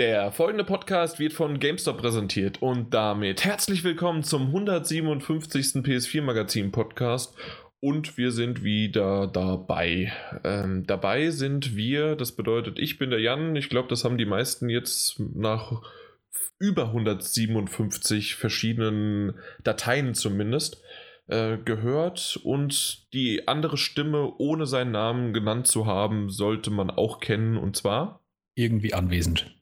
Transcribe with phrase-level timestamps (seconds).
[0.00, 5.84] Der folgende Podcast wird von GameStop präsentiert und damit herzlich willkommen zum 157.
[5.84, 7.34] PS4 Magazin Podcast
[7.80, 10.10] und wir sind wieder dabei.
[10.42, 13.54] Ähm, dabei sind wir, das bedeutet, ich bin der Jan.
[13.56, 15.82] Ich glaube, das haben die meisten jetzt nach
[16.58, 20.80] über 157 verschiedenen Dateien zumindest
[21.26, 27.20] äh, gehört und die andere Stimme, ohne seinen Namen genannt zu haben, sollte man auch
[27.20, 28.24] kennen und zwar
[28.54, 29.59] irgendwie anwesend.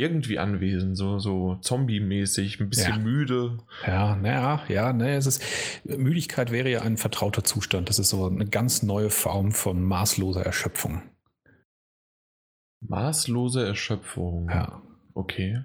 [0.00, 2.98] Irgendwie anwesend, so, so zombie-mäßig, ein bisschen Ja.
[3.00, 3.58] müde.
[3.84, 5.42] Ja, naja, ja, ne, es ist,
[5.84, 7.88] Müdigkeit wäre ja ein vertrauter Zustand.
[7.88, 11.02] Das ist so eine ganz neue Form von maßloser Erschöpfung.
[12.80, 14.48] Maßlose Erschöpfung.
[14.48, 14.80] Ja.
[15.14, 15.64] Okay.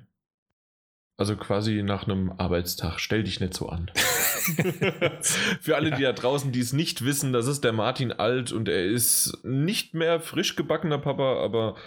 [1.24, 3.00] Also quasi nach einem Arbeitstag.
[3.00, 3.90] Stell dich nicht so an.
[5.62, 8.68] Für alle, die da draußen, die es nicht wissen, das ist der Martin Alt und
[8.68, 11.78] er ist nicht mehr frisch gebackener Papa, aber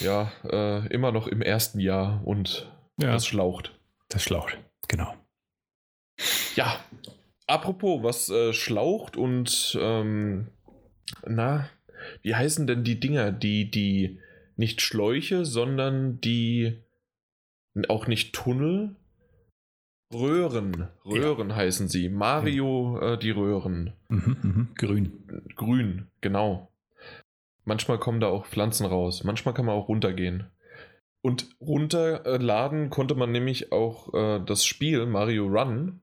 [0.00, 3.12] ja, äh, immer noch im ersten Jahr und Ja.
[3.12, 3.78] das schlaucht.
[4.08, 4.48] Das Schlauch,
[4.88, 5.14] genau.
[6.56, 6.82] Ja,
[7.46, 10.48] apropos, was äh, schlaucht und ähm,
[11.26, 11.68] na,
[12.22, 14.20] wie heißen denn die Dinger, die, die
[14.56, 16.82] nicht Schläuche, sondern die
[17.88, 18.96] auch nicht Tunnel?
[20.12, 20.88] Röhren.
[21.04, 22.08] Röhren heißen sie.
[22.08, 23.92] Mario, äh, die Röhren.
[24.08, 25.44] Mhm, mhm, grün.
[25.54, 26.72] Grün, genau.
[27.64, 29.22] Manchmal kommen da auch Pflanzen raus.
[29.22, 30.50] Manchmal kann man auch runtergehen.
[31.22, 36.00] Und runterladen konnte man nämlich auch äh, das Spiel Mario Run.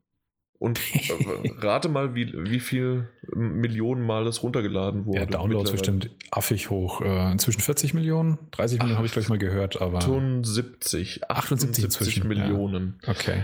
[0.59, 5.19] Und äh, rate mal, wie, wie viel Millionen Mal es runtergeladen wurde.
[5.19, 7.01] Ja, Downloads bestimmt affig hoch.
[7.01, 12.27] Äh, inzwischen 40 Millionen, 30 Millionen habe ich gleich mal gehört, aber 78, 78 inzwischen,
[12.27, 12.99] Millionen.
[13.05, 13.43] okay.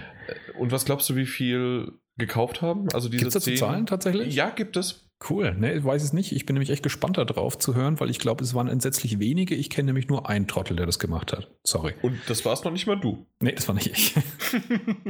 [0.58, 2.88] Und was glaubst du, wie viel gekauft haben?
[2.94, 4.34] Also diese Gibt es dazu 10 Zahlen tatsächlich?
[4.34, 5.03] Ja, gibt es.
[5.30, 6.34] Cool, ne, ich weiß es nicht.
[6.34, 9.56] Ich bin nämlich echt gespannt darauf zu hören, weil ich glaube, es waren entsetzlich wenige.
[9.56, 11.50] Ich kenne nämlich nur einen Trottel, der das gemacht hat.
[11.64, 11.94] Sorry.
[12.02, 13.26] Und das war es noch nicht mal du.
[13.40, 14.16] Nee, das war nicht ich.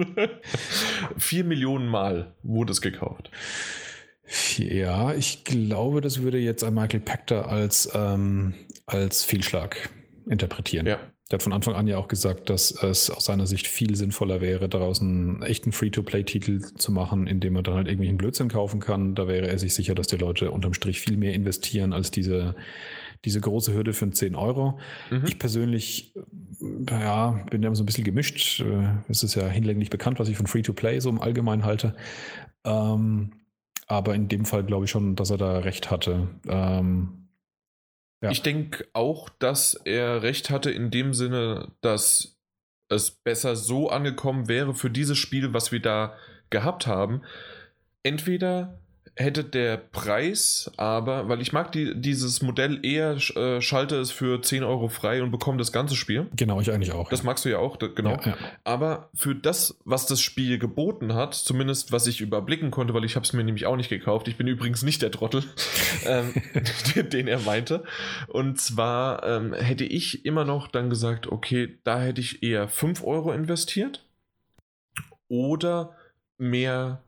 [1.17, 3.31] Vier Millionen Mal wurde es gekauft.
[4.57, 8.53] Ja, ich glaube, das würde jetzt ein Michael Pachter als, ähm,
[8.85, 9.89] als Fehlschlag
[10.27, 10.85] interpretieren.
[10.85, 10.99] Ja.
[11.33, 14.39] Der hat von Anfang an ja auch gesagt, dass es aus seiner Sicht viel sinnvoller
[14.39, 19.15] wäre, daraus einen echten Free-to-Play-Titel zu machen, indem man dann halt irgendwelchen Blödsinn kaufen kann.
[19.15, 22.53] Da wäre er sich sicher, dass die Leute unterm Strich viel mehr investieren als diese,
[23.25, 24.77] diese große Hürde für 10 Euro.
[25.09, 25.23] Mhm.
[25.25, 26.13] Ich persönlich,
[26.87, 28.59] ja, bin ja so ein bisschen gemischt.
[28.59, 31.95] Äh, Es ist ja hinlänglich bekannt, was ich von Free-to-Play so im Allgemeinen halte.
[32.63, 33.31] Ähm,
[33.87, 36.27] aber in dem Fall glaube ich schon, dass er da recht hatte.
[36.47, 37.22] Ähm,
[38.23, 38.31] ja.
[38.31, 42.37] Ich denke auch, dass er recht hatte in dem Sinne, dass
[42.87, 46.15] es besser so angekommen wäre für dieses Spiel, was wir da
[46.49, 47.23] gehabt haben.
[48.01, 48.79] Entweder
[49.15, 54.41] hätte der Preis aber, weil ich mag die, dieses Modell eher, äh, schalte es für
[54.41, 56.27] 10 Euro frei und bekomme das ganze Spiel.
[56.35, 57.09] genau, ich eigentlich auch.
[57.09, 57.25] Das ja.
[57.25, 58.11] magst du ja auch, da- genau.
[58.11, 58.37] Ja, ja.
[58.63, 63.15] Aber für das, was das Spiel geboten hat, zumindest was ich überblicken konnte, weil ich
[63.15, 64.27] habe es mir nämlich auch nicht gekauft.
[64.27, 65.43] Ich bin übrigens nicht der Trottel,
[66.07, 66.33] ähm,
[66.95, 67.83] den er meinte.
[68.27, 73.03] Und zwar ähm, hätte ich immer noch dann gesagt, okay, da hätte ich eher 5
[73.03, 74.05] Euro investiert
[75.27, 75.95] oder
[76.37, 77.02] mehr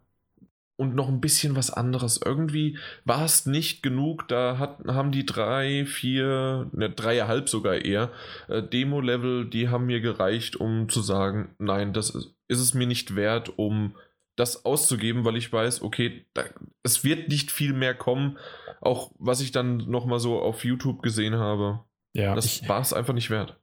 [0.78, 2.20] und noch ein bisschen was anderes.
[2.24, 4.28] Irgendwie war es nicht genug.
[4.28, 8.12] Da hat, haben die drei, vier, ne, dreieinhalb sogar eher
[8.48, 12.88] äh, Demo-Level, die haben mir gereicht, um zu sagen, nein, das ist, ist es mir
[12.88, 13.96] nicht wert, um
[14.36, 16.44] das auszugeben, weil ich weiß, okay, da,
[16.84, 18.38] es wird nicht viel mehr kommen,
[18.82, 21.80] auch was ich dann nochmal so auf YouTube gesehen habe.
[22.14, 23.58] ja Das war es einfach nicht wert.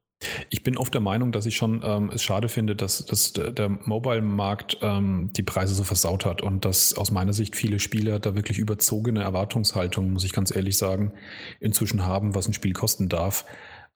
[0.50, 3.68] Ich bin oft der Meinung, dass ich schon ähm, es schade finde, dass, dass der,
[3.68, 8.34] Mobile-Markt ähm, die Preise so versaut hat und dass aus meiner Sicht viele Spieler da
[8.34, 11.12] wirklich überzogene Erwartungshaltung, muss ich ganz ehrlich sagen,
[11.60, 13.44] inzwischen haben, was ein Spiel kosten darf.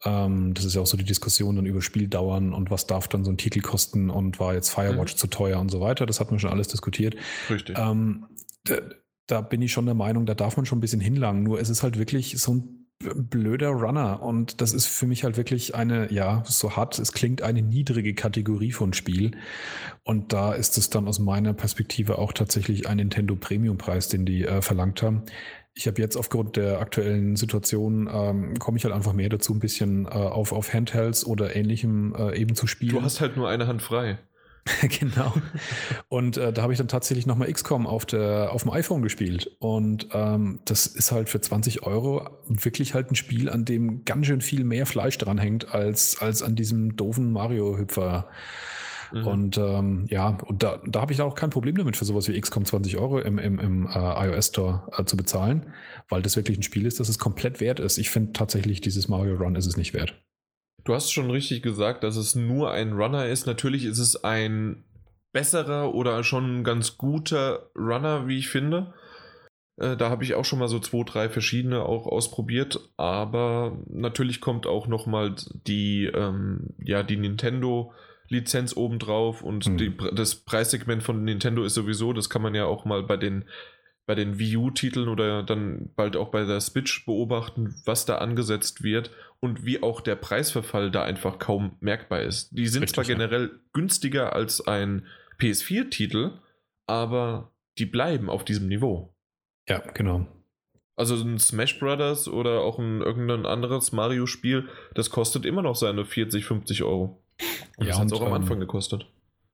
[0.05, 3.25] Ähm, das ist ja auch so die Diskussion dann über Spieldauern und was darf dann
[3.25, 5.19] so ein Titel kosten und war jetzt Firewatch Mhm.
[5.19, 6.07] zu teuer und so weiter.
[6.07, 7.17] Das hat man schon alles diskutiert.
[7.49, 7.77] Richtig.
[7.79, 8.27] Ähm,
[8.65, 8.77] da,
[9.27, 11.43] da bin ich schon der Meinung, da darf man schon ein bisschen hinlangen.
[11.43, 15.37] Nur es ist halt wirklich so ein blöder Runner und das ist für mich halt
[15.37, 19.33] wirklich eine, ja, so hart, es klingt eine niedrige Kategorie von Spiel
[20.03, 24.25] und da ist es dann aus meiner Perspektive auch tatsächlich ein Nintendo Premium Preis, den
[24.25, 25.23] die äh, verlangt haben.
[25.75, 29.61] Ich habe jetzt aufgrund der aktuellen Situation ähm, komme ich halt einfach mehr dazu, ein
[29.61, 32.95] bisschen äh, auf, auf Handhelds oder ähnlichem äh, eben zu spielen.
[32.95, 34.19] du hast halt nur eine Hand frei.
[35.01, 35.33] genau.
[36.09, 39.57] Und äh, da habe ich dann tatsächlich nochmal XCOM auf, der, auf dem iPhone gespielt.
[39.59, 44.27] Und ähm, das ist halt für 20 Euro wirklich halt ein Spiel, an dem ganz
[44.27, 48.29] schön viel mehr Fleisch dranhängt, als, als an diesem doofen Mario-Hüpfer.
[49.13, 49.27] Mhm.
[49.27, 52.41] Und ähm, ja, und da, da habe ich auch kein Problem damit, für sowas wie
[52.41, 55.73] XCOM 20 Euro im, im, im äh, iOS Store äh, zu bezahlen,
[56.09, 57.99] weil das wirklich ein Spiel ist, das es komplett wert ist.
[57.99, 60.21] Ich finde tatsächlich, dieses Mario Run ist es nicht wert.
[60.87, 63.45] Du hast schon richtig gesagt, dass es nur ein Runner ist.
[63.47, 64.85] Natürlich ist es ein
[65.33, 68.95] besserer oder schon ganz guter Runner, wie ich finde.
[69.79, 74.41] Äh, da habe ich auch schon mal so zwei, drei verschiedene auch ausprobiert, aber natürlich
[74.41, 75.35] kommt auch noch mal
[75.67, 77.93] die, ähm, ja, die Nintendo
[78.29, 79.79] Lizenz obendrauf und mhm.
[79.79, 83.45] die, das Preissegment von Nintendo ist sowieso, das kann man ja auch mal bei den
[84.07, 88.85] bei den Wii U-Titeln oder dann bald auch bei der Switch beobachten, was da angesetzt
[88.85, 89.11] wird
[89.41, 92.51] und wie auch der Preisverfall da einfach kaum merkbar ist.
[92.51, 93.59] Die sind Richtig, zwar generell ja.
[93.73, 95.07] günstiger als ein
[95.39, 96.33] PS4-Titel,
[96.87, 99.15] aber die bleiben auf diesem Niveau.
[99.69, 100.27] Ja, genau.
[100.97, 106.07] Also ein Smash Brothers oder auch ein irgendein anderes Mario-Spiel, das kostet immer noch seine
[106.07, 107.23] 40, 50 Euro.
[107.77, 109.07] Und ja, das hat es auch am ähm, Anfang gekostet.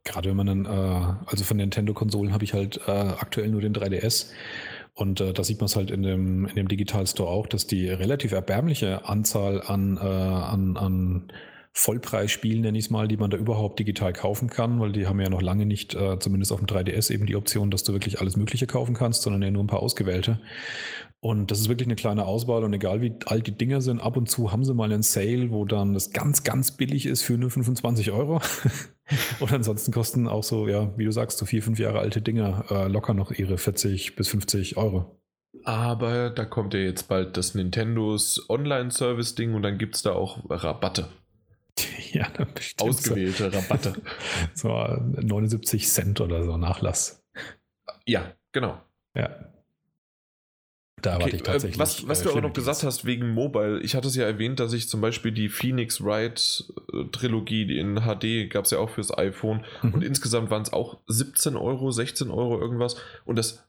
[0.04, 3.74] Gerade wenn man dann, äh, also von Nintendo-Konsolen habe ich halt äh, aktuell nur den
[3.74, 4.30] 3DS.
[4.94, 7.66] Und äh, da sieht man es halt in dem, in dem Digital Store auch, dass
[7.66, 11.32] die relativ erbärmliche Anzahl an, äh, an, an
[11.74, 15.18] Vollpreisspielen, nenne ich es mal, die man da überhaupt digital kaufen kann, weil die haben
[15.20, 18.20] ja noch lange nicht, äh, zumindest auf dem 3DS, eben die Option, dass du wirklich
[18.20, 20.38] alles Mögliche kaufen kannst, sondern ja nur ein paar ausgewählte.
[21.20, 24.18] Und das ist wirklich eine kleine Auswahl und egal wie alt die Dinger sind, ab
[24.18, 27.38] und zu haben sie mal einen Sale, wo dann das ganz, ganz billig ist für
[27.38, 28.40] nur 25 Euro.
[29.40, 32.64] und ansonsten kosten auch so, ja, wie du sagst, so vier, fünf Jahre alte Dinger
[32.70, 35.18] äh, locker noch ihre 40 bis 50 Euro.
[35.64, 40.38] Aber da kommt ja jetzt bald das Nintendos Online-Service-Ding und dann gibt es da auch
[40.48, 41.08] Rabatte.
[42.12, 42.90] Ja, bestimmt.
[42.90, 43.58] Ausgewählte so.
[43.58, 43.94] Rabatte.
[44.52, 47.24] so 79 Cent oder so Nachlass.
[48.04, 48.78] Ja, genau.
[49.16, 49.51] Ja.
[51.02, 51.78] Da okay, ich tatsächlich.
[51.78, 54.60] Was, was äh, du aber noch gesagt hast wegen Mobile, ich hatte es ja erwähnt,
[54.60, 58.90] dass ich zum Beispiel die Phoenix Wright äh, Trilogie in HD gab es ja auch
[58.90, 59.94] fürs iPhone mhm.
[59.94, 63.68] und insgesamt waren es auch 17 Euro, 16 Euro irgendwas und das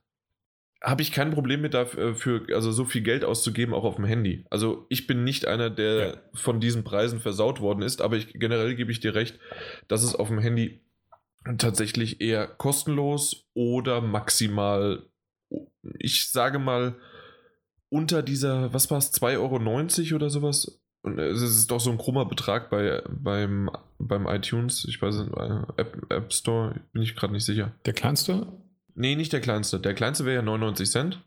[0.84, 4.46] habe ich kein Problem mit dafür, also so viel Geld auszugeben, auch auf dem Handy.
[4.50, 6.14] Also ich bin nicht einer, der ja.
[6.34, 9.40] von diesen Preisen versaut worden ist, aber ich, generell gebe ich dir recht,
[9.88, 10.82] dass es auf dem Handy
[11.58, 15.04] tatsächlich eher kostenlos oder maximal,
[16.00, 16.98] ich sage mal,
[17.94, 19.38] unter dieser, was war es, 2,90
[20.10, 20.82] Euro oder sowas?
[21.04, 23.70] Und es ist doch so ein krummer Betrag bei, beim,
[24.00, 27.76] beim iTunes, ich weiß nicht, äh, App, App Store, bin ich gerade nicht sicher.
[27.86, 28.48] Der kleinste?
[28.96, 29.80] Nee, nicht der kleinste.
[29.80, 31.24] Der kleinste wäre ja 99 Cent.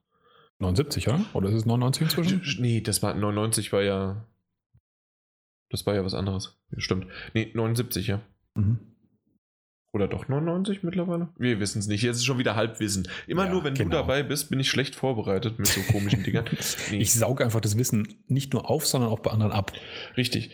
[0.59, 1.25] 79, ja?
[1.35, 2.43] Oder ist es 99 inzwischen?
[2.61, 4.27] Nee, das war 99 war ja.
[5.71, 6.59] Das war ja was anderes.
[6.79, 7.07] Stimmt.
[7.35, 8.23] Nee, 79, ja.
[8.55, 8.96] Mhm.
[9.93, 11.29] Oder doch 99 mittlerweile?
[11.39, 12.03] Wir wissen es nicht.
[12.03, 13.09] Jetzt ist schon wieder Halbwissen.
[13.27, 13.91] Immer ja, nur, wenn genau.
[13.91, 16.45] du dabei bist, bin ich schlecht vorbereitet mit so komischen Dingern.
[16.91, 16.99] Nee.
[16.99, 19.73] Ich sauge einfach das Wissen nicht nur auf, sondern auch bei anderen ab.
[20.17, 20.51] Richtig.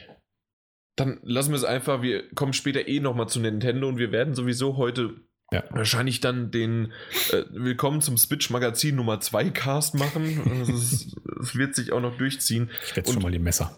[0.97, 2.03] Dann lassen wir es einfach.
[2.03, 5.17] Wir kommen später eh nochmal zu Nintendo und wir werden sowieso heute
[5.53, 5.65] ja.
[5.69, 6.93] Wahrscheinlich dann den
[7.31, 10.63] äh, Willkommen zum Switch Magazin Nummer 2 Cast machen.
[11.43, 12.71] Es wird sich auch noch durchziehen.
[12.87, 13.77] Ich werde schon mal die Messer.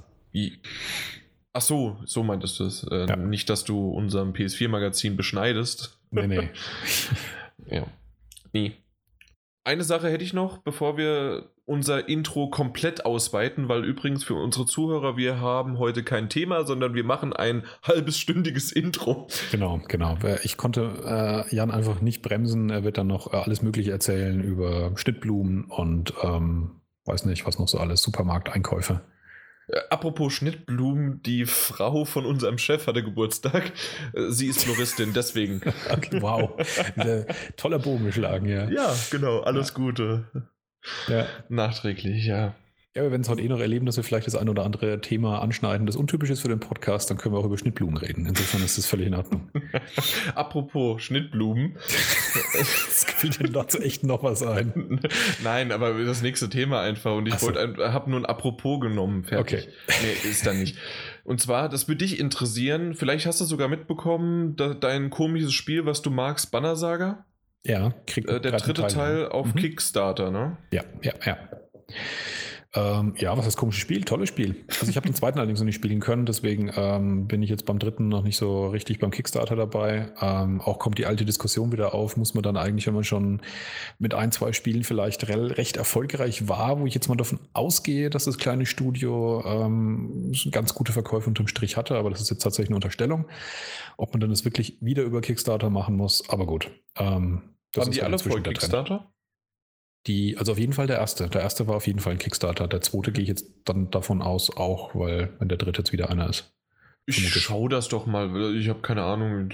[1.57, 2.83] Ach so, so meintest du es.
[2.91, 3.17] Äh, ja.
[3.17, 6.01] Nicht, dass du unserem PS4 Magazin beschneidest.
[6.11, 6.51] Nee, nee.
[7.71, 7.87] ja.
[8.53, 8.73] Nee.
[9.63, 14.67] Eine Sache hätte ich noch, bevor wir unser Intro komplett ausweiten, weil übrigens für unsere
[14.67, 19.29] Zuhörer, wir haben heute kein Thema, sondern wir machen ein halbes stündiges Intro.
[19.53, 20.19] Genau, genau.
[20.43, 22.69] Ich konnte äh, Jan einfach nicht bremsen.
[22.69, 27.61] Er wird dann noch äh, alles Mögliche erzählen über Schnittblumen und ähm, weiß nicht, was
[27.61, 29.01] noch so alles, Supermarkteinkäufe.
[29.69, 33.73] Äh, apropos Schnittblumen, die Frau von unserem Chef hatte Geburtstag.
[34.13, 35.61] Äh, sie ist Floristin, deswegen.
[36.21, 36.57] wow.
[37.57, 38.69] Toller Bogen geschlagen, ja.
[38.69, 39.41] Ja, genau.
[39.41, 39.75] Alles ja.
[39.75, 40.49] Gute.
[41.09, 41.27] Ja.
[41.49, 42.55] Nachträglich, ja.
[42.97, 45.01] Ja, wir werden es heute eh noch erleben, dass wir vielleicht das ein oder andere
[45.01, 48.25] Thema anschneiden, das untypisch ist für den Podcast, dann können wir auch über Schnittblumen reden.
[48.25, 49.51] Insofern ist das völlig in Ordnung.
[50.37, 51.77] Apropos Schnittblumen.
[52.55, 55.01] Es fällt dir dazu echt noch was ein.
[55.43, 57.53] Nein, aber das nächste Thema einfach und ich so.
[57.53, 59.69] habe nur ein Apropos genommen, fertig.
[59.87, 59.99] Okay.
[60.03, 60.77] Nee, ist da nicht.
[61.25, 66.03] Und zwar, das würde dich interessieren, vielleicht hast du sogar mitbekommen, dein komisches Spiel, was
[66.03, 67.25] du magst, Banner Saga?
[67.65, 69.57] Ja, kriegt äh, der dritte Teil, Teil auf mhm.
[69.57, 70.59] Kickstarter, ne?
[70.71, 71.39] Ja, ja, ja.
[72.77, 74.65] Ähm, ja, was das komische Spiel, tolles Spiel.
[74.81, 77.67] Also ich habe den zweiten allerdings noch nicht spielen können, deswegen ähm, bin ich jetzt
[77.67, 80.13] beim dritten noch nicht so richtig beim Kickstarter dabei.
[80.21, 83.43] Ähm, auch kommt die alte Diskussion wieder auf, muss man dann eigentlich, wenn man schon
[84.01, 88.25] mit ein, zwei Spielen vielleicht recht erfolgreich war, wo ich jetzt mal davon ausgehe, dass
[88.25, 92.71] das kleine Studio ähm, ganz gute Verkäufe unterm Strich hatte, aber das ist jetzt tatsächlich
[92.71, 93.27] eine Unterstellung,
[93.97, 96.73] ob man dann das wirklich wieder über Kickstarter machen muss, aber gut.
[96.97, 99.14] Ähm, das Waren die alle voll Kickstarter?
[100.07, 101.29] Die, also auf jeden Fall der erste.
[101.29, 102.69] Der erste war auf jeden Fall ein Kickstarter.
[102.69, 106.11] Der zweite gehe ich jetzt dann davon aus auch, weil wenn der dritte jetzt wieder
[106.11, 106.53] einer ist.
[107.07, 108.55] Ich schau das doch mal.
[108.57, 109.51] Ich habe keine Ahnung.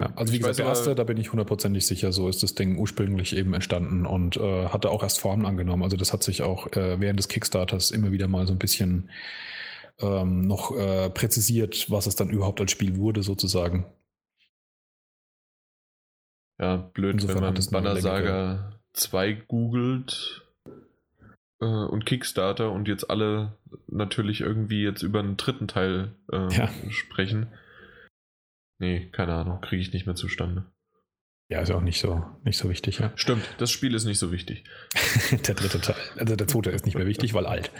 [0.00, 2.78] Ja, also wie gesagt, der erste, da bin ich hundertprozentig sicher, so ist das Ding
[2.78, 5.82] ursprünglich eben entstanden und äh, hatte auch erst Formen angenommen.
[5.82, 9.10] Also das hat sich auch äh, während des Kickstarters immer wieder mal so ein bisschen
[9.98, 13.86] ähm, noch äh, präzisiert, was es dann überhaupt als Spiel wurde, sozusagen.
[16.60, 20.42] Ja, blöd, Insofern wenn man Banner Saga 2 googelt
[21.60, 23.56] äh, und Kickstarter und jetzt alle
[23.88, 26.70] natürlich irgendwie jetzt über einen dritten Teil äh, ja.
[26.90, 27.48] sprechen.
[28.78, 30.64] Nee, keine Ahnung, kriege ich nicht mehr zustande.
[31.50, 33.00] Ja, ist auch nicht so, nicht so wichtig.
[33.00, 33.12] Ja.
[33.16, 34.64] Stimmt, das Spiel ist nicht so wichtig.
[35.46, 35.96] der dritte Teil.
[36.16, 37.70] Also der zweite ist nicht mehr wichtig, weil alt.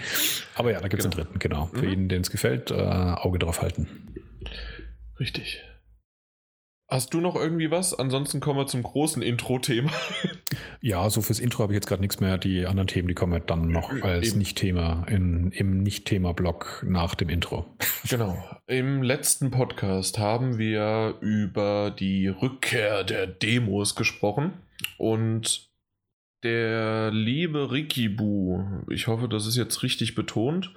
[0.54, 1.16] Aber ja, da gibt es genau.
[1.16, 1.66] einen dritten, genau.
[1.66, 1.88] Für mhm.
[1.88, 3.88] jeden, den es gefällt, äh, Auge drauf halten.
[5.18, 5.64] Richtig.
[6.87, 7.95] Hast du noch irgendwie was?
[7.99, 9.91] Ansonsten kommen wir zum großen Intro-Thema.
[10.81, 12.37] Ja, so fürs Intro habe ich jetzt gerade nichts mehr.
[12.37, 15.49] Die anderen Themen, die kommen dann noch als Nicht-Thema im
[15.83, 17.64] Nicht-Thema-Block nach dem Intro.
[18.11, 18.37] Genau.
[18.67, 24.53] Im letzten Podcast haben wir über die Rückkehr der Demos gesprochen
[24.99, 25.71] und
[26.43, 30.75] der liebe Rikibu, ich hoffe, das ist jetzt richtig betont,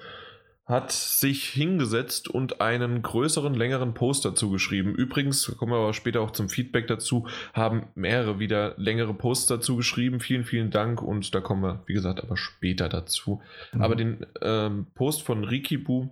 [0.67, 4.93] hat sich hingesetzt und einen größeren, längeren Post dazu geschrieben.
[4.93, 9.77] Übrigens, kommen wir aber später auch zum Feedback dazu, haben mehrere wieder längere Posts dazu
[9.77, 10.19] geschrieben.
[10.19, 13.41] Vielen, vielen Dank und da kommen wir, wie gesagt, aber später dazu.
[13.71, 13.81] Mhm.
[13.81, 16.09] Aber den ähm, Post von Rikibu,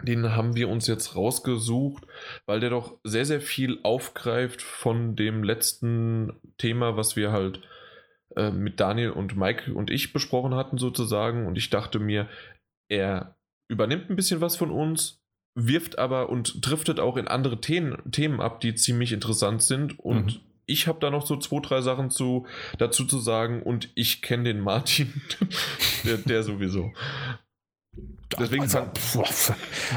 [0.00, 2.06] den haben wir uns jetzt rausgesucht,
[2.46, 7.60] weil der doch sehr, sehr viel aufgreift von dem letzten Thema, was wir halt
[8.36, 11.46] äh, mit Daniel und Mike und ich besprochen hatten sozusagen.
[11.46, 12.28] Und ich dachte mir,
[12.88, 13.36] er
[13.68, 15.22] übernimmt ein bisschen was von uns,
[15.54, 19.98] wirft aber und driftet auch in andere Themen, Themen ab, die ziemlich interessant sind.
[19.98, 20.40] Und mhm.
[20.66, 22.46] ich habe da noch so zwei, drei Sachen zu,
[22.78, 23.62] dazu zu sagen.
[23.62, 25.22] Und ich kenne den Martin,
[26.04, 26.92] der, der sowieso.
[28.38, 28.90] Deswegen also,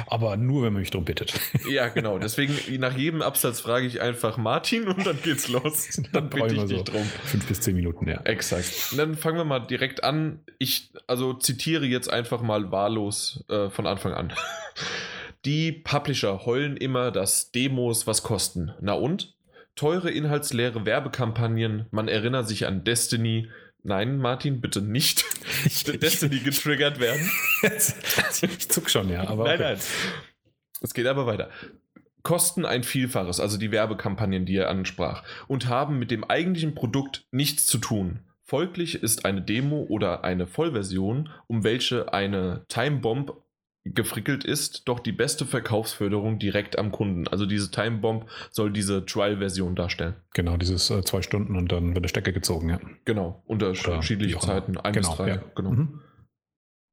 [0.08, 1.34] aber nur, wenn man mich darum bittet.
[1.70, 2.20] Ja, genau.
[2.20, 6.02] Deswegen nach jedem Absatz frage ich einfach Martin und dann geht's los.
[6.12, 7.04] Dann, dann bitte ich dich so drum.
[7.24, 8.22] Fünf bis zehn Minuten, ja.
[8.24, 8.90] Exakt.
[8.92, 10.40] Und dann fangen wir mal direkt an.
[10.60, 14.34] Ich also zitiere jetzt einfach mal wahllos äh, von Anfang an.
[15.46, 18.74] Die Publisher heulen immer, dass Demos was kosten.
[18.82, 19.34] Na und?
[19.76, 23.50] Teure inhaltsleere Werbekampagnen, man erinnert sich an Destiny,
[23.86, 25.24] Nein, Martin, bitte nicht
[26.02, 27.30] Destiny getriggert werden.
[27.62, 29.28] ich zuck schon, ja.
[29.28, 29.74] Aber nein, okay.
[29.74, 29.80] nein.
[30.82, 31.52] Es geht aber weiter.
[32.24, 37.28] Kosten ein Vielfaches, also die Werbekampagnen, die er ansprach, und haben mit dem eigentlichen Produkt
[37.30, 38.22] nichts zu tun.
[38.42, 43.34] Folglich ist eine Demo oder eine Vollversion, um welche eine Timebomb
[43.86, 47.28] gefrickelt ist, doch die beste Verkaufsförderung direkt am Kunden.
[47.28, 50.16] Also diese Time Bomb soll diese Trial-Version darstellen.
[50.34, 52.80] Genau, dieses äh, zwei Stunden und dann wird der Stecker gezogen, ja.
[53.06, 55.30] Genau, unterschiedliche Zeiten, ein genau, bis drei.
[55.30, 55.44] Ja.
[55.56, 55.72] Genau.
[55.72, 56.02] Mhm.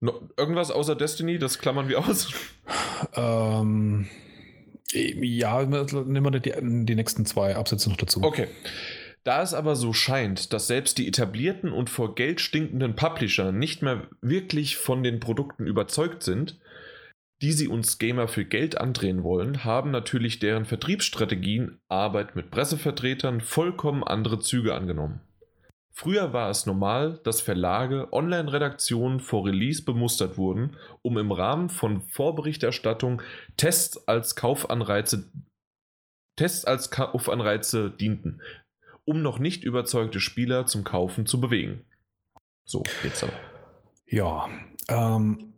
[0.00, 2.32] No, irgendwas außer Destiny, das klammern wir aus?
[3.14, 4.06] Ähm,
[4.92, 6.52] ja, nehmen wir die,
[6.84, 8.22] die nächsten zwei Absätze noch dazu.
[8.22, 8.48] Okay.
[9.24, 13.80] Da es aber so scheint, dass selbst die etablierten und vor Geld stinkenden Publisher nicht
[13.80, 16.58] mehr wirklich von den Produkten überzeugt sind,
[17.42, 23.40] die sie uns Gamer für Geld andrehen wollen, haben natürlich deren Vertriebsstrategien Arbeit mit Pressevertretern
[23.40, 25.20] vollkommen andere Züge angenommen.
[25.92, 32.00] Früher war es normal, dass Verlage Online-Redaktionen vor Release bemustert wurden, um im Rahmen von
[32.02, 33.20] Vorberichterstattung
[33.56, 35.30] Tests als Kaufanreize,
[36.36, 38.40] Tests als Kaufanreize dienten,
[39.04, 41.84] um noch nicht überzeugte Spieler zum Kaufen zu bewegen.
[42.64, 43.32] So geht's aber.
[44.06, 44.48] Ja,
[44.88, 45.51] ähm,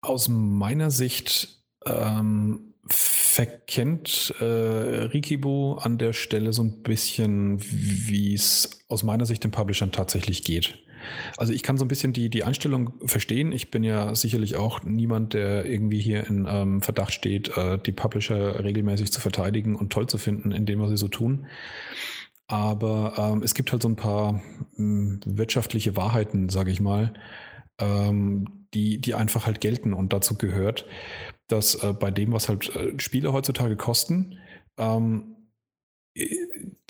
[0.00, 8.84] aus meiner Sicht ähm, verkennt äh, Rikibo an der Stelle so ein bisschen, wie es
[8.88, 10.78] aus meiner Sicht den Publishern tatsächlich geht.
[11.36, 13.52] Also ich kann so ein bisschen die, die Einstellung verstehen.
[13.52, 17.92] Ich bin ja sicherlich auch niemand, der irgendwie hier in ähm, Verdacht steht, äh, die
[17.92, 21.46] Publisher regelmäßig zu verteidigen und toll zu finden in dem, was sie so tun.
[22.48, 24.40] Aber ähm, es gibt halt so ein paar mh,
[24.76, 27.14] hm, wirtschaftliche Wahrheiten, sage ich mal,
[27.78, 29.92] ähm, die, die einfach halt gelten.
[29.92, 30.86] Und dazu gehört,
[31.48, 34.38] dass äh, bei dem, was halt äh, Spiele heutzutage kosten,
[34.78, 35.36] ähm,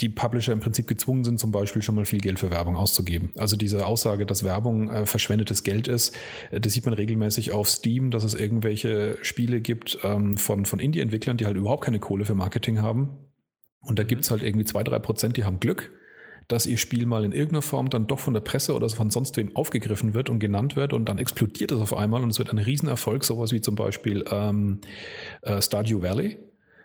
[0.01, 3.33] die Publisher im Prinzip gezwungen sind, zum Beispiel schon mal viel Geld für Werbung auszugeben.
[3.37, 6.17] Also diese Aussage, dass Werbung äh, verschwendetes Geld ist,
[6.51, 10.79] äh, das sieht man regelmäßig auf Steam, dass es irgendwelche Spiele gibt ähm, von, von
[10.79, 13.11] Indie-Entwicklern, die halt überhaupt keine Kohle für Marketing haben.
[13.81, 15.91] Und da gibt es halt irgendwie zwei, drei Prozent, die haben Glück
[16.53, 19.37] dass ihr Spiel mal in irgendeiner Form dann doch von der Presse oder von sonst
[19.37, 22.51] wem aufgegriffen wird und genannt wird und dann explodiert es auf einmal und es wird
[22.51, 24.81] ein Riesenerfolg, sowas wie zum Beispiel ähm,
[25.43, 26.39] äh, Stardew Valley.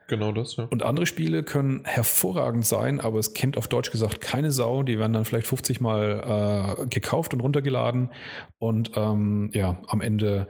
[0.07, 0.65] Genau das, ja.
[0.65, 4.83] Und andere Spiele können hervorragend sein, aber es kennt auf Deutsch gesagt keine Sau.
[4.83, 8.11] Die werden dann vielleicht 50 Mal äh, gekauft und runtergeladen.
[8.59, 10.47] Und ähm, ja, am Ende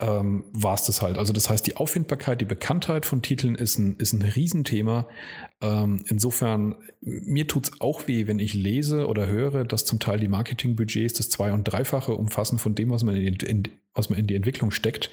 [0.00, 1.18] ähm, war es das halt.
[1.18, 5.06] Also das heißt, die Auffindbarkeit, die Bekanntheit von Titeln ist ein, ist ein Riesenthema.
[5.64, 10.20] Ähm, insofern, mir tut es auch weh, wenn ich lese oder höre, dass zum Teil
[10.20, 13.62] die Marketingbudgets das Zwei- und Dreifache umfassen von dem, was man in die, in,
[13.94, 15.10] was man in die Entwicklung steckt.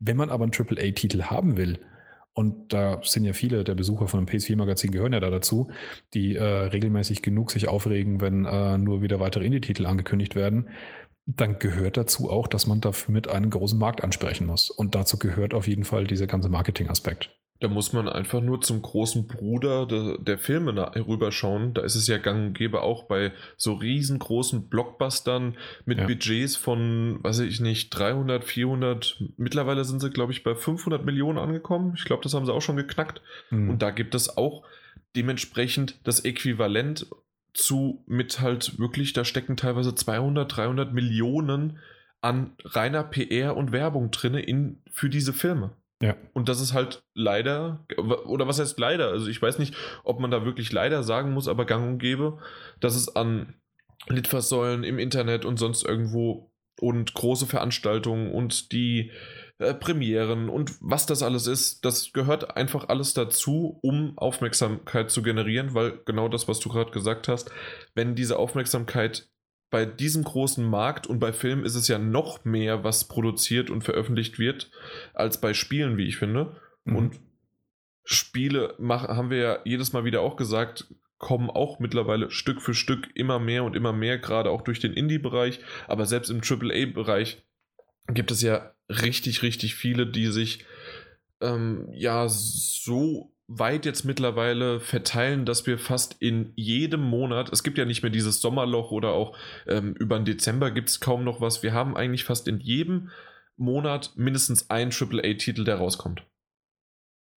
[0.00, 1.78] Wenn man aber einen AAA-Titel haben will,
[2.34, 5.70] und da sind ja viele der Besucher von dem PS4-Magazin gehören ja da dazu,
[6.14, 10.68] die äh, regelmäßig genug sich aufregen, wenn äh, nur wieder weitere Indie-Titel angekündigt werden.
[11.26, 14.68] Dann gehört dazu auch, dass man dafür mit einen großen Markt ansprechen muss.
[14.68, 17.30] Und dazu gehört auf jeden Fall dieser ganze Marketing-Aspekt.
[17.60, 21.72] Da muss man einfach nur zum großen Bruder der, der Filme rüberschauen.
[21.72, 26.06] Da ist es ja gang und gäbe auch bei so riesengroßen Blockbustern mit ja.
[26.06, 29.22] Budgets von, weiß ich nicht, 300, 400.
[29.36, 31.94] Mittlerweile sind sie, glaube ich, bei 500 Millionen angekommen.
[31.96, 33.22] Ich glaube, das haben sie auch schon geknackt.
[33.50, 33.70] Mhm.
[33.70, 34.64] Und da gibt es auch
[35.14, 37.06] dementsprechend das Äquivalent
[37.52, 41.78] zu mit halt wirklich, da stecken teilweise 200, 300 Millionen
[42.20, 45.70] an reiner PR und Werbung drinne in, für diese Filme.
[46.04, 46.16] Ja.
[46.34, 47.86] Und das ist halt leider,
[48.26, 49.08] oder was heißt leider?
[49.08, 52.40] Also ich weiß nicht, ob man da wirklich leider sagen muss, aber gang und gäbe,
[52.78, 53.54] dass es an
[54.08, 59.12] Litfaßsäulen im Internet und sonst irgendwo und große Veranstaltungen und die
[59.58, 65.22] äh, Premieren und was das alles ist, das gehört einfach alles dazu, um Aufmerksamkeit zu
[65.22, 67.50] generieren, weil genau das, was du gerade gesagt hast,
[67.94, 69.30] wenn diese Aufmerksamkeit
[69.74, 73.82] bei diesem großen Markt und bei Filmen ist es ja noch mehr, was produziert und
[73.82, 74.70] veröffentlicht wird,
[75.14, 76.54] als bei Spielen, wie ich finde.
[76.84, 76.94] Mhm.
[76.94, 77.20] Und
[78.04, 82.72] Spiele machen, haben wir ja jedes Mal wieder auch gesagt, kommen auch mittlerweile Stück für
[82.72, 87.42] Stück immer mehr und immer mehr, gerade auch durch den Indie-Bereich, aber selbst im AAA-Bereich
[88.06, 90.64] gibt es ja richtig, richtig viele, die sich
[91.40, 97.76] ähm, ja so weit jetzt mittlerweile verteilen, dass wir fast in jedem Monat, es gibt
[97.76, 99.36] ja nicht mehr dieses Sommerloch oder auch
[99.66, 103.10] ähm, über den Dezember gibt es kaum noch was, wir haben eigentlich fast in jedem
[103.56, 106.26] Monat mindestens einen AAA-Titel, der rauskommt.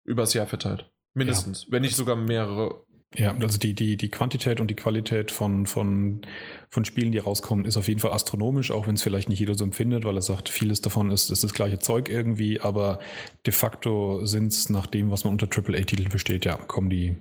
[0.05, 0.89] Übers Jahr verteilt.
[1.13, 1.71] Mindestens, ja.
[1.71, 2.85] wenn nicht sogar mehrere
[3.15, 6.21] ja, also die, die, die Quantität und die Qualität von, von,
[6.69, 9.55] von Spielen, die rauskommen, ist auf jeden Fall astronomisch, auch wenn es vielleicht nicht jeder
[9.55, 12.99] so empfindet, weil er sagt, vieles davon ist, ist das gleiche Zeug irgendwie, aber
[13.45, 17.15] de facto sind es nach dem, was man unter AAA-Titeln versteht, ja, kommen die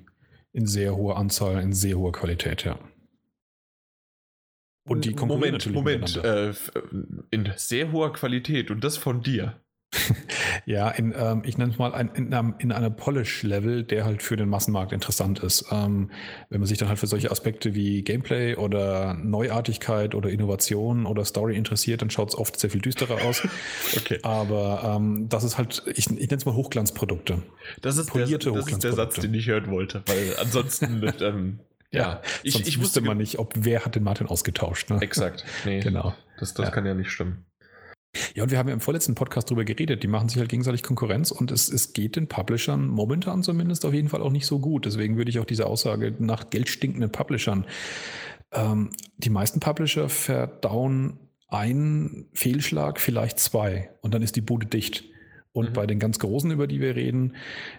[0.53, 2.79] in sehr hoher Anzahl, in sehr hoher Qualität, ja.
[4.89, 6.53] Und die Moment, Moment, äh,
[7.31, 9.61] in sehr hoher Qualität und das von dir.
[10.67, 14.23] ja, in, ähm, ich nenne es mal ein, in, einem, in einem Polish-Level, der halt
[14.23, 15.67] für den Massenmarkt interessant ist.
[15.71, 16.11] Ähm,
[16.51, 21.25] wenn man sich dann halt für solche Aspekte wie Gameplay oder Neuartigkeit oder Innovation oder
[21.25, 23.43] Story interessiert, dann schaut es oft sehr viel düsterer aus.
[23.97, 24.19] okay.
[24.23, 27.43] Aber ähm, das ist halt, ich, ich nenne es mal Hochglanzprodukte.
[27.83, 31.61] Das ist, Polierte der, das ist der Satz, den ich hören wollte, weil ansonsten ähm,
[31.91, 34.91] ja, ich, ich wusste man nicht, ob wer hat den Martin ausgetauscht.
[34.91, 35.01] Ne?
[35.01, 35.45] Exakt.
[35.65, 36.15] Nee, genau.
[36.39, 36.71] Das, das ja.
[36.71, 37.46] kann ja nicht stimmen.
[38.35, 40.83] Ja, und wir haben ja im vorletzten Podcast darüber geredet, die machen sich halt gegenseitig
[40.83, 44.59] Konkurrenz und es, es geht den Publishern momentan zumindest auf jeden Fall auch nicht so
[44.59, 44.87] gut.
[44.87, 47.67] Deswegen würde ich auch diese Aussage nach geldstinkenden Publishern.
[48.53, 55.05] Ähm, die meisten Publisher verdauen einen Fehlschlag, vielleicht zwei und dann ist die Bude dicht.
[55.57, 55.73] Und mhm.
[55.73, 57.35] bei den ganz Großen, über die wir reden,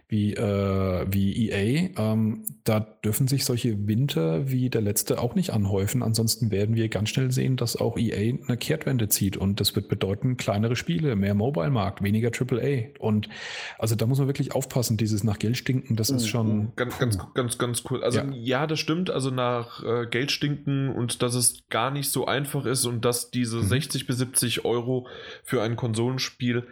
[0.07, 5.51] wie, äh, wie EA, ähm, da dürfen sich solche Winter wie der letzte auch nicht
[5.51, 6.01] anhäufen.
[6.01, 9.37] Ansonsten werden wir ganz schnell sehen, dass auch EA eine Kehrtwende zieht.
[9.37, 12.97] Und das wird bedeuten, kleinere Spiele, mehr Mobile-Markt, weniger AAA.
[12.97, 13.29] Und
[13.77, 16.71] also da muss man wirklich aufpassen, dieses nach Geld stinken, das ist oh, schon.
[16.75, 18.03] Ganz, ganz, ganz, ganz cool.
[18.03, 19.11] Also ja, ja das stimmt.
[19.11, 23.29] Also nach äh, Geld stinken und dass es gar nicht so einfach ist und dass
[23.29, 23.67] diese mhm.
[23.67, 25.07] 60 bis 70 Euro
[25.43, 26.65] für ein Konsolenspiel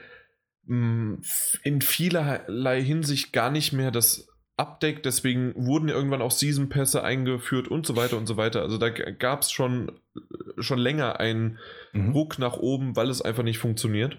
[0.68, 5.06] in vielerlei Hinsicht gar nicht mehr das abdeckt.
[5.06, 8.62] Deswegen wurden irgendwann auch Season-Pässe eingeführt und so weiter und so weiter.
[8.62, 9.92] Also da gab es schon,
[10.58, 11.60] schon länger einen
[11.94, 12.12] mhm.
[12.12, 14.18] Ruck nach oben, weil es einfach nicht funktioniert.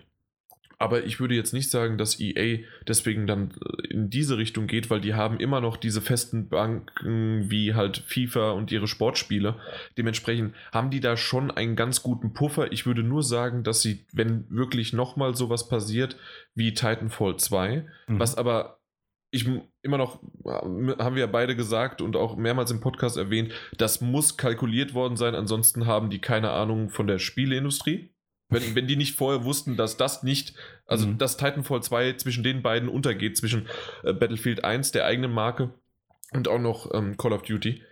[0.78, 4.90] Aber ich würde jetzt nicht sagen, dass EA deswegen dann äh, in diese Richtung geht,
[4.90, 9.56] weil die haben immer noch diese festen Banken wie halt FIFA und ihre Sportspiele.
[9.96, 12.72] Dementsprechend haben die da schon einen ganz guten Puffer.
[12.72, 16.16] Ich würde nur sagen, dass sie, wenn wirklich nochmal sowas passiert
[16.54, 18.18] wie Titanfall 2, mhm.
[18.18, 18.80] was aber
[19.30, 19.48] ich
[19.82, 24.36] immer noch, haben wir ja beide gesagt und auch mehrmals im Podcast erwähnt, das muss
[24.36, 28.15] kalkuliert worden sein, ansonsten haben die keine Ahnung von der Spieleindustrie.
[28.48, 30.54] Wenn, wenn die nicht vorher wussten, dass das nicht,
[30.86, 31.18] also mhm.
[31.18, 33.68] dass Titanfall 2 zwischen den beiden untergeht, zwischen
[34.04, 35.74] äh, Battlefield 1, der eigenen Marke,
[36.32, 37.82] und auch noch ähm, Call of Duty.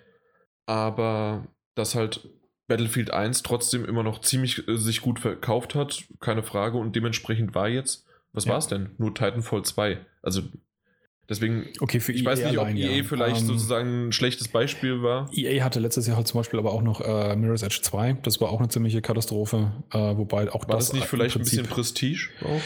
[0.67, 2.29] Aber dass halt
[2.69, 7.55] Battlefield 1 trotzdem immer noch ziemlich äh, sich gut verkauft hat, keine Frage, und dementsprechend
[7.55, 8.53] war jetzt, was ja.
[8.53, 8.91] war es denn?
[8.99, 10.05] Nur Titanfall 2.
[10.23, 10.43] Also
[11.29, 13.05] Deswegen, okay, für ich EA weiß nicht, ob allein, EA ja.
[13.05, 15.31] vielleicht um, ähm, sozusagen ein schlechtes Beispiel war.
[15.35, 18.19] EA hatte letztes Jahr halt zum Beispiel aber auch noch äh, Mirror's Edge 2.
[18.23, 19.73] Das war auch eine ziemliche Katastrophe.
[19.91, 22.29] Äh, wobei auch war das, das nicht vielleicht Prinzip, ein bisschen Prestige?
[22.45, 22.61] Auch?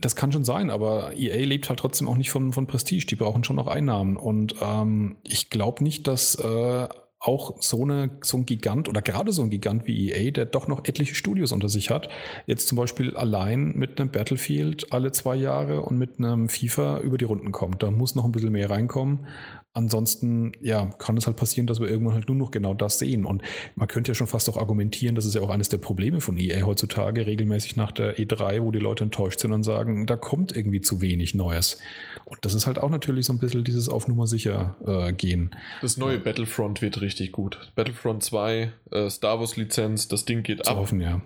[0.00, 3.06] Das kann schon sein, aber EA lebt halt trotzdem auch nicht von, von Prestige.
[3.06, 4.16] Die brauchen schon noch Einnahmen.
[4.16, 6.88] Und ähm, ich glaube nicht, dass äh,
[7.22, 10.66] auch so, eine, so ein Gigant oder gerade so ein Gigant wie EA, der doch
[10.66, 12.08] noch etliche Studios unter sich hat,
[12.46, 17.18] jetzt zum Beispiel allein mit einem Battlefield alle zwei Jahre und mit einem FIFA über
[17.18, 17.82] die Runden kommt.
[17.84, 19.26] Da muss noch ein bisschen mehr reinkommen.
[19.74, 23.24] Ansonsten, ja, kann es halt passieren, dass wir irgendwann halt nur noch genau das sehen.
[23.24, 23.42] Und
[23.74, 26.36] man könnte ja schon fast auch argumentieren, das ist ja auch eines der Probleme von
[26.36, 30.54] EA heutzutage, regelmäßig nach der E3, wo die Leute enttäuscht sind und sagen, da kommt
[30.54, 31.78] irgendwie zu wenig Neues.
[32.26, 35.56] Und das ist halt auch natürlich so ein bisschen dieses auf Nummer sicher äh, gehen.
[35.80, 37.72] Das neue Battlefront wird richtig gut.
[37.74, 40.76] Battlefront 2, äh, Star Wars Lizenz, das Ding geht ab.
[40.76, 41.22] Hoffen, ja.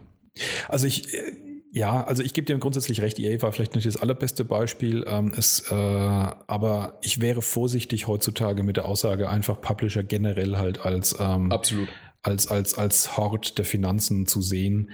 [0.68, 1.32] Also ich, äh,
[1.76, 5.34] ja, also ich gebe dir grundsätzlich recht, EA war vielleicht nicht das allerbeste Beispiel, ähm,
[5.36, 11.14] es, äh, aber ich wäre vorsichtig heutzutage mit der Aussage, einfach Publisher generell halt als
[11.20, 11.88] ähm, Absolut.
[12.22, 14.90] Als, als, als Hort der Finanzen zu sehen.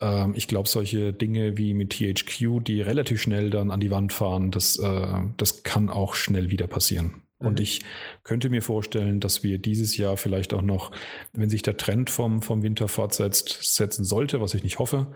[0.00, 4.12] Ähm, ich glaube, solche Dinge wie mit THQ, die relativ schnell dann an die Wand
[4.12, 7.23] fahren, das, äh, das kann auch schnell wieder passieren.
[7.44, 7.62] Und mhm.
[7.62, 7.82] ich
[8.22, 10.90] könnte mir vorstellen, dass wir dieses Jahr vielleicht auch noch,
[11.32, 15.12] wenn sich der Trend vom, vom Winter fortsetzt, setzen sollte, was ich nicht hoffe,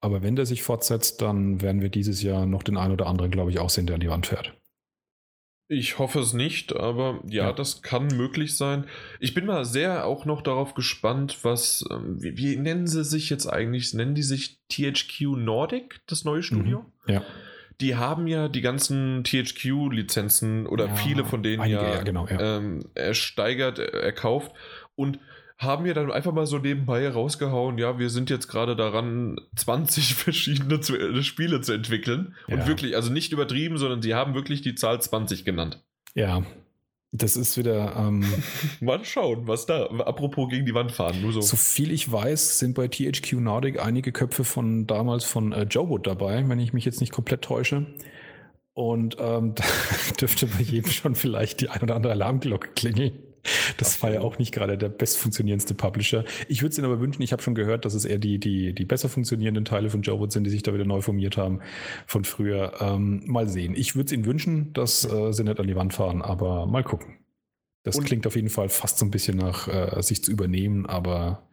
[0.00, 3.30] aber wenn der sich fortsetzt, dann werden wir dieses Jahr noch den einen oder anderen,
[3.30, 4.54] glaube ich, auch sehen, der an die Wand fährt.
[5.72, 8.86] Ich hoffe es nicht, aber ja, ja, das kann möglich sein.
[9.20, 13.30] Ich bin mal sehr auch noch darauf gespannt, was, ähm, wie, wie, nennen sie sich
[13.30, 13.94] jetzt eigentlich?
[13.94, 16.84] Nennen die sich THQ Nordic, das neue Studio?
[17.06, 17.22] Mhm, ja.
[17.80, 22.26] Die haben ja die ganzen THQ-Lizenzen oder ja, viele von denen einige, ja, ja genau,
[22.28, 24.52] ähm, ersteigert, erkauft.
[24.94, 25.18] Und
[25.60, 30.14] haben wir dann einfach mal so nebenbei rausgehauen, ja, wir sind jetzt gerade daran, 20
[30.14, 32.34] verschiedene zu, äh, Spiele zu entwickeln.
[32.48, 32.56] Ja.
[32.56, 35.82] Und wirklich, also nicht übertrieben, sondern sie haben wirklich die Zahl 20 genannt.
[36.14, 36.42] Ja,
[37.12, 37.96] das ist wieder.
[37.96, 38.24] Ähm,
[38.80, 39.86] mal schauen, was da.
[39.86, 41.20] Apropos gegen die Wand fahren.
[41.22, 41.40] Nur so.
[41.40, 45.88] so viel ich weiß, sind bei THQ Nordic einige Köpfe von damals von äh, Joe
[45.88, 47.86] Wood dabei, wenn ich mich jetzt nicht komplett täusche.
[48.74, 49.64] Und ähm, da
[50.20, 53.29] dürfte bei jedem schon vielleicht die ein oder andere Alarmglocke klingeln.
[53.76, 56.24] Das war ja auch nicht gerade der bestfunktionierendste Publisher.
[56.48, 58.74] Ich würde es Ihnen aber wünschen, ich habe schon gehört, dass es eher die, die,
[58.74, 61.60] die besser funktionierenden Teile von Joe Wood sind, die sich da wieder neu formiert haben
[62.06, 62.74] von früher.
[62.80, 63.74] Ähm, mal sehen.
[63.74, 66.84] Ich würde es Ihnen wünschen, dass äh, sie nicht an die Wand fahren, aber mal
[66.84, 67.18] gucken.
[67.82, 70.86] Das Und klingt auf jeden Fall fast so ein bisschen nach äh, sich zu übernehmen,
[70.86, 71.48] aber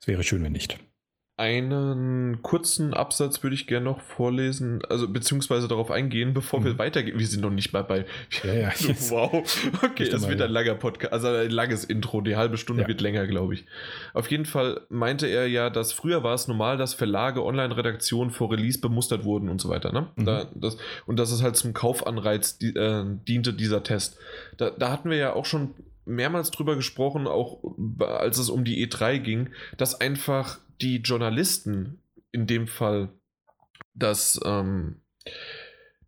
[0.00, 0.78] es wäre schön, wenn nicht.
[1.38, 6.64] Einen kurzen Absatz würde ich gerne noch vorlesen, also beziehungsweise darauf eingehen, bevor mhm.
[6.64, 7.16] wir weitergehen.
[7.16, 8.06] Wir sind noch nicht mal bei.
[8.42, 8.68] Ja, ja,
[9.10, 9.44] wow.
[9.84, 12.22] Okay, es wird ein langer Podcast, also ein langes Intro.
[12.22, 12.88] Die halbe Stunde ja.
[12.88, 13.66] wird länger, glaube ich.
[14.14, 18.50] Auf jeden Fall meinte er ja, dass früher war es normal, dass Verlage, Online-Redaktionen vor
[18.50, 19.92] Release bemustert wurden und so weiter.
[19.92, 20.08] Ne?
[20.16, 20.24] Mhm.
[20.24, 24.18] Da, das, und dass es halt zum Kaufanreiz die, äh, diente, dieser Test.
[24.56, 25.70] Da, da hatten wir ja auch schon
[26.08, 27.62] mehrmals drüber gesprochen, auch
[28.00, 32.00] als es um die E3 ging, dass einfach die Journalisten
[32.32, 33.10] in dem Fall
[33.94, 34.96] das ähm,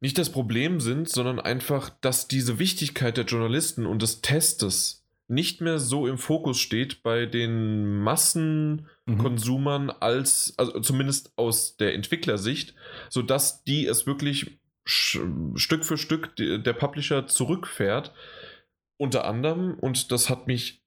[0.00, 5.60] nicht das Problem sind, sondern einfach, dass diese Wichtigkeit der Journalisten und des Testes nicht
[5.60, 9.92] mehr so im Fokus steht bei den Massenkonsumern mhm.
[10.00, 12.74] als, also zumindest aus der Entwicklersicht,
[13.08, 18.12] sodass die es wirklich Stück für Stück der Publisher zurückfährt.
[19.00, 20.82] Unter anderem, und das hat mich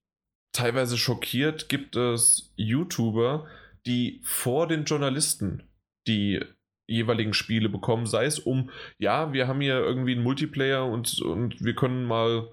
[0.51, 3.47] teilweise schockiert, gibt es YouTuber,
[3.87, 5.63] die vor den Journalisten
[6.07, 6.39] die
[6.85, 11.63] jeweiligen Spiele bekommen, sei es um, ja, wir haben hier irgendwie einen Multiplayer und, und
[11.63, 12.49] wir können mal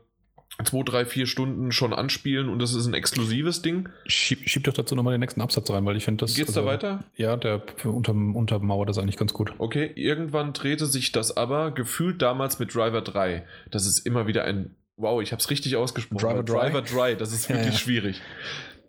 [0.65, 3.91] zwei, drei, vier Stunden schon anspielen und das ist ein exklusives Ding.
[4.07, 6.37] Schieb, schieb doch dazu nochmal den nächsten Absatz rein, weil ich finde das.
[6.37, 7.05] Geht's also, da weiter?
[7.17, 9.53] Ja, der unter, untermauert das eigentlich ganz gut.
[9.59, 13.45] Okay, irgendwann drehte sich das aber gefühlt damals mit Driver 3.
[13.71, 14.75] Das ist immer wieder ein.
[15.01, 16.19] Wow, ich habe es richtig ausgesprochen.
[16.19, 16.71] Driver Dry.
[16.71, 17.79] Driver Dry, das ist wirklich ja, ja.
[17.79, 18.23] schwierig.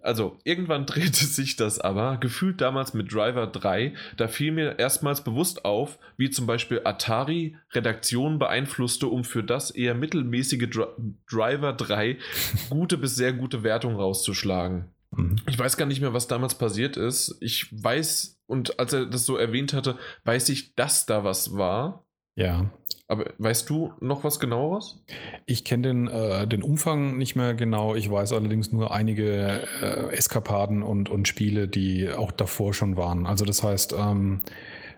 [0.01, 5.23] Also, irgendwann drehte sich das aber, gefühlt damals mit Driver 3, da fiel mir erstmals
[5.23, 10.85] bewusst auf, wie zum Beispiel Atari Redaktionen beeinflusste, um für das eher mittelmäßige Dri
[11.29, 12.17] Driver 3
[12.69, 14.89] gute bis sehr gute Wertung rauszuschlagen.
[15.11, 15.37] Mhm.
[15.47, 17.37] Ich weiß gar nicht mehr, was damals passiert ist.
[17.41, 22.05] Ich weiß, und als er das so erwähnt hatte, weiß ich, dass da was war.
[22.41, 22.71] Ja.
[23.07, 25.03] Aber weißt du noch was genaueres?
[25.45, 27.93] Ich kenne den, äh, den Umfang nicht mehr genau.
[27.93, 33.25] Ich weiß allerdings nur einige äh, Eskapaden und, und Spiele, die auch davor schon waren.
[33.25, 34.43] Also das heißt, ähm,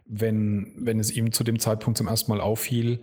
[0.06, 3.01] wenn, wenn es ihm zu dem Zeitpunkt zum ersten Mal auffiel,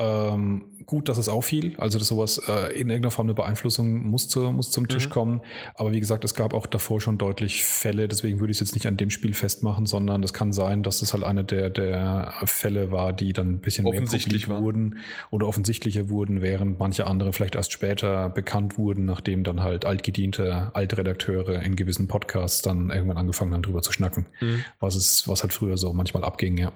[0.00, 1.74] ähm, gut, dass es auffiel.
[1.76, 5.12] Also dass sowas äh, in irgendeiner Form eine Beeinflussung muss, zu, muss zum Tisch mhm.
[5.12, 5.40] kommen.
[5.74, 8.08] Aber wie gesagt, es gab auch davor schon deutlich Fälle.
[8.08, 11.02] Deswegen würde ich es jetzt nicht an dem Spiel festmachen, sondern es kann sein, dass
[11.02, 14.98] es halt eine der, der Fälle war, die dann ein bisschen mehr publik wurden
[15.30, 20.70] oder offensichtlicher wurden, während manche andere vielleicht erst später bekannt wurden, nachdem dann halt altgediente
[20.74, 24.26] Altredakteure in gewissen Podcasts dann irgendwann angefangen haben, drüber zu schnacken.
[24.40, 24.64] Mhm.
[24.80, 26.72] Was, ist, was halt früher so manchmal abging, ja.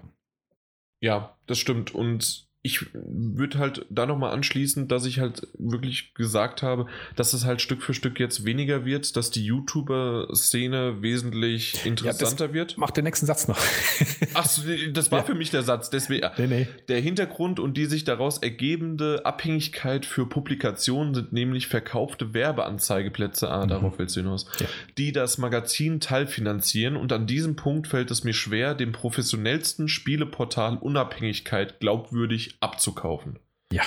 [1.00, 1.94] Ja, das stimmt.
[1.94, 7.44] Und ich würde halt da nochmal anschließen, dass ich halt wirklich gesagt habe, dass es
[7.44, 12.78] halt Stück für Stück jetzt weniger wird, dass die YouTuber-Szene wesentlich interessanter ja, wird.
[12.78, 13.58] Mach den nächsten Satz noch.
[14.34, 14.48] Ach,
[14.94, 15.24] das war ja.
[15.26, 15.90] für mich der Satz.
[15.90, 16.68] Deswegen, nee, nee.
[16.88, 23.66] Der Hintergrund und die sich daraus ergebende Abhängigkeit für Publikationen sind nämlich verkaufte Werbeanzeigeplätze, ah,
[23.66, 23.68] mhm.
[23.68, 24.66] darauf willst du hinaus, ja.
[24.96, 30.78] die das Magazin teilfinanzieren und an diesem Punkt fällt es mir schwer, dem professionellsten Spieleportal
[30.78, 33.38] Unabhängigkeit glaubwürdig abzukaufen.
[33.72, 33.82] Ja.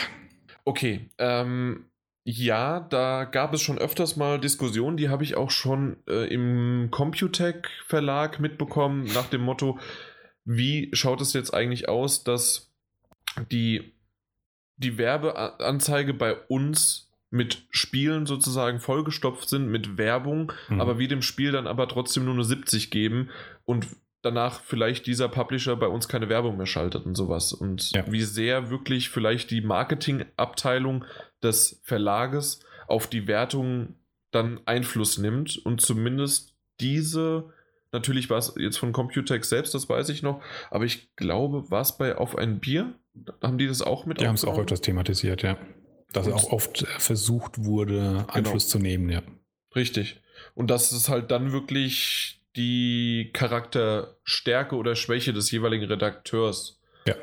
[0.66, 1.86] Okay, ähm,
[2.30, 6.90] ja, da gab es schon öfters mal Diskussionen, die habe ich auch schon äh, im
[6.92, 9.80] Computech Verlag mitbekommen, nach dem Motto,
[10.44, 12.74] wie schaut es jetzt eigentlich aus, dass
[13.50, 13.94] die,
[14.76, 20.82] die Werbeanzeige bei uns mit Spielen sozusagen vollgestopft sind, mit Werbung, mhm.
[20.82, 23.30] aber wir dem Spiel dann aber trotzdem nur eine 70 geben
[23.66, 23.88] und
[24.22, 27.54] danach vielleicht dieser Publisher bei uns keine Werbung mehr schaltet und sowas.
[27.54, 28.04] Und ja.
[28.12, 31.06] wie sehr wirklich vielleicht die Marketingabteilung
[31.42, 33.96] des Verlages auf die Wertung
[34.32, 37.54] dann Einfluss nimmt und zumindest diese,
[37.92, 41.82] natürlich war es jetzt von Computex selbst, das weiß ich noch, aber ich glaube, war
[41.82, 42.94] es bei Auf ein Bier?
[43.42, 44.20] Haben die das auch mit?
[44.20, 45.58] Die haben es auch öfters thematisiert, ja.
[46.12, 48.72] Dass und auch oft versucht wurde, Einfluss genau.
[48.72, 49.22] zu nehmen, ja.
[49.76, 50.22] Richtig.
[50.54, 57.16] Und dass es halt dann wirklich die Charakterstärke oder Schwäche des jeweiligen Redakteurs ja.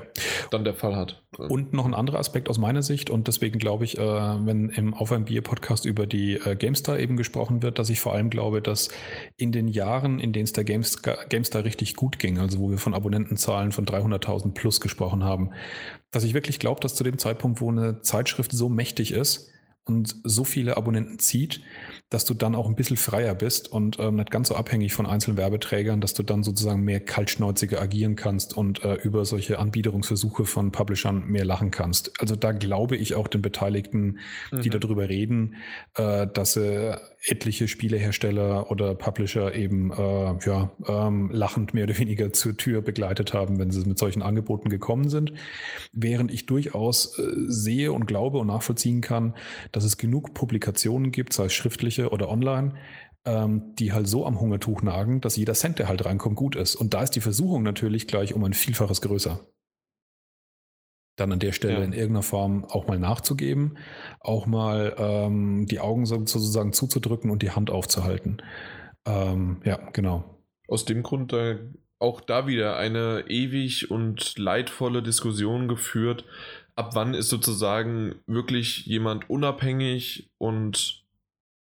[0.51, 1.23] dann der Fall hat.
[1.37, 4.95] Und noch ein anderer Aspekt aus meiner Sicht, und deswegen glaube ich, äh, wenn im
[4.95, 8.63] Auf ein Bier-Podcast über die äh, GameStar eben gesprochen wird, dass ich vor allem glaube,
[8.63, 8.89] dass
[9.37, 12.79] in den Jahren, in denen es der GameStar, GameStar richtig gut ging, also wo wir
[12.79, 15.51] von Abonnentenzahlen von 300.000 plus gesprochen haben,
[16.11, 19.51] dass ich wirklich glaube, dass zu dem Zeitpunkt, wo eine Zeitschrift so mächtig ist,
[19.87, 21.61] und so viele Abonnenten zieht,
[22.09, 25.07] dass du dann auch ein bisschen freier bist und ähm, nicht ganz so abhängig von
[25.07, 30.47] einzelnen Werbeträgern, dass du dann sozusagen mehr kaltschnäuziger agieren kannst und äh, über solche Anbiederungsversuche
[30.47, 32.13] von Publishern mehr lachen kannst.
[32.21, 34.21] Also da glaube ich auch den Beteiligten,
[34.53, 34.81] die mhm.
[34.81, 35.57] darüber reden,
[35.97, 42.33] äh, dass sie etliche Spielehersteller oder Publisher eben äh, ja, ähm, lachend mehr oder weniger
[42.33, 45.33] zur Tür begleitet haben, wenn sie mit solchen Angeboten gekommen sind.
[45.93, 49.35] Während ich durchaus äh, sehe und glaube und nachvollziehen kann,
[49.73, 52.75] dass es genug Publikationen gibt, sei es schriftliche oder online,
[53.25, 56.75] ähm, die halt so am Hungertuch nagen, dass jeder Cent, der halt reinkommt, gut ist.
[56.77, 59.41] Und da ist die Versuchung natürlich gleich um ein Vielfaches größer
[61.17, 61.85] dann an der Stelle ja.
[61.85, 63.79] in irgendeiner Form auch mal nachzugeben,
[64.21, 68.43] auch mal ähm, die Augen sozusagen zuzudrücken und die Hand aufzuhalten.
[69.07, 70.25] Ähm, ja, genau.
[70.67, 71.59] Aus dem Grund äh,
[71.99, 76.25] auch da wieder eine ewig und leidvolle Diskussion geführt,
[76.77, 81.05] ab wann ist sozusagen wirklich jemand unabhängig und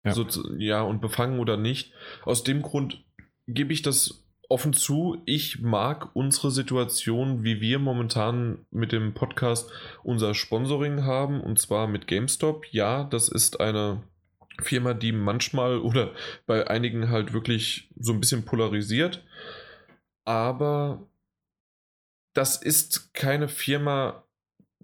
[0.05, 0.27] ja, so,
[0.59, 1.93] ja und befangen oder nicht.
[2.25, 3.05] Aus dem Grund
[3.47, 9.71] gebe ich das offen zu, ich mag unsere Situation, wie wir momentan mit dem Podcast
[10.03, 12.67] unser Sponsoring haben, und zwar mit GameStop.
[12.71, 14.03] Ja, das ist eine
[14.63, 16.13] Firma, die manchmal oder
[16.47, 19.25] bei einigen halt wirklich so ein bisschen polarisiert.
[20.25, 21.07] Aber
[22.33, 24.25] das ist keine Firma,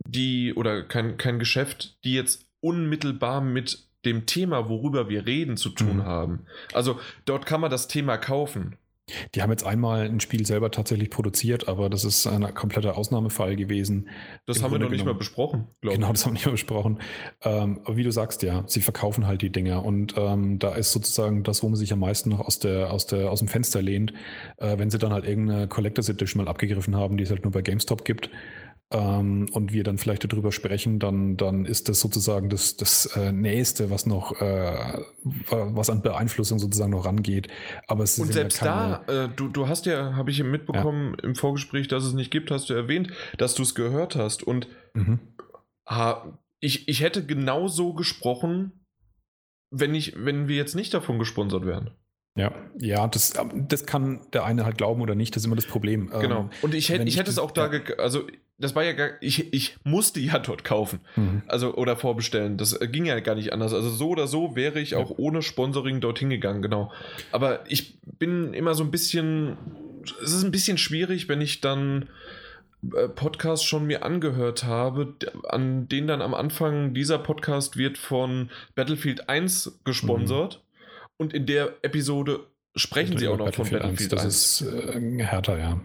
[0.06, 5.70] die oder kein, kein Geschäft, die jetzt unmittelbar mit dem Thema, worüber wir reden, zu
[5.70, 6.04] tun mhm.
[6.04, 6.46] haben.
[6.72, 8.76] Also dort kann man das Thema kaufen.
[9.34, 13.56] Die haben jetzt einmal ein Spiel selber tatsächlich produziert, aber das ist ein kompletter Ausnahmefall
[13.56, 14.08] gewesen.
[14.46, 16.00] Das haben Grunde wir noch nicht mal besprochen, glaube ich.
[16.00, 16.98] Genau, das haben wir nicht mal besprochen.
[17.42, 20.92] Ähm, aber wie du sagst, ja, sie verkaufen halt die Dinger und ähm, da ist
[20.92, 23.82] sozusagen das, wo man sich am meisten noch aus, der, aus, der, aus dem Fenster
[23.82, 24.12] lehnt,
[24.58, 27.52] äh, wenn sie dann halt irgendeine Collectors Edition mal abgegriffen haben, die es halt nur
[27.52, 28.30] bei GameStop gibt
[28.92, 33.30] ähm, und wir dann vielleicht darüber sprechen, dann, dann ist das sozusagen das, das äh,
[33.30, 34.98] Nächste, was noch, äh,
[35.48, 37.48] was an Beeinflussung sozusagen noch rangeht.
[37.86, 41.24] Aber es und selbst ja da, äh, du, du hast ja, habe ich mitbekommen ja.
[41.24, 44.42] im Vorgespräch, dass es nicht gibt, hast du erwähnt, dass du es gehört hast.
[44.42, 45.20] Und mhm.
[45.88, 48.72] ha, ich, ich hätte genauso gesprochen,
[49.70, 51.92] wenn, ich, wenn wir jetzt nicht davon gesponsert wären.
[52.36, 53.34] Ja, ja, das,
[53.68, 56.10] das kann der eine halt glauben oder nicht, das ist immer das Problem.
[56.20, 56.40] Genau.
[56.40, 58.26] Ähm, Und ich hätte, ich hätte es auch da, also
[58.60, 61.00] das war ja gar, ich, ich musste ja dort kaufen.
[61.16, 61.42] Mhm.
[61.46, 62.56] Also, oder vorbestellen.
[62.56, 63.72] Das ging ja gar nicht anders.
[63.72, 66.92] Also, so oder so wäre ich auch ohne Sponsoring dorthin gegangen, genau.
[67.32, 69.56] Aber ich bin immer so ein bisschen,
[70.22, 72.08] es ist ein bisschen schwierig, wenn ich dann
[72.94, 75.14] äh, Podcasts schon mir angehört habe,
[75.48, 80.56] an denen dann am Anfang dieser Podcast wird von Battlefield 1 gesponsert.
[80.56, 80.70] Mhm
[81.20, 82.46] und in der Episode
[82.76, 84.22] sprechen sie auch noch von Battlefield 1.
[84.22, 85.80] Das ist äh, härter, ja.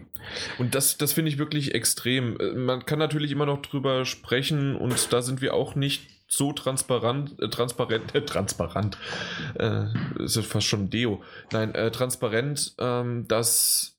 [0.58, 2.38] Und das, das finde ich wirklich extrem.
[2.38, 6.52] Äh, man kann natürlich immer noch drüber sprechen und da sind wir auch nicht so
[6.52, 8.98] transparent, äh, transparent, äh, transparent,
[9.58, 9.84] äh,
[10.18, 11.22] ist fast schon Deo.
[11.52, 13.96] Nein, äh, transparent, ähm, dass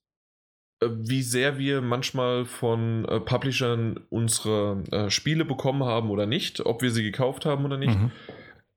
[0.81, 6.65] äh, wie sehr wir manchmal von äh, Publishern unsere äh, Spiele bekommen haben oder nicht,
[6.65, 7.97] ob wir sie gekauft haben oder nicht.
[7.97, 8.11] Mhm.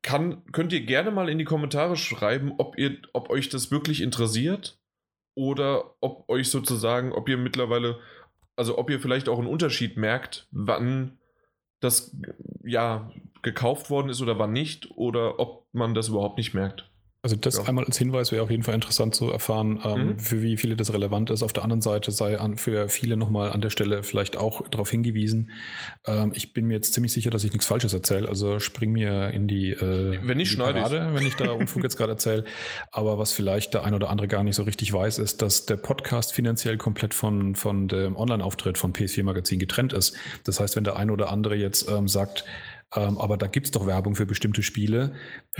[0.02, 4.00] Kann, könnt ihr gerne mal in die Kommentare schreiben, ob, ihr, ob euch das wirklich
[4.00, 4.80] interessiert
[5.34, 7.98] oder ob euch sozusagen, ob ihr mittlerweile,
[8.56, 11.18] also ob ihr vielleicht auch einen Unterschied merkt, wann
[11.80, 12.16] das
[12.64, 13.10] ja
[13.42, 16.89] gekauft worden ist oder wann nicht oder ob man das überhaupt nicht merkt.
[17.22, 17.64] Also das ja.
[17.64, 20.18] einmal als Hinweis wäre auf jeden Fall interessant zu erfahren, ähm, mhm.
[20.18, 21.42] für wie viele das relevant ist.
[21.42, 24.90] Auf der anderen Seite sei an, für viele nochmal an der Stelle vielleicht auch darauf
[24.90, 25.50] hingewiesen.
[26.06, 28.26] Ähm, ich bin mir jetzt ziemlich sicher, dass ich nichts Falsches erzähle.
[28.26, 31.98] Also spring mir in die, äh, wenn nicht schneide Parade, wenn ich da Unfug jetzt
[31.98, 32.44] gerade erzähle.
[32.90, 35.76] Aber was vielleicht der ein oder andere gar nicht so richtig weiß, ist, dass der
[35.76, 40.16] Podcast finanziell komplett von, von dem Online-Auftritt von PS4 Magazin getrennt ist.
[40.44, 42.46] Das heißt, wenn der ein oder andere jetzt ähm, sagt,
[42.96, 45.12] ähm, aber da gibt es doch Werbung für bestimmte Spiele.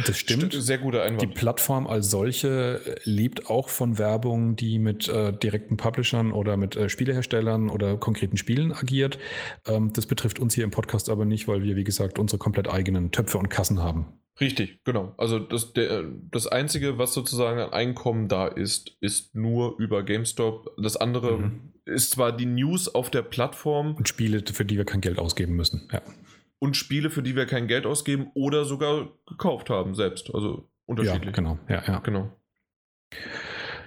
[0.05, 0.53] Das stimmt.
[0.53, 1.23] Sehr guter Einwand.
[1.23, 6.57] Die Plattform als solche äh, lebt auch von Werbung, die mit äh, direkten Publishern oder
[6.57, 9.19] mit äh, Spieleherstellern oder konkreten Spielen agiert.
[9.67, 12.69] Ähm, das betrifft uns hier im Podcast aber nicht, weil wir, wie gesagt, unsere komplett
[12.69, 14.07] eigenen Töpfe und Kassen haben.
[14.41, 15.15] Richtig, genau.
[15.17, 20.75] Also das, der, das Einzige, was sozusagen an Einkommen da ist, ist nur über GameStop.
[20.83, 21.73] Das andere mhm.
[21.85, 23.95] ist zwar die News auf der Plattform.
[23.95, 26.01] Und Spiele, für die wir kein Geld ausgeben müssen, ja
[26.61, 30.33] und Spiele, für die wir kein Geld ausgeben oder sogar gekauft haben selbst.
[30.33, 31.25] Also unterschiedlich.
[31.25, 31.59] Ja, genau.
[31.69, 31.99] Ja, ja.
[31.99, 32.31] genau.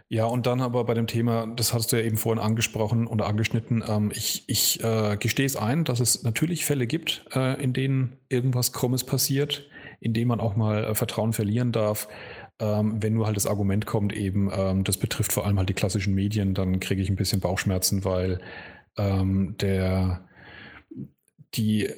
[0.09, 3.25] Ja, und dann aber bei dem Thema, das hast du ja eben vorhin angesprochen oder
[3.25, 7.73] angeschnitten, ähm, ich, ich äh, gestehe es ein, dass es natürlich Fälle gibt, äh, in
[7.73, 9.67] denen irgendwas Krummes passiert,
[10.01, 12.07] in denen man auch mal äh, Vertrauen verlieren darf.
[12.59, 15.73] Ähm, wenn nur halt das Argument kommt, eben, ähm, das betrifft vor allem halt die
[15.73, 18.39] klassischen Medien, dann kriege ich ein bisschen Bauchschmerzen, weil
[18.97, 20.27] ähm, der
[21.55, 21.89] die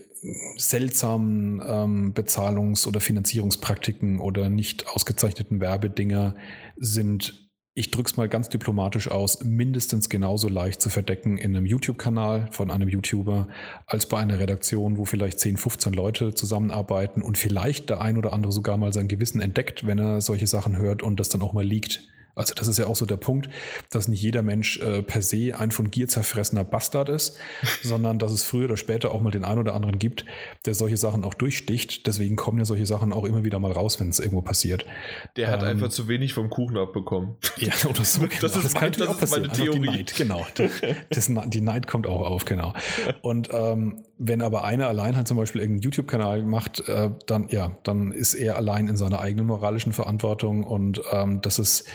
[0.57, 6.35] seltsamen ähm, Bezahlungs- oder Finanzierungspraktiken oder nicht ausgezeichneten Werbedinger
[6.77, 7.45] sind,
[7.77, 12.47] ich drücke es mal ganz diplomatisch aus, mindestens genauso leicht zu verdecken in einem YouTube-Kanal
[12.51, 13.49] von einem YouTuber
[13.85, 18.31] als bei einer Redaktion, wo vielleicht 10, 15 Leute zusammenarbeiten und vielleicht der ein oder
[18.31, 21.51] andere sogar mal sein Gewissen entdeckt, wenn er solche Sachen hört und das dann auch
[21.51, 22.07] mal liegt.
[22.35, 23.49] Also das ist ja auch so der Punkt,
[23.89, 27.37] dass nicht jeder Mensch äh, per se ein von Gier zerfressener Bastard ist,
[27.81, 30.25] sondern dass es früher oder später auch mal den einen oder anderen gibt,
[30.65, 32.05] der solche Sachen auch durchsticht.
[32.07, 34.85] Deswegen kommen ja solche Sachen auch immer wieder mal raus, wenn es irgendwo passiert.
[35.37, 37.35] Der hat ähm, einfach zu wenig vom Kuchen abbekommen.
[37.57, 38.21] Ja, oder so.
[38.21, 38.33] Genau.
[38.41, 39.85] Das ist, das mein, das ist meine Theorie.
[39.85, 40.45] Neid, genau.
[41.09, 42.73] Das, die Neid kommt auch auf, genau.
[43.21, 47.78] Und ähm, wenn aber einer allein halt zum Beispiel irgendeinen YouTube-Kanal macht, äh, dann ja,
[47.84, 51.86] dann ist er allein in seiner eigenen moralischen Verantwortung und ähm, das ist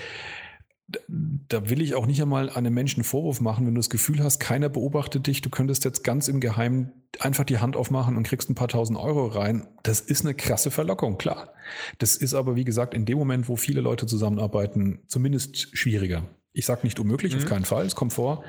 [1.09, 4.41] da will ich auch nicht einmal einem Menschen Vorwurf machen, wenn du das Gefühl hast,
[4.41, 8.51] keiner beobachtet dich, du könntest jetzt ganz im Geheimen einfach die Hand aufmachen und kriegst
[8.51, 9.67] ein paar tausend Euro rein.
[9.83, 11.53] Das ist eine krasse Verlockung, klar.
[11.99, 16.25] Das ist aber, wie gesagt, in dem Moment, wo viele Leute zusammenarbeiten, zumindest schwieriger.
[16.53, 17.43] Ich sage nicht unmöglich, mhm.
[17.43, 18.45] auf keinen Fall, es kommt vor,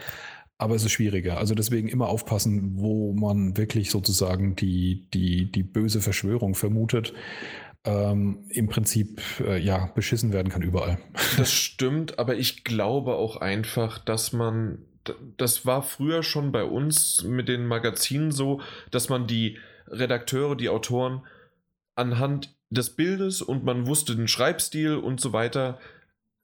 [0.62, 1.40] aber es ist schwieriger.
[1.40, 7.14] Also deswegen immer aufpassen, wo man wirklich sozusagen die, die, die böse Verschwörung vermutet
[7.84, 11.00] ähm, im Prinzip äh, ja beschissen werden kann überall.
[11.38, 14.86] Das stimmt, aber ich glaube auch einfach, dass man,
[15.38, 20.70] das war früher schon bei uns mit den Magazinen so, dass man die Redakteure, die
[20.70, 21.26] Autoren
[21.96, 25.80] anhand des Bildes und man wusste den Schreibstil und so weiter,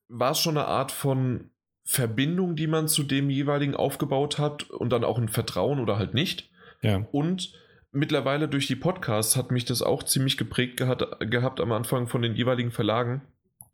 [0.09, 1.51] war es schon eine Art von
[1.89, 6.13] Verbindung, die man zu dem jeweiligen aufgebaut hat und dann auch ein Vertrauen oder halt
[6.13, 6.49] nicht.
[6.81, 7.07] Ja.
[7.13, 7.53] Und
[7.93, 12.21] mittlerweile durch die Podcasts hat mich das auch ziemlich geprägt gehabt, gehabt am Anfang von
[12.21, 13.21] den jeweiligen Verlagen,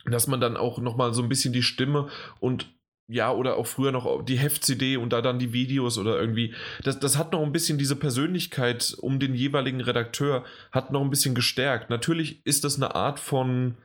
[0.05, 2.07] dass man dann auch nochmal so ein bisschen die Stimme
[2.39, 2.71] und
[3.07, 6.53] ja, oder auch früher noch die Heft-CD und da dann die Videos oder irgendwie.
[6.83, 11.09] Das, das hat noch ein bisschen diese Persönlichkeit um den jeweiligen Redakteur, hat noch ein
[11.09, 11.89] bisschen gestärkt.
[11.89, 13.75] Natürlich ist das eine Art von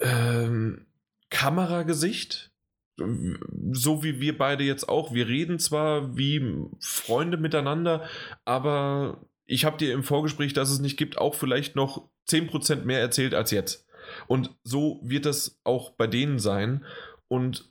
[0.00, 0.86] ähm,
[1.30, 2.50] Kameragesicht,
[3.72, 5.12] so wie wir beide jetzt auch.
[5.12, 8.04] Wir reden zwar wie Freunde miteinander,
[8.44, 13.00] aber ich habe dir im Vorgespräch, dass es nicht gibt, auch vielleicht noch 10% mehr
[13.00, 13.86] erzählt als jetzt.
[14.26, 16.84] Und so wird das auch bei denen sein.
[17.28, 17.70] Und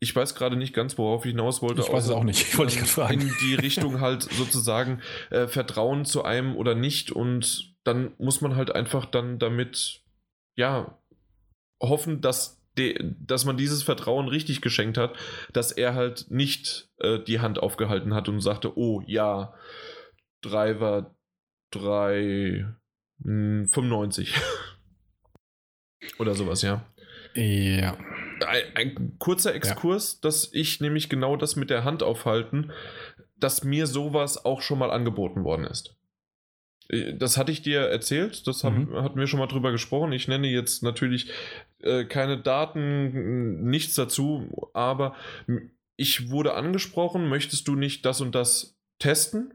[0.00, 1.82] ich weiß gerade nicht ganz, worauf ich hinaus wollte.
[1.82, 3.20] Ich weiß es auch nicht, wollte ich gerade fragen.
[3.20, 7.10] In die Richtung halt sozusagen äh, Vertrauen zu einem oder nicht.
[7.10, 10.02] Und dann muss man halt einfach dann damit,
[10.56, 10.98] ja,
[11.80, 12.57] hoffen, dass
[13.20, 15.16] dass man dieses Vertrauen richtig geschenkt hat,
[15.52, 19.54] dass er halt nicht äh, die Hand aufgehalten hat und sagte, oh ja,
[20.42, 21.14] Driver
[21.70, 22.66] 3
[23.18, 24.34] mh, 95
[26.18, 26.84] oder sowas, ja.
[27.34, 27.96] Ja.
[28.46, 30.18] Ein, ein kurzer Exkurs, ja.
[30.22, 32.72] dass ich nämlich genau das mit der Hand aufhalten,
[33.36, 35.96] dass mir sowas auch schon mal angeboten worden ist.
[36.88, 39.02] Äh, das hatte ich dir erzählt, das haben, mhm.
[39.02, 40.12] hatten wir schon mal drüber gesprochen.
[40.12, 41.30] Ich nenne jetzt natürlich
[41.82, 45.16] äh, keine Daten, nichts dazu, aber
[45.96, 49.54] ich wurde angesprochen, möchtest du nicht das und das testen?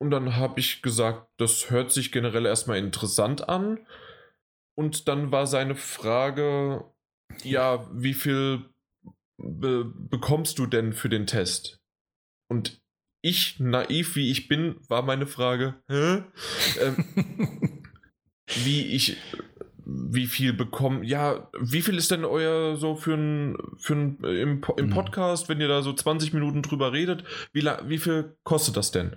[0.00, 3.86] Und dann habe ich gesagt, das hört sich generell erstmal interessant an.
[4.76, 6.84] Und dann war seine Frage,
[7.42, 8.64] ja, wie viel
[9.38, 11.80] be bekommst du denn für den Test?
[12.50, 12.82] Und
[13.22, 16.24] ich, naiv wie ich bin, war meine Frage, hä?
[16.80, 17.82] Ähm,
[18.64, 19.16] wie ich,
[19.84, 24.62] wie viel bekommen, ja, wie viel ist denn euer so für ein, für ein im,
[24.76, 24.90] im mhm.
[24.90, 29.16] Podcast, wenn ihr da so 20 Minuten drüber redet, wie, wie viel kostet das denn?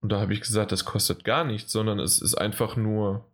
[0.00, 3.24] Und da habe ich gesagt, das kostet gar nichts, sondern es ist einfach nur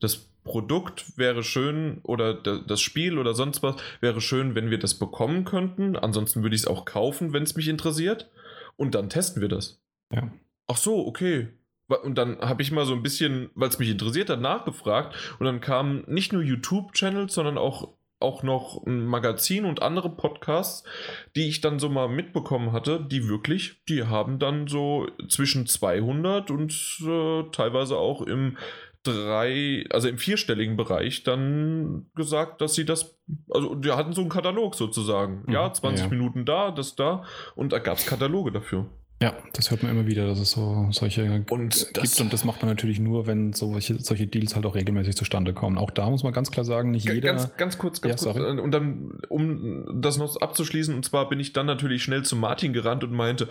[0.00, 4.94] das Produkt wäre schön oder das Spiel oder sonst was wäre schön, wenn wir das
[4.94, 5.96] bekommen könnten.
[5.96, 8.30] Ansonsten würde ich es auch kaufen, wenn es mich interessiert.
[8.76, 9.80] Und dann testen wir das.
[10.12, 10.30] Ja.
[10.66, 11.48] Ach so, okay.
[11.88, 15.14] Und dann habe ich mal so ein bisschen, weil es mich interessiert hat, nachgefragt.
[15.38, 20.84] Und dann kamen nicht nur YouTube-Channels, sondern auch, auch noch ein Magazin und andere Podcasts,
[21.36, 26.50] die ich dann so mal mitbekommen hatte, die wirklich, die haben dann so zwischen 200
[26.50, 26.72] und
[27.06, 28.56] äh, teilweise auch im
[29.04, 33.18] drei, also im vierstelligen Bereich dann gesagt, dass sie das,
[33.50, 35.44] also die hatten so einen Katalog sozusagen.
[35.46, 36.10] Mhm, ja, 20 ja.
[36.10, 37.24] Minuten da, das da
[37.54, 38.86] und da gab es Kataloge dafür.
[39.24, 42.20] Ja, das hört man immer wieder, dass es so solche und gibt.
[42.20, 45.78] Und das macht man natürlich nur, wenn solche, solche Deals halt auch regelmäßig zustande kommen.
[45.78, 47.32] Auch da muss man ganz klar sagen, nicht jeder.
[47.32, 48.36] Ganz, ganz kurz, ganz ja, kurz.
[48.36, 48.60] Sorry.
[48.60, 52.74] Und dann, um das noch abzuschließen, und zwar bin ich dann natürlich schnell zu Martin
[52.74, 53.48] gerannt und meinte,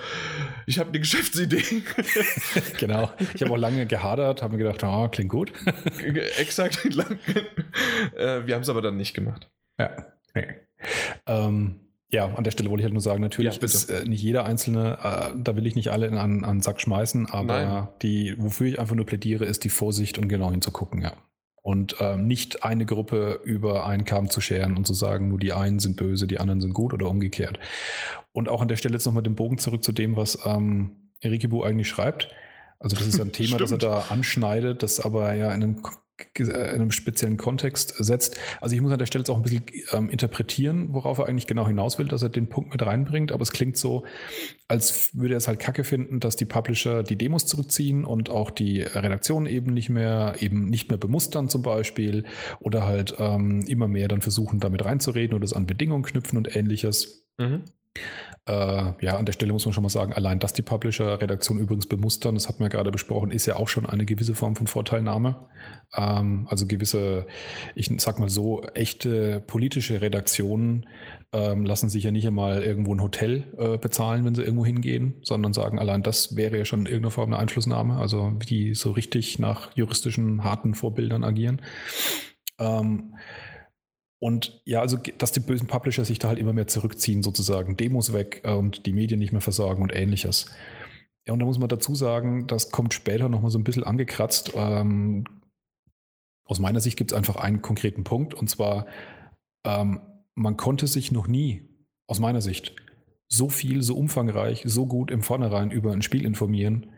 [0.67, 1.63] ich habe eine Geschäftsidee.
[2.77, 3.11] genau.
[3.33, 5.51] Ich habe auch lange gehadert, habe mir gedacht, oh, klingt gut.
[6.37, 6.87] Exakt.
[8.15, 9.49] Äh, wir haben es aber dann nicht gemacht.
[9.79, 9.95] Ja.
[10.35, 10.47] Nee.
[11.25, 11.82] Ähm,
[12.13, 14.45] ja, an der Stelle wollte ich halt nur sagen, natürlich ja, ist äh, nicht jeder
[14.45, 17.87] einzelne, äh, da will ich nicht alle in einen, einen Sack schmeißen, aber Nein.
[18.03, 21.13] die, wofür ich einfach nur plädiere, ist die Vorsicht und genau hinzugucken, ja.
[21.63, 25.53] Und ähm, nicht eine Gruppe über einen Kamm zu scheren und zu sagen, nur die
[25.53, 27.57] einen sind böse, die anderen sind gut oder umgekehrt.
[28.31, 31.47] Und auch an der Stelle jetzt nochmal den Bogen zurück zu dem, was ähm, Erike
[31.47, 32.29] Bu eigentlich schreibt.
[32.79, 35.81] Also das ist ein Thema, das er da anschneidet, das aber ja in einem
[36.37, 38.37] in einem speziellen Kontext setzt.
[38.61, 41.47] Also ich muss an der Stelle jetzt auch ein bisschen ähm, interpretieren, worauf er eigentlich
[41.47, 43.31] genau hinaus will, dass er den Punkt mit reinbringt.
[43.31, 44.05] Aber es klingt so,
[44.67, 48.51] als würde er es halt kacke finden, dass die Publisher die Demos zurückziehen und auch
[48.51, 52.25] die Redaktionen eben nicht mehr, eben nicht mehr bemustern zum Beispiel
[52.59, 56.55] oder halt ähm, immer mehr dann versuchen, damit reinzureden oder es an Bedingungen knüpfen und
[56.55, 57.27] ähnliches.
[57.37, 57.63] Mhm.
[58.45, 61.87] Äh, ja, an der Stelle muss man schon mal sagen, allein, dass die Publisher-Redaktion übrigens
[61.87, 64.67] bemustern, das hat man ja gerade besprochen, ist ja auch schon eine gewisse Form von
[64.67, 65.47] Vorteilnahme.
[65.95, 67.25] Ähm, also gewisse,
[67.73, 70.87] ich sag mal so, echte politische Redaktionen
[71.31, 75.15] ähm, lassen sich ja nicht einmal irgendwo ein Hotel äh, bezahlen, wenn sie irgendwo hingehen,
[75.21, 78.91] sondern sagen, allein das wäre ja schon in irgendeiner Form eine Einflussnahme, also die so
[78.91, 81.61] richtig nach juristischen, harten Vorbildern agieren.
[82.59, 83.15] Ähm,
[84.23, 88.13] und ja, also, dass die bösen Publisher sich da halt immer mehr zurückziehen, sozusagen, Demos
[88.13, 90.45] weg äh, und die Medien nicht mehr versorgen und ähnliches.
[91.27, 94.53] Ja, und da muss man dazu sagen, das kommt später nochmal so ein bisschen angekratzt.
[94.55, 95.25] Ähm,
[96.45, 98.85] aus meiner Sicht gibt es einfach einen konkreten Punkt, und zwar,
[99.65, 99.99] ähm,
[100.35, 101.67] man konnte sich noch nie,
[102.07, 102.77] aus meiner Sicht,
[103.27, 106.93] so viel, so umfangreich, so gut im Vornherein über ein Spiel informieren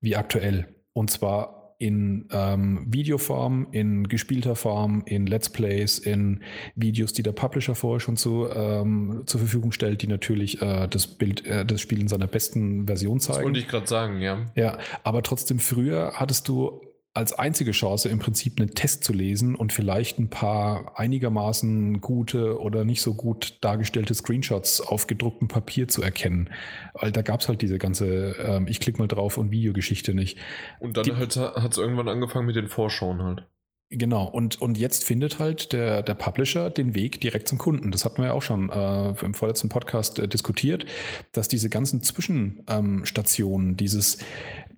[0.00, 0.76] wie aktuell.
[0.92, 6.42] Und zwar in ähm, Videoform, in gespielter Form, in Let's Plays, in
[6.74, 11.06] Videos, die der Publisher vorher schon zu, ähm, zur Verfügung stellt, die natürlich äh, das
[11.06, 13.38] Bild, äh, das Spiel in seiner besten Version zeigen.
[13.38, 14.46] Das wollte ich gerade sagen, ja.
[14.56, 16.80] Ja, aber trotzdem früher hattest du
[17.18, 22.60] als einzige Chance im Prinzip einen Test zu lesen und vielleicht ein paar einigermaßen gute
[22.60, 26.48] oder nicht so gut dargestellte Screenshots auf gedrucktem Papier zu erkennen.
[26.94, 30.38] Weil da gab es halt diese ganze, ähm, ich klicke mal drauf und Videogeschichte nicht.
[30.78, 33.48] Und dann halt, hat es irgendwann angefangen mit den Vorschauen halt.
[33.90, 37.90] Genau, und, und jetzt findet halt der, der Publisher den Weg direkt zum Kunden.
[37.90, 40.86] Das hatten wir ja auch schon äh, im vorletzten Podcast äh, diskutiert,
[41.32, 44.18] dass diese ganzen Zwischenstationen, ähm, dieses,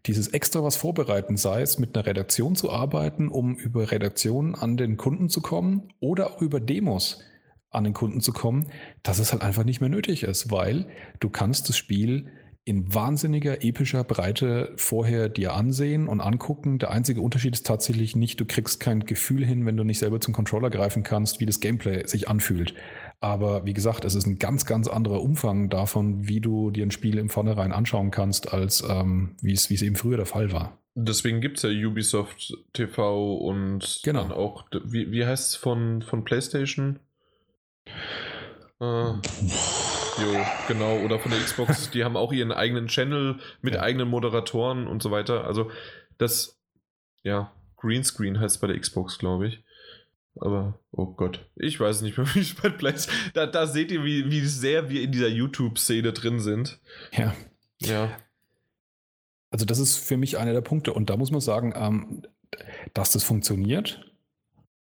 [0.07, 4.76] dieses extra was vorbereiten, sei es mit einer Redaktion zu arbeiten, um über Redaktionen an
[4.76, 7.22] den Kunden zu kommen oder auch über Demos
[7.70, 8.66] an den Kunden zu kommen,
[9.03, 10.86] dass es halt einfach nicht mehr nötig ist, weil
[11.20, 12.30] du kannst das Spiel
[12.64, 16.78] in wahnsinniger epischer Breite vorher dir ansehen und angucken.
[16.78, 20.20] Der einzige Unterschied ist tatsächlich nicht, du kriegst kein Gefühl hin, wenn du nicht selber
[20.20, 22.74] zum Controller greifen kannst, wie das Gameplay sich anfühlt.
[23.21, 26.91] Aber wie gesagt, es ist ein ganz, ganz anderer Umfang davon, wie du dir ein
[26.91, 30.79] Spiel im Vornherein anschauen kannst, als ähm, wie es, eben früher der Fall war.
[30.95, 34.23] Deswegen gibt es ja Ubisoft TV und genau.
[34.23, 36.99] dann auch, wie, wie heißt es von, von PlayStation?
[38.81, 39.21] Äh, jo,
[40.66, 43.83] genau, oder von der Xbox, die haben auch ihren eigenen Channel mit ja.
[43.83, 45.45] eigenen Moderatoren und so weiter.
[45.45, 45.71] Also
[46.16, 46.59] das,
[47.23, 49.62] ja, Greenscreen heißt es bei der Xbox, glaube ich.
[50.41, 53.09] Aber oh Gott, ich weiß nicht mehr, wie spät bleibt.
[53.34, 56.80] Da, da seht ihr, wie, wie sehr wir in dieser YouTube-Szene drin sind.
[57.12, 57.34] Ja.
[57.80, 58.11] Ja.
[59.51, 60.93] Also das ist für mich einer der Punkte.
[60.93, 62.22] Und da muss man sagen, ähm,
[62.95, 64.11] dass das funktioniert,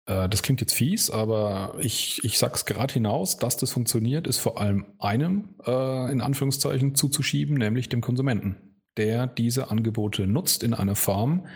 [0.06, 4.40] äh, das klingt jetzt fies, aber ich, ich es gerade hinaus, dass das funktioniert, ist
[4.40, 10.74] vor allem einem äh, in Anführungszeichen zuzuschieben, nämlich dem Konsumenten, der diese Angebote nutzt in
[10.74, 11.48] einer Form,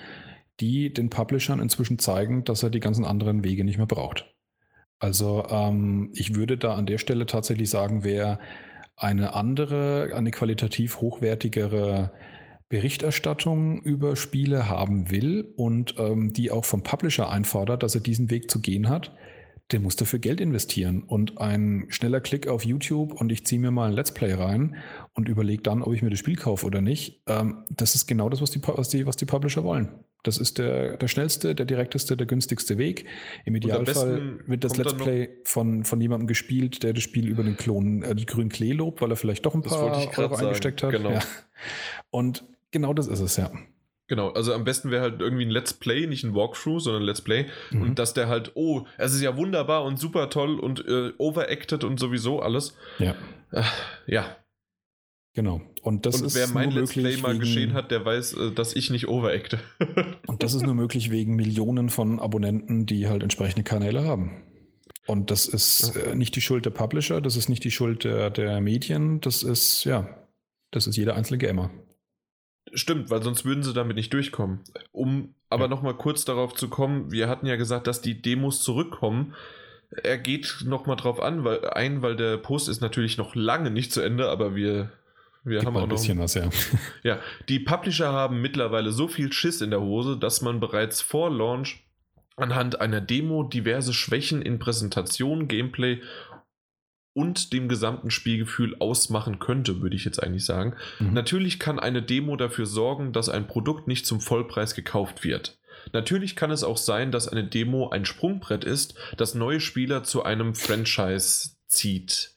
[0.59, 4.33] die den Publishern inzwischen zeigen, dass er die ganzen anderen Wege nicht mehr braucht.
[4.99, 8.39] Also ähm, ich würde da an der Stelle tatsächlich sagen, wer
[8.95, 12.11] eine andere, eine qualitativ hochwertigere
[12.69, 18.31] Berichterstattung über Spiele haben will und ähm, die auch vom Publisher einfordert, dass er diesen
[18.31, 19.13] Weg zu gehen hat,
[19.71, 21.03] der muss dafür Geld investieren.
[21.03, 24.77] Und ein schneller Klick auf YouTube und ich ziehe mir mal ein Let's Play rein
[25.13, 28.29] und überlege dann, ob ich mir das Spiel kaufe oder nicht, ähm, das ist genau
[28.29, 30.04] das, was die, was die, was die Publisher wollen.
[30.27, 33.05] Das ist der, der schnellste, der direkteste, der günstigste Weg.
[33.45, 37.57] Im Idealfall wird das Let's Play von, von jemandem gespielt, der das Spiel über den
[37.57, 40.35] Klon, äh, die grünen Klee lobt, weil er vielleicht doch ein paar Euro sagen.
[40.35, 40.91] eingesteckt hat.
[40.91, 41.11] Genau.
[41.11, 41.19] Ja.
[42.09, 42.43] Und
[42.75, 43.49] Genau das ist es, ja.
[44.07, 47.05] Genau, also am besten wäre halt irgendwie ein Let's Play, nicht ein Walkthrough, sondern ein
[47.05, 47.45] Let's Play.
[47.71, 47.81] Mhm.
[47.83, 51.85] Und dass der halt, oh, es ist ja wunderbar und super toll und äh, overacted
[51.85, 52.75] und sowieso alles.
[52.99, 53.15] Ja.
[53.53, 53.63] Äh,
[54.07, 54.35] ja.
[55.35, 55.61] Genau.
[55.81, 58.73] Und das und ist wer mein Let's Play mal geschehen hat, der weiß, äh, dass
[58.73, 59.59] ich nicht overacte.
[60.27, 64.41] und das ist nur möglich wegen Millionen von Abonnenten, die halt entsprechende Kanäle haben.
[65.05, 68.29] Und das ist äh, nicht die Schuld der Publisher, das ist nicht die Schuld der,
[68.29, 70.07] der Medien, das ist, ja,
[70.71, 71.69] das ist jeder einzelne Gamer.
[72.73, 74.61] Stimmt, weil sonst würden sie damit nicht durchkommen.
[74.91, 75.69] Um aber ja.
[75.69, 79.35] nochmal kurz darauf zu kommen, wir hatten ja gesagt, dass die Demos zurückkommen.
[80.03, 83.91] Er geht nochmal drauf an, weil, ein, weil der Post ist natürlich noch lange nicht
[83.93, 84.91] zu Ende, aber wir,
[85.45, 86.49] wir haben auch ein bisschen noch, was, ja.
[87.03, 91.29] Ja, die Publisher haben mittlerweile so viel Schiss in der Hose, dass man bereits vor
[91.29, 91.85] Launch
[92.35, 96.01] anhand einer Demo diverse Schwächen in Präsentation, Gameplay
[97.13, 100.75] und dem gesamten Spielgefühl ausmachen könnte, würde ich jetzt eigentlich sagen.
[100.99, 101.13] Mhm.
[101.13, 105.57] Natürlich kann eine Demo dafür sorgen, dass ein Produkt nicht zum Vollpreis gekauft wird.
[105.93, 110.23] Natürlich kann es auch sein, dass eine Demo ein Sprungbrett ist, das neue Spieler zu
[110.23, 112.34] einem Franchise zieht.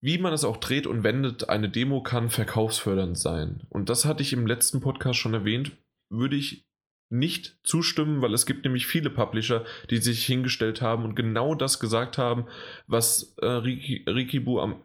[0.00, 3.62] Wie man es auch dreht und wendet, eine Demo kann verkaufsfördernd sein.
[3.68, 5.72] Und das hatte ich im letzten Podcast schon erwähnt,
[6.08, 6.64] würde ich
[7.10, 11.80] nicht zustimmen, weil es gibt nämlich viele Publisher, die sich hingestellt haben und genau das
[11.80, 12.46] gesagt haben,
[12.86, 14.82] was äh, Riki, Rikibu am,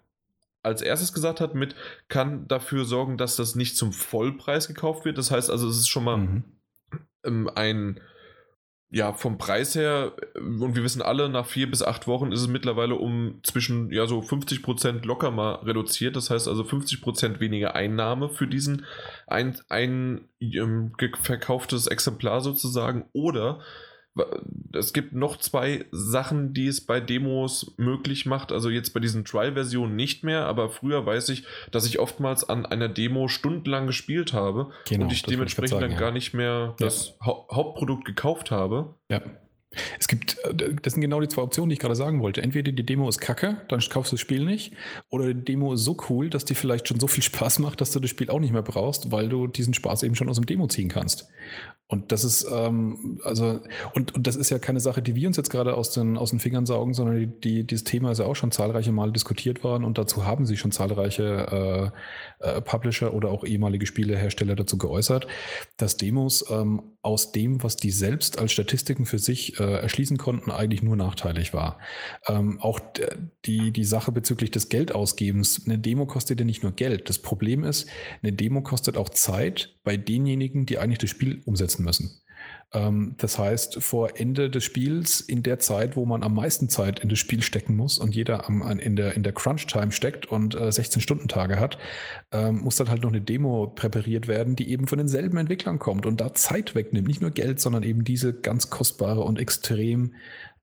[0.61, 1.75] als erstes gesagt hat, mit
[2.07, 5.17] kann dafür sorgen, dass das nicht zum Vollpreis gekauft wird.
[5.17, 6.43] Das heißt also, es ist schon mal mhm.
[7.25, 7.99] ähm, ein
[8.93, 12.47] ja, vom Preis her, und wir wissen alle, nach vier bis acht Wochen ist es
[12.47, 16.15] mittlerweile um zwischen, ja, so 50 Prozent locker mal reduziert.
[16.15, 18.85] Das heißt also 50 Prozent weniger Einnahme für diesen
[19.25, 20.91] ein, ein ähm,
[21.23, 23.05] verkauftes Exemplar sozusagen.
[23.13, 23.61] Oder
[24.73, 28.51] es gibt noch zwei Sachen, die es bei Demos möglich macht.
[28.51, 32.65] Also jetzt bei diesen Trial-Versionen nicht mehr, aber früher weiß ich, dass ich oftmals an
[32.65, 35.99] einer Demo stundenlang gespielt habe genau, und ich dementsprechend ich sagen, dann ja.
[35.99, 37.25] gar nicht mehr das ja.
[37.51, 38.95] Hauptprodukt gekauft habe.
[39.09, 39.21] Ja.
[39.99, 42.41] Es gibt, äh, das sind genau die zwei Optionen, die ich gerade sagen wollte.
[42.41, 44.73] Entweder die Demo ist kacke, dann kaufst du das Spiel nicht,
[45.09, 47.91] oder die Demo ist so cool, dass die vielleicht schon so viel Spaß macht, dass
[47.91, 50.45] du das Spiel auch nicht mehr brauchst, weil du diesen Spaß eben schon aus dem
[50.45, 51.27] Demo ziehen kannst.
[51.93, 53.59] Und das ist, ähm, also,
[53.93, 56.31] und, und das ist ja keine Sache, die wir uns jetzt gerade aus den, aus
[56.31, 59.63] den Fingern saugen, sondern die, die, dieses Thema ist ja auch schon zahlreiche Mal diskutiert
[59.63, 61.91] worden und dazu haben sich schon zahlreiche
[62.41, 65.27] äh, äh, Publisher oder auch ehemalige Spielehersteller dazu geäußert,
[65.77, 70.49] dass Demos ähm, aus dem, was die selbst als Statistiken für sich äh, erschließen konnten,
[70.49, 71.77] eigentlich nur nachteilig war.
[72.27, 72.79] Ähm, auch
[73.45, 77.09] die, die Sache bezüglich des Geldausgebens, eine Demo kostet ja nicht nur Geld.
[77.09, 77.87] Das Problem ist,
[78.23, 82.21] eine Demo kostet auch Zeit bei denjenigen, die eigentlich das Spiel umsetzen müssen.
[82.73, 86.99] Ähm, das heißt, vor Ende des Spiels, in der Zeit, wo man am meisten Zeit
[86.99, 90.55] in das Spiel stecken muss und jeder am, in der, in der Crunch-Time steckt und
[90.55, 91.77] äh, 16-Stunden-Tage hat,
[92.31, 96.05] ähm, muss dann halt noch eine Demo präpariert werden, die eben von denselben Entwicklern kommt
[96.05, 97.07] und da Zeit wegnimmt.
[97.07, 100.15] Nicht nur Geld, sondern eben diese ganz kostbare und extrem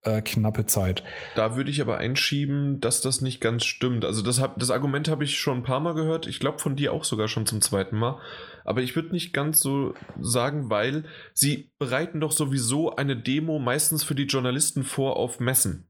[0.02, 1.04] äh, knappe Zeit.
[1.34, 4.04] Da würde ich aber einschieben, dass das nicht ganz stimmt.
[4.04, 6.26] Also das, hab, das Argument habe ich schon ein paar Mal gehört.
[6.26, 8.18] Ich glaube von dir auch sogar schon zum zweiten Mal.
[8.64, 11.04] Aber ich würde nicht ganz so sagen, weil
[11.34, 15.86] sie bereiten doch sowieso eine Demo meistens für die Journalisten vor auf Messen.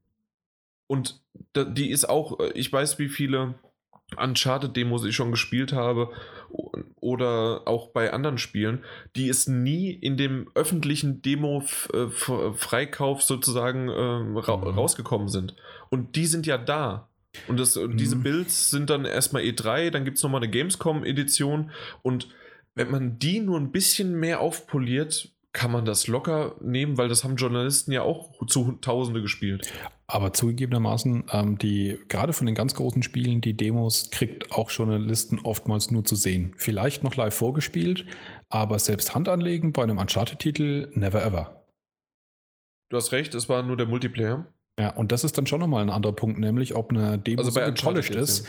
[0.87, 1.21] Und
[1.55, 3.55] die ist auch, äh, ich weiß, wie viele
[4.17, 6.11] Uncharted-Demos ich schon gespielt habe
[6.99, 8.83] oder auch bei anderen Spielen,
[9.15, 14.63] die es nie in dem öffentlichen Demo-Freikauf äh, sozusagen äh, ra mhm.
[14.63, 15.55] rausgekommen sind.
[15.89, 17.07] Und die sind ja da.
[17.47, 18.23] Und, das, diese mhm.
[18.23, 22.27] Builds sind dann erstmal E3, dann gibt es nochmal eine Gamescom-Edition und
[22.75, 27.23] wenn man die nur ein bisschen mehr aufpoliert, kann man das locker nehmen, weil das
[27.23, 29.71] haben Journalisten ja auch zu Tausende gespielt.
[30.07, 35.39] Aber zugegebenermaßen, ähm, die gerade von den ganz großen Spielen, die Demos kriegt auch Journalisten
[35.39, 36.53] oftmals nur zu sehen.
[36.57, 38.05] Vielleicht noch live vorgespielt,
[38.49, 41.65] aber selbst Hand anlegen bei einem Uncharted-Titel, never ever.
[42.89, 44.45] Du hast recht, es war nur der Multiplayer.
[44.79, 47.51] Ja, und das ist dann schon nochmal ein anderer Punkt, nämlich ob eine Demo also
[47.51, 48.47] so gepolished ist,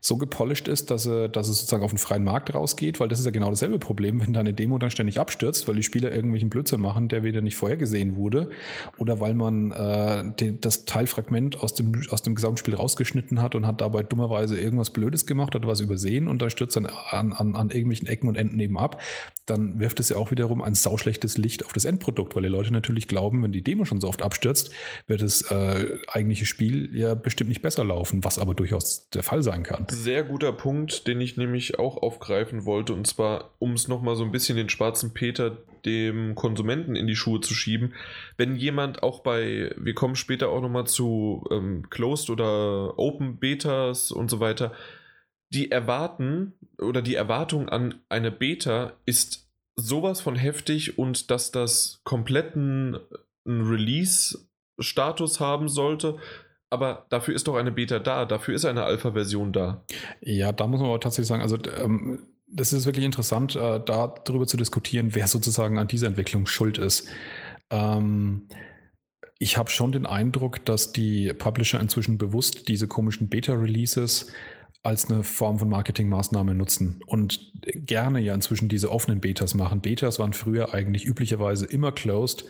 [0.00, 3.18] so gepolished ist, dass sie, dass es sozusagen auf den freien Markt rausgeht, weil das
[3.18, 6.48] ist ja genau dasselbe Problem, wenn deine Demo dann ständig abstürzt, weil die Spieler irgendwelchen
[6.48, 8.50] Blödsinn machen, der wieder nicht vorhergesehen wurde,
[8.98, 13.66] oder weil man äh, den, das Teilfragment aus dem, aus dem Gesamtspiel rausgeschnitten hat und
[13.66, 17.56] hat dabei dummerweise irgendwas Blödes gemacht, hat was übersehen und dann stürzt dann an, an,
[17.56, 19.02] an irgendwelchen Ecken und Enden eben ab,
[19.46, 22.72] dann wirft es ja auch wiederum ein sauschlechtes Licht auf das Endprodukt, weil die Leute
[22.72, 24.70] natürlich glauben, wenn die Demo schon so oft abstürzt,
[25.08, 29.22] wird es äh, äh, eigentliche Spiel ja bestimmt nicht besser laufen, was aber durchaus der
[29.22, 29.86] Fall sein kann.
[29.90, 34.24] Sehr guter Punkt, den ich nämlich auch aufgreifen wollte, und zwar, um es nochmal so
[34.24, 37.94] ein bisschen den schwarzen Peter dem Konsumenten in die Schuhe zu schieben.
[38.36, 44.10] Wenn jemand auch bei, wir kommen später auch nochmal zu ähm, Closed oder Open Betas
[44.10, 44.72] und so weiter,
[45.50, 52.00] die erwarten oder die Erwartung an eine Beta ist sowas von heftig und dass das
[52.04, 52.98] kompletten
[53.46, 54.38] Release
[54.78, 56.18] Status haben sollte.
[56.70, 59.84] Aber dafür ist doch eine Beta da, dafür ist eine Alpha-Version da.
[60.20, 64.46] Ja, da muss man aber tatsächlich sagen, also ähm, das ist wirklich interessant, äh, darüber
[64.46, 67.08] zu diskutieren, wer sozusagen an dieser Entwicklung schuld ist.
[67.70, 68.48] Ähm,
[69.38, 74.32] ich habe schon den Eindruck, dass die Publisher inzwischen bewusst diese komischen Beta-Releases
[74.82, 79.80] als eine Form von Marketingmaßnahme nutzen und gerne ja inzwischen diese offenen Betas machen.
[79.80, 82.44] Betas waren früher eigentlich üblicherweise immer closed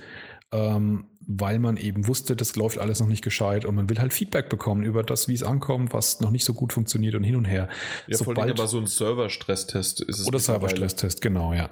[0.50, 4.12] ähm, weil man eben wusste, das läuft alles noch nicht gescheit und man will halt
[4.12, 7.36] Feedback bekommen über das, wie es ankommt, was noch nicht so gut funktioniert und hin
[7.36, 7.68] und her.
[8.06, 10.26] Ja, Sobald, vor allem aber so ein Server-Stresstest ist es.
[10.26, 11.68] Oder Server-Stresstest, genau, ja.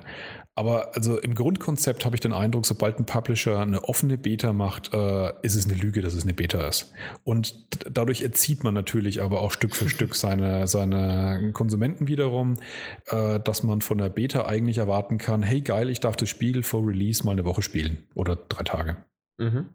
[0.55, 4.93] Aber also im Grundkonzept habe ich den Eindruck, sobald ein Publisher eine offene Beta macht,
[4.93, 6.93] äh, ist es eine Lüge, dass es eine Beta ist.
[7.25, 7.55] Und
[7.91, 12.59] dadurch erzieht man natürlich aber auch Stück für Stück seine, seine Konsumenten wiederum,
[13.07, 16.63] äh, dass man von der Beta eigentlich erwarten kann, hey geil, ich darf das Spiel
[16.63, 18.99] vor Release mal eine Woche spielen oder drei Tage.
[19.43, 19.75] Mhm.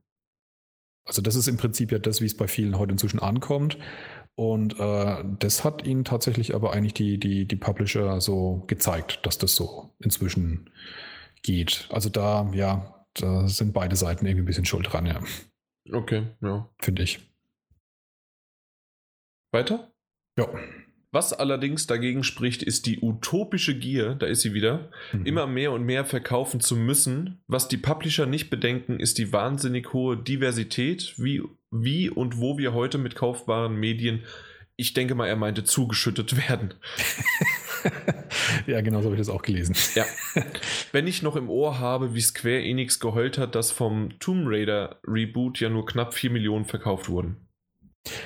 [1.06, 3.78] Also das ist im Prinzip ja das, wie es bei vielen heute inzwischen ankommt.
[4.36, 9.38] Und äh, das hat ihnen tatsächlich aber eigentlich die, die, die Publisher so gezeigt, dass
[9.38, 10.70] das so inzwischen
[11.42, 11.88] geht.
[11.92, 15.22] Also da, ja, da sind beide Seiten irgendwie ein bisschen schuld dran, ja.
[15.92, 16.70] Okay, ja.
[16.80, 17.20] Finde ich.
[19.52, 19.92] Weiter?
[20.38, 20.48] Ja.
[21.12, 25.26] Was allerdings dagegen spricht, ist die utopische Gier, da ist sie wieder, mhm.
[25.26, 27.42] immer mehr und mehr verkaufen zu müssen.
[27.48, 31.42] Was die Publisher nicht bedenken, ist die wahnsinnig hohe Diversität, wie,
[31.72, 34.24] wie und wo wir heute mit kaufbaren Medien,
[34.76, 36.74] ich denke mal, er meinte, zugeschüttet werden.
[38.68, 39.76] ja, genau so habe ich das auch gelesen.
[39.96, 40.06] Ja.
[40.92, 45.00] Wenn ich noch im Ohr habe, wie Square Enix geheult hat, dass vom Tomb Raider
[45.08, 47.47] Reboot ja nur knapp 4 Millionen verkauft wurden.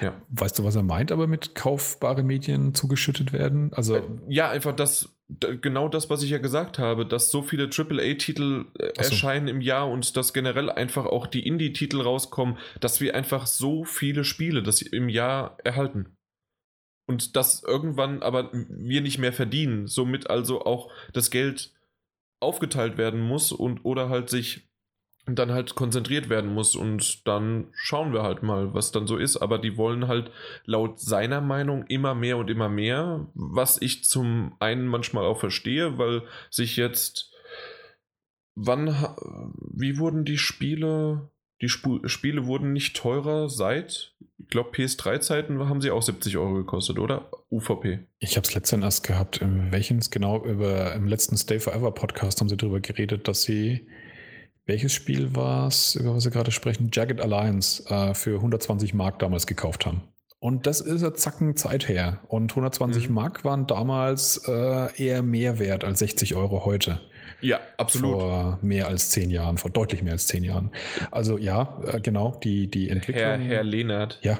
[0.01, 0.21] Ja.
[0.29, 3.71] Weißt du, was er meint, aber mit kaufbare Medien zugeschüttet werden?
[3.73, 7.69] Also äh, ja, einfach das, genau das, was ich ja gesagt habe, dass so viele
[7.69, 9.11] AAA-Titel äh, so.
[9.11, 13.83] erscheinen im Jahr und dass generell einfach auch die Indie-Titel rauskommen, dass wir einfach so
[13.83, 16.15] viele Spiele das im Jahr erhalten.
[17.07, 21.73] Und dass irgendwann aber wir nicht mehr verdienen, somit also auch das Geld
[22.39, 24.70] aufgeteilt werden muss und oder halt sich
[25.27, 29.37] dann halt konzentriert werden muss und dann schauen wir halt mal, was dann so ist.
[29.37, 30.31] Aber die wollen halt
[30.65, 35.97] laut seiner Meinung immer mehr und immer mehr, was ich zum einen manchmal auch verstehe,
[35.97, 37.31] weil sich jetzt,
[38.55, 38.87] wann,
[39.73, 41.29] wie wurden die Spiele,
[41.61, 46.55] die Sp Spiele wurden nicht teurer seit, ich glaube PS3-Zeiten haben sie auch 70 Euro
[46.55, 47.29] gekostet, oder?
[47.51, 47.99] UVP.
[48.19, 52.41] Ich habe es letztens erst gehabt, in welchen genau über im letzten Stay Forever Podcast
[52.41, 53.87] haben sie darüber geredet, dass sie
[54.71, 56.89] welches Spiel war es, über was wir gerade sprechen?
[56.93, 60.01] Jagged Alliance äh, für 120 Mark damals gekauft haben.
[60.39, 62.21] Und das ist ja zacken Zeit her.
[62.29, 63.15] Und 120 mhm.
[63.15, 67.01] Mark waren damals äh, eher mehr wert als 60 Euro heute.
[67.41, 68.13] Ja, absolut.
[68.13, 70.71] Vor mehr als zehn Jahren, vor deutlich mehr als zehn Jahren.
[71.11, 73.25] Also ja, äh, genau, die, die Entwicklung.
[73.25, 74.19] Herr, Herr Lehnert.
[74.21, 74.39] Ja,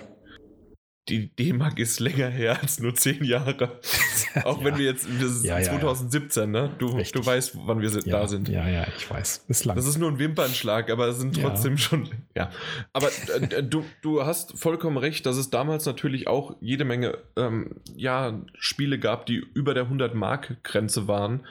[1.12, 3.80] die D-Mark ist länger her als nur zehn Jahre.
[4.46, 4.66] Auch ja.
[4.66, 6.72] wenn wir jetzt, wir sind ja, 2017, ja, ne?
[6.78, 8.48] Du, du weißt, wann wir da sind.
[8.48, 9.44] Ja, ja, ich weiß.
[9.50, 9.76] Ist lang.
[9.76, 12.50] Das ist nur ein Wimpernschlag, aber es sind trotzdem schon, ja.
[12.94, 17.76] Aber äh, du, du hast vollkommen recht, dass es damals natürlich auch jede Menge, ähm,
[17.96, 21.42] ja, Spiele gab, die über der 100-Mark-Grenze waren.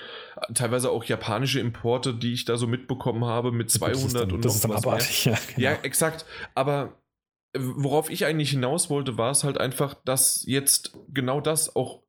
[0.54, 4.44] Teilweise auch japanische Importe, die ich da so mitbekommen habe mit 200 das dann, und
[4.44, 5.34] das noch ist dann was mehr.
[5.34, 5.68] Ja, genau.
[5.68, 6.24] ja, exakt.
[6.54, 6.94] Aber
[7.56, 12.02] worauf ich eigentlich hinaus wollte, war es halt einfach, dass jetzt genau das auch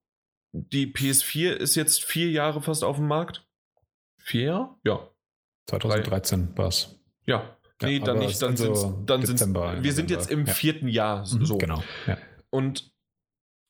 [0.54, 3.48] die PS4 ist jetzt vier Jahre fast auf dem Markt.
[4.20, 4.76] Vier Jahre?
[4.84, 5.08] Ja.
[5.68, 7.00] 2013 war es.
[7.26, 7.58] Ja.
[7.82, 10.54] Nee, Ja, dann nicht, dann also sind dann sind's, Dezember, wir sind jetzt im Ja.
[10.54, 11.58] vierten Jahr Mhm, so.
[11.58, 11.84] Genau.
[12.06, 12.18] Ja.
[12.52, 12.92] Und,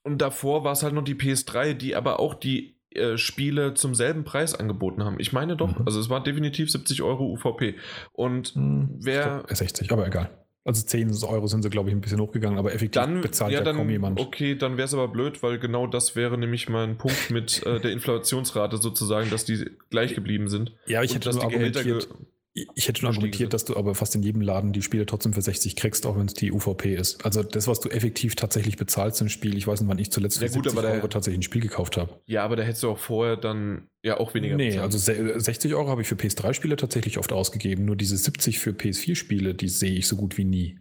[0.03, 3.95] und davor war es halt noch die PS3, die aber auch die äh, Spiele zum
[3.95, 5.17] selben Preis angeboten haben.
[5.19, 5.85] Ich meine doch, Mhm.
[5.85, 7.77] also es war definitiv 70 Euro UVP.
[8.11, 10.40] Und Hm, wer ich glaub, 60, aber egal.
[10.63, 13.59] Also 10 Euro sind sie, glaube ich, ein bisschen hochgegangen, aber effektiv dann, bezahlt ja,
[13.59, 14.19] ja, dann, kaum jemand.
[14.19, 17.79] okay, dann wäre es aber blöd, weil genau das wäre nämlich mein Punkt mit äh,
[17.79, 20.75] der Inflationsrate sozusagen, dass die gleich geblieben sind.
[20.85, 22.05] Ja, ich hätte dass nur die Gehälter ge-
[22.53, 25.31] ich hätte nur gestiegen argumentiert, dass du aber fast in jedem Laden die Spiele trotzdem
[25.33, 27.23] für 60 kriegst, auch wenn es die UVP ist.
[27.23, 30.39] Also das, was du effektiv tatsächlich bezahlst im Spiel, ich weiß nicht, wann ich zuletzt
[30.39, 32.19] für Ja gut, 70 aber Euro tatsächlich ein Spiel gekauft habe.
[32.25, 34.83] Ja, aber da hättest du auch vorher dann ja auch weniger Nee, bezahlt.
[34.83, 37.85] also se- 60 Euro habe ich für PS3-Spiele tatsächlich oft ausgegeben.
[37.85, 40.77] Nur diese 70 für PS4-Spiele, die sehe ich so gut wie nie.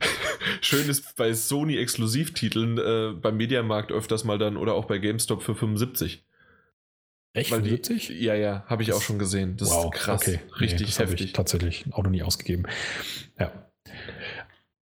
[0.60, 5.54] Schön ist bei Sony-Exklusivtiteln äh, beim Mediamarkt öfters mal dann oder auch bei GameStop für
[5.54, 6.24] 75.
[7.34, 7.50] Echt?
[7.50, 8.10] Weil die, 70?
[8.20, 9.56] Ja, ja, habe ich auch schon gesehen.
[9.56, 10.20] Das ist krass.
[10.22, 10.40] Okay.
[10.60, 11.26] Richtig nee, das habe heftig.
[11.28, 12.64] Ich tatsächlich auch noch nie ausgegeben.
[13.38, 13.70] Ja.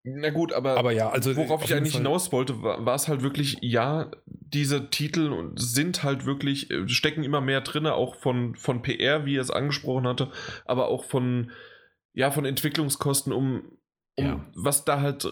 [0.04, 2.96] Na gut, aber, Aber ja, also worauf auf ich eigentlich Fall- hinaus wollte, war, war
[2.96, 8.16] es halt wirklich, ja, diese Titel sind halt wirklich, äh, stecken immer mehr drin, auch
[8.16, 10.32] von, von PR, wie er es angesprochen hatte,
[10.66, 11.52] aber auch von,
[12.14, 13.64] ja, von Entwicklungskosten, um,
[14.20, 14.46] um Ja.
[14.56, 15.30] was da halt äh,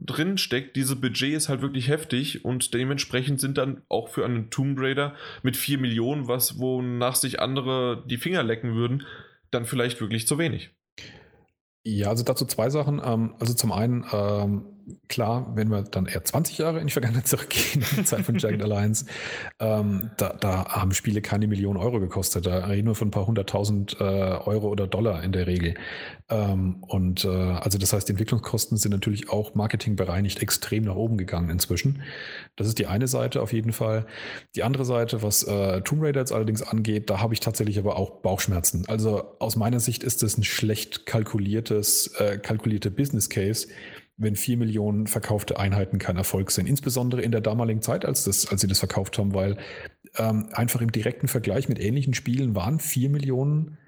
[0.00, 0.76] drin steckt.
[0.76, 5.14] Diese Budget ist halt wirklich heftig und dementsprechend sind dann auch für einen Tomb Raider
[5.42, 9.06] mit 4 Millionen, was wonach sich andere die Finger lecken würden,
[9.50, 10.70] dann vielleicht wirklich zu wenig.
[11.84, 13.00] Ja, also dazu zwei Sachen.
[13.04, 14.64] Ähm, also zum einen, ähm,
[15.08, 18.36] klar, wenn wir dann eher 20 Jahre in die Vergangenheit zurückgehen, in die Zeit von
[18.38, 19.06] Jagged Alliance,
[19.58, 22.46] ähm, da, da haben Spiele keine Millionen Euro gekostet.
[22.46, 25.74] Da reden wir von ein paar hunderttausend äh, Euro oder Dollar in der Regel.
[26.28, 31.18] Ähm, und äh, also das heißt, die Entwicklungskosten sind natürlich auch marketingbereinigt extrem nach oben
[31.18, 32.02] gegangen inzwischen.
[32.56, 34.06] Das ist die eine Seite auf jeden Fall.
[34.54, 37.96] Die andere Seite, was äh, Tomb Raider jetzt allerdings angeht, da habe ich tatsächlich aber
[37.96, 38.84] auch Bauchschmerzen.
[38.88, 43.68] Also aus meiner Sicht ist das ein schlecht kalkuliertes, äh, kalkulierte Business Case,
[44.20, 46.68] wenn vier Millionen verkaufte Einheiten kein Erfolg sind.
[46.68, 49.56] Insbesondere in der damaligen Zeit, als, das, als sie das verkauft haben, weil
[50.18, 53.78] ähm, einfach im direkten Vergleich mit ähnlichen Spielen waren vier Millionen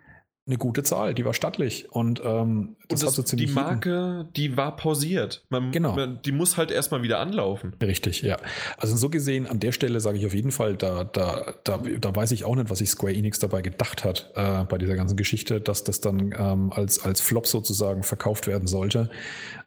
[0.45, 4.26] eine gute Zahl, die war stattlich und ähm, Und das, so die ziemlich jeden- Marke,
[4.34, 5.45] die war pausiert.
[5.51, 5.95] Man, Genau.
[5.95, 7.76] Man, die muss halt erstmal wieder anlaufen.
[7.80, 8.38] Richtig, ja.
[8.76, 12.16] Also so gesehen, an der Stelle sage ich auf jeden Fall, da, da, da, da
[12.16, 15.16] weiß ich auch nicht, was sich Square Enix dabei gedacht hat äh, bei dieser ganzen
[15.16, 19.11] Geschichte, dass das dann ähm, als, als Flop sozusagen verkauft werden sollte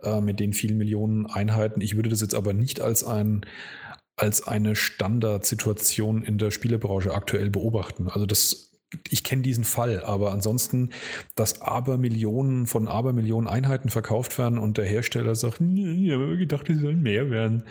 [0.04, 1.80] äh, mit den vielen Millionen Einheiten.
[1.80, 3.46] Ich würde das jetzt aber nicht als ein
[4.18, 4.76] als eine
[5.40, 8.08] Standardsituation in der Spielebranche aktuell beobachten.
[8.10, 8.72] Also das
[9.10, 10.92] ich kenne diesen Fall, aber ansonsten,
[11.36, 16.68] dass Abermillionen von Abermillionen Einheiten verkauft werden und der Hersteller sagt, "Nee, ich habe gedacht,
[16.68, 17.64] die sollen mehr werden,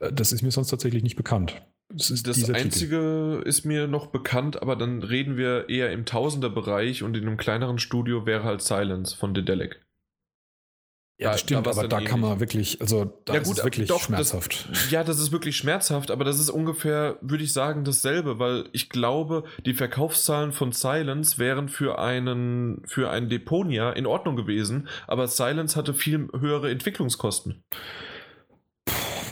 [0.00, 1.62] äh, das ist mir sonst tatsächlich nicht bekannt.
[1.92, 2.64] Das ist Das dieser Titel.
[2.66, 7.36] einzige ist mir noch bekannt, aber dann reden wir eher im Tausenderbereich und in einem
[7.36, 9.80] kleineren Studio wäre halt Silence von Dedelic.
[11.20, 13.48] Ja, das da- stimmt, da aber da dann kann man wirklich, also da Ja, ist
[13.48, 14.66] gut, es wirklich doch, schmerzhaft.
[14.70, 18.64] Das, ja, das ist wirklich schmerzhaft, aber das ist ungefähr, würde ich sagen, dasselbe, weil
[18.72, 24.88] ich glaube, die Verkaufszahlen von Silence wären für einen, für ein Deponia in Ordnung gewesen,
[25.06, 27.62] aber Silence hatte viel höhere Entwicklungskosten.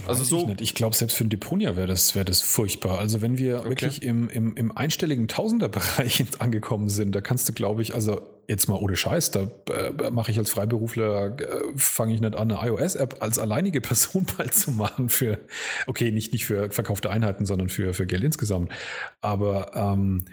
[0.09, 0.61] Also so- Ich, nicht.
[0.61, 2.99] ich glaube, selbst für ein Deponia wäre das, wäre das furchtbar.
[2.99, 3.69] Also wenn wir Okay.
[3.69, 8.69] wirklich im, im, im einstelligen Tausenderbereich angekommen sind, da kannst du, glaube ich, also jetzt
[8.69, 12.67] mal ohne Scheiß, da äh, mache ich als Freiberufler, äh, fange ich nicht an, eine
[12.69, 15.39] iOS-App als alleinige Person bald zu machen für,
[15.87, 18.73] okay, nicht, nicht für verkaufte Einheiten, sondern für, für Geld insgesamt.
[19.21, 20.25] Aber ähm,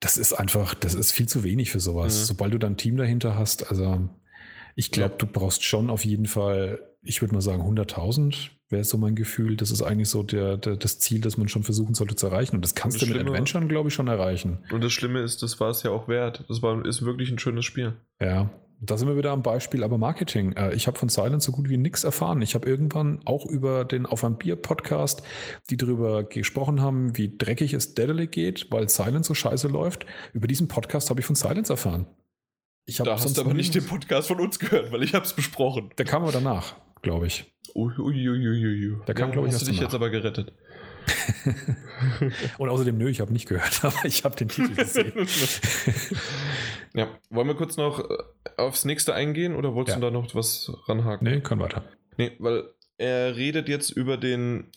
[0.00, 2.18] das ist einfach, das ist viel zu wenig für sowas.
[2.20, 2.24] Mhm.
[2.24, 4.08] Sobald du dann ein Team dahinter hast, also
[4.76, 5.16] ich glaube, Ja.
[5.18, 9.56] du brauchst schon auf jeden Fall, ich würde mal sagen, 100.000 wäre so mein Gefühl.
[9.56, 12.56] Das ist eigentlich so der, der, das Ziel, das man schon versuchen sollte zu erreichen.
[12.56, 14.58] Und das kannst Das du mit Adventuren, glaube ich, schon erreichen.
[14.72, 16.44] Und das Schlimme ist, das war es ja auch wert.
[16.48, 17.94] Das war, ist wirklich ein schönes Spiel.
[18.20, 18.50] Ja,
[18.80, 20.52] da sind wir wieder am Beispiel, aber Marketing.
[20.52, 22.42] Äh, Ich habe von Silence so gut wie nichts erfahren.
[22.42, 25.22] Ich habe irgendwann auch über den Auf ein Bier Podcast,
[25.70, 30.06] die darüber gesprochen haben, wie dreckig es Dedelic geht, weil Silence so scheiße läuft.
[30.32, 32.06] Über diesen Podcast habe ich von Silence erfahren.
[32.84, 35.12] Ich habe Da hast sonst du aber nicht den Podcast von uns gehört, weil ich
[35.14, 35.90] habe es besprochen.
[35.98, 37.52] Der kam aber danach, glaube ich.
[37.74, 38.98] Uiuiuiui.
[39.06, 40.52] Der kam, glaub ich, hast du dich jetzt aber gerettet.
[42.58, 45.12] Und außerdem, nö, ich habe nicht gehört, aber ich habe den Titel gesehen.
[46.94, 48.16] ja, wollen wir kurz noch äh,
[48.56, 50.00] aufs nächste eingehen oder wolltest Ja.
[50.00, 51.24] du da noch was ranhaken?
[51.28, 51.84] nee, können weiter.
[52.16, 52.64] Nee, weil
[52.98, 54.70] er redet jetzt über den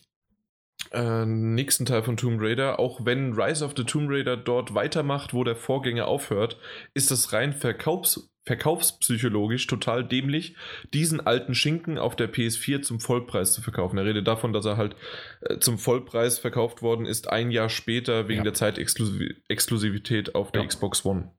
[0.91, 2.79] äh, nächsten Teil von Tomb Raider.
[2.79, 6.57] Auch wenn Rise of the Tomb Raider dort weitermacht, wo der Vorgänger aufhört,
[6.93, 10.55] ist es rein verkaufs verkaufspsychologisch total dämlich,
[10.93, 13.97] diesen alten Schinken auf der PS4 zum Vollpreis zu verkaufen.
[13.97, 14.95] Er redet davon, dass er halt
[15.41, 18.43] äh, zum Vollpreis verkauft worden ist, ein Jahr später wegen Ja.
[18.45, 20.67] der Zeitexklusivität auf der Ja.
[20.67, 21.31] Xbox One.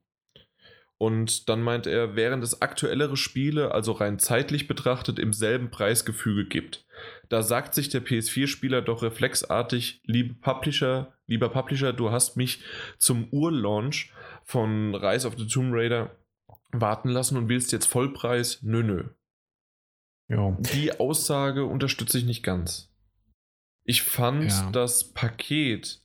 [0.98, 6.44] Und dann meint er, während es aktuellere Spiele, also rein zeitlich betrachtet, im selben Preisgefüge
[6.46, 6.84] gibt.
[7.28, 12.61] Da sagt sich der PS4-Spieler doch reflexartig, liebe Publisher, lieber Publisher, du hast mich
[12.98, 14.12] zum Urlaunch
[14.44, 16.16] von Rise of the Tomb Raider
[16.72, 18.62] warten lassen und willst jetzt Vollpreis?
[18.62, 19.04] Nö, nö.
[20.28, 20.56] Ja.
[20.58, 22.90] Die Aussage unterstütze ich nicht ganz.
[23.84, 24.70] Ich fand ja.
[24.70, 26.02] das Paket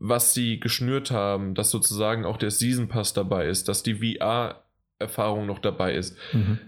[0.00, 5.46] was sie geschnürt haben, dass sozusagen auch der Season Pass dabei ist, dass die VR-Erfahrung
[5.46, 6.16] noch dabei ist.
[6.32, 6.58] Mhm.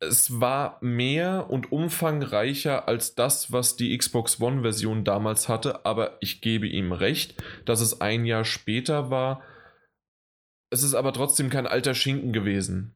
[0.00, 6.40] Es war mehr und umfangreicher als das, was die Xbox One-Version damals hatte, aber ich
[6.40, 7.34] gebe ihm recht,
[7.66, 9.42] dass es ein Jahr später war.
[10.70, 12.94] Es ist aber trotzdem kein alter Schinken gewesen.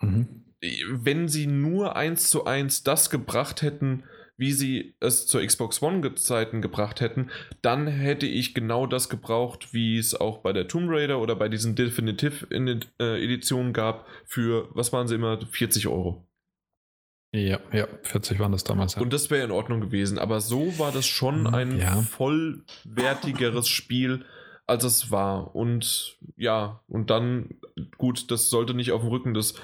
[0.00, 0.44] Mhm.
[0.90, 4.04] Wenn sie nur eins zu eins das gebracht hätten,
[4.36, 7.30] wie sie es zur Xbox One-Zeiten gebracht hätten,
[7.62, 11.48] dann hätte ich genau das gebraucht, wie es auch bei der Tomb Raider oder bei
[11.48, 16.26] diesen Definitive-Editionen gab, für, was waren sie immer, 40 Euro.
[17.32, 18.94] Ja, ja, 40 waren das damals.
[18.94, 19.02] Ja.
[19.02, 20.18] Und das wäre in Ordnung gewesen.
[20.18, 21.96] Aber so war das schon mhm, ein ja.
[22.02, 24.24] vollwertigeres Spiel,
[24.66, 25.54] als es war.
[25.54, 27.56] Und ja, und dann,
[27.98, 29.54] gut, das sollte nicht auf dem Rücken des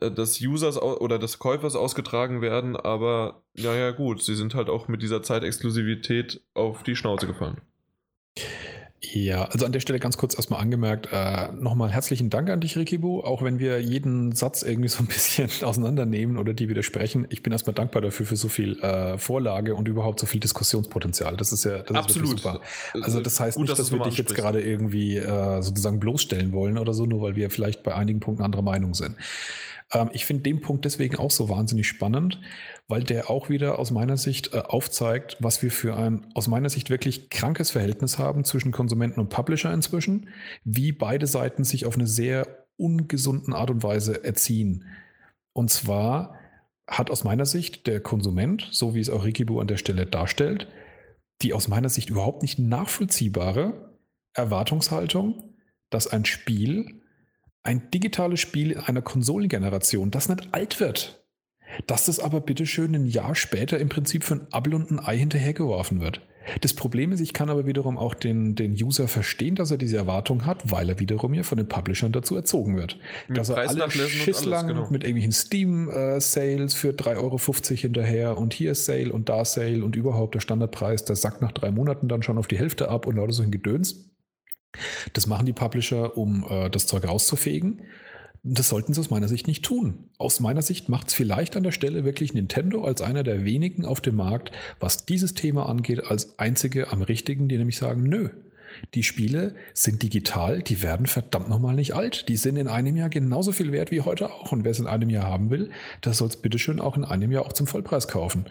[0.00, 4.88] äh, des Users oder des Käufers ausgetragen werden, aber naja gut, sie sind halt auch
[4.88, 7.60] mit dieser Zeitexklusivität auf die Schnauze gefallen.
[9.12, 12.76] Ja, also an der Stelle ganz kurz erstmal angemerkt, äh, nochmal herzlichen Dank an dich,
[12.76, 17.26] Rikibu, auch wenn wir jeden Satz irgendwie so ein bisschen auseinandernehmen oder die widersprechen.
[17.30, 21.36] Ich bin erstmal dankbar dafür für so viel äh, Vorlage und überhaupt so viel Diskussionspotenzial.
[21.36, 22.34] Das ist ja das Absolut.
[22.34, 22.60] Ist super.
[22.94, 26.52] Also das heißt Gut, nicht, dass, dass wir dich jetzt gerade irgendwie äh, sozusagen bloßstellen
[26.52, 29.16] wollen oder so, nur weil wir vielleicht bei einigen Punkten anderer Meinung sind.
[29.92, 32.40] Ähm, ich finde den Punkt deswegen auch so wahnsinnig spannend,
[32.88, 36.68] weil der auch wieder aus meiner Sicht äh, aufzeigt, was wir für ein aus meiner
[36.68, 40.28] Sicht wirklich krankes Verhältnis haben zwischen Konsumenten und Publisher inzwischen,
[40.64, 44.84] wie beide Seiten sich auf eine sehr ungesunden Art und Weise erziehen.
[45.52, 46.34] Und zwar
[46.86, 50.68] hat aus meiner Sicht der Konsument, so wie es auch Rikibu an der Stelle darstellt,
[51.42, 53.94] die aus meiner Sicht überhaupt nicht nachvollziehbare
[54.34, 55.54] Erwartungshaltung,
[55.90, 57.00] dass ein Spiel
[57.62, 61.23] ein digitales Spiel in einer Konsolengeneration, das nicht alt wird,
[61.86, 65.18] dass das aber bitteschön ein Jahr später im Prinzip für ein Apfel und ein Ei
[65.18, 66.20] hinterhergeworfen wird.
[66.60, 69.96] Das Problem ist, ich kann aber wiederum auch den, den User verstehen, dass er diese
[69.96, 72.98] Erwartung hat, weil er wiederum hier von den Publishern dazu erzogen wird.
[73.28, 74.90] Mit dass er alle Schisslang genau.
[74.90, 77.38] mit irgendwelchen Steam-Sales für 3,50 Euro
[77.76, 81.70] hinterher und hier Sale und da Sale und überhaupt der Standardpreis, der sackt nach drei
[81.70, 84.10] Monaten dann schon auf die Hälfte ab und lauter so ein Gedöns.
[85.12, 87.82] Das machen die Publisher, um äh, das Zeug rauszufegen.
[88.46, 90.10] Das sollten sie aus meiner Sicht nicht tun.
[90.18, 93.86] Aus meiner Sicht macht es vielleicht an der Stelle wirklich Nintendo als einer der wenigen
[93.86, 98.28] auf dem Markt, was dieses Thema angeht, als einzige am richtigen, die nämlich sagen, nö,
[98.92, 102.28] die Spiele sind digital, die werden verdammt nochmal nicht alt.
[102.28, 104.52] Die sind in einem Jahr genauso viel wert wie heute auch.
[104.52, 105.70] Und wer es in einem Jahr haben will,
[106.04, 108.44] der soll es bitteschön auch in einem Jahr auch zum Vollpreis kaufen.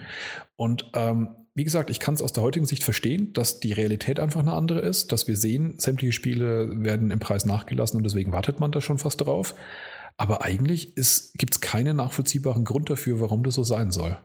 [0.56, 4.20] Und ähm, wie gesagt, ich kann es aus der heutigen Sicht verstehen, dass die Realität
[4.20, 8.32] einfach eine andere ist, dass wir sehen, sämtliche Spiele werden im Preis nachgelassen und deswegen
[8.32, 9.54] wartet man da schon fast drauf.
[10.18, 14.18] Aber eigentlich gibt es keinen nachvollziehbaren Grund dafür, warum das so sein soll.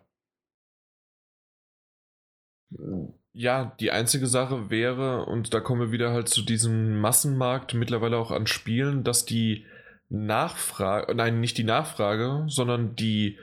[3.32, 8.16] Ja, die einzige Sache wäre, und da kommen wir wieder halt zu diesem Massenmarkt mittlerweile
[8.16, 9.66] auch an Spielen, dass die
[10.08, 13.38] Nachfrage, nein, nicht die Nachfrage, sondern die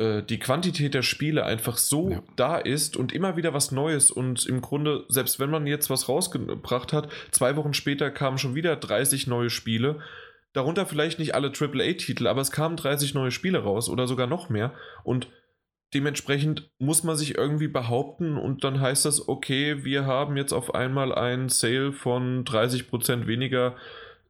[0.00, 2.22] äh, die Quantität der Spiele einfach so ja.
[2.34, 6.08] da ist und immer wieder was Neues und im Grunde, selbst wenn man jetzt was
[6.08, 10.00] rausgebracht hat, zwei Wochen später kamen schon wieder 30 neue Spiele.
[10.54, 14.48] Darunter vielleicht nicht alle AAA-Titel, aber es kamen 30 neue Spiele raus oder sogar noch
[14.48, 14.72] mehr.
[15.04, 15.28] Und
[15.92, 20.74] dementsprechend muss man sich irgendwie behaupten und dann heißt das, okay, wir haben jetzt auf
[20.74, 23.76] einmal einen Sale von 30% weniger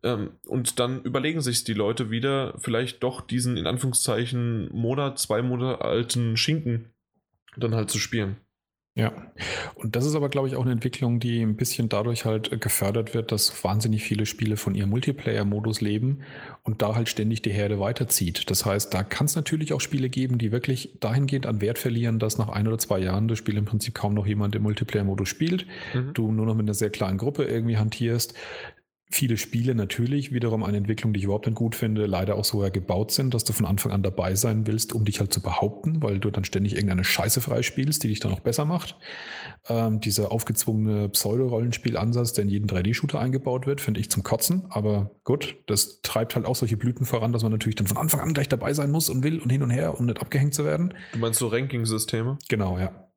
[0.03, 5.43] ähm, und dann überlegen sich die Leute wieder, vielleicht doch diesen in Anführungszeichen Monat, zwei
[5.43, 6.87] Monate alten Schinken
[7.57, 8.37] dann halt zu spielen.
[8.97, 9.13] Ja,
[9.77, 13.15] und das ist aber, glaube ich, auch eine Entwicklung, die ein bisschen dadurch halt gefördert
[13.15, 16.23] wird, dass wahnsinnig viele Spiele von ihrem Multiplayer-Modus leben
[16.65, 18.51] und da halt ständig die Herde weiterzieht.
[18.51, 22.19] Das heißt, da kann es natürlich auch Spiele geben, die wirklich dahingehend an Wert verlieren,
[22.19, 25.29] dass nach ein oder zwei Jahren das Spiel im Prinzip kaum noch jemand im Multiplayer-Modus
[25.29, 26.13] spielt, mhm.
[26.13, 28.35] du nur noch mit einer sehr kleinen Gruppe irgendwie hantierst,
[29.11, 32.61] viele Spiele natürlich wiederum eine Entwicklung, die ich überhaupt nicht gut finde, leider auch so
[32.71, 36.01] gebaut sind, dass du von Anfang an dabei sein willst, um dich halt zu behaupten,
[36.03, 38.97] weil du dann ständig irgendeine Scheiße freispielst, die dich dann auch besser macht.
[39.69, 44.67] Ähm, dieser aufgezwungene Pseudo-Rollenspiel-Ansatz, der in jeden 3D-Shooter eingebaut wird, finde ich zum Kotzen.
[44.71, 48.21] Aber gut, das treibt halt auch solche Blüten voran, dass man natürlich dann von Anfang
[48.21, 50.65] an gleich dabei sein muss und will und hin und her, um nicht abgehängt zu
[50.65, 50.95] werden.
[51.13, 52.39] Du meinst so Ranking-Systeme?
[52.49, 53.10] Genau, ja.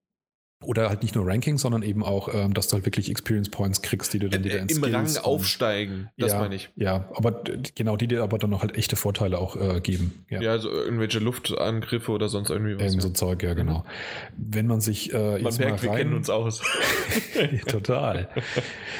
[0.65, 3.81] Oder halt nicht nur Ranking, sondern eben auch, ähm, dass du halt wirklich Experience Points
[3.81, 6.69] kriegst, die du dann wieder ins Im Rang aufsteigen, das ja, meine ich.
[6.75, 7.43] Ja, aber
[7.75, 10.25] genau, die dir aber dann noch halt echte Vorteile auch äh, geben.
[10.29, 10.41] Ja.
[10.41, 12.83] ja, also irgendwelche Luftangriffe oder sonst irgendwie was.
[12.83, 13.83] Irgend so Zeug, ja, genau.
[14.37, 16.61] Wenn man sich äh, man merkt, rein, wir kennen uns aus.
[17.67, 18.29] total.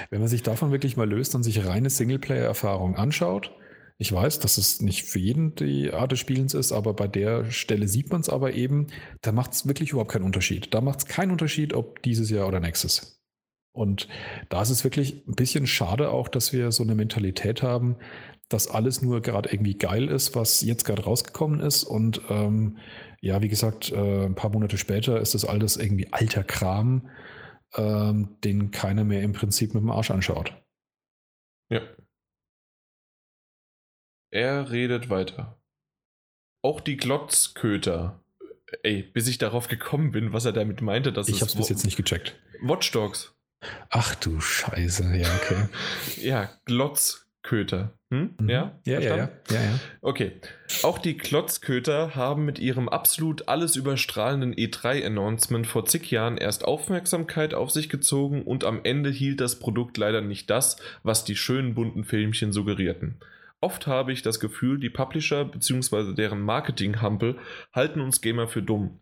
[0.10, 3.52] Wenn man sich davon wirklich mal löst und sich reine Singleplayer-Erfahrung anschaut,
[3.98, 7.52] ich weiß, dass es nicht für jeden die Art des Spielens ist, aber bei der
[7.52, 8.88] Stelle sieht man es aber eben,
[9.22, 10.74] da macht es wirklich überhaupt keinen Unterschied.
[10.74, 13.22] Da macht es keinen Unterschied, ob dieses Jahr oder nächstes.
[13.76, 14.08] Und
[14.50, 17.98] da ist es wirklich ein bisschen schade auch, dass wir so eine Mentalität haben,
[18.50, 21.84] dass alles nur gerade irgendwie geil ist, was jetzt gerade rausgekommen ist.
[21.84, 22.78] Und ähm,
[23.22, 27.10] ja, wie gesagt, äh, ein paar Monate später ist das alles irgendwie alter Kram,
[27.76, 30.54] ähm, den keiner mehr im Prinzip mit dem Arsch anschaut.
[31.70, 31.82] Ja,
[34.34, 35.58] er redet weiter.
[36.64, 38.20] Auch die Glotzköter.
[38.82, 41.86] Ey, bis ich darauf gekommen bin, was er damit meinte, dass ich hab's bis jetzt
[41.86, 42.36] nicht gecheckt.
[42.62, 43.36] Watchdogs.
[43.90, 45.68] Ach du Scheiße, ja, okay.
[46.22, 47.94] ja, Glotzköter.
[48.10, 48.34] Hm?
[48.40, 48.50] Mhm.
[48.50, 48.80] Ja?
[48.86, 49.80] Ja, ja, ja, ja, ja.
[50.02, 50.32] Okay.
[50.82, 57.54] Auch die Klotzköter haben mit ihrem absolut alles überstrahlenden E3-Announcement vor zig Jahren erst Aufmerksamkeit
[57.54, 61.76] auf sich gezogen und am Ende hielt das Produkt leider nicht das, was die schönen
[61.76, 63.20] bunten Filmchen suggerierten.
[63.64, 66.14] Oft habe ich das Gefühl, die Publisher bzw.
[66.14, 67.38] deren Marketing-Hampel
[67.72, 69.00] halten uns Gamer für dumm.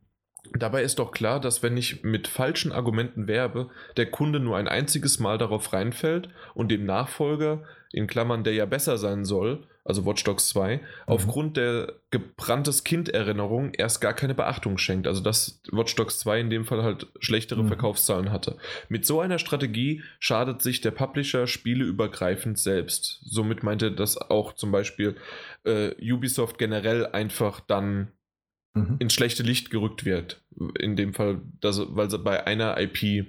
[0.53, 4.67] Dabei ist doch klar, dass wenn ich mit falschen Argumenten werbe, der Kunde nur ein
[4.67, 10.05] einziges Mal darauf reinfällt und dem Nachfolger, in Klammern, der ja besser sein soll, also
[10.05, 10.81] Watch Dogs 2, mhm.
[11.07, 15.07] aufgrund der gebranntes Kind-Erinnerung erst gar keine Beachtung schenkt.
[15.07, 17.67] Also dass Watch Dogs 2 in dem Fall halt schlechtere mhm.
[17.67, 18.57] Verkaufszahlen hatte.
[18.89, 23.21] Mit so einer Strategie schadet sich der Publisher spieleübergreifend selbst.
[23.23, 25.15] Somit meinte das auch zum Beispiel
[25.65, 28.11] äh, Ubisoft generell einfach dann
[28.73, 28.97] mhm.
[28.99, 30.43] ins schlechte Licht gerückt wird.
[30.79, 33.25] In dem Fall, dass, weil sie bei einer IP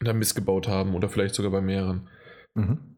[0.00, 2.08] da missgebaut haben oder vielleicht sogar bei mehreren.
[2.54, 2.97] Mhm.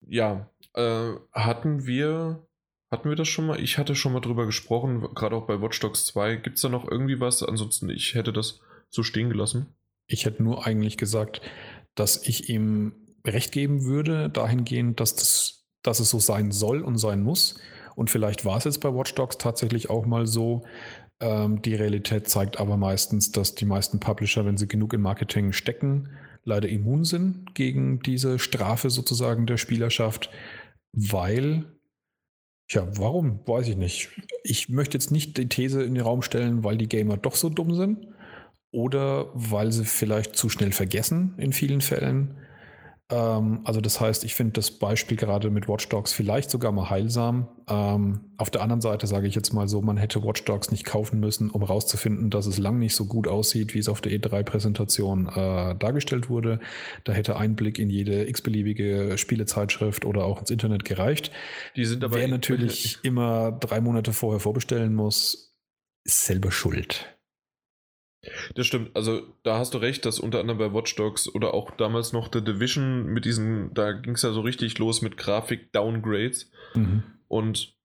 [0.00, 2.46] Ja, äh, hatten wir,
[2.90, 3.60] hatten wir das schon mal?
[3.60, 6.36] Ich hatte schon mal drüber gesprochen, gerade auch bei Watch Dogs 2.
[6.36, 7.42] Gibt es da noch irgendwie was?
[7.42, 9.74] Ansonsten, ich hätte das so stehen gelassen.
[10.06, 11.40] Ich hätte nur eigentlich gesagt,
[11.94, 12.92] dass ich ihm
[13.26, 17.60] recht geben würde, dahingehend, dass, das, dass es so sein soll und sein muss.
[17.96, 20.62] Und vielleicht war es jetzt bei Watch Dogs tatsächlich auch mal so.
[21.18, 25.52] Ähm, die Realität zeigt aber meistens, dass die meisten Publisher, wenn sie genug in Marketing
[25.52, 26.10] stecken,
[26.46, 30.30] leider immun sind gegen diese Strafe sozusagen der Spielerschaft
[30.96, 31.66] weil,
[32.70, 33.46] ja, warum?
[33.46, 34.08] Weiß ich nicht.
[34.42, 37.50] Ich möchte jetzt nicht die These in den Raum stellen, weil die Gamer doch so
[37.50, 38.08] dumm sind
[38.72, 42.38] oder weil sie vielleicht zu schnell vergessen in vielen Fällen
[43.08, 47.46] also das heißt, ich finde das Beispiel gerade mit Watch Dogs vielleicht sogar mal heilsam.
[47.68, 50.84] Ähm, auf der anderen Seite sage ich jetzt mal so, man hätte Watch Dogs nicht
[50.84, 54.10] kaufen müssen, um rauszufinden, dass es lang nicht so gut aussieht, wie es auf der
[54.10, 56.58] E3-Präsentation äh, dargestellt wurde.
[57.04, 61.30] Da hätte ein Blick in jede x-beliebige Spielezeitschrift oder auch ins Internet gereicht.
[61.76, 65.54] Die sind aber Wer natürlich immer drei Monate vorher vorbestellen muss,
[66.04, 67.15] ist selber schuld.
[68.54, 71.70] Das stimmt, also da hast du recht, dass unter anderem bei Watch Dogs oder auch
[71.72, 76.50] damals noch The Division mit diesen, da ging es ja so richtig los mit Grafik-Downgrades.
[76.74, 77.02] Mhm.
[77.28, 77.76] Und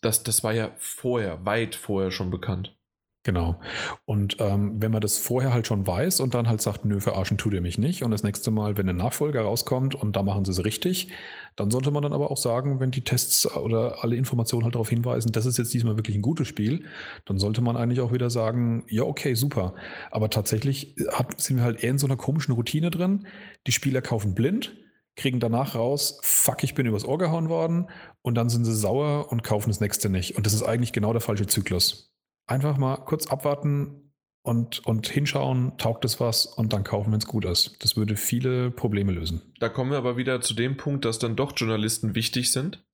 [0.00, 2.77] das, das war ja vorher, weit vorher schon bekannt.
[3.24, 3.60] Genau.
[4.04, 7.36] Und ähm, wenn man das vorher halt schon weiß und dann halt sagt, nö, verarschen
[7.36, 8.02] tut ihr mich nicht.
[8.02, 11.08] Und das nächste Mal, wenn ein Nachfolger rauskommt und da machen sie es richtig,
[11.56, 14.88] dann sollte man dann aber auch sagen, wenn die Tests oder alle Informationen halt darauf
[14.88, 16.84] hinweisen, das ist jetzt diesmal wirklich ein gutes Spiel,
[17.26, 19.74] dann sollte man eigentlich auch wieder sagen, ja, okay, super.
[20.10, 23.26] Aber tatsächlich hat, sind wir halt eher in so einer komischen Routine drin.
[23.66, 24.76] Die Spieler kaufen blind,
[25.16, 27.90] kriegen danach raus, fuck, ich bin übers Ohr gehauen worden
[28.22, 30.36] und dann sind sie sauer und kaufen das nächste nicht.
[30.36, 32.14] Und das ist eigentlich genau der falsche Zyklus
[32.48, 37.26] einfach mal kurz abwarten und, und hinschauen, taugt es was und dann kaufen, wenn es
[37.26, 37.76] gut ist.
[37.80, 39.42] Das würde viele Probleme lösen.
[39.60, 42.84] Da kommen wir aber wieder zu dem Punkt, dass dann doch Journalisten wichtig sind.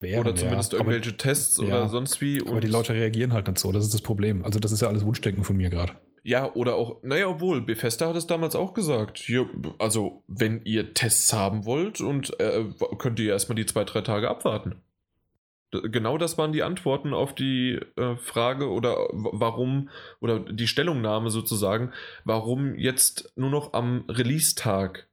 [0.00, 0.78] Wären, oder zumindest ja.
[0.78, 2.40] irgendwelche aber, Tests oder ja, sonst wie.
[2.40, 4.44] aber die Leute reagieren halt nicht so, das ist das Problem.
[4.44, 5.94] Also das ist ja alles Wunschdenken von mir gerade.
[6.22, 9.18] Ja, oder auch, naja, obwohl, Bethesda hat es damals auch gesagt.
[9.18, 9.48] Hier,
[9.78, 12.64] also, wenn ihr Tests haben wollt und äh,
[12.98, 14.82] könnt ihr erstmal die zwei, drei Tage abwarten.
[15.70, 19.90] Genau das waren die Antworten auf die äh, Frage oder warum
[20.20, 21.92] oder die Stellungnahme sozusagen,
[22.24, 25.08] warum jetzt nur noch am Release-Tag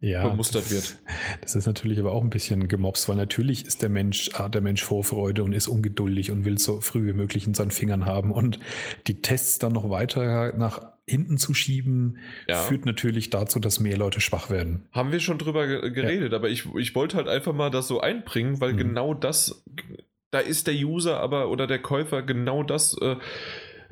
[0.00, 0.98] ja, bemustert wird.
[1.42, 4.60] Das ist natürlich aber auch ein bisschen gemobst, weil natürlich ist der Mensch, hat der
[4.62, 8.32] Mensch Vorfreude und ist ungeduldig und will so früh wie möglich in seinen Fingern haben.
[8.32, 8.58] Und
[9.06, 12.56] die Tests dann noch weiter nach hinten zu schieben, ja.
[12.56, 14.86] führt natürlich dazu, dass mehr Leute schwach werden.
[14.92, 16.38] Haben wir schon drüber geredet, ja.
[16.38, 18.78] aber ich, ich wollte halt einfach mal das so einbringen, weil mhm.
[18.78, 19.64] genau das,
[20.30, 22.96] da ist der User aber oder der Käufer genau das.
[23.00, 23.16] Äh,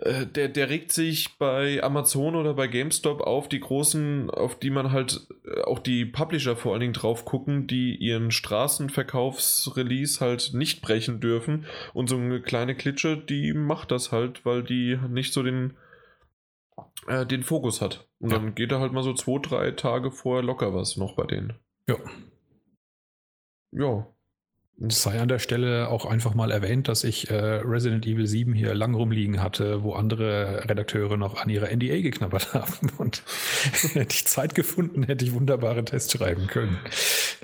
[0.00, 4.70] äh, der, der regt sich bei Amazon oder bei GameStop auf, die großen, auf die
[4.70, 10.52] man halt äh, auch die Publisher vor allen Dingen drauf gucken, die ihren Straßenverkaufsrelease halt
[10.54, 11.66] nicht brechen dürfen.
[11.92, 15.74] Und so eine kleine Klitsche, die macht das halt, weil die nicht so den,
[17.10, 18.08] äh, den Fokus hat.
[18.20, 18.38] Und ja.
[18.38, 21.54] dann geht da halt mal so zwei, drei Tage vorher locker was noch bei denen.
[21.88, 21.96] Ja.
[23.72, 24.06] Ja,
[24.88, 28.74] sei an der Stelle auch einfach mal erwähnt, dass ich äh, Resident Evil 7 hier
[28.74, 32.90] lang rumliegen hatte, wo andere Redakteure noch an ihrer NDA geknabbert haben.
[32.96, 33.22] Und
[33.92, 36.78] hätte ich Zeit gefunden, hätte ich wunderbare Tests schreiben können.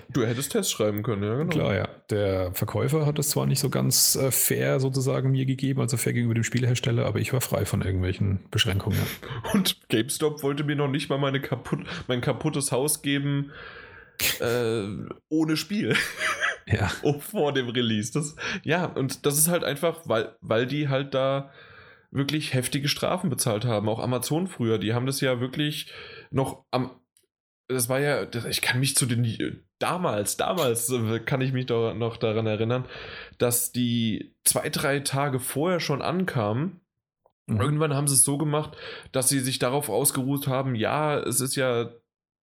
[0.09, 1.51] Du hättest Tests schreiben können, ja, genau.
[1.51, 1.89] Klar, ja.
[2.09, 6.15] Der Verkäufer hat es zwar nicht so ganz äh, fair sozusagen mir gegeben, also fair
[6.15, 8.99] gegenüber dem Spielhersteller, aber ich war frei von irgendwelchen Beschränkungen.
[9.53, 13.53] Und GameStop wollte mir noch nicht mal meine kaputt, mein kaputtes Haus geben
[14.41, 14.87] äh,
[15.29, 15.97] ohne Spiel.
[16.69, 16.91] Ja.
[17.03, 18.13] oh, vor dem Release.
[18.13, 21.53] Das, ja, und das ist halt einfach, weil, weil die halt da
[22.11, 23.89] wirklich heftige Strafen bezahlt haben.
[23.89, 25.93] Auch Amazon früher, die haben das ja wirklich
[26.31, 26.91] noch am.
[27.69, 29.63] Das war ja, ich kann mich zu den.
[29.79, 32.87] Damals, damals äh, kann ich mich doch noch daran erinnern,
[33.39, 36.81] dass die zwei, drei Tage vorher schon ankamen.
[37.47, 37.61] Mhm.
[37.61, 38.77] Irgendwann haben sie es so gemacht,
[39.13, 41.91] dass sie sich darauf ausgeruht haben, ja, es ist ja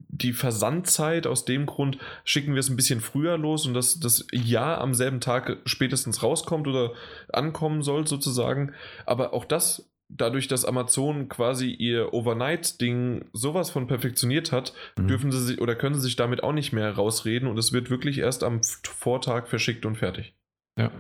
[0.08, 4.26] die Versandzeit, aus dem Grund schicken wir es ein bisschen früher los und dass das
[4.32, 6.94] Ja am selben Tag spätestens rauskommt oder
[7.32, 8.74] ankommen soll sozusagen.
[9.06, 15.08] Aber auch das, dadurch, dass Amazon quasi ihr Overnight-Ding sowas von perfektioniert hat, mhm.
[15.08, 17.90] dürfen sie sich oder können sie sich damit auch nicht mehr rausreden und es wird
[17.90, 20.36] wirklich erst am Vortag verschickt und fertig.
[20.78, 20.92] Ja.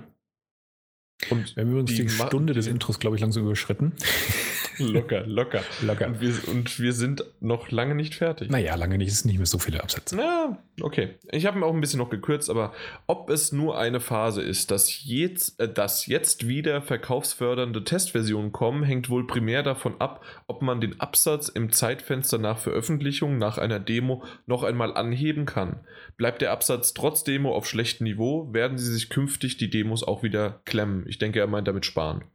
[1.29, 3.93] Und wir haben übrigens die, die Stunde des Intros, glaube ich, langsam überschritten.
[4.77, 5.61] locker, locker.
[5.81, 6.07] Locker.
[6.07, 8.49] Und wir, und wir, sind noch lange nicht fertig.
[8.49, 9.09] Naja, lange nicht.
[9.09, 10.15] Es sind nicht mehr so viele Absätze.
[10.15, 11.15] Na, okay.
[11.31, 12.73] Ich habe ihn auch ein bisschen noch gekürzt, aber
[13.07, 18.83] ob es nur eine Phase ist, dass jetzt, äh, dass jetzt wieder verkaufsfördernde Testversionen kommen,
[18.83, 23.79] hängt wohl primär davon ab, ob man den Absatz im Zeitfenster nach Veröffentlichung, nach einer
[23.79, 25.81] Demo, noch einmal anheben kann.
[26.17, 30.23] Bleibt der Absatz trotz Demo auf schlechtem Niveau, werden sie sich künftig die Demos auch
[30.23, 31.05] wieder klemmen.
[31.07, 32.25] Ich denke, er meint damit sparen.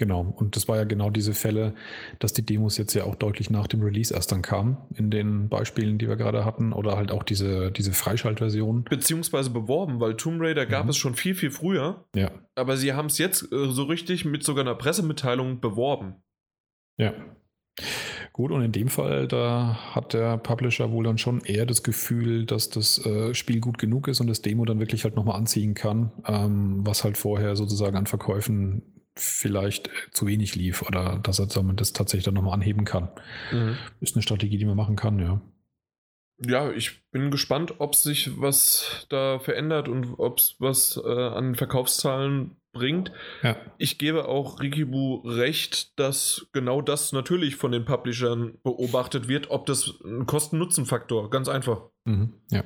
[0.00, 1.74] Genau, und das war ja genau diese Fälle,
[2.20, 5.50] dass die Demos jetzt ja auch deutlich nach dem Release erst dann kamen, in den
[5.50, 8.84] Beispielen, die wir gerade hatten, oder halt auch diese, diese Freischaltversion.
[8.84, 10.90] Beziehungsweise beworben, weil Tomb Raider gab mhm.
[10.90, 12.06] es schon viel, viel früher.
[12.16, 12.30] Ja.
[12.54, 16.14] Aber sie haben es jetzt äh, so richtig mit sogar einer Pressemitteilung beworben.
[16.96, 17.12] Ja.
[18.32, 22.46] Gut, und in dem Fall, da hat der Publisher wohl dann schon eher das Gefühl,
[22.46, 25.74] dass das äh, Spiel gut genug ist und das Demo dann wirklich halt nochmal anziehen
[25.74, 31.38] kann, ähm, was halt vorher sozusagen an Verkäufen vielleicht äh, zu wenig lief oder dass
[31.38, 33.08] er man das tatsächlich dann nochmal anheben kann.
[33.52, 33.76] Mhm.
[34.00, 35.40] Ist eine Strategie, die man machen kann, ja.
[36.42, 41.54] Ja, ich bin gespannt, ob sich was da verändert und ob es was äh, an
[41.54, 43.12] Verkaufszahlen bringt.
[43.42, 43.56] Ja.
[43.76, 49.66] Ich gebe auch Rikibu recht, dass genau das natürlich von den Publishern beobachtet wird, ob
[49.66, 51.82] das ein Kosten-Nutzen-Faktor, ganz einfach.
[52.04, 52.34] Mhm.
[52.50, 52.64] Ja.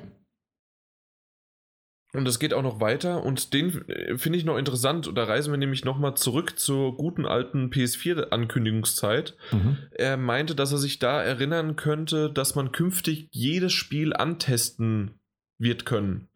[2.15, 5.11] Und es geht auch noch weiter und den äh, finde ich noch interessant.
[5.15, 9.35] Da reisen wir nämlich nochmal zurück zur guten alten PS4-Ankündigungszeit.
[9.53, 9.79] Mhm.
[9.91, 15.13] Er meinte, dass er sich da erinnern könnte, dass man künftig jedes Spiel antesten
[15.59, 16.29] wird können.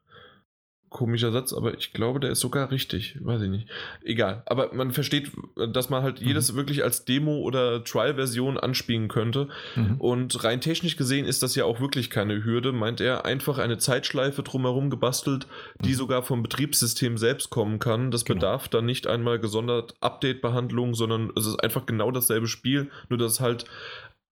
[0.91, 3.17] Komischer Satz, aber ich glaube, der ist sogar richtig.
[3.21, 3.69] Weiß ich nicht.
[4.03, 4.43] Egal.
[4.47, 5.31] Aber man versteht,
[5.73, 6.29] dass man halt mhm.
[6.29, 9.49] jedes wirklich als Demo- oder Trial-Version anspielen könnte.
[9.77, 9.97] Mhm.
[9.99, 13.25] Und rein technisch gesehen ist das ja auch wirklich keine Hürde, meint er.
[13.25, 15.47] Einfach eine Zeitschleife drumherum gebastelt,
[15.85, 15.95] die mhm.
[15.95, 18.11] sogar vom Betriebssystem selbst kommen kann.
[18.11, 18.41] Das genau.
[18.41, 23.41] bedarf dann nicht einmal gesondert Update-Behandlung, sondern es ist einfach genau dasselbe Spiel, nur dass
[23.41, 23.65] halt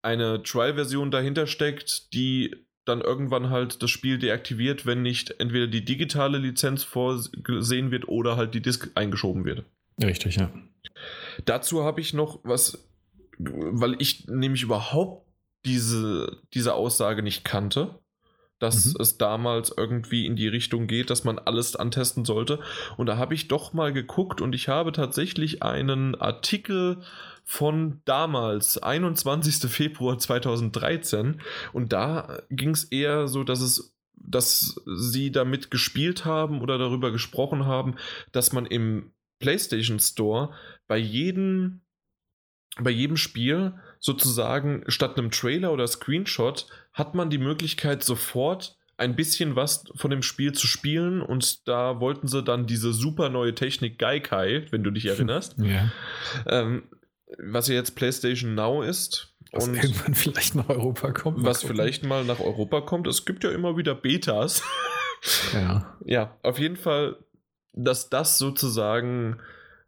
[0.03, 2.55] eine Trial-Version dahinter steckt, die
[2.87, 8.37] dann irgendwann halt das Spiel deaktiviert, wenn nicht entweder die digitale Lizenz vorgesehen wird oder
[8.37, 9.65] halt die Disk eingeschoben wird.
[10.03, 10.51] Richtig, ja.
[11.45, 12.89] Dazu habe ich noch was,
[13.39, 15.27] weil ich nämlich überhaupt
[15.65, 17.99] diese, diese Aussage nicht kannte,
[18.59, 19.01] dass mhm.
[19.01, 22.61] es damals irgendwie in die Richtung geht, dass man alles antesten sollte.
[22.97, 27.03] Und da habe ich doch mal geguckt und ich habe tatsächlich einen Artikel
[27.49, 29.71] von damals, 21.
[29.71, 31.41] Februar 2013.
[31.73, 37.13] Und da ging es eher so, dass es dass sie damit gespielt haben oder darüber
[37.13, 37.95] gesprochen haben,
[38.33, 40.53] dass man im PlayStation Store
[40.89, 41.83] bei jedem
[42.79, 49.17] bei jedem Spiel sozusagen statt einem Trailer oder Screenshot hat man die Möglichkeit sofort ein
[49.17, 53.55] bisschen was von dem Spiel zu spielen und da wollten sie dann diese super neue
[53.55, 55.91] Technik Gaikai, wenn du dich erinnerst, ja.
[56.47, 56.85] ähm,
[57.39, 59.35] was ja jetzt PlayStation Now ist.
[59.53, 61.45] Was und irgendwann vielleicht nach Europa kommt.
[61.45, 61.77] Was gucken.
[61.77, 63.07] vielleicht mal nach Europa kommt.
[63.07, 64.63] Es gibt ja immer wieder Betas.
[65.53, 65.97] Ja.
[66.05, 67.17] ja, auf jeden Fall,
[67.73, 69.39] dass das sozusagen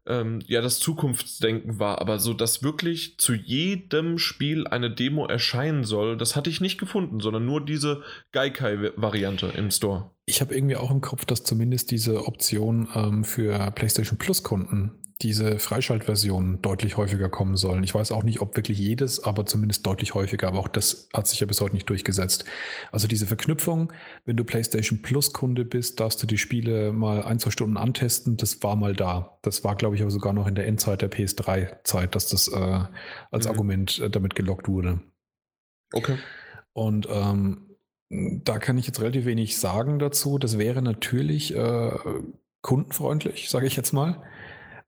[0.07, 5.85] ähm, ja das Zukunftsdenken war, aber so, dass wirklich zu jedem Spiel eine Demo erscheinen
[5.85, 8.03] soll, das hatte ich nicht gefunden, sondern nur diese
[8.33, 10.11] Gaikai-Variante im Store.
[10.25, 15.59] Ich habe irgendwie auch im Kopf, dass zumindest diese Option ähm, für PlayStation Plus-Kunden diese
[15.59, 17.83] Freischaltversionen deutlich häufiger kommen sollen.
[17.83, 20.47] Ich weiß auch nicht, ob wirklich jedes, aber zumindest deutlich häufiger.
[20.47, 22.45] Aber auch das hat sich ja bis heute nicht durchgesetzt.
[22.93, 23.93] Also diese Verknüpfung,
[24.27, 28.37] wenn du PlayStation Plus Kunde bist, darfst du die Spiele mal ein, zwei Stunden antesten.
[28.37, 29.39] Das war mal da.
[29.43, 32.85] Das war, glaube ich, aber sogar noch in der Endzeit der PS3-Zeit, dass das äh,
[33.33, 33.51] als mhm.
[33.51, 35.01] Argument äh, damit gelockt wurde.
[35.93, 36.17] Okay.
[36.73, 37.77] Und ähm,
[38.09, 40.39] da kann ich jetzt relativ wenig sagen dazu.
[40.39, 41.91] Das wäre natürlich äh,
[42.63, 44.23] kundenfreundlich, sage ich jetzt mal.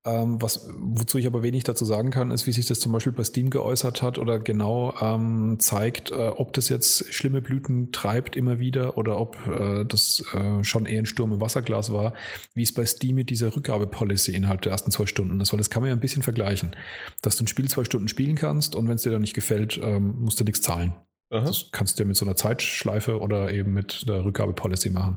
[0.06, 3.12] Ähm, was, wozu ich aber wenig dazu sagen kann, ist, wie sich das zum Beispiel
[3.12, 8.34] bei Steam geäußert hat oder genau ähm, zeigt, äh, ob das jetzt schlimme Blüten treibt
[8.34, 12.14] immer wieder oder ob äh, das äh, schon eher ein Sturm im Wasserglas war,
[12.54, 15.52] wie es bei Steam mit dieser Rückgabepolicy innerhalb der ersten zwei Stunden ist.
[15.52, 16.74] Weil das kann man ja ein bisschen vergleichen.
[17.20, 19.78] Dass du ein Spiel zwei Stunden spielen kannst und wenn es dir dann nicht gefällt,
[19.82, 20.94] ähm, musst du nichts zahlen.
[21.32, 21.46] Aha.
[21.46, 25.16] Das kannst du ja mit so einer Zeitschleife oder eben mit der Rückgabepolicy machen.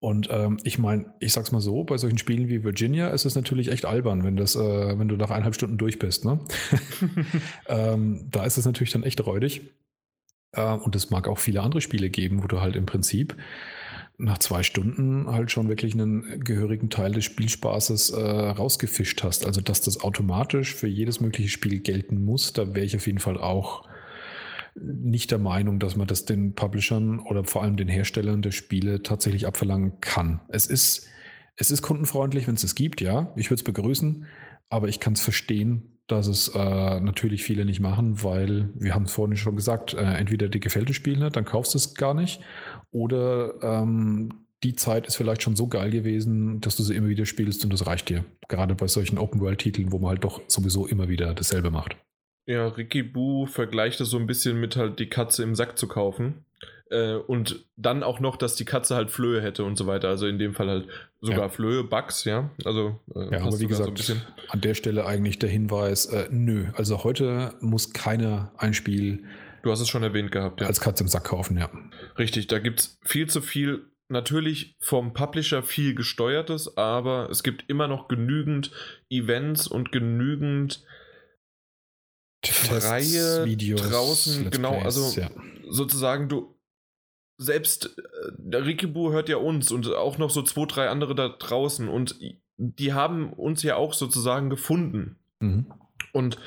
[0.00, 3.34] Und ähm, ich meine, ich sag's mal so, bei solchen Spielen wie Virginia ist es
[3.34, 6.24] natürlich echt albern, wenn das, äh, wenn du nach eineinhalb Stunden durch bist.
[6.24, 6.40] Ne?
[7.68, 9.60] ähm, da ist es natürlich dann echt räudig.
[10.52, 13.36] Äh, und es mag auch viele andere Spiele geben, wo du halt im Prinzip
[14.16, 19.46] nach zwei Stunden halt schon wirklich einen gehörigen Teil des Spielspaßes äh, rausgefischt hast.
[19.46, 23.18] Also dass das automatisch für jedes mögliche Spiel gelten muss, da wäre ich auf jeden
[23.18, 23.88] Fall auch
[24.74, 29.02] nicht der Meinung, dass man das den Publishern oder vor allem den Herstellern der Spiele
[29.02, 30.40] tatsächlich abverlangen kann.
[30.48, 31.08] Es ist,
[31.56, 33.32] es ist kundenfreundlich, wenn es es gibt, ja.
[33.36, 34.26] Ich würde es begrüßen,
[34.68, 39.04] aber ich kann es verstehen, dass es äh, natürlich viele nicht machen, weil wir haben
[39.04, 41.94] es vorhin schon gesagt, äh, entweder dir gefällt das Spiel nicht, dann kaufst du es
[41.94, 42.40] gar nicht,
[42.90, 44.30] oder ähm,
[44.62, 47.72] die Zeit ist vielleicht schon so geil gewesen, dass du sie immer wieder spielst und
[47.72, 48.24] das reicht dir.
[48.48, 51.96] Gerade bei solchen Open-World-Titeln, wo man halt doch sowieso immer wieder dasselbe macht.
[52.50, 55.86] Ja, Ricky Boo vergleicht das so ein bisschen mit halt die Katze im Sack zu
[55.86, 56.44] kaufen.
[56.90, 60.08] Äh, und dann auch noch, dass die Katze halt Flöhe hätte und so weiter.
[60.08, 60.88] Also in dem Fall halt
[61.20, 61.48] sogar ja.
[61.48, 62.50] Flöhe, Bugs, ja.
[62.64, 64.14] Also äh, ja, aber wie gesagt, so
[64.48, 66.66] an der Stelle eigentlich der Hinweis, äh, nö.
[66.74, 69.22] Also heute muss keiner ein Spiel.
[69.62, 70.66] Du hast es schon erwähnt gehabt, ja.
[70.66, 71.70] Als Katze im Sack kaufen, ja.
[72.18, 77.66] Richtig, da gibt es viel zu viel natürlich vom Publisher viel gesteuertes, aber es gibt
[77.68, 78.72] immer noch genügend
[79.08, 80.82] Events und genügend
[82.46, 85.30] freie Videos, draußen, Let's genau, Plays, also ja.
[85.68, 86.54] sozusagen du
[87.38, 91.28] selbst äh, der Rikibu hört ja uns und auch noch so zwei, drei andere da
[91.28, 92.16] draußen und
[92.56, 95.66] die haben uns ja auch sozusagen gefunden mhm.
[96.12, 96.38] und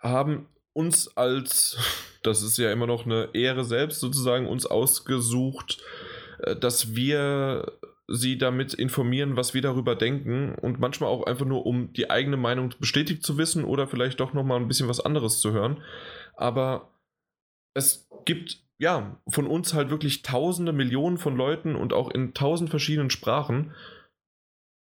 [0.00, 1.78] haben uns als,
[2.22, 5.82] das ist ja immer noch eine Ehre selbst sozusagen, uns ausgesucht,
[6.40, 7.72] äh, dass wir
[8.12, 12.36] sie damit informieren, was wir darüber denken und manchmal auch einfach nur, um die eigene
[12.36, 15.82] Meinung bestätigt zu wissen oder vielleicht doch nochmal ein bisschen was anderes zu hören.
[16.34, 16.92] Aber
[17.74, 22.68] es gibt ja von uns halt wirklich tausende, Millionen von Leuten und auch in tausend
[22.68, 23.74] verschiedenen Sprachen.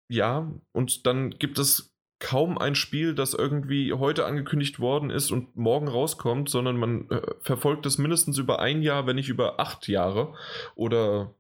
[0.09, 5.57] Ja, und dann gibt es kaum ein Spiel, das irgendwie heute angekündigt worden ist und
[5.57, 9.89] morgen rauskommt, sondern man äh, verfolgt es mindestens über ein Jahr, wenn nicht über acht
[9.89, 10.35] Jahre.
[10.77, 11.35] Oder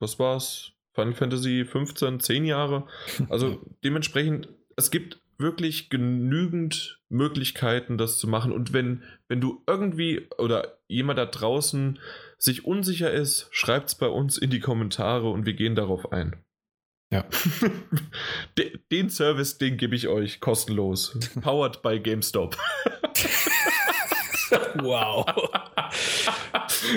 [0.00, 0.75] was war's?
[0.96, 2.86] Final Fantasy 15, 10 Jahre.
[3.28, 8.50] Also dementsprechend, es gibt wirklich genügend Möglichkeiten, das zu machen.
[8.50, 11.98] Und wenn, wenn du irgendwie oder jemand da draußen
[12.38, 16.42] sich unsicher ist, schreibt es bei uns in die Kommentare und wir gehen darauf ein.
[17.12, 17.24] Ja.
[18.90, 21.16] Den Service, den gebe ich euch kostenlos.
[21.40, 22.56] Powered by GameStop.
[24.80, 25.24] wow.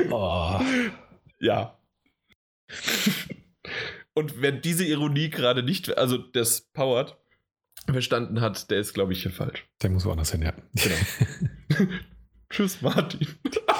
[0.09, 0.59] Oh.
[1.39, 1.77] Ja.
[4.19, 7.15] Und wer diese Ironie gerade nicht, also das Powered,
[7.89, 9.65] verstanden hat, der ist, glaube ich, hier falsch.
[9.81, 10.51] Der muss woanders hin, ja.
[10.73, 10.95] Genau.
[12.49, 13.25] Tschüss, Martin.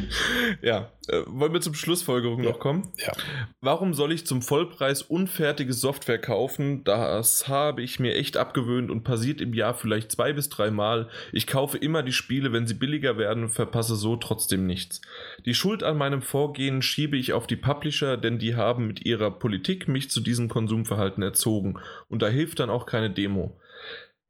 [0.62, 2.50] ja, äh, wollen wir zum Schlussfolgerung ja.
[2.50, 2.92] noch kommen?
[2.96, 3.12] Ja.
[3.60, 6.84] Warum soll ich zum Vollpreis unfertige Software kaufen?
[6.84, 11.08] Das habe ich mir echt abgewöhnt und passiert im Jahr vielleicht zwei bis drei Mal.
[11.32, 15.00] Ich kaufe immer die Spiele, wenn sie billiger werden, verpasse so trotzdem nichts.
[15.44, 19.30] Die Schuld an meinem Vorgehen schiebe ich auf die Publisher, denn die haben mit ihrer
[19.30, 21.78] Politik mich zu diesem Konsumverhalten erzogen.
[22.08, 23.58] Und da hilft dann auch keine Demo.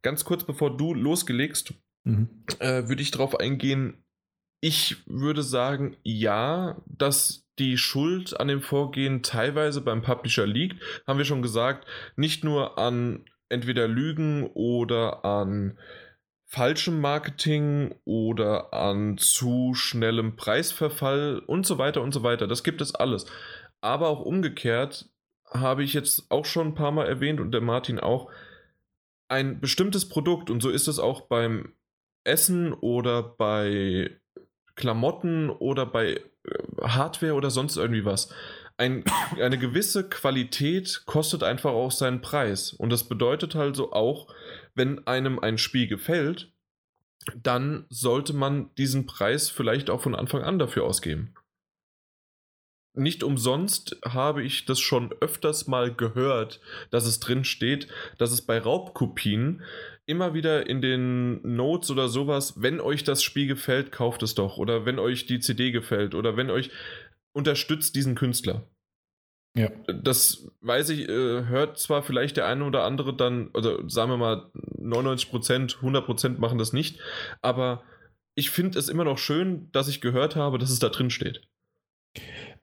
[0.02, 1.74] Ganz kurz bevor du losgelegst,
[2.04, 2.44] mhm.
[2.58, 4.02] äh, würde ich darauf eingehen,
[4.62, 11.18] ich würde sagen, ja, dass die Schuld an dem Vorgehen teilweise beim Publisher liegt, haben
[11.18, 15.78] wir schon gesagt, nicht nur an entweder Lügen oder an
[16.46, 22.46] falschem Marketing oder an zu schnellem Preisverfall und so weiter und so weiter.
[22.46, 23.26] Das gibt es alles.
[23.80, 25.10] Aber auch umgekehrt
[25.50, 28.30] habe ich jetzt auch schon ein paar Mal erwähnt und der Martin auch,
[29.28, 31.74] ein bestimmtes Produkt, und so ist es auch beim
[32.22, 34.21] Essen oder bei
[34.74, 36.20] Klamotten oder bei äh,
[36.82, 38.32] Hardware oder sonst irgendwie was.
[38.76, 39.04] Ein,
[39.38, 42.72] eine gewisse Qualität kostet einfach auch seinen Preis.
[42.72, 44.32] Und das bedeutet also auch,
[44.74, 46.52] wenn einem ein Spiel gefällt,
[47.36, 51.34] dann sollte man diesen Preis vielleicht auch von Anfang an dafür ausgeben.
[52.94, 57.88] Nicht umsonst habe ich das schon öfters mal gehört, dass es drin steht,
[58.18, 59.62] dass es bei Raubkopien
[60.06, 64.58] immer wieder in den Notes oder sowas, wenn euch das Spiel gefällt, kauft es doch.
[64.58, 66.14] Oder wenn euch die CD gefällt.
[66.14, 66.70] Oder wenn euch
[67.32, 68.66] unterstützt diesen Künstler.
[69.56, 69.70] Ja.
[69.86, 74.16] Das weiß ich, äh, hört zwar vielleicht der eine oder andere dann, oder sagen wir
[74.16, 76.98] mal 99 Prozent, 100 Prozent machen das nicht,
[77.42, 77.82] aber
[78.34, 81.42] ich finde es immer noch schön, dass ich gehört habe, dass es da drin steht.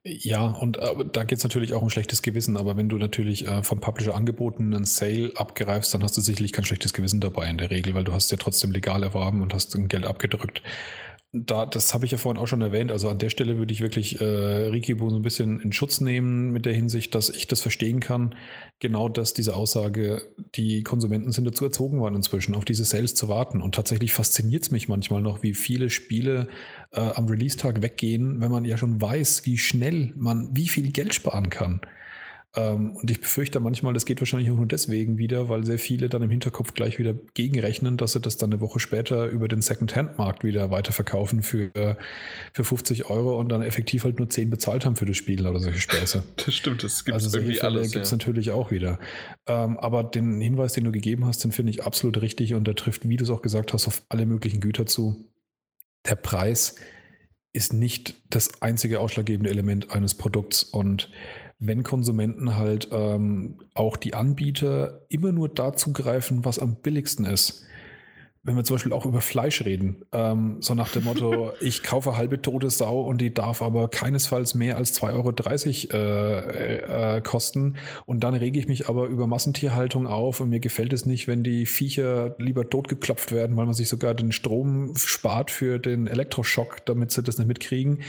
[0.05, 3.45] Ja, und äh, da geht es natürlich auch um schlechtes Gewissen, aber wenn du natürlich
[3.45, 7.49] äh, vom Publisher angeboten einen Sale abgreifst, dann hast du sicherlich kein schlechtes Gewissen dabei
[7.49, 10.61] in der Regel, weil du hast ja trotzdem legal erworben und hast Geld abgedrückt
[11.31, 12.91] da, das habe ich ja vorhin auch schon erwähnt.
[12.91, 16.51] Also an der Stelle würde ich wirklich äh, Rikibu so ein bisschen in Schutz nehmen
[16.51, 18.34] mit der Hinsicht, dass ich das verstehen kann.
[18.80, 20.23] Genau dass diese Aussage,
[20.56, 23.61] die Konsumenten sind dazu erzogen worden inzwischen, auf diese Sales zu warten.
[23.61, 26.47] Und tatsächlich fasziniert es mich manchmal noch, wie viele Spiele
[26.93, 31.14] äh, am Release-Tag weggehen, wenn man ja schon weiß, wie schnell man, wie viel Geld
[31.14, 31.81] sparen kann.
[32.55, 36.09] Ähm, und ich befürchte manchmal, das geht wahrscheinlich auch nur deswegen wieder, weil sehr viele
[36.09, 39.61] dann im Hinterkopf gleich wieder gegenrechnen, dass sie das dann eine Woche später über den
[39.61, 41.69] Second-Hand-Markt wieder weiterverkaufen für,
[42.53, 45.59] für 50 Euro und dann effektiv halt nur 10 bezahlt haben für das Spiel oder
[45.59, 46.23] solche Späße.
[46.45, 48.17] Das stimmt, das gibt es also irgendwie Fälle gibt es ja.
[48.17, 48.97] natürlich auch wieder.
[49.45, 52.76] Ähm, aber den Hinweis, den du gegeben hast, den finde ich absolut richtig und der
[52.76, 55.30] trifft, wie du es auch gesagt hast, auf alle möglichen Güter zu.
[56.07, 56.76] Der Preis
[57.53, 61.09] ist nicht das einzige ausschlaggebende Element eines Produkts und
[61.60, 67.65] wenn Konsumenten halt ähm, auch die Anbieter immer nur dazu greifen, was am billigsten ist.
[68.41, 72.15] Wenn wir zum Beispiel auch über Fleisch reden, ähm, so nach dem Motto, ich kaufe
[72.15, 77.76] halbe tote Sau und die darf aber keinesfalls mehr als 2,30 Euro äh, äh, kosten.
[78.06, 81.44] Und dann rege ich mich aber über Massentierhaltung auf und mir gefällt es nicht, wenn
[81.44, 86.86] die Viecher lieber totgeklopft werden, weil man sich sogar den Strom spart für den Elektroschock,
[86.86, 88.03] damit sie das nicht mitkriegen.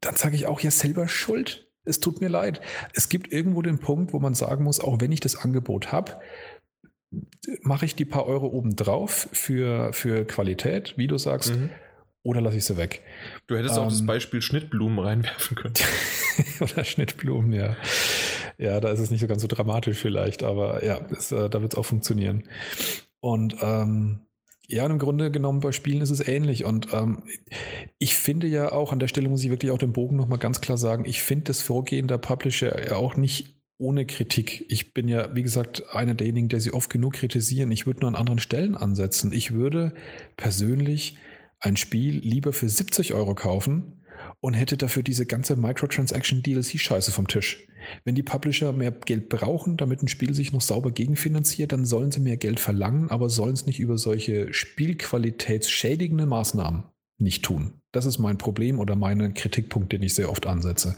[0.00, 2.60] Dann sage ich auch ja selber schuld es tut mir leid.
[2.94, 6.20] Es gibt irgendwo den Punkt, wo man sagen muss, auch wenn ich das Angebot habe,
[7.62, 11.70] mache ich die paar Euro obendrauf für, für Qualität, wie du sagst, mhm.
[12.22, 13.02] oder lasse ich sie weg.
[13.46, 15.74] Du hättest ähm, auch das ähm, Beispiel Schnittblumen reinwerfen können.
[16.60, 17.76] oder Schnittblumen, ja.
[18.58, 21.60] Ja, da ist es nicht so ganz so dramatisch vielleicht, aber ja, das, äh, da
[21.60, 22.44] wird es auch funktionieren.
[23.20, 24.20] Und ähm,
[24.68, 26.64] ja, im Grunde genommen bei Spielen ist es ähnlich.
[26.64, 27.24] Und ähm,
[27.98, 30.60] ich finde ja auch, an der Stelle muss ich wirklich auch den Bogen nochmal ganz
[30.60, 34.64] klar sagen, ich finde das Vorgehen der Publisher ja auch nicht ohne Kritik.
[34.68, 37.72] Ich bin ja, wie gesagt, einer derjenigen, der sie oft genug kritisieren.
[37.72, 39.32] Ich würde nur an anderen Stellen ansetzen.
[39.32, 39.92] Ich würde
[40.36, 41.16] persönlich
[41.58, 44.01] ein Spiel lieber für 70 Euro kaufen
[44.40, 47.66] und hätte dafür diese ganze Microtransaction DLC-Scheiße vom Tisch.
[48.04, 52.12] Wenn die Publisher mehr Geld brauchen, damit ein Spiel sich noch sauber gegenfinanziert, dann sollen
[52.12, 56.84] sie mehr Geld verlangen, aber sollen es nicht über solche spielqualitätsschädigenden Maßnahmen
[57.18, 57.80] nicht tun.
[57.92, 60.96] Das ist mein Problem oder mein Kritikpunkt, den ich sehr oft ansetze.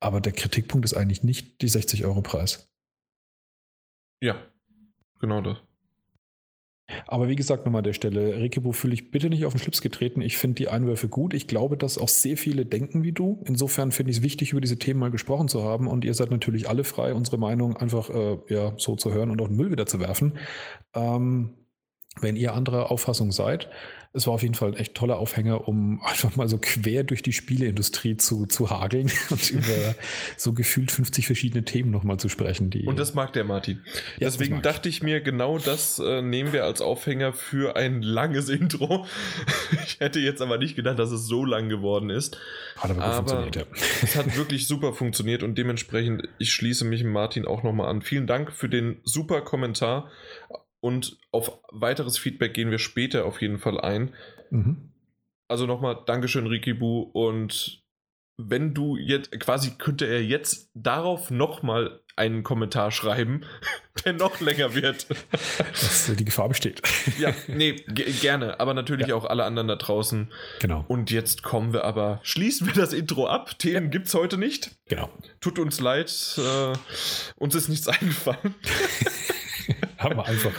[0.00, 2.70] Aber der Kritikpunkt ist eigentlich nicht die 60 Euro Preis.
[4.20, 4.36] Ja,
[5.20, 5.58] genau das.
[7.06, 9.80] Aber wie gesagt, nochmal an der Stelle, Rikibu fühle ich bitte nicht auf den Schlips
[9.80, 10.20] getreten.
[10.20, 11.32] Ich finde die Einwürfe gut.
[11.32, 13.42] Ich glaube, dass auch sehr viele denken wie du.
[13.46, 15.86] Insofern finde ich es wichtig, über diese Themen mal gesprochen zu haben.
[15.86, 19.40] Und ihr seid natürlich alle frei, unsere Meinung einfach äh, ja, so zu hören und
[19.40, 20.36] auf den Müll wieder zu werfen.
[20.94, 21.54] Ähm,
[22.20, 23.70] wenn ihr anderer Auffassung seid,
[24.16, 27.20] es war auf jeden Fall ein echt toller Aufhänger, um einfach mal so quer durch
[27.22, 29.96] die Spieleindustrie zu, zu hageln und über
[30.36, 32.70] so gefühlt 50 verschiedene Themen nochmal zu sprechen.
[32.70, 33.82] Die, und das mag der Martin.
[34.20, 38.48] Ja, Deswegen dachte ich mir, genau das äh, nehmen wir als Aufhänger für ein langes
[38.54, 39.04] Intro.
[39.84, 42.38] ich hätte jetzt aber nicht gedacht, dass es so lang geworden ist.
[42.76, 43.62] Hat aber, aber funktioniert, ja.
[44.00, 48.00] es hat wirklich super funktioniert und dementsprechend, ich schließe mich Martin auch nochmal an.
[48.00, 50.08] Vielen Dank für den super Kommentar
[50.84, 54.12] und auf weiteres Feedback gehen wir später auf jeden Fall ein.
[54.50, 54.92] Mhm.
[55.48, 57.00] Also nochmal Dankeschön, Rikibu.
[57.00, 57.82] Und
[58.36, 63.46] wenn du jetzt, quasi könnte er jetzt darauf nochmal einen Kommentar schreiben,
[64.04, 65.06] der noch länger wird.
[65.72, 66.82] Dass die Gefahr besteht.
[67.18, 67.76] Ja, nee,
[68.20, 68.60] gerne.
[68.60, 69.14] Aber natürlich ja.
[69.14, 70.30] auch alle anderen da draußen.
[70.60, 70.84] Genau.
[70.86, 73.58] Und jetzt kommen wir aber, schließen wir das Intro ab.
[73.58, 74.00] Themen ja.
[74.00, 74.72] es heute nicht.
[74.90, 75.08] Genau.
[75.40, 76.12] Tut uns leid.
[76.36, 76.76] Äh,
[77.36, 78.54] uns ist nichts eingefallen.
[79.98, 80.52] haben wir einfach,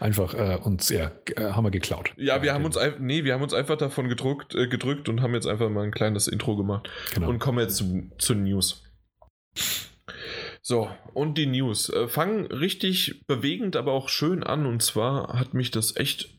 [0.00, 2.12] einfach äh, uns, ja, äh, haben wir geklaut.
[2.16, 5.34] Ja, wir haben uns, nee, wir haben uns einfach davon gedruckt, äh, gedrückt und haben
[5.34, 6.88] jetzt einfach mal ein kleines Intro gemacht.
[7.14, 7.28] Genau.
[7.28, 8.82] Und kommen jetzt zu, zu News.
[10.62, 11.88] So, und die News.
[11.88, 14.64] Äh, fangen richtig bewegend, aber auch schön an.
[14.66, 16.30] Und zwar hat mich das echt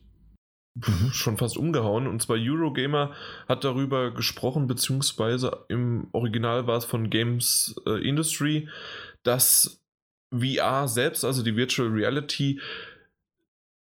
[0.74, 1.10] mhm.
[1.12, 2.06] schon fast umgehauen.
[2.06, 3.12] Und zwar Eurogamer
[3.48, 8.68] hat darüber gesprochen, beziehungsweise im Original war es von Games äh, Industry,
[9.22, 9.83] dass
[10.30, 12.60] VR selbst, also die Virtual Reality,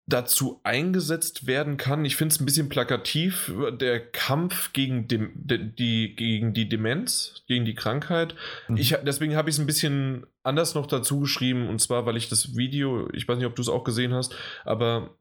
[0.07, 2.05] dazu eingesetzt werden kann.
[2.05, 7.43] Ich finde es ein bisschen plakativ, der Kampf gegen, dem, de, die, gegen die Demenz,
[7.47, 8.35] gegen die Krankheit.
[8.67, 8.77] Mhm.
[8.77, 12.29] Ich, deswegen habe ich es ein bisschen anders noch dazu geschrieben, und zwar, weil ich
[12.29, 14.35] das Video, ich weiß nicht, ob du es auch gesehen hast,
[14.65, 15.15] aber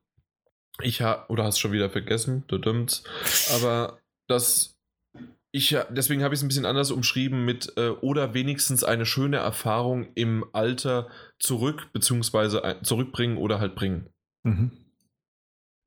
[0.82, 3.09] ich habe, oder hast schon wieder vergessen, du dümmst,
[3.55, 4.80] aber das
[5.52, 9.39] ich, deswegen habe ich es ein bisschen anders umschrieben mit äh, oder wenigstens eine schöne
[9.39, 11.09] Erfahrung im Alter
[11.39, 14.09] zurück, beziehungsweise zurückbringen oder halt bringen.
[14.44, 14.70] Mhm.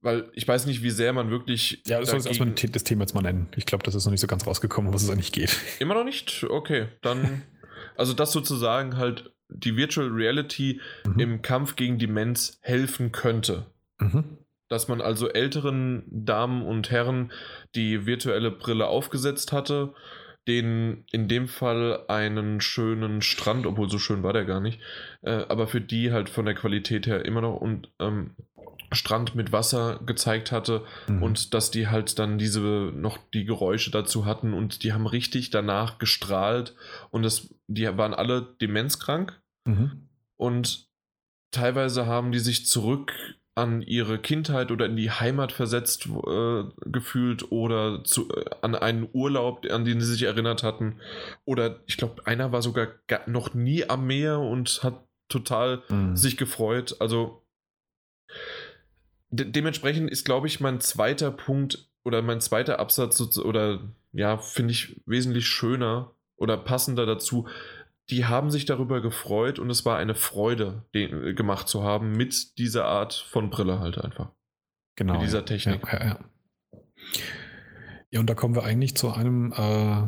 [0.01, 1.81] Weil ich weiß nicht, wie sehr man wirklich.
[1.87, 3.47] Ja, das soll jetzt erstmal das Thema jetzt mal nennen.
[3.55, 5.57] Ich glaube, das ist noch nicht so ganz rausgekommen, was es eigentlich geht.
[5.79, 6.43] Immer noch nicht?
[6.43, 7.43] Okay, dann.
[7.95, 11.19] also, dass sozusagen halt die Virtual Reality mhm.
[11.19, 13.67] im Kampf gegen Demenz helfen könnte.
[13.99, 14.39] Mhm.
[14.73, 17.31] Dass man also älteren Damen und Herren
[17.75, 19.93] die virtuelle Brille aufgesetzt hatte,
[20.47, 24.79] denen in dem Fall einen schönen Strand, obwohl so schön war der gar nicht,
[25.21, 28.35] äh, aber für die halt von der Qualität her immer noch und ähm,
[28.91, 31.21] Strand mit Wasser gezeigt hatte mhm.
[31.21, 32.59] und dass die halt dann diese
[32.95, 36.73] noch die Geräusche dazu hatten und die haben richtig danach gestrahlt
[37.11, 40.09] und das, die waren alle demenzkrank mhm.
[40.35, 40.87] und
[41.51, 43.13] teilweise haben die sich zurück
[43.55, 49.07] an ihre Kindheit oder in die Heimat versetzt äh, gefühlt oder zu, äh, an einen
[49.13, 50.99] Urlaub, an den sie sich erinnert hatten.
[51.45, 52.87] Oder ich glaube, einer war sogar
[53.27, 56.15] noch nie am Meer und hat total mhm.
[56.15, 56.95] sich gefreut.
[56.99, 57.43] Also
[59.29, 63.81] de dementsprechend ist, glaube ich, mein zweiter Punkt oder mein zweiter Absatz oder
[64.13, 67.47] ja, finde ich wesentlich schöner oder passender dazu,
[68.09, 72.11] die haben sich darüber gefreut und es war eine Freude, den, äh, gemacht zu haben
[72.11, 74.31] mit dieser Art von Brille halt einfach.
[74.95, 75.13] Genau.
[75.13, 75.81] Mit dieser Technik.
[75.85, 76.79] Ja, ja, ja.
[78.11, 80.07] ja, und da kommen wir eigentlich zu einem äh,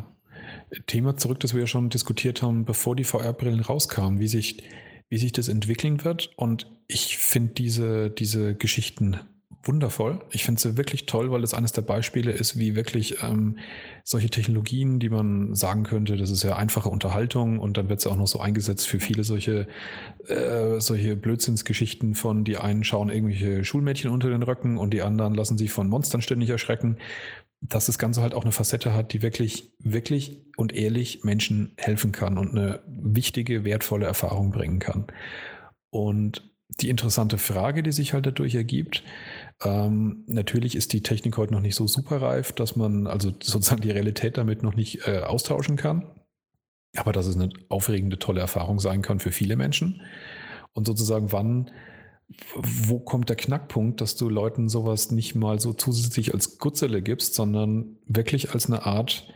[0.87, 4.63] Thema zurück, das wir ja schon diskutiert haben, bevor die VR-Brillen rauskamen, wie sich,
[5.09, 6.31] wie sich das entwickeln wird.
[6.35, 9.19] Und ich finde diese, diese Geschichten
[9.63, 10.19] wundervoll.
[10.31, 13.57] Ich finde sie wirklich toll, weil es eines der Beispiele ist, wie wirklich ähm,
[14.03, 18.07] solche Technologien, die man sagen könnte, das ist ja einfache Unterhaltung und dann wird es
[18.07, 19.67] auch noch so eingesetzt für viele solche,
[20.27, 25.33] äh, solche Blödsinnsgeschichten von, die einen schauen irgendwelche Schulmädchen unter den Röcken und die anderen
[25.33, 26.97] lassen sich von Monstern ständig erschrecken,
[27.61, 32.11] dass das Ganze halt auch eine Facette hat, die wirklich, wirklich und ehrlich Menschen helfen
[32.11, 35.07] kann und eine wichtige, wertvolle Erfahrung bringen kann.
[35.89, 39.03] Und die interessante Frage, die sich halt dadurch ergibt,
[39.63, 43.81] ähm, natürlich ist die Technik heute noch nicht so super reif, dass man also sozusagen
[43.81, 46.05] die Realität damit noch nicht äh, austauschen kann.
[46.95, 50.01] Aber dass es eine aufregende, tolle Erfahrung sein kann für viele Menschen.
[50.73, 51.71] Und sozusagen, wann,
[52.63, 57.35] wo kommt der Knackpunkt, dass du Leuten sowas nicht mal so zusätzlich als Gutzelle gibst,
[57.35, 59.27] sondern wirklich als eine Art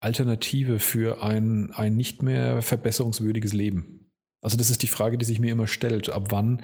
[0.00, 3.97] Alternative für ein, ein nicht mehr verbesserungswürdiges Leben?
[4.40, 6.08] Also das ist die Frage, die sich mir immer stellt.
[6.10, 6.62] Ab wann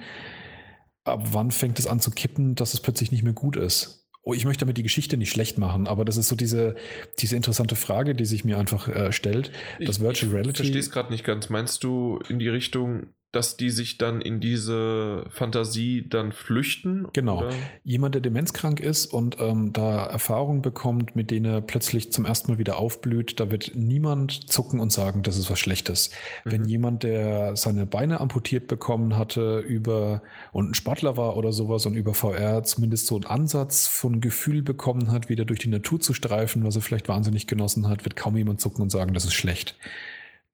[1.05, 4.07] ab wann fängt es an zu kippen, dass es plötzlich nicht mehr gut ist?
[4.23, 6.75] Oh, ich möchte damit die Geschichte nicht schlecht machen, aber das ist so diese,
[7.19, 9.51] diese interessante Frage, die sich mir einfach äh, stellt.
[9.79, 10.49] Das Virtual Reality.
[10.49, 11.49] Ich verstehe es gerade nicht ganz.
[11.49, 17.07] Meinst du in die Richtung, dass die sich dann in diese Fantasie dann flüchten?
[17.11, 17.39] Genau.
[17.39, 17.49] Oder?
[17.83, 22.53] Jemand, der demenzkrank ist und ähm, da Erfahrungen bekommt, mit denen er plötzlich zum ersten
[22.53, 26.11] Mal wieder aufblüht, da wird niemand zucken und sagen, das ist was Schlechtes.
[26.45, 26.51] Mhm.
[26.51, 30.21] Wenn jemand, der seine Beine amputiert bekommen hatte, über
[30.53, 34.61] und ein Sportler war oder sowas und über VR zumindest so einen Ansatz von Gefühl
[34.61, 38.15] bekommen hat, wieder durch die Natur zu streifen, was er vielleicht wahnsinnig genossen hat, wird
[38.15, 39.75] kaum jemand zucken und sagen, das ist schlecht.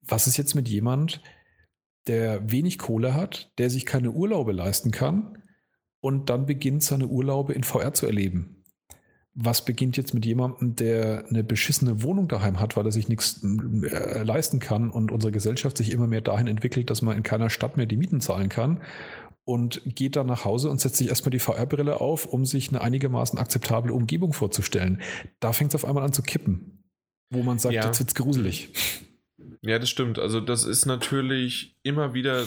[0.04, 1.20] Was ist jetzt mit jemand,
[2.06, 5.38] der wenig Kohle hat, der sich keine Urlaube leisten kann
[6.00, 8.64] und dann beginnt seine Urlaube in VR zu erleben.
[9.34, 13.42] Was beginnt jetzt mit jemandem, der eine beschissene Wohnung daheim hat, weil er sich nichts
[13.42, 17.48] äh, leisten kann und unsere Gesellschaft sich immer mehr dahin entwickelt, dass man in keiner
[17.48, 18.82] Stadt mehr die Mieten zahlen kann
[19.44, 22.82] und geht dann nach Hause und setzt sich erstmal die VR-Brille auf, um sich eine
[22.82, 25.00] einigermaßen akzeptable Umgebung vorzustellen.
[25.40, 26.84] Da fängt es auf einmal an zu kippen,
[27.30, 27.86] wo man sagt, ja.
[27.86, 28.72] jetzt wird's gruselig.
[29.62, 30.18] Ja, das stimmt.
[30.18, 32.46] Also das ist natürlich immer wieder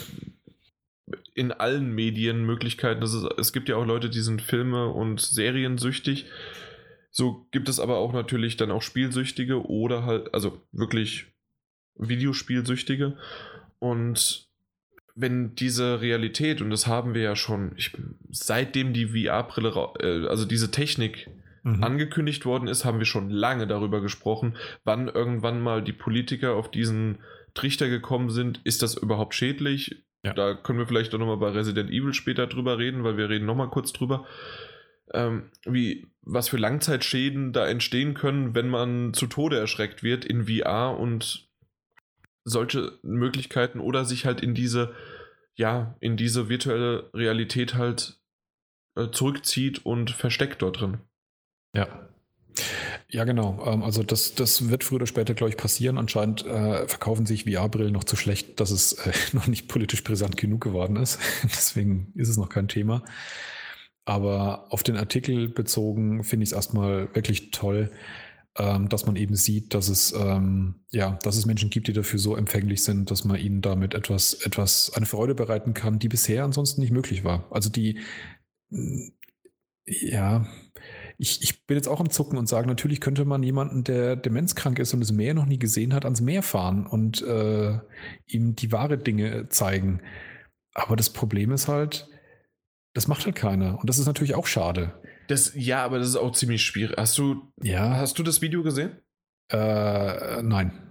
[1.34, 3.02] in allen Medien Möglichkeiten.
[3.04, 6.26] Ist, es gibt ja auch Leute, die sind Filme und Serien süchtig.
[7.12, 11.28] So gibt es aber auch natürlich dann auch Spielsüchtige oder halt, also wirklich
[11.98, 13.18] Videospielsüchtige.
[13.80, 14.50] Und
[15.16, 17.92] wenn diese Realität, und das haben wir ja schon, ich,
[18.30, 21.30] seitdem die VR-Brille, äh, also diese Technik
[21.66, 21.84] mhm.
[21.84, 26.72] angekündigt worden ist, haben wir schon lange darüber gesprochen, wann irgendwann mal die Politiker auf
[26.72, 27.20] diesen
[27.54, 28.62] Trichter gekommen sind.
[28.64, 30.04] Ist das überhaupt schädlich?
[30.24, 30.34] Ja.
[30.34, 33.46] Da können wir vielleicht auch nochmal bei Resident Evil später drüber reden, weil wir reden
[33.46, 34.26] nochmal kurz drüber.
[35.14, 40.48] Ähm, wie, was für Langzeitschäden da entstehen können, wenn man zu Tode erschreckt wird in
[40.48, 41.48] VR und
[42.44, 44.94] solche Möglichkeiten oder sich halt in diese,
[45.56, 48.20] ja, in diese virtuelle Realität halt
[48.96, 51.00] äh, zurückzieht und versteckt dort drin.
[51.76, 51.88] Ja.
[53.10, 53.64] Ja, genau.
[53.66, 55.98] Ähm, also das, das wird früher oder später, glaube ich, passieren.
[55.98, 60.38] Anscheinend äh, verkaufen sich VR-Brillen noch zu schlecht, dass es äh, noch nicht politisch brisant
[60.38, 61.20] genug geworden ist.
[61.44, 63.04] Deswegen ist es noch kein Thema.
[64.06, 67.92] Aber auf den Artikel bezogen finde ich es erstmal wirklich toll,
[68.58, 72.20] ähm, dass man eben sieht, dass es, ähm, ja, dass es Menschen gibt, die dafür
[72.20, 76.44] so empfänglich sind, dass man ihnen damit etwas, etwas, eine Freude bereiten kann, die bisher
[76.46, 77.48] ansonsten nicht möglich war.
[77.52, 78.00] Also die,
[79.86, 80.46] ja,
[81.18, 84.80] ich, ich bin jetzt auch am Zucken und sage, natürlich könnte man jemanden, der demenzkrank
[84.80, 87.80] ist und das Meer noch nie gesehen hat, ans Meer fahren und äh,
[88.28, 90.02] ihm die wahre Dinge zeigen.
[90.74, 92.08] Aber das Problem ist halt,
[92.94, 93.80] das macht halt keiner.
[93.80, 94.94] Und das ist natürlich auch schade.
[95.28, 96.96] Das, ja, aber das ist auch ziemlich schwierig.
[96.98, 97.98] Hast du, ja.
[97.98, 99.00] hast du das Video gesehen?
[99.50, 100.82] Äh, nein.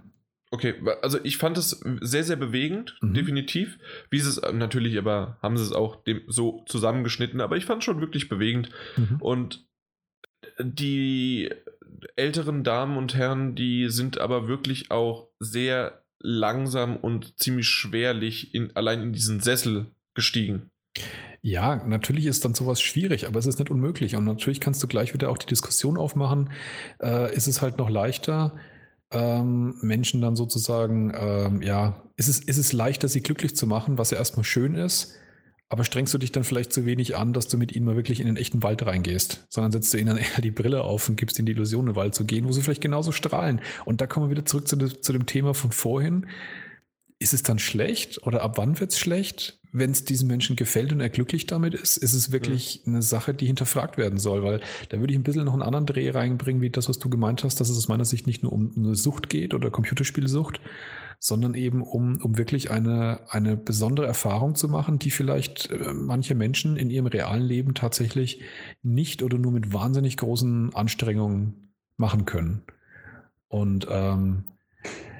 [0.51, 3.13] Okay, also ich fand es sehr, sehr bewegend, mhm.
[3.13, 3.77] definitiv.
[4.09, 7.65] Wie sie es äh, natürlich, aber haben sie es auch dem, so zusammengeschnitten, aber ich
[7.65, 8.69] fand es schon wirklich bewegend.
[8.95, 9.17] Mhm.
[9.19, 9.67] Und
[10.59, 11.49] die
[12.15, 18.75] älteren Damen und Herren, die sind aber wirklich auch sehr langsam und ziemlich schwerlich in,
[18.75, 20.69] allein in diesen Sessel gestiegen.
[21.41, 24.15] Ja, natürlich ist dann sowas schwierig, aber es ist nicht unmöglich.
[24.15, 26.49] Und natürlich kannst du gleich wieder auch die Diskussion aufmachen.
[26.99, 28.55] Äh, ist es halt noch leichter,
[29.11, 33.97] ähm, Menschen dann sozusagen, ähm, ja, ist es, ist es leichter, sie glücklich zu machen,
[33.97, 35.13] was ja erstmal schön ist,
[35.69, 38.19] aber strengst du dich dann vielleicht zu wenig an, dass du mit ihnen mal wirklich
[38.19, 41.15] in den echten Wald reingehst, sondern setzt du ihnen dann eher die Brille auf und
[41.15, 43.61] gibst ihnen die Illusion, in den Wald zu gehen, wo sie vielleicht genauso strahlen.
[43.83, 46.27] Und da kommen wir wieder zurück zu, zu dem Thema von vorhin.
[47.17, 49.59] Ist es dann schlecht oder ab wann wird es schlecht?
[49.71, 52.93] Wenn es diesem Menschen gefällt und er glücklich damit ist, ist es wirklich mhm.
[52.93, 55.85] eine Sache, die hinterfragt werden soll, weil da würde ich ein bisschen noch einen anderen
[55.85, 58.53] Dreh reinbringen, wie das, was du gemeint hast, dass es aus meiner Sicht nicht nur
[58.53, 60.61] um eine Sucht geht oder Computerspielsucht,
[61.19, 66.35] sondern eben um, um wirklich eine, eine besondere Erfahrung zu machen, die vielleicht äh, manche
[66.35, 68.41] Menschen in ihrem realen Leben tatsächlich
[68.83, 72.63] nicht oder nur mit wahnsinnig großen Anstrengungen machen können.
[73.47, 74.45] Und ähm,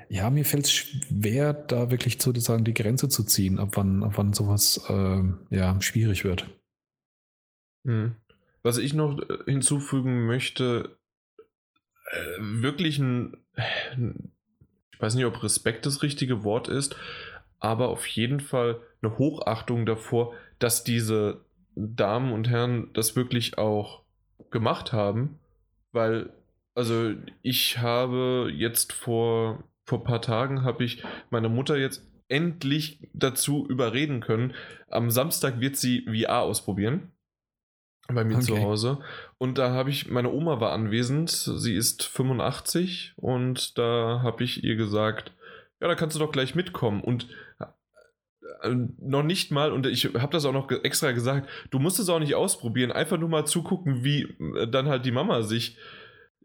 [0.09, 4.13] ja, mir fällt es schwer, da wirklich sozusagen die Grenze zu ziehen, ab wann, ab
[4.15, 6.47] wann sowas äh, ja, schwierig wird.
[7.85, 8.15] Hm.
[8.63, 10.97] Was ich noch äh, hinzufügen möchte,
[12.11, 13.37] äh, wirklich ein,
[14.95, 16.95] ich weiß nicht, ob Respekt das richtige Wort ist,
[17.59, 21.41] aber auf jeden Fall eine Hochachtung davor, dass diese
[21.75, 24.03] Damen und Herren das wirklich auch
[24.51, 25.39] gemacht haben,
[25.91, 26.29] weil,
[26.75, 33.07] also ich habe jetzt vor vor ein paar Tagen habe ich meine Mutter jetzt endlich
[33.13, 34.55] dazu überreden können.
[34.89, 37.11] Am Samstag wird sie VR ausprobieren.
[38.07, 38.45] Bei mir okay.
[38.45, 38.99] zu Hause.
[39.37, 44.63] Und da habe ich, meine Oma war anwesend, sie ist 85 und da habe ich
[44.63, 45.33] ihr gesagt,
[45.81, 47.01] ja, da kannst du doch gleich mitkommen.
[47.01, 47.27] Und
[47.59, 52.09] äh, noch nicht mal, und ich habe das auch noch extra gesagt, du musst es
[52.09, 55.77] auch nicht ausprobieren, einfach nur mal zugucken, wie äh, dann halt die Mama sich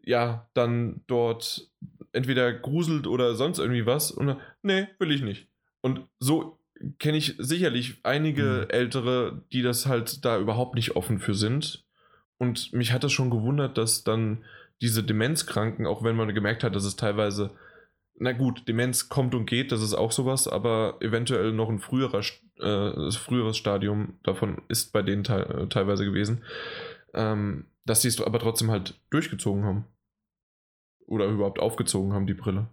[0.03, 1.71] ja dann dort
[2.11, 4.11] entweder gruselt oder sonst irgendwie was.
[4.11, 5.47] Und nee, will ich nicht.
[5.79, 6.59] Und so
[6.99, 8.69] kenne ich sicherlich einige mhm.
[8.69, 11.85] Ältere, die das halt da überhaupt nicht offen für sind.
[12.41, 14.43] Und mich hat das schon gewundert, dass dann
[14.81, 17.51] diese Demenzkranken, auch wenn man gemerkt hat, dass es teilweise,
[18.15, 22.21] na gut, Demenz kommt und geht, das ist auch sowas, aber eventuell noch ein früherer,
[22.57, 26.43] äh, früheres Stadium davon ist bei denen te äh, teilweise gewesen,
[27.13, 29.85] ähm, dass sie es aber trotzdem halt durchgezogen haben
[31.05, 32.69] oder überhaupt aufgezogen haben, die Brille.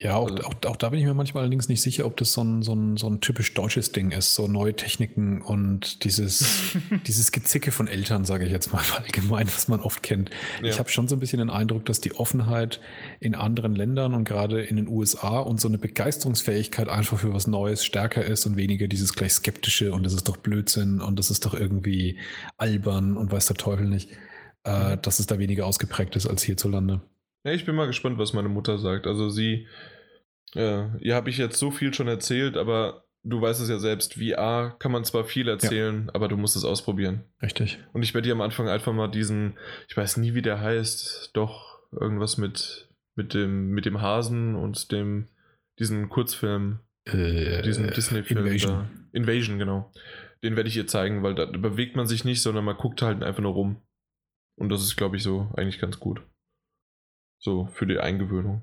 [0.00, 2.32] Ja, auch, also, auch, auch, da bin ich mir manchmal allerdings nicht sicher, ob das
[2.32, 6.76] so ein, so ein, so ein typisch deutsches Ding ist, so neue Techniken und dieses,
[7.08, 10.30] dieses Gezicke von Eltern, sage ich jetzt mal allgemein, was man oft kennt.
[10.62, 10.68] Ja.
[10.68, 12.80] Ich habe schon so ein bisschen den Eindruck, dass die Offenheit
[13.18, 17.48] in anderen Ländern und gerade in den USA und so eine Begeisterungsfähigkeit einfach für was
[17.48, 21.28] Neues stärker ist und weniger dieses gleich skeptische und das ist doch Blödsinn und das
[21.28, 22.20] ist doch irgendwie
[22.56, 24.10] albern und weiß der Teufel nicht,
[24.62, 25.02] äh, mhm.
[25.02, 27.00] dass es da weniger ausgeprägt ist als hierzulande.
[27.44, 29.06] Ja, ich bin mal gespannt, was meine Mutter sagt.
[29.06, 29.66] Also sie,
[30.54, 34.14] äh, ihr habe ich jetzt so viel schon erzählt, aber du weißt es ja selbst,
[34.14, 36.14] VR kann man zwar viel erzählen, ja.
[36.14, 37.24] aber du musst es ausprobieren.
[37.42, 37.78] Richtig.
[37.92, 39.58] Und ich werde dir am Anfang einfach mal diesen,
[39.88, 44.92] ich weiß nie, wie der heißt, doch irgendwas mit, mit, dem, mit dem Hasen und
[44.92, 45.28] dem,
[45.78, 48.46] diesen Kurzfilm, äh, diesen Disney-Film.
[48.46, 49.08] Invasion.
[49.12, 49.92] Invasion, genau.
[50.42, 53.22] Den werde ich ihr zeigen, weil da bewegt man sich nicht, sondern man guckt halt
[53.22, 53.82] einfach nur rum.
[54.56, 56.20] Und das ist, glaube ich, so eigentlich ganz gut.
[57.38, 58.62] So für die Eingewöhnung.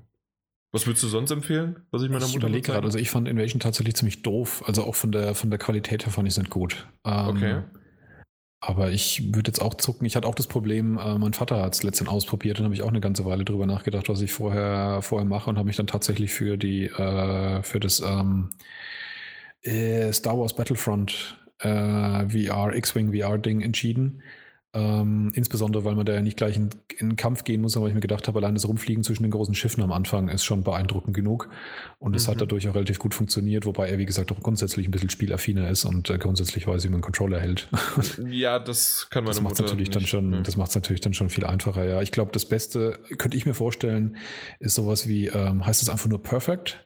[0.72, 3.28] Was würdest du sonst empfehlen, was ich meiner ich Mutter überlege gerade, also ich fand
[3.28, 4.62] Invasion tatsächlich ziemlich doof.
[4.66, 6.86] Also auch von der, von der Qualität her fand ich es nicht gut.
[7.04, 7.62] Ähm, Okay.
[8.60, 10.06] Aber ich würde jetzt auch zucken.
[10.06, 12.82] Ich hatte auch das Problem, äh, mein Vater hat es letztens ausprobiert und habe ich
[12.82, 15.86] auch eine ganze Weile drüber nachgedacht, was ich vorher, vorher mache und habe mich dann
[15.86, 18.50] tatsächlich für die, äh, für das ähm,
[19.62, 21.68] äh, Star Wars Battlefront äh,
[22.28, 24.22] VR, X-Wing VR-Ding entschieden.
[24.78, 27.88] Ähm, insbesondere, weil man da ja nicht gleich in, in den Kampf gehen muss, aber
[27.88, 30.62] ich mir gedacht habe, allein das Rumfliegen zwischen den großen Schiffen am Anfang ist schon
[30.64, 31.48] beeindruckend genug.
[31.98, 32.32] Und es Mhm.
[32.32, 35.70] hat dadurch auch relativ gut funktioniert, wobei er, wie gesagt, auch grundsätzlich ein bisschen spielaffiner
[35.70, 37.68] ist und äh, grundsätzlich weiß, wie man Controller hält.
[38.30, 40.10] Ja, das kann meine Das macht Mutter natürlich dann nicht.
[40.10, 40.40] schon, Ja.
[40.42, 41.84] das macht es natürlich dann schon viel einfacher.
[41.84, 44.16] Ja, ich glaube, das Beste könnte ich mir vorstellen,
[44.60, 46.85] ist sowas wie, ähm, heißt es einfach nur Perfect?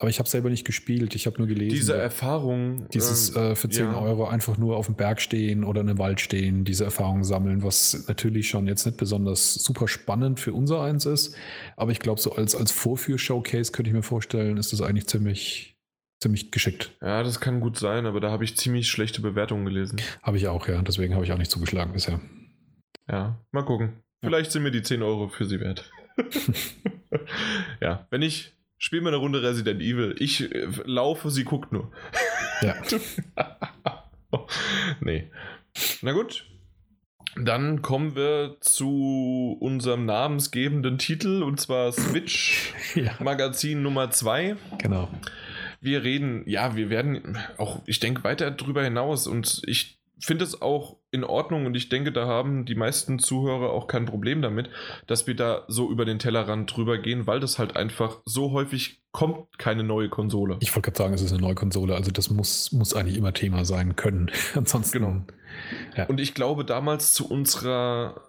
[0.00, 1.74] Aber ich habe selber nicht gespielt, ich habe nur gelesen.
[1.74, 2.88] Diese Erfahrung.
[2.90, 4.00] dieses ähm, äh, für 10 ja.
[4.00, 7.64] Euro einfach nur auf dem Berg stehen oder in einem Wald stehen, diese Erfahrung sammeln,
[7.64, 11.34] was natürlich schon jetzt nicht besonders super spannend für unser eins ist.
[11.76, 15.76] Aber ich glaube, so als, als Vorführ-Showcase könnte ich mir vorstellen, ist das eigentlich ziemlich,
[16.22, 16.92] ziemlich geschickt.
[17.02, 20.00] Ja, das kann gut sein, aber da habe ich ziemlich schlechte Bewertungen gelesen.
[20.22, 20.80] Habe ich auch, ja.
[20.82, 22.20] Deswegen habe ich auch nicht zugeschlagen bisher.
[23.10, 24.04] Ja, mal gucken.
[24.20, 25.90] Vielleicht sind mir die 10 Euro für sie wert.
[27.80, 31.92] ja, wenn ich spiele mir eine Runde Resident Evil, ich äh, laufe, sie guckt nur.
[32.62, 32.74] Ja.
[35.00, 35.30] nee.
[36.02, 36.44] Na gut.
[37.36, 44.56] Dann kommen wir zu unserem namensgebenden Titel und zwar Switch ja, Magazin Nummer 2.
[44.78, 45.08] genau.
[45.80, 50.60] Wir reden, ja, wir werden auch, ich denke, weiter drüber hinaus und ich finde es
[50.60, 54.68] auch in Ordnung und ich denke, da haben die meisten Zuhörer auch kein Problem damit,
[55.06, 59.02] dass wir da so über den Tellerrand drüber gehen, weil das halt einfach so häufig
[59.12, 60.58] kommt keine neue Konsole.
[60.60, 63.32] Ich wollte gerade sagen, es ist eine neue Konsole, also das muss, muss eigentlich immer
[63.32, 64.30] Thema sein können.
[64.54, 64.98] Ansonsten.
[64.98, 65.24] Genau.
[65.96, 66.06] Ja.
[66.06, 68.20] Und ich glaube, damals zu unserer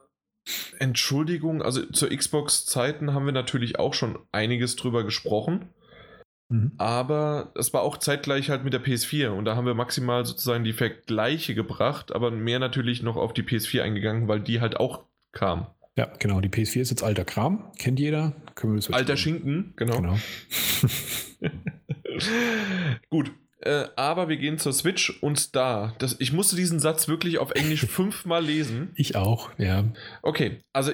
[0.80, 5.69] Entschuldigung, also zur Xbox-Zeiten haben wir natürlich auch schon einiges drüber gesprochen.
[6.49, 6.73] Mhm.
[6.77, 10.63] Aber es war auch zeitgleich halt mit der PS4 und da haben wir maximal sozusagen
[10.63, 15.05] die Vergleiche gebracht, aber mehr natürlich noch auf die PS4 eingegangen, weil die halt auch
[15.31, 15.67] kam.
[15.95, 16.39] Ja, genau.
[16.39, 18.34] Die PS4 ist jetzt alter Kram, kennt jeder.
[18.55, 19.17] Können wir das Alter.
[19.17, 19.97] Schinken, genau.
[19.97, 20.17] Genau.
[23.09, 23.31] Gut.
[23.61, 27.51] Äh, aber wir gehen zur Switch und da, das, ich musste diesen Satz wirklich auf
[27.51, 28.91] Englisch fünfmal lesen.
[28.95, 29.84] Ich auch, ja.
[30.21, 30.93] Okay, also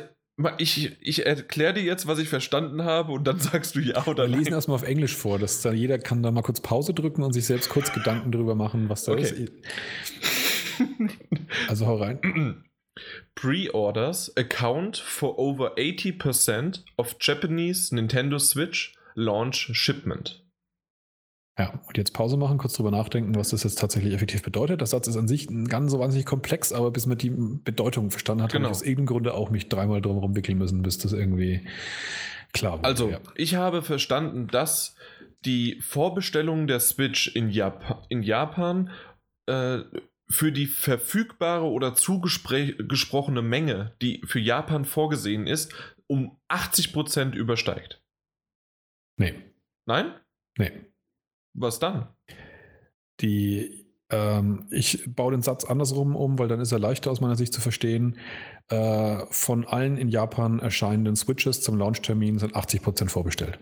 [0.58, 4.24] ich, ich erkläre dir jetzt, was ich verstanden habe und dann sagst du ja oder
[4.24, 4.54] Wir lesen nein.
[4.54, 7.46] erstmal auf Englisch vor, dass da jeder kann da mal kurz Pause drücken und sich
[7.46, 9.24] selbst kurz Gedanken drüber machen, was da Okay.
[9.24, 9.52] ist.
[11.70, 12.66] Also hau rein.
[13.36, 20.44] Pre-orders account for over 80% of Japanese Nintendo Switch launch shipment.
[21.58, 24.82] Ja, und jetzt Pause machen, kurz drüber nachdenken, was das jetzt tatsächlich effektiv bedeutet.
[24.82, 28.44] Der Satz ist an sich ganz so wahnsinnig komplex, aber bis man die Bedeutung verstanden
[28.44, 28.66] hat, Genau.
[28.66, 31.62] habe ich aus irgendeinem Grunde auch mich dreimal drum rumwickeln müssen, bis das irgendwie
[32.52, 32.86] klar wurde.
[32.86, 33.20] Also, ja.
[33.36, 34.96] ich habe verstanden, dass
[35.46, 38.90] die Vorbestellung der Switch in, Jap in Japan
[39.46, 39.80] äh,
[40.28, 45.74] für die verfügbare oder zugesprochene Menge, die für Japan vorgesehen ist,
[46.08, 48.02] um 80% übersteigt.
[49.18, 49.36] Nee,
[49.86, 50.14] Nein?
[50.58, 50.72] nee.
[51.58, 52.10] Was dann?
[53.22, 57.36] Die, ähm, ich baue den Satz andersrum um, weil dann ist er leichter aus meiner
[57.38, 58.18] Sicht zu verstehen.
[58.68, 63.60] Äh, von allen in Japan erscheinenden Switches zum Launchtermin sind 80% vorbestellt.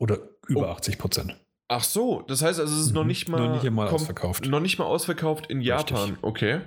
[0.00, 0.18] Oder
[0.48, 0.72] über Oh.
[0.72, 1.34] 80%.
[1.68, 2.94] Ach so, das heißt also, es ist Mhm.
[2.96, 4.46] noch nicht mal, Noch nicht kom- ausverkauft.
[4.46, 5.96] Noch nicht mal ausverkauft in Japan.
[6.10, 6.18] Richtig.
[6.22, 6.60] Okay.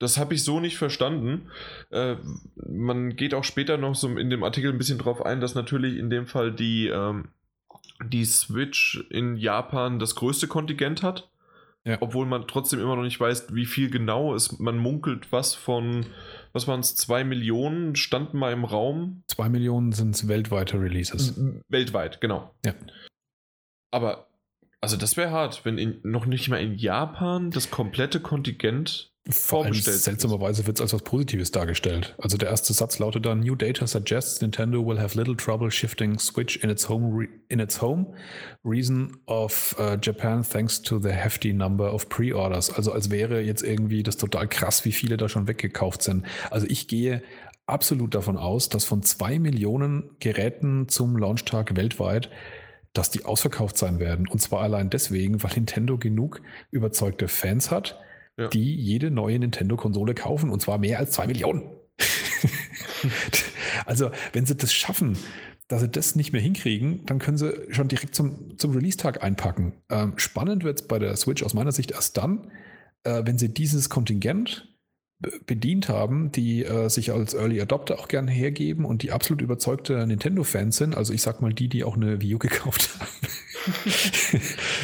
[0.00, 1.50] Das habe ich so nicht verstanden.
[1.90, 2.16] Äh,
[2.54, 5.96] man geht auch später noch so in dem Artikel ein bisschen drauf ein, dass natürlich
[5.98, 7.28] in dem Fall die, ähm,
[8.04, 11.30] die Switch in Japan das größte Kontingent hat.
[11.84, 11.96] Ja.
[12.00, 14.60] Obwohl man trotzdem immer noch nicht weiß, wie viel genau ist.
[14.60, 16.04] Man munkelt was von,
[16.52, 19.22] was waren es, zwei Millionen standen mal im Raum.
[19.28, 21.40] Zwei Millionen sind weltweite Releases.
[21.68, 22.54] Weltweit, genau.
[22.66, 22.74] Ja.
[23.90, 24.26] Aber,
[24.80, 29.58] also das wäre hart, wenn in, noch nicht mal in Japan das komplette Kontingent Vor
[29.58, 30.04] allem vorbestellt ist.
[30.04, 32.14] seltsamerweise wird es als was Positives dargestellt.
[32.18, 36.18] Also der erste Satz lautet dann: New data suggests Nintendo will have little trouble shifting
[36.18, 37.14] Switch in its home.
[37.14, 38.14] Re in its home.
[38.64, 42.70] Reason of uh, Japan thanks to the hefty number of pre-orders.
[42.70, 46.24] Also als wäre jetzt irgendwie das total krass, wie viele da schon weggekauft sind.
[46.50, 47.22] Also ich gehe
[47.66, 52.30] absolut davon aus, dass von zwei Millionen Geräten zum Launchtag weltweit
[52.92, 54.26] dass die ausverkauft sein werden.
[54.26, 57.98] Und zwar allein deswegen, weil Nintendo genug überzeugte Fans hat,
[58.36, 58.48] Ja.
[58.48, 60.50] die jede neue Nintendo-Konsole kaufen.
[60.50, 61.62] Und zwar mehr als zwei Millionen.
[63.86, 65.16] also, wenn sie das schaffen,
[65.68, 69.74] dass sie das nicht mehr hinkriegen, dann können sie schon direkt zum, zum Release-Tag einpacken.
[69.88, 72.50] Ähm, spannend wird es bei der Switch aus meiner Sicht erst dann,
[73.04, 74.69] äh, wenn sie dieses Kontingent
[75.46, 80.06] bedient haben, die äh, sich als Early Adopter auch gerne hergeben und die absolut überzeugte
[80.06, 80.96] Nintendo-Fans sind.
[80.96, 83.10] Also ich sag mal die, die auch eine Wii U gekauft haben.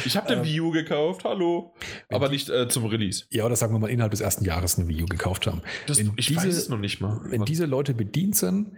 [0.05, 1.73] ich habe eine ähm, Wii U gekauft, hallo.
[2.09, 3.25] Aber die, nicht äh, zum Release.
[3.31, 5.63] Ja, oder sagen wir mal innerhalb des ersten Jahres eine Wii U gekauft haben.
[5.87, 7.19] Das, ich diese, weiß es noch nicht mal.
[7.25, 8.73] Wenn diese Leute bedient sind,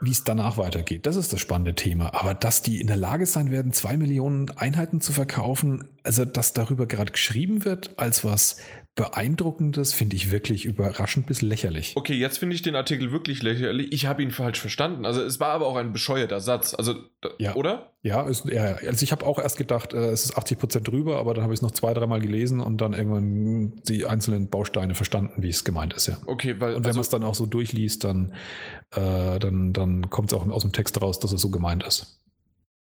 [0.00, 2.14] wie es danach weitergeht, das ist das spannende Thema.
[2.14, 6.52] Aber dass die in der Lage sein werden, zwei Millionen Einheiten zu verkaufen, also dass
[6.52, 8.58] darüber gerade geschrieben wird als was
[8.98, 11.92] Beeindruckendes finde ich wirklich überraschend bis lächerlich.
[11.94, 13.92] Okay, jetzt finde ich den Artikel wirklich lächerlich.
[13.92, 15.06] Ich habe ihn falsch verstanden.
[15.06, 16.74] Also es war aber auch ein bescheuerter Satz.
[16.74, 16.96] Also,
[17.38, 17.54] ja.
[17.54, 17.92] oder?
[18.02, 21.20] Ja, ist, ja, also ich habe auch erst gedacht, äh, es ist 80 Prozent drüber,
[21.20, 24.96] aber dann habe ich es noch zwei, dreimal gelesen und dann irgendwann die einzelnen Bausteine
[24.96, 26.18] verstanden, wie es gemeint ist, ja.
[26.26, 26.74] Okay, weil.
[26.74, 28.32] Und wenn also, man es dann auch so durchliest, dann,
[28.90, 32.20] äh, dann, dann kommt es auch aus dem Text raus, dass es so gemeint ist.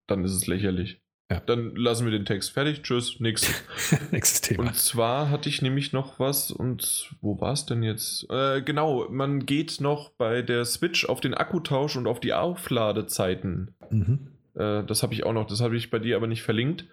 [0.07, 0.99] Dann ist es lächerlich.
[1.31, 1.41] Ja.
[1.45, 2.83] Dann lassen wir den Text fertig.
[2.83, 3.63] Tschüss, nächstes.
[4.11, 4.63] nächstes Thema.
[4.63, 8.29] Und zwar hatte ich nämlich noch was und wo war es denn jetzt?
[8.29, 13.73] Äh, genau, man geht noch bei der Switch auf den Akkutausch und auf die Aufladezeiten.
[13.89, 14.27] Mhm.
[14.55, 16.85] Äh, das habe ich auch noch, das habe ich bei dir aber nicht verlinkt.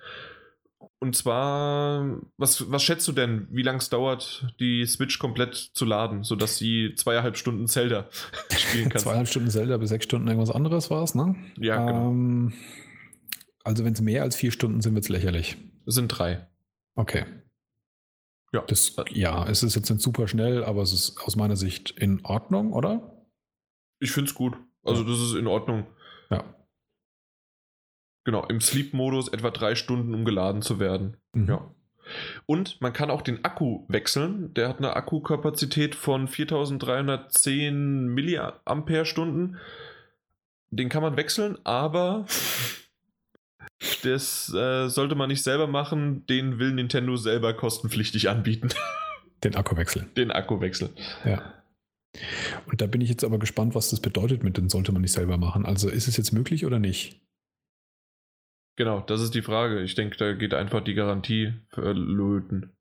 [1.01, 5.85] Und zwar, was, was schätzt du denn, wie lange es dauert, die Switch komplett zu
[5.85, 8.07] laden, sodass sie zweieinhalb Stunden Zelda
[8.57, 9.01] spielen kann?
[9.01, 11.37] zweieinhalb Stunden Zelda bis sechs Stunden irgendwas anderes war es, ne?
[11.57, 12.11] Ja, genau.
[12.11, 12.53] Ähm,
[13.69, 15.59] also wenn es mehr als vier Stunden sind, wird es lächerlich.
[15.85, 16.49] Es sind drei.
[16.95, 17.27] Okay.
[18.51, 18.63] Ja.
[18.63, 22.25] Das, ja, es ist jetzt nicht super schnell, aber es ist aus meiner Sicht in
[22.25, 23.27] Ordnung, oder?
[24.01, 24.57] Ich finde es gut.
[24.85, 25.87] Also das ist in Ordnung.
[26.31, 26.45] Ja.
[28.25, 31.19] Genau, im Sleep-Modus etwa drei Stunden, um geladen zu werden.
[31.35, 31.49] Mhm.
[31.49, 31.75] Ja.
[32.47, 34.55] Und man kann auch den Akku wechseln.
[34.55, 39.59] Der hat eine Akkukapazität von 4310 Milliampere-Stunden.
[40.71, 42.25] Den kann man wechseln, aber
[44.03, 46.27] das äh, sollte man nicht selber machen.
[46.27, 48.69] Den will Nintendo selber kostenpflichtig anbieten.
[49.45, 50.07] Den Akkuwechsel.
[50.17, 50.91] Den Akkuwechsel.
[51.25, 51.55] Ja.
[52.67, 55.13] Und da bin ich jetzt aber gespannt, was das bedeutet mit den sollte man nicht
[55.13, 55.65] selber machen.
[55.65, 57.21] Also ist es jetzt möglich oder nicht?
[58.77, 59.83] Genau, das ist die Frage.
[59.83, 62.73] Ich denke, da geht einfach die Garantie verlöten.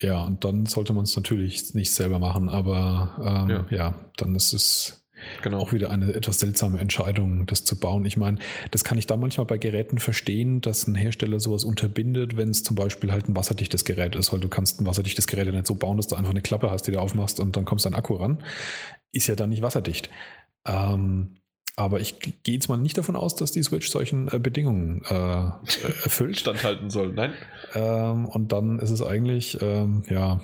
[0.00, 3.66] Ja, und dann sollte man es natürlich nicht selber machen, aber ähm, ja.
[3.70, 5.07] ja, dann ist es
[5.42, 5.58] Genau.
[5.58, 8.04] Auch wieder eine etwas seltsame Entscheidung, das zu bauen.
[8.04, 8.38] Ich meine,
[8.70, 12.62] das kann ich da manchmal bei Geräten verstehen, dass ein Hersteller sowas unterbindet, wenn es
[12.62, 15.66] zum Beispiel halt ein wasserdichtes Gerät ist, weil du kannst ein wasserdichtes Gerät ja nicht
[15.66, 17.94] so bauen, dass du einfach eine Klappe hast, die du aufmachst und dann kommst dein
[17.94, 18.42] Akku ran.
[19.12, 20.10] Ist ja dann nicht wasserdicht.
[20.66, 21.36] Ähm,
[21.76, 25.14] aber ich gehe jetzt mal nicht davon aus, dass die Switch solchen äh, Bedingungen äh,
[25.14, 26.36] erfüllt.
[26.40, 27.34] Standhalten soll, nein.
[27.74, 30.40] Ähm, und dann ist es eigentlich, ähm, ja,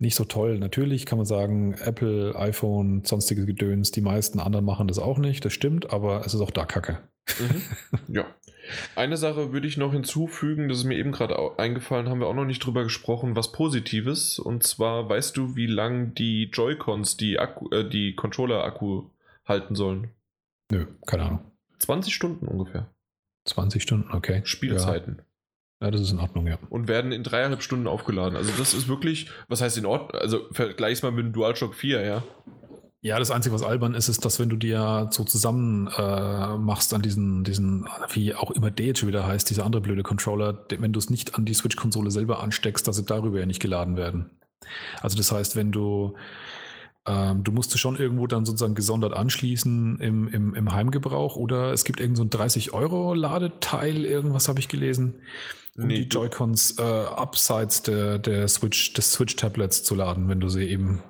[0.00, 0.58] nicht so toll.
[0.58, 5.44] Natürlich kann man sagen, Apple, iPhone, sonstige Gedöns, die meisten anderen machen das auch nicht,
[5.44, 6.98] das stimmt, aber es ist auch da Kacke.
[7.38, 7.62] Mhm.
[8.14, 8.26] Ja.
[8.94, 12.34] Eine Sache würde ich noch hinzufügen, das ist mir eben gerade eingefallen, haben wir auch
[12.34, 14.38] noch nicht drüber gesprochen, was Positives.
[14.38, 19.10] Und zwar weißt du, wie lang die Joy-Cons, die, äh, die Controller-Akku
[19.44, 20.10] halten sollen?
[20.70, 21.40] Nö, keine Ahnung.
[21.78, 22.88] 20 Stunden ungefähr.
[23.46, 24.42] 20 Stunden, okay.
[24.44, 25.16] Spielzeiten.
[25.18, 25.24] Ja.
[25.82, 26.58] Ja, das ist in Ordnung, ja.
[26.68, 28.36] Und werden in dreieinhalb Stunden aufgeladen.
[28.36, 30.20] Also das ist wirklich, was heißt in Ordnung?
[30.20, 32.22] Also vergleich's mal mit dem DualShock 4, ja.
[33.02, 36.92] Ja, das Einzige, was albern ist, ist, dass wenn du dir so zusammen äh, machst
[36.92, 40.66] an diesen, diesen, wie auch immer der jetzt schon wieder heißt, dieser andere blöde Controller,
[40.68, 43.96] wenn du es nicht an die Switch-Konsole selber ansteckst, dass sie darüber ja nicht geladen
[43.96, 44.38] werden.
[45.00, 46.14] Also das heißt, wenn du
[47.06, 51.72] ähm, du musst es schon irgendwo dann sozusagen gesondert anschließen im, im, im Heimgebrauch oder
[51.72, 55.22] es gibt irgend so ein 30-Euro-Ladeteil, irgendwas habe ich gelesen
[55.76, 60.48] um nee, die Joy-Cons äh, abseits der, der Switch, des Switch-Tablets zu laden, wenn du
[60.48, 61.02] sie eben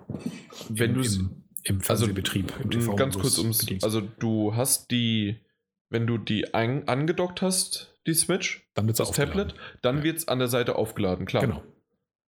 [0.69, 4.91] wenn im, im, im also, Fernsehbetrieb, also, im TV Ganz kurz ums, also du hast
[4.91, 5.41] die,
[5.89, 10.05] wenn du die ein, angedockt hast, die Switch, dann wird's das Tablet, dann ja.
[10.05, 11.47] wird es an der Seite aufgeladen, klar.
[11.47, 11.63] Genau.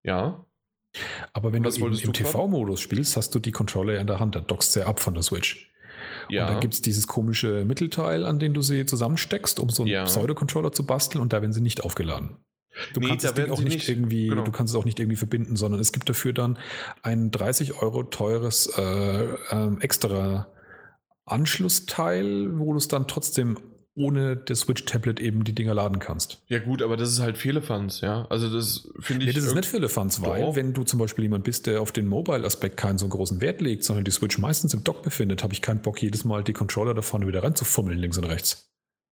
[0.02, 0.44] Ja.
[1.32, 4.72] Aber wenn du im TV-Modus spielst, hast du die Controller in der Hand, da dockst
[4.72, 5.72] sehr ab von der Switch.
[6.28, 6.46] Ja.
[6.46, 9.92] Und dann gibt es dieses komische Mittelteil, an dem du sie zusammensteckst, um so einen
[9.92, 10.04] ja.
[10.04, 12.36] Pseudo-Controller zu basteln und da werden sie nicht aufgeladen.
[12.92, 14.42] Du nee, kannst es auch nicht, nicht, irgendwie, genau.
[14.42, 16.58] du kannst es auch nicht irgendwie verbinden, sondern es gibt dafür dann
[17.02, 20.48] ein 30 Euro teures äh, äh, extra
[21.24, 23.58] Anschlussteil, wo du es dann trotzdem
[23.96, 26.42] ohne das Switch-Tablet eben die Dinger laden kannst.
[26.48, 28.26] Ja gut, aber das ist halt Fehlefanz, ja.
[28.28, 29.28] Also das finde ich...
[29.28, 30.56] Nee, das ist nicht Fehlefanz, weil doch.
[30.56, 33.84] wenn du zum Beispiel jemand bist, der auf den Mobile-Aspekt keinen so großen Wert legt,
[33.84, 36.94] sondern die Switch meistens im Dock befindet, habe ich keinen Bock, jedes Mal die Controller
[36.94, 38.70] da vorne wieder reinzufummeln, links und rechts.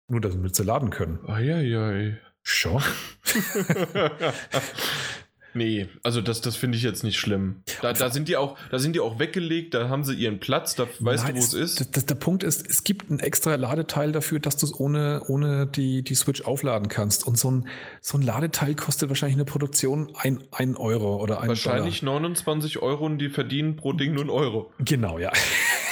[0.08, 1.20] Nur, damit sie laden können.
[1.28, 2.20] Eieiei.
[2.42, 2.82] Schon.
[5.54, 7.64] Nee, also das, das finde ich jetzt nicht schlimm.
[7.82, 10.76] Da, da, sind die auch, da sind die auch weggelegt, da haben sie ihren Platz,
[10.76, 11.96] da weißt Nein, du, wo es, ist.
[11.96, 15.68] Das, der Punkt ist, es gibt ein extra Ladeteil dafür, dass du es ohne, ohne
[15.68, 17.28] die, die Switch aufladen kannst.
[17.28, 17.68] Und so ein,
[18.02, 22.20] so ein Ladeteil kostet wahrscheinlich eine Produktion ein, ein Euro oder ein Wahrscheinlich Dollar.
[22.22, 24.72] 29 Euro und die verdienen pro Ding nur einen Euro.
[24.80, 25.32] Genau, ja.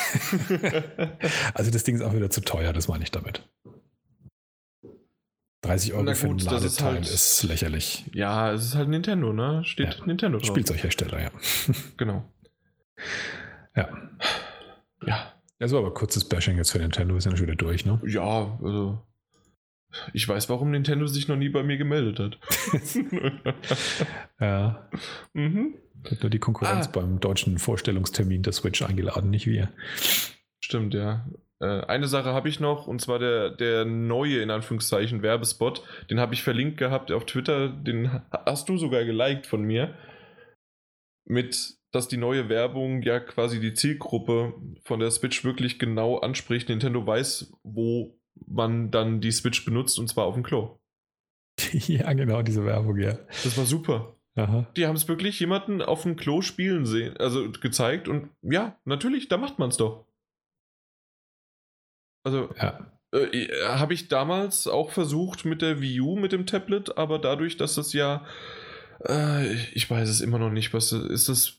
[1.53, 3.43] also das Ding ist auch wieder zu teuer, das meine ich damit.
[5.61, 8.05] 30 Euro gut, für ein Ladeteil ist, halt, ist, lächerlich.
[8.13, 9.63] Ja, es ist halt Nintendo, ne?
[9.65, 10.05] Steht ja.
[10.05, 10.47] Nintendo drauf.
[10.47, 11.31] Spielzeughersteller, ja.
[11.97, 12.23] genau.
[13.75, 13.89] Ja.
[15.05, 15.33] Ja.
[15.59, 17.99] Das war aber kurzes Bashing jetzt für Nintendo, ist ja schon wieder durch, ne?
[18.05, 19.05] Ja, also.
[20.13, 22.39] Ich weiß, warum Nintendo sich noch nie bei mir gemeldet hat.
[24.39, 24.87] ja.
[25.33, 25.75] Mhm.
[26.09, 26.91] Hat nur die Konkurrenz ah.
[26.93, 29.73] beim deutschen Vorstellungstermin der Switch eingeladen, nicht wir.
[30.59, 31.27] Stimmt, ja.
[31.61, 35.83] Äh, eine Sache habe ich noch, und zwar der, der neue, in Anführungszeichen, Werbespot.
[36.09, 37.69] Den habe ich verlinkt gehabt auf Twitter.
[37.69, 39.95] Den hast du sogar geliked von mir.
[41.25, 44.53] Mit, dass die neue Werbung ja quasi die Zielgruppe
[44.83, 46.69] von der Switch wirklich genau anspricht.
[46.69, 48.17] Nintendo weiß, wo
[48.47, 50.79] man dann die Switch benutzt, und zwar auf dem Klo.
[51.71, 53.19] ja, genau, diese Werbung, ja.
[53.43, 54.15] Das war super.
[54.35, 54.67] Aha.
[54.77, 59.27] Die haben es wirklich jemanden auf dem Klo spielen sehen, also gezeigt und ja, natürlich,
[59.27, 60.05] da macht man es doch.
[62.29, 62.79] Also ja.
[63.11, 67.57] äh, habe ich damals auch versucht mit der Wii U, mit dem Tablet, aber dadurch,
[67.57, 68.23] dass das ja,
[69.03, 71.55] äh, ich weiß es immer noch nicht, was ist das?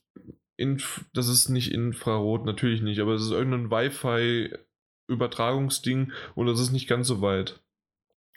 [0.56, 6.70] Inf das ist nicht Infrarot, natürlich nicht, aber es ist irgendein Wi-Fi-Übertragungsding und das ist
[6.70, 7.62] nicht ganz so weit.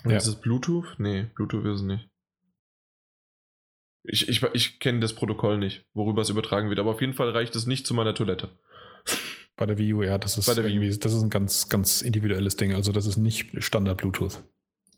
[0.05, 0.15] Ja.
[0.15, 0.95] Ist es Bluetooth?
[0.97, 2.09] Nee, Bluetooth ist es nicht.
[4.05, 7.29] Ich, ich, ich kenne das Protokoll nicht, worüber es übertragen wird, aber auf jeden Fall
[7.29, 8.49] reicht es nicht zu meiner Toilette.
[9.55, 12.01] Bei der Wii U, ja, das ist Bei der irgendwie, das ist ein ganz, ganz
[12.01, 12.73] individuelles Ding.
[12.73, 14.43] Also das ist nicht Standard Bluetooth.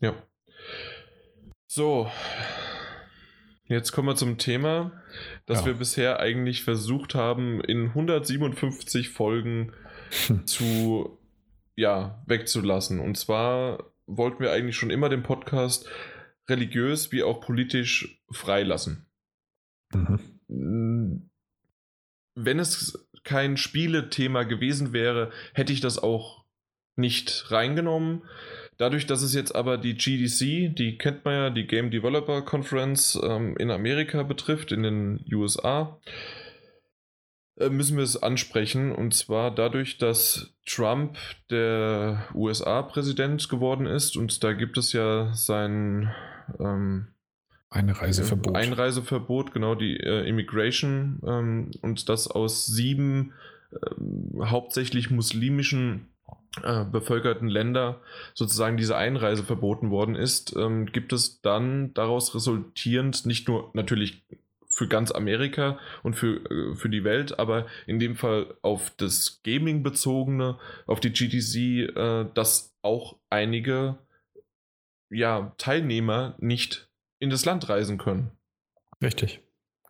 [0.00, 0.14] Ja.
[1.66, 2.10] So.
[3.68, 4.92] Jetzt kommen wir zum Thema,
[5.46, 5.66] das ja.
[5.66, 9.72] wir bisher eigentlich versucht haben, in 157 Folgen
[10.26, 10.46] hm.
[10.46, 11.18] zu,
[11.74, 13.00] ja, wegzulassen.
[13.00, 15.88] Und zwar wollten wir eigentlich schon immer den Podcast
[16.48, 19.06] religiös wie auch politisch freilassen.
[19.92, 21.30] Mhm.
[22.34, 26.44] Wenn es kein Spielethema gewesen wäre, hätte ich das auch
[26.94, 28.22] nicht reingenommen.
[28.78, 33.18] Dadurch, dass es jetzt aber die GDC, die kennt man ja, die Game Developer Conference
[33.22, 35.98] ähm, in Amerika betrifft, in den USA,
[37.58, 38.92] äh, müssen wir es ansprechen.
[38.92, 41.16] Und zwar dadurch, dass Trump
[41.50, 46.14] der USA-Präsident geworden ist und da gibt es ja sein
[46.60, 47.08] ähm,
[47.70, 48.56] Einreiseverbot.
[48.56, 53.32] Einreiseverbot, genau, die äh, Immigration ähm, und das aus sieben
[53.72, 56.08] äh, hauptsächlich muslimischen
[56.62, 58.00] äh, bevölkerten Länder
[58.34, 64.24] sozusagen diese Einreise verboten worden ist, ähm, gibt es dann daraus resultierend nicht nur natürlich
[64.68, 69.40] für ganz Amerika und für, äh, für die Welt, aber in dem Fall auf das
[69.42, 73.98] Gaming bezogene, auf die GTC, äh, dass auch einige
[75.10, 76.88] ja, Teilnehmer nicht
[77.18, 78.30] in das Land reisen können.
[79.02, 79.40] Richtig,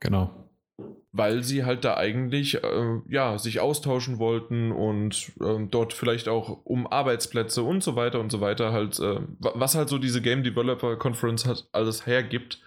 [0.01, 0.51] genau.
[1.13, 6.65] Weil sie halt da eigentlich äh, ja, sich austauschen wollten und äh, dort vielleicht auch
[6.65, 10.43] um Arbeitsplätze und so weiter und so weiter halt, äh, was halt so diese Game
[10.43, 12.61] Developer Conference hat, alles hergibt.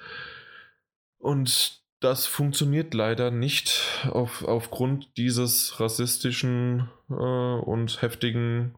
[1.20, 8.76] Und das funktioniert leider nicht auf, aufgrund dieses rassistischen äh, und heftigen,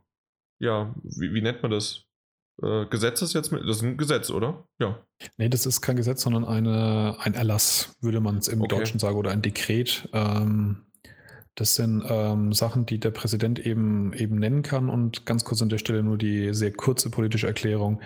[0.60, 2.11] ja, wie, wie nennt man das?
[2.62, 3.64] Äh, Gesetzes jetzt mit.
[3.64, 4.64] Das ist ein Gesetz, oder?
[4.80, 5.00] Ja.
[5.38, 8.76] Nee, das ist kein Gesetz, sondern eine, ein Erlass, würde man es im okay.
[8.76, 10.10] Deutschen sagen, oder ein Dekret.
[10.14, 10.84] Ähm,
[11.56, 14.90] das sind ähm, Sachen, die der Präsident eben, eben nennen kann.
[14.90, 18.02] Und ganz kurz an der Stelle nur die sehr kurze politische Erklärung.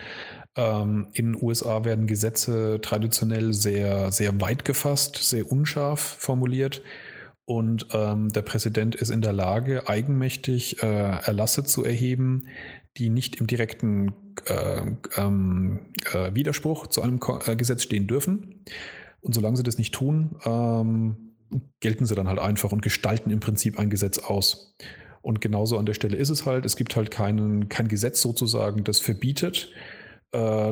[0.55, 6.81] Ähm, in den USA werden Gesetze traditionell sehr, sehr weit gefasst, sehr unscharf formuliert.
[7.45, 12.47] Und ähm, der Präsident ist in der Lage, eigenmächtig äh, Erlasse zu erheben,
[12.97, 14.13] die nicht im direkten
[14.47, 18.63] äh, äh, Widerspruch zu einem Ko äh, Gesetz stehen dürfen.
[19.21, 21.35] Und solange sie das nicht tun, ähm,
[21.79, 24.75] gelten sie dann halt einfach und gestalten im Prinzip ein Gesetz aus.
[25.21, 28.83] Und genauso an der Stelle ist es halt, es gibt halt keinen, kein Gesetz sozusagen,
[28.83, 29.71] das verbietet,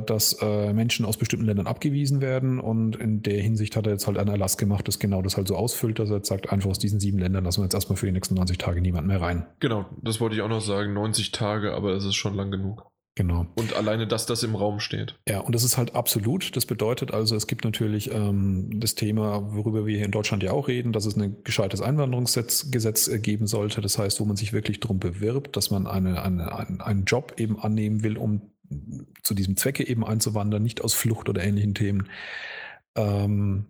[0.01, 2.59] dass äh, Menschen aus bestimmten Ländern abgewiesen werden.
[2.59, 5.47] Und in der Hinsicht hat er jetzt halt einen Erlass gemacht, das genau das halt
[5.47, 7.97] so ausfüllt, dass er jetzt sagt, einfach aus diesen sieben Ländern lassen wir jetzt erstmal
[7.97, 9.45] für die nächsten 90 Tage niemand mehr rein.
[9.59, 12.93] Genau, das wollte ich auch noch sagen, 90 Tage, aber es ist schon lang genug.
[13.15, 13.45] Genau.
[13.55, 15.19] Und alleine, dass das im Raum steht.
[15.27, 16.55] Ja, und das ist halt absolut.
[16.55, 20.51] Das bedeutet also, es gibt natürlich ähm, das Thema, worüber wir hier in Deutschland ja
[20.51, 23.81] auch reden, dass es ein gescheites Einwanderungsgesetz geben sollte.
[23.81, 27.35] Das heißt, wo man sich wirklich darum bewirbt, dass man eine, eine, einen, einen Job
[27.37, 28.52] eben annehmen will, um
[29.23, 32.09] zu diesem Zwecke eben einzuwandern, nicht aus Flucht oder ähnlichen Themen.
[32.95, 33.65] Ähm,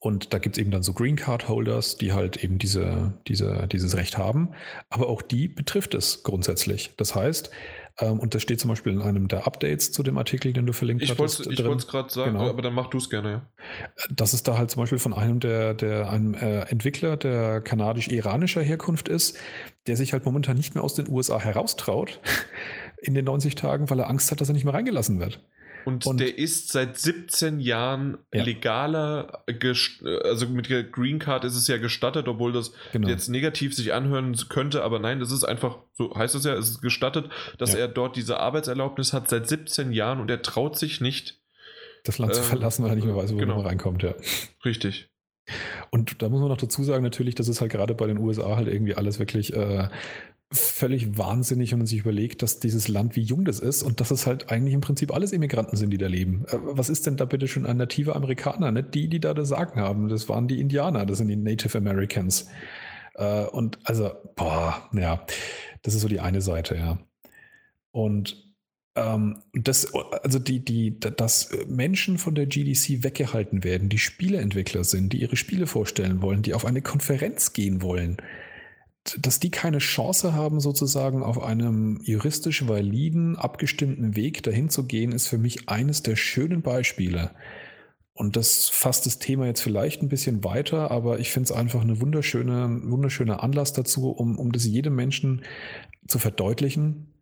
[0.00, 3.68] Und da gibt es eben dann so Green Card Holders, die halt eben diese, diese,
[3.70, 4.50] dieses Recht haben.
[4.90, 6.92] Aber auch die betrifft es grundsätzlich.
[6.96, 7.50] Das heißt,
[7.98, 10.72] ähm, und das steht zum Beispiel in einem der Updates zu dem Artikel, den du
[10.72, 11.40] verlinkt ich hattest.
[11.40, 12.50] ich wollte es gerade sagen, genau.
[12.50, 13.48] aber dann mach du es gerne, ja.
[14.10, 18.62] Dass es da halt zum Beispiel von einem der, der einem äh, Entwickler, der kanadisch-iranischer
[18.62, 19.38] Herkunft ist,
[19.86, 22.20] der sich halt momentan nicht mehr aus den USA heraustraut
[23.02, 25.40] in den 90 Tagen, weil er Angst hat, dass er nicht mehr reingelassen wird.
[25.86, 28.42] Und, und, der ist seit 17 Jahren ja.
[28.42, 29.44] legaler,
[30.24, 33.06] also mit der Green Card ist es ja gestattet, obwohl das genau.
[33.08, 36.70] jetzt negativ sich anhören könnte, aber nein, das ist einfach, so heißt es ja, es
[36.70, 37.80] ist gestattet, dass ja.
[37.80, 41.40] er dort diese Arbeitserlaubnis hat seit 17 Jahren und er traut sich nicht,
[42.02, 43.60] das Land äh, zu verlassen, weil er nicht mehr weiß, wo genau.
[43.60, 44.14] er reinkommt, ja.
[44.64, 45.08] Richtig.
[45.90, 48.56] Und da muss man noch dazu sagen, natürlich, dass es halt gerade bei den USA
[48.56, 49.88] halt irgendwie alles wirklich äh,
[50.52, 54.10] völlig wahnsinnig, wenn man sich überlegt, dass dieses Land, wie jung das ist und dass
[54.10, 56.44] es halt eigentlich im Prinzip alles Immigranten sind, die da leben.
[56.48, 58.70] Äh, was ist denn da bitte schon ein nativer Amerikaner?
[58.70, 60.08] Nicht die, die da das Sagen haben.
[60.08, 62.48] Das waren die Indianer, das sind die Native Americans.
[63.14, 65.24] Äh, und also, boah, ja,
[65.82, 66.98] das ist so die eine Seite, ja.
[67.90, 68.54] Und
[68.94, 75.12] ähm, das, also die, die, dass Menschen von der GDC weggehalten werden, die Spieleentwickler sind,
[75.12, 78.18] die ihre Spiele vorstellen wollen, die auf eine Konferenz gehen wollen,
[79.20, 85.12] dass die keine Chance haben, sozusagen auf einem juristisch validen, abgestimmten Weg dahin zu gehen,
[85.12, 87.30] ist für mich eines der schönen Beispiele.
[88.12, 91.82] Und das fasst das Thema jetzt vielleicht ein bisschen weiter, aber ich finde es einfach
[91.82, 95.44] eine wunderschöne, wunderschöner Anlass dazu, um, um das jedem Menschen
[96.08, 97.12] zu verdeutlichen,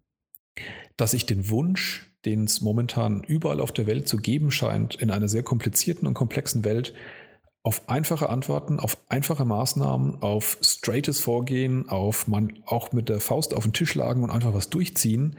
[0.97, 5.11] dass ich den Wunsch, den es momentan überall auf der Welt zu geben scheint, in
[5.11, 6.95] einer sehr komplizierten und komplexen Welt,
[7.65, 13.55] auf einfache Antworten, auf einfache Maßnahmen, auf straightes Vorgehen, auf man auch mit der Faust
[13.55, 15.39] auf den Tisch lagen und einfach was durchziehen,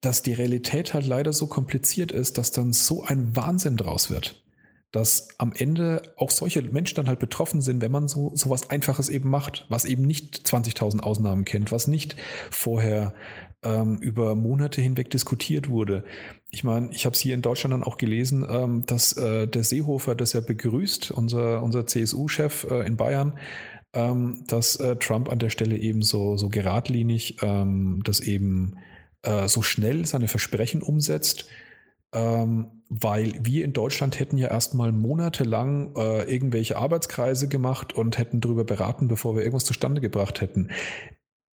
[0.00, 4.42] dass die Realität halt leider so kompliziert ist, dass dann so ein Wahnsinn draus wird.
[4.90, 8.70] Dass am Ende auch solche Menschen dann halt betroffen sind, wenn man so, so was
[8.70, 12.16] Einfaches eben macht, was eben nicht 20.000 Ausnahmen kennt, was nicht
[12.50, 13.14] vorher
[13.62, 16.04] ähm, über Monate hinweg diskutiert wurde.
[16.50, 19.64] Ich meine, ich habe es hier in Deutschland dann auch gelesen, ähm, dass äh, der
[19.64, 23.38] Seehofer das ja begrüßt, unser, unser CSU-Chef äh, in Bayern,
[23.92, 28.76] ähm, dass äh, Trump an der Stelle eben so, so geradlinig, ähm, das eben
[29.22, 31.46] äh, so schnell seine Versprechen umsetzt.
[32.12, 38.40] Ähm, weil wir in Deutschland hätten ja erstmal monatelang äh, irgendwelche Arbeitskreise gemacht und hätten
[38.40, 40.70] darüber beraten, bevor wir irgendwas zustande gebracht hätten.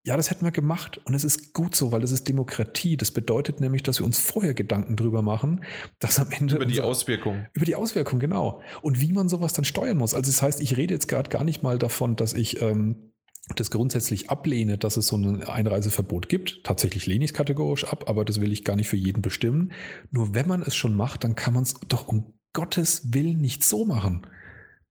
[0.08, 2.96] Ja, das hätten wir gemacht und es ist gut so, weil es ist Demokratie.
[2.96, 5.62] Das bedeutet nämlich, dass wir uns vorher Gedanken drüber machen,
[5.98, 6.56] dass am Ende.
[6.56, 7.44] Über die Auswirkung.
[7.52, 8.62] Über die Auswirkung, genau.
[8.80, 10.14] Und wie man sowas dann steuern muss.
[10.14, 13.12] Also, das heißt, ich rede jetzt gerade gar nicht mal davon, dass ich ähm,
[13.54, 16.64] das grundsätzlich ablehne, dass es so ein Einreiseverbot gibt.
[16.64, 19.72] Tatsächlich lehne ich es kategorisch ab, aber das will ich gar nicht für jeden bestimmen.
[20.10, 23.62] Nur wenn man es schon macht, dann kann man es doch um Gottes Willen nicht
[23.62, 24.26] so machen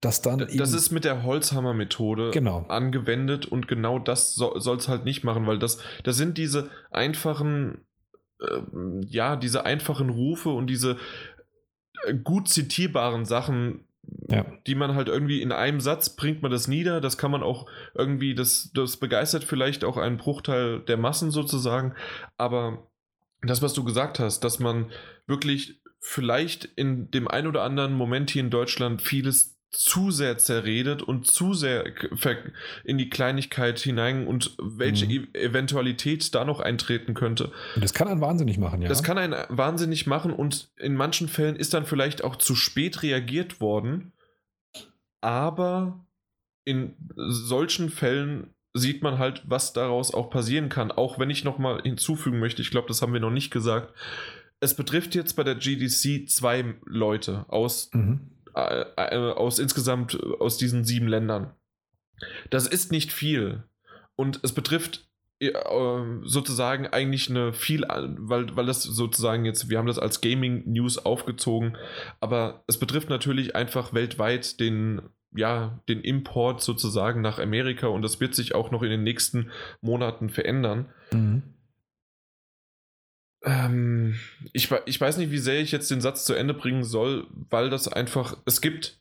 [0.00, 0.46] dass dann.
[0.56, 2.64] Das ist mit der Holzhammer-Methode genau.
[2.68, 6.70] angewendet und genau das so, soll es halt nicht machen, weil das, das sind diese
[6.90, 7.84] einfachen,
[8.40, 8.60] äh,
[9.06, 10.98] ja, diese einfachen Rufe und diese
[12.06, 13.84] äh, gut zitierbaren Sachen,
[14.28, 14.46] ja.
[14.66, 17.00] die man halt irgendwie in einem Satz bringt man das nieder.
[17.00, 21.94] Das kann man auch irgendwie, das, das begeistert vielleicht auch einen Bruchteil der Massen sozusagen.
[22.36, 22.88] Aber
[23.42, 24.90] das, was du gesagt hast, dass man
[25.26, 31.02] wirklich vielleicht in dem ein oder anderen Moment hier in Deutschland vieles zu sehr zerredet
[31.02, 31.84] und zu sehr
[32.84, 35.28] in die Kleinigkeit hinein und welche mhm.
[35.34, 37.52] E-, Eventualität da noch eintreten könnte.
[37.76, 38.88] Das kann einen wahnsinnig machen, ja.
[38.88, 43.02] Das kann einen wahnsinnig machen und in manchen Fällen ist dann vielleicht auch zu spät
[43.02, 44.12] reagiert worden,
[45.20, 46.06] aber
[46.64, 50.92] in solchen Fällen sieht man halt, was daraus auch passieren kann.
[50.92, 53.92] Auch wenn ich nochmal hinzufügen möchte, ich glaube, das haben wir noch nicht gesagt.
[54.60, 58.20] Es betrifft jetzt bei der GDC zwei Leute aus mhm
[58.54, 61.52] aus insgesamt äh, aus diesen sieben Ländern.
[62.50, 63.64] Das ist nicht viel.
[64.16, 65.08] Und es betrifft
[66.24, 70.98] sozusagen eigentlich eine viel, weil, weil das sozusagen jetzt, wir haben das als Gaming News
[70.98, 71.76] aufgezogen,
[72.18, 75.00] aber es betrifft natürlich einfach weltweit den,
[75.32, 79.50] ja, den Import sozusagen nach Amerika und das wird sich auch noch in den nächsten
[79.80, 80.86] Monaten verändern.
[81.12, 81.42] Mhm.
[83.42, 84.18] Ähm,
[84.52, 87.70] ich, ich weiß nicht, wie sehr ich jetzt den Satz zu Ende bringen soll, weil
[87.70, 89.00] das einfach, es gibt,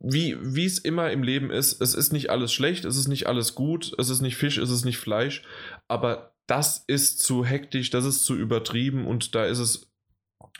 [0.00, 3.54] wie, es immer im Leben ist, es ist nicht alles schlecht, es ist nicht alles
[3.54, 5.42] gut, es ist nicht Fisch, es ist nicht Fleisch,
[5.88, 9.90] aber das ist zu hektisch, das ist zu übertrieben und da ist es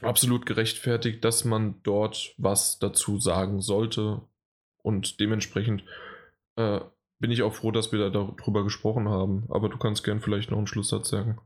[0.00, 4.22] absolut gerechtfertigt, dass man dort was dazu sagen sollte
[4.82, 5.84] und dementsprechend
[6.56, 6.80] äh,
[7.18, 10.50] bin ich auch froh, dass wir da darüber gesprochen haben, aber du kannst gern vielleicht
[10.50, 11.38] noch einen Schlusssatz sagen.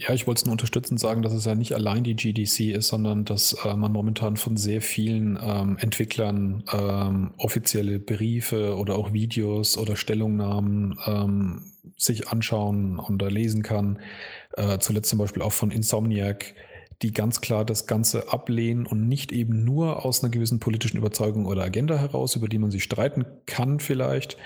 [0.00, 2.88] Ja, ich wollte es nur unterstützend sagen, dass es ja nicht allein die GDC ist,
[2.88, 9.12] sondern dass äh, man momentan von sehr vielen ähm, Entwicklern ähm, offizielle Briefe oder auch
[9.12, 13.98] Videos oder Stellungnahmen ähm, sich anschauen und lesen kann.
[14.56, 16.54] Äh, zuletzt zum Beispiel auch von Insomniac,
[17.02, 21.44] die ganz klar das Ganze ablehnen und nicht eben nur aus einer gewissen politischen Überzeugung
[21.44, 24.38] oder Agenda heraus, über die man sich streiten kann vielleicht,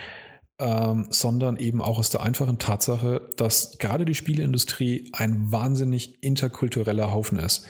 [0.58, 7.12] ähm, sondern eben auch aus der einfachen Tatsache, dass gerade die Spieleindustrie ein wahnsinnig interkultureller
[7.12, 7.66] Haufen ist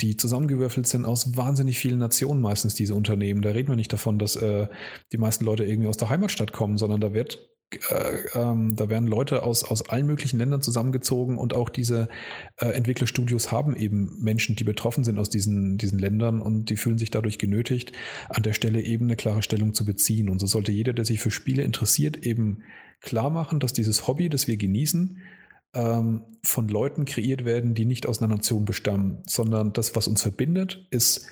[0.00, 3.42] die zusammengewürfelt sind aus wahnsinnig vielen Nationen meistens, diese Unternehmen.
[3.42, 4.68] Da reden wir nicht davon, dass äh,
[5.12, 7.48] die meisten Leute irgendwie aus der Heimatstadt kommen, sondern da wird
[7.90, 12.08] äh, ähm, da werden Leute aus, aus allen möglichen Ländern zusammengezogen und auch diese
[12.56, 16.98] äh, Entwicklerstudios haben eben Menschen, die betroffen sind aus diesen, diesen Ländern und die fühlen
[16.98, 17.92] sich dadurch genötigt,
[18.28, 20.28] an der Stelle eben eine klare Stellung zu beziehen.
[20.28, 22.62] Und so sollte jeder, der sich für Spiele interessiert, eben
[23.00, 25.18] klar machen, dass dieses Hobby, das wir genießen,
[25.74, 30.22] ähm, von Leuten kreiert werden, die nicht aus einer Nation bestammen, sondern das, was uns
[30.22, 31.26] verbindet, ist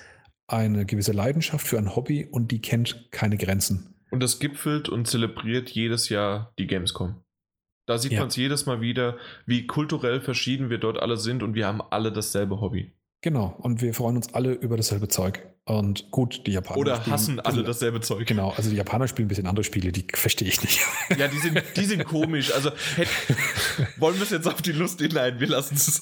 [0.47, 3.95] eine gewisse Leidenschaft für ein Hobby und die kennt keine Grenzen.
[4.11, 7.23] Und das gipfelt und zelebriert jedes Jahr die Gamescom.
[7.87, 8.19] Da sieht ja.
[8.19, 11.81] man es jedes Mal wieder, wie kulturell verschieden wir dort alle sind und wir haben
[11.81, 12.93] alle dasselbe Hobby.
[13.21, 15.47] Genau, und wir freuen uns alle über dasselbe Zeug.
[15.63, 16.79] Und gut, die Japaner.
[16.79, 18.25] Oder hassen alle dasselbe Zeug.
[18.25, 20.81] Genau, also die Japaner spielen ein bisschen andere Spiele, die verstehe ich nicht.
[21.17, 22.51] Ja, die sind, die sind komisch.
[22.53, 23.07] Also hätt,
[23.97, 25.39] wollen wir es jetzt auf die Lust hinein?
[25.39, 26.01] Wir lassen es.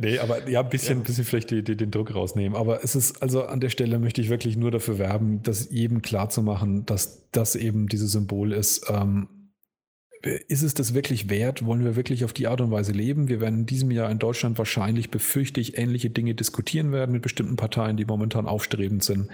[0.00, 1.04] Nee, aber ja, ein bisschen, ja.
[1.04, 2.56] bisschen vielleicht die, die, den Druck rausnehmen.
[2.56, 6.02] Aber es ist, also an der Stelle möchte ich wirklich nur dafür werben, das jedem
[6.02, 8.86] klar zu machen, dass das eben dieses Symbol ist.
[8.88, 9.28] Ähm,
[10.22, 11.64] ist es das wirklich wert?
[11.64, 13.28] Wollen wir wirklich auf die Art und Weise leben?
[13.28, 17.22] Wir werden in diesem Jahr in Deutschland wahrscheinlich, befürchte ich, ähnliche Dinge diskutieren werden mit
[17.22, 19.28] bestimmten Parteien, die momentan aufstrebend sind.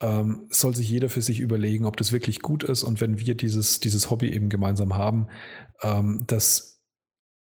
[0.00, 3.34] Ähm, soll sich jeder für sich überlegen, ob das wirklich gut ist und wenn wir
[3.34, 5.28] dieses, dieses Hobby eben gemeinsam haben,
[5.82, 6.82] ähm, dass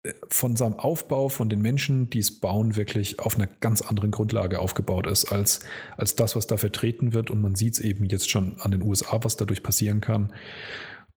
[0.03, 4.11] äh, von seinem Aufbau, von den Menschen, die es bauen, wirklich auf einer ganz anderen
[4.11, 5.59] Grundlage aufgebaut ist, als,
[5.95, 7.29] als das, was da vertreten wird.
[7.29, 10.33] Und man sieht es eben jetzt schon an den USA, was dadurch passieren kann.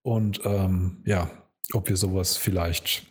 [0.02, 1.30] Und ähm, ja,
[1.72, 3.06] ob wir sowas vielleicht,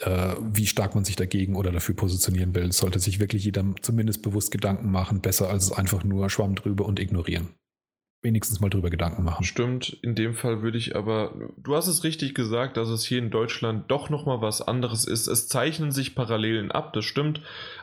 [0.00, 4.22] äh, wie stark man sich dagegen oder dafür positionieren will, sollte sich wirklich jeder zumindest
[4.22, 7.54] bewusst Gedanken machen, besser als es einfach nur Schwamm drüber und ignorieren.
[8.22, 9.44] Wenigstens mal drüber Gedanken machen.
[9.44, 13.18] Stimmt, in dem Fall würde ich aber, du hast es richtig gesagt, dass es hier
[13.18, 15.28] in Deutschland doch nochmal was anderes ist.
[15.28, 17.42] Es zeichnen sich Parallelen ab, das stimmt,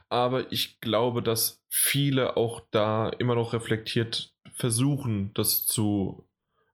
[0.10, 6.28] aber ich glaube, dass viele auch da immer noch reflektiert versuchen, das zu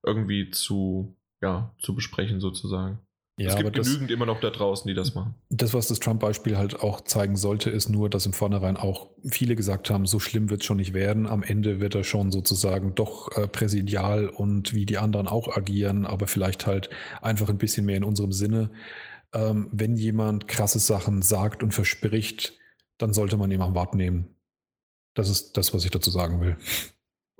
[0.03, 2.99] irgendwie zu ja, zu besprechen sozusagen.
[3.39, 5.33] Ja, es gibt genügend das, immer noch da draußen, die das machen.
[5.49, 9.55] Das, was das Trump-Beispiel halt auch zeigen sollte, ist nur, dass im Vornherein auch viele
[9.55, 11.25] gesagt haben, so schlimm wird es schon nicht werden.
[11.25, 16.05] Am Ende wird er schon sozusagen doch äh, präsidial und wie die anderen auch agieren,
[16.05, 16.89] aber vielleicht halt
[17.21, 18.71] einfach ein bisschen mehr in unserem Sinne.
[19.31, 22.57] Ähm, wenn jemand krasse Sachen sagt und verspricht,
[22.97, 24.35] dann sollte man ihm am Wort nehmen.
[25.13, 26.57] Das ist das, was ich dazu sagen will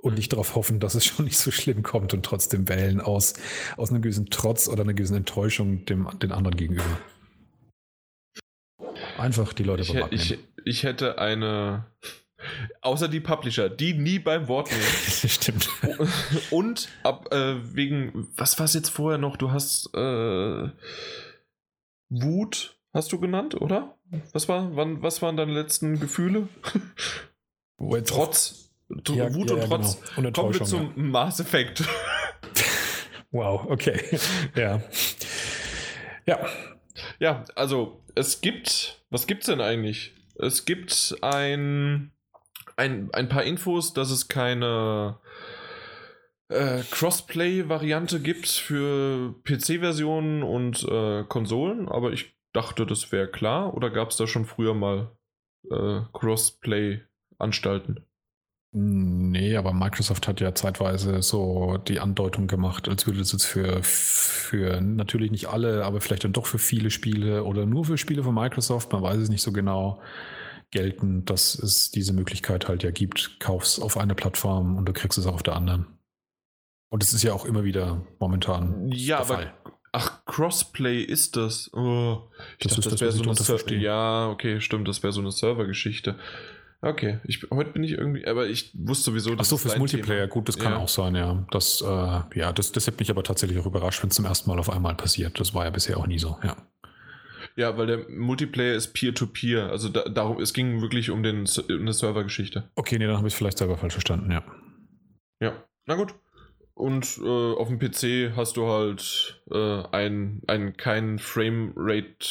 [0.02, 3.34] und nicht darauf hoffen, dass es schon nicht so schlimm kommt und trotzdem wählen aus,
[3.76, 7.00] aus einem gewissen Trotz oder einer gewissen Enttäuschung dem, den anderen gegenüber.
[9.18, 11.84] Einfach die Leute ich, ich, ich hätte eine,
[12.80, 14.82] außer die Publisher, die nie beim Wort nehmen.
[15.28, 15.68] Stimmt.
[16.50, 19.36] Und ab, äh, wegen, was war es jetzt vorher noch?
[19.36, 20.68] Du hast äh,
[22.08, 23.96] Wut, hast du genannt, oder?
[24.32, 26.48] Was, war, wann, was waren deine letzten Gefühle?
[28.06, 28.69] Trotz
[29.08, 30.00] ja, Wut ja, und Trotz.
[30.16, 30.30] Genau.
[30.32, 30.92] Kommen wir zum ja.
[30.96, 31.84] Mass Effect.
[33.30, 34.00] wow, okay.
[34.56, 34.80] ja.
[36.26, 36.46] Ja.
[37.18, 40.14] Ja, also es gibt, was gibt es denn eigentlich?
[40.36, 42.12] Es gibt ein,
[42.76, 45.18] ein, ein paar Infos, dass es keine
[46.48, 53.74] äh, Crossplay-Variante gibt für PC-Versionen und äh, Konsolen, aber ich dachte, das wäre klar.
[53.74, 55.12] Oder gab es da schon früher mal
[55.70, 58.04] äh, Crossplay-Anstalten?
[58.72, 63.82] Nee, aber Microsoft hat ja zeitweise so die Andeutung gemacht, als würde es jetzt für,
[63.82, 68.22] für natürlich nicht alle, aber vielleicht dann doch für viele Spiele oder nur für Spiele
[68.22, 70.00] von Microsoft, man weiß es nicht so genau,
[70.70, 75.18] gelten, dass es diese Möglichkeit halt ja gibt, kaufst auf einer Plattform und du kriegst
[75.18, 75.86] es auch auf der anderen.
[76.90, 78.88] Und es ist ja auch immer wieder momentan.
[78.92, 79.54] Ja, aber Fall.
[79.92, 81.72] Ach, Crossplay ist das.
[81.74, 85.20] Oh, ich das dachte, das, das wäre so eine Ja, okay, stimmt, das wäre so
[85.20, 86.16] eine Servergeschichte.
[86.82, 89.48] Okay, ich, heute bin ich irgendwie, aber ich wusste sowieso, dass.
[89.48, 90.32] Ach so, fürs Multiplayer, Thema.
[90.32, 90.78] gut, das kann ja.
[90.78, 91.46] auch sein, ja.
[91.50, 94.48] Das, äh, ja, das, das hat mich aber tatsächlich auch überrascht, wenn es zum ersten
[94.48, 95.38] Mal auf einmal passiert.
[95.38, 96.56] Das war ja bisher auch nie so, ja.
[97.56, 99.66] Ja, weil der Multiplayer ist Peer-to-Peer.
[99.66, 99.70] -Peer.
[99.70, 102.70] Also da, darum, es ging wirklich um, den, um eine Servergeschichte.
[102.76, 104.42] Okay, nee, dann habe ich es vielleicht selber falsch verstanden, ja.
[105.42, 106.14] Ja, na gut.
[106.74, 112.26] und äh, auf dem PC hast du halt äh, ein, ein kein Framerate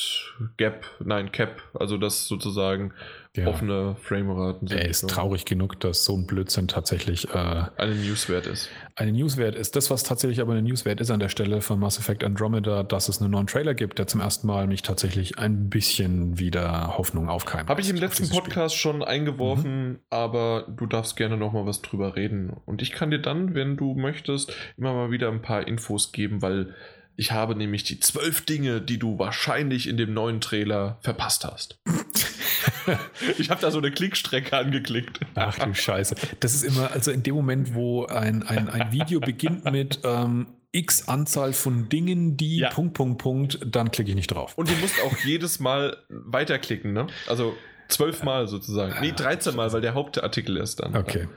[0.57, 2.93] Gap, nein, Cap, also das sozusagen
[3.37, 3.47] ja.
[3.47, 4.79] offene Frameraten sind.
[4.79, 8.69] Er ist traurig genug, dass so ein Blödsinn tatsächlich äh, eine Newswert ist.
[8.95, 9.75] Eine Newswert ist.
[9.75, 13.07] Das, was tatsächlich aber eine Newswert ist an der Stelle von Mass Effect Andromeda, dass
[13.07, 17.29] es einen neuen Trailer gibt, der zum ersten Mal mich tatsächlich ein bisschen wieder Hoffnung
[17.29, 17.69] aufkeimt.
[17.69, 18.91] Habe ich im letzten Podcast Spiel.
[18.91, 19.99] schon eingeworfen, mhm.
[20.09, 22.51] aber du darfst gerne nochmal was drüber reden.
[22.65, 26.41] Und ich kann dir dann, wenn du möchtest, immer mal wieder ein paar Infos geben,
[26.41, 26.73] weil
[27.15, 31.79] ich habe nämlich die zwölf Dinge, die du wahrscheinlich in dem neuen Trailer verpasst hast.
[33.37, 35.19] ich habe da so eine Klickstrecke angeklickt.
[35.35, 36.15] Ach du Scheiße.
[36.39, 40.47] Das ist immer, also in dem Moment, wo ein, ein, ein Video beginnt mit ähm,
[40.71, 42.69] x Anzahl von Dingen, die ja.
[42.69, 44.57] Punkt, Punkt, Punkt, dann klicke ich nicht drauf.
[44.57, 47.07] Und du musst auch jedes Mal weiterklicken, ne?
[47.27, 47.55] Also
[47.87, 48.95] zwölfmal sozusagen.
[49.01, 50.95] Nee, 13 Mal, weil der Hauptartikel ist dann.
[50.95, 51.27] Okay.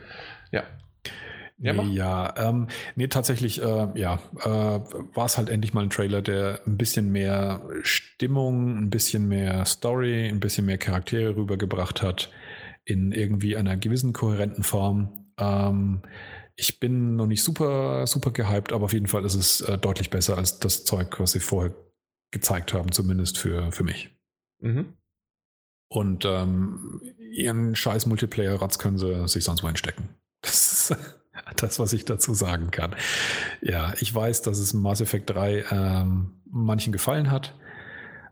[0.51, 0.65] Ja.
[1.59, 5.91] Ja, nee, ja ähm, nee, tatsächlich, äh, ja, äh, war es halt endlich mal ein
[5.91, 12.03] Trailer, der ein bisschen mehr Stimmung, ein bisschen mehr Story, ein bisschen mehr Charaktere rübergebracht
[12.03, 12.31] hat
[12.85, 15.33] in irgendwie einer gewissen kohärenten Form.
[15.39, 16.03] Ähm,
[16.57, 20.11] ich bin noch nicht super, super gehypt, aber auf jeden Fall ist es äh, deutlich
[20.11, 21.75] besser als das Zeug, was sie vorher
[22.31, 24.11] gezeigt haben, zumindest für, für mich.
[24.61, 24.95] Mhm.
[25.89, 30.09] Und ähm, ihren scheiß Multiplayer-Ratz können sie sich sonst wo hinstecken.
[30.41, 30.97] Das ist
[31.57, 32.95] das, was ich dazu sagen kann.
[33.61, 37.55] Ja, ich weiß, dass es Mass Effect 3 ähm, manchen gefallen hat.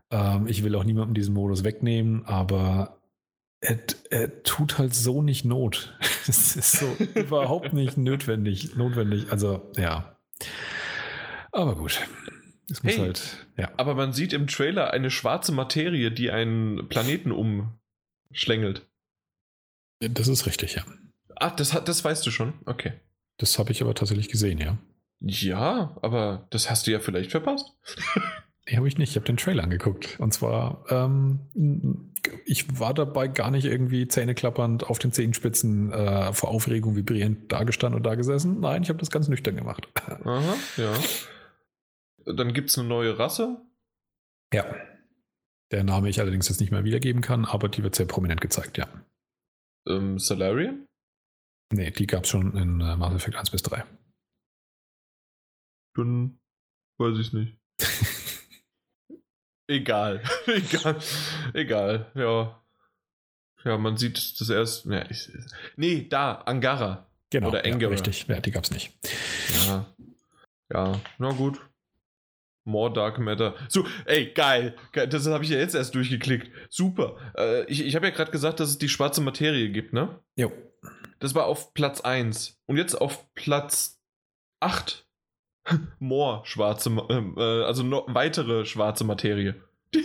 [0.09, 2.99] Ähm, ich will auch niemandem diesen Modus wegnehmen, aber
[3.61, 3.77] er,
[4.09, 5.97] er tut halt so nicht Not.
[6.27, 9.31] es ist so überhaupt nicht notwendig, notwendig.
[9.31, 10.17] Also, ja.
[11.51, 11.99] Aber gut.
[12.69, 13.69] Es muss hey, halt, ja.
[13.75, 18.87] Aber man sieht im Trailer eine schwarze Materie, die einen Planeten umschlängelt.
[19.99, 20.83] Das ist richtig, ja.
[21.41, 22.53] Ach, das, das weißt du schon?
[22.65, 22.93] Okay.
[23.37, 24.77] Das habe ich aber tatsächlich gesehen, ja.
[25.19, 27.73] Ja, aber das hast du ja vielleicht verpasst.
[28.67, 29.09] nee, habe ich nicht.
[29.09, 30.19] Ich habe den Trailer angeguckt.
[30.19, 32.11] Und zwar, ähm,
[32.45, 37.97] ich war dabei gar nicht irgendwie zähneklappernd auf den Zehenspitzen äh, vor Aufregung vibrierend dagestanden
[37.97, 38.59] und da gesessen.
[38.59, 39.87] Nein, ich habe das ganz nüchtern gemacht.
[40.23, 40.93] Aha, ja.
[42.31, 43.61] Dann gibt es eine neue Rasse?
[44.53, 44.65] Ja.
[45.71, 48.77] Der Name ich allerdings jetzt nicht mehr wiedergeben kann, aber die wird sehr prominent gezeigt,
[48.77, 48.87] ja.
[49.87, 50.85] Ähm, Salarian?
[51.71, 53.83] Nee, die gab es schon in äh, Mass Effect 1 bis 3.
[55.95, 56.39] Dann
[56.97, 57.57] weiß ich es nicht.
[59.67, 60.21] egal.
[60.47, 60.99] egal.
[61.53, 62.11] Egal.
[62.15, 62.61] Ja.
[63.63, 64.85] Ja, man sieht das erst.
[64.85, 65.29] Nee, ich,
[65.75, 67.09] nee da, Angara.
[67.29, 67.49] Genau.
[67.49, 67.83] Oder Angara.
[67.83, 68.27] Ja, richtig.
[68.27, 68.91] Ja, die gab es nicht.
[69.67, 69.85] Ja.
[70.73, 71.59] Ja, na gut.
[72.63, 73.55] More Dark Matter.
[73.69, 74.75] So, ey, geil.
[74.93, 76.51] Das habe ich ja jetzt erst durchgeklickt.
[76.69, 77.17] Super.
[77.35, 80.19] Äh, ich ich habe ja gerade gesagt, dass es die schwarze Materie gibt, ne?
[80.35, 80.51] Jo.
[81.21, 82.59] Das war auf Platz 1.
[82.65, 84.01] Und jetzt auf Platz
[84.59, 85.07] 8.
[85.99, 89.55] More schwarze, ähm, äh, also noch weitere schwarze Materie.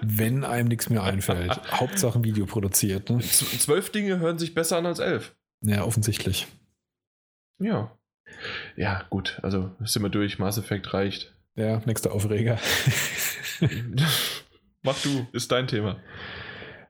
[0.00, 1.60] Wenn einem nichts mehr einfällt.
[1.70, 3.10] Hauptsache Video produziert.
[3.10, 3.20] Ne?
[3.20, 5.36] Zwölf Dinge hören sich besser an als elf.
[5.60, 6.48] Ja, offensichtlich.
[7.58, 7.96] Ja.
[8.76, 9.38] Ja, gut.
[9.42, 10.38] Also sind wir durch.
[10.38, 11.36] Mass Effect reicht.
[11.54, 12.58] Ja, nächster Aufreger.
[14.82, 16.00] Mach du, ist dein Thema.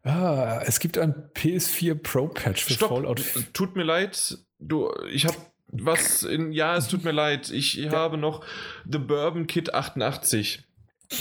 [0.04, 2.88] Ah, es gibt ein PS4 Pro Patch für Stopp.
[2.88, 3.22] Fallout.
[3.52, 5.36] Tut mir leid, du, ich habe
[5.72, 7.92] was in, ja, es tut mir leid, ich ja.
[7.92, 8.44] habe noch
[8.90, 10.64] The Bourbon Kit 88.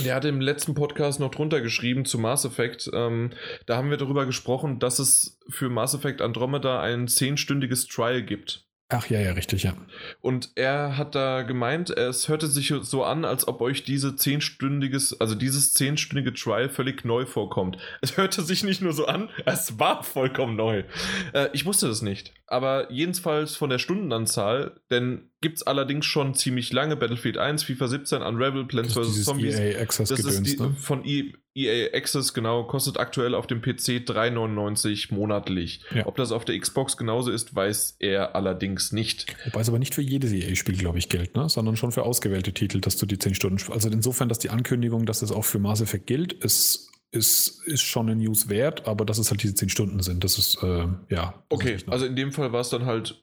[0.06, 2.90] Der hat im letzten Podcast noch drunter geschrieben zu Mass Effect.
[2.94, 3.32] Ähm,
[3.66, 8.66] da haben wir darüber gesprochen, dass es für Mass Effect Andromeda ein zehnstündiges Trial gibt.
[8.94, 9.74] Ach ja, ja, richtig, ja.
[10.20, 15.20] Und er hat da gemeint, es hörte sich so an, als ob euch diese zehnstündiges,
[15.22, 17.78] also dieses zehnstündige Trial völlig neu vorkommt.
[18.02, 20.84] Es hörte sich nicht nur so an, es war vollkommen neu.
[21.32, 22.34] Äh, ich wusste das nicht.
[22.48, 27.88] Aber jedenfalls von der Stundenanzahl, denn gibt es allerdings schon ziemlich lange Battlefield 1, FIFA
[27.88, 29.24] 17, Unravel, Plants vs.
[29.24, 29.58] Zombies.
[29.58, 30.76] EA Access das ist die, ne?
[30.78, 35.82] von EA EA Access, genau, kostet aktuell auf dem PC 3,99 monatlich.
[35.94, 36.06] Ja.
[36.06, 39.36] Ob das auf der Xbox genauso ist, weiß er allerdings nicht.
[39.46, 41.50] Wobei es aber nicht für jedes EA-Spiel, glaube ich, gilt, ne?
[41.50, 43.72] sondern schon für ausgewählte Titel, dass du die 10 Stunden.
[43.72, 47.82] Also insofern, dass die Ankündigung, dass das auch für Mass Effect gilt, ist, ist, ist
[47.82, 50.88] schon eine News wert, aber dass es halt diese 10 Stunden sind, das ist, äh,
[51.10, 51.44] ja.
[51.50, 53.22] Okay, also in dem Fall war es dann halt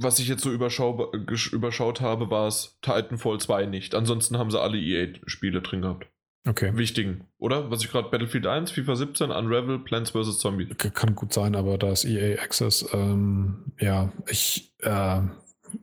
[0.00, 1.12] was ich jetzt so überschau
[1.50, 3.96] überschaut habe, war es Titanfall 2 nicht.
[3.96, 6.06] Ansonsten haben sie alle EA-Spiele drin gehabt.
[6.46, 6.72] Okay.
[6.76, 7.70] Wichtigen, oder?
[7.70, 10.38] Was ich gerade Battlefield 1, FIFA 17, Unravel, Plants vs.
[10.38, 10.68] Zombies.
[10.94, 15.20] Kann gut sein, aber da ist EA Access, ähm, ja, ich äh,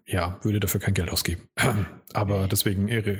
[0.05, 1.49] ja, würde dafür kein Geld ausgeben.
[2.13, 3.19] aber deswegen Ehre.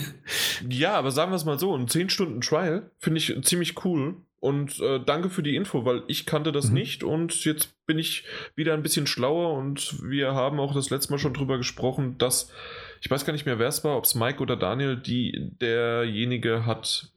[0.68, 4.16] ja, aber sagen wir es mal so, ein 10 Stunden Trial finde ich ziemlich cool.
[4.38, 6.74] Und äh, danke für die Info, weil ich kannte das mhm.
[6.74, 8.24] nicht und jetzt bin ich
[8.54, 12.52] wieder ein bisschen schlauer und wir haben auch das letzte Mal schon drüber gesprochen, dass
[13.00, 16.66] ich weiß gar nicht mehr, wer es war, ob es Mike oder Daniel, die derjenige
[16.66, 17.12] hat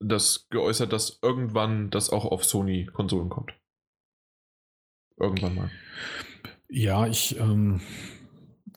[0.00, 3.52] das geäußert, dass irgendwann das auch auf Sony-Konsolen kommt.
[5.16, 5.70] Irgendwann mal.
[6.68, 7.80] Ja, ich ähm,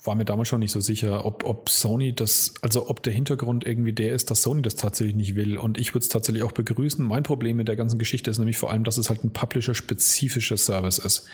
[0.04, 3.66] war mir damals schon nicht so sicher, ob, ob Sony das, also ob der Hintergrund
[3.66, 5.58] irgendwie der ist, dass Sony das tatsächlich nicht will.
[5.58, 7.06] Und ich würde es tatsächlich auch begrüßen.
[7.06, 10.58] Mein Problem mit der ganzen Geschichte ist nämlich vor allem, dass es halt ein Publisher-spezifischer
[10.58, 11.28] Service ist.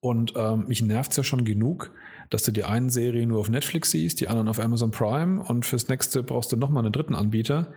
[0.00, 1.92] Und ähm, mich nervt es ja schon genug,
[2.30, 5.66] dass du die einen Serie nur auf Netflix siehst, die anderen auf Amazon Prime und
[5.66, 7.72] fürs nächste brauchst du nochmal einen dritten Anbieter.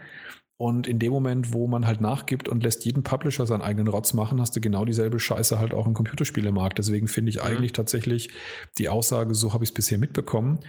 [0.64, 4.14] Und in dem Moment, wo man halt nachgibt und lässt jeden Publisher seinen eigenen Rotz
[4.14, 6.78] machen, hast du genau dieselbe Scheiße halt auch im Computerspielemarkt.
[6.78, 7.42] Deswegen finde ich mhm.
[7.42, 8.30] eigentlich tatsächlich
[8.78, 10.60] die Aussage, so habe ich es bisher mitbekommen,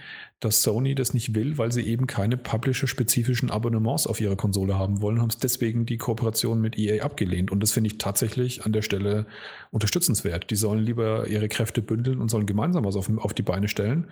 [0.41, 5.01] dass Sony das nicht will, weil sie eben keine Publisher-spezifischen Abonnements auf ihrer Konsole haben
[5.01, 7.49] wollen, haben es deswegen die Kooperation mit EA abgelehnt.
[7.49, 9.27] Und das finde ich tatsächlich an der Stelle
[9.71, 10.49] unterstützenswert.
[10.49, 14.07] Die sollen lieber ihre Kräfte bündeln und sollen gemeinsam was auf, auf die Beine stellen.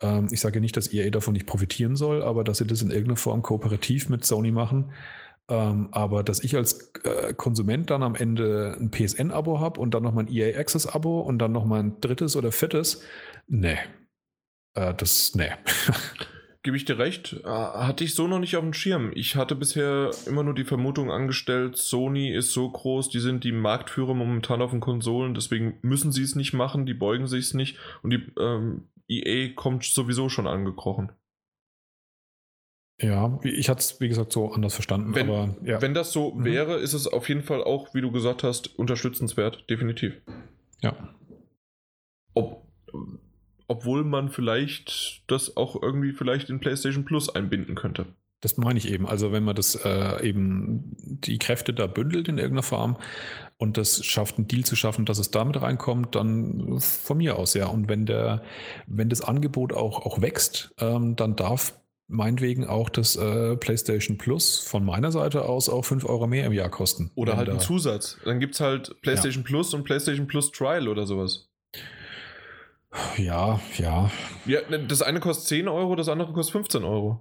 [0.00, 2.90] Ähm, ich sage nicht, dass EA davon nicht profitieren soll, aber dass sie das in
[2.90, 4.92] irgendeiner Form kooperativ mit Sony machen.
[5.48, 10.04] Ähm, aber dass ich als äh, Konsument dann am Ende ein PSN-Abo habe und dann
[10.04, 13.02] noch mein EA Access-Abo und dann noch mein drittes oder viertes,
[13.48, 13.78] nee.
[14.74, 15.50] Äh, das, nee.
[16.62, 17.40] Gebe ich dir recht.
[17.42, 19.10] Äh, hatte ich so noch nicht auf dem Schirm.
[19.14, 23.52] Ich hatte bisher immer nur die Vermutung angestellt, Sony ist so groß, die sind die
[23.52, 27.54] Marktführer momentan auf den Konsolen, deswegen müssen sie es nicht machen, die beugen sich es
[27.54, 31.12] nicht und die ähm, EA kommt sowieso schon angekrochen.
[33.02, 35.14] Ja, ich hatte es, wie gesagt, so anders verstanden.
[35.14, 35.80] Wenn, aber, ja.
[35.80, 36.44] wenn das so mhm.
[36.44, 40.20] wäre, ist es auf jeden Fall auch, wie du gesagt hast, unterstützenswert, definitiv.
[40.82, 41.14] Ja.
[42.34, 42.66] Ob,
[43.68, 48.06] obwohl man vielleicht das auch irgendwie vielleicht in PlayStation Plus einbinden könnte.
[48.40, 49.06] Das meine ich eben.
[49.06, 52.96] Also wenn man das äh, eben die Kräfte da bündelt in irgendeiner Form
[53.58, 57.54] und das schafft, einen Deal zu schaffen, dass es damit reinkommt, dann von mir aus,
[57.54, 57.66] ja.
[57.66, 58.42] Und wenn der,
[58.86, 61.74] wenn das Angebot auch, auch wächst, ähm, dann darf
[62.10, 66.52] meinetwegen auch das äh, PlayStation Plus von meiner Seite aus auch 5 Euro mehr im
[66.52, 67.10] Jahr kosten.
[67.14, 68.18] Oder halt ein Zusatz.
[68.24, 69.48] Dann gibt es halt PlayStation ja.
[69.48, 71.48] Plus und PlayStation Plus Trial oder sowas.
[73.16, 74.10] Ja, ja.
[74.46, 77.20] Ja, ne, das eine kostet 10 Euro, das andere kostet 15 Euro.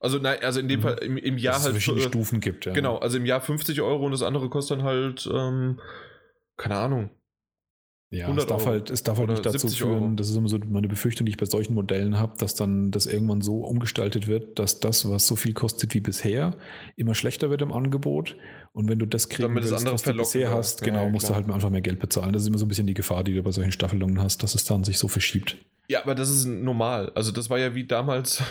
[0.00, 0.84] Also, nein, also in dem mhm.
[0.84, 1.76] Fall im, im Jahr Dass halt.
[1.76, 2.72] Es verschiedene äh, Stufen gibt, ja.
[2.72, 5.80] Genau, also im Jahr 50 Euro und das andere kostet dann halt, ähm,
[6.56, 7.10] keine Ahnung.
[8.10, 10.14] Ja, es darf, halt, es darf halt nicht dazu führen, Euro.
[10.14, 13.04] das ist immer so meine Befürchtung, die ich bei solchen Modellen habe, dass dann das
[13.04, 16.56] irgendwann so umgestaltet wird, dass das, was so viel kostet wie bisher,
[16.96, 18.34] immer schlechter wird im Angebot.
[18.72, 21.34] Und wenn du das kriegen willst, das was du bisher hast, genau, ja, musst du
[21.34, 22.32] halt einfach mehr Geld bezahlen.
[22.32, 24.54] Das ist immer so ein bisschen die Gefahr, die du bei solchen Staffelungen hast, dass
[24.54, 25.58] es dann sich so verschiebt.
[25.90, 27.12] Ja, aber das ist normal.
[27.14, 28.42] Also das war ja wie damals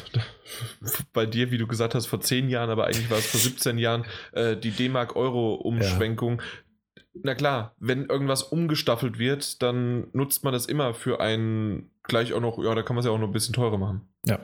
[1.13, 3.77] bei dir, wie du gesagt hast, vor zehn Jahren, aber eigentlich war es vor 17
[3.77, 6.41] Jahren, äh, die D-Mark-Euro-Umschwenkung.
[6.41, 6.47] Ja.
[7.23, 12.41] Na klar, wenn irgendwas umgestaffelt wird, dann nutzt man das immer für einen gleich auch
[12.41, 14.02] noch, ja, da kann man es ja auch noch ein bisschen teurer machen.
[14.26, 14.39] Ja.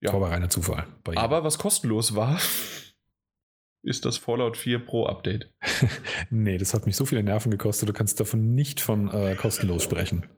[0.00, 0.12] Ja.
[0.12, 0.86] Aber reiner Zufall.
[1.14, 2.40] aber was kostenlos war,
[3.82, 5.52] ist das Fallout 4 Pro Update.
[6.30, 9.84] nee, das hat mich so viele Nerven gekostet, du kannst davon nicht von äh, kostenlos
[9.84, 10.28] sprechen.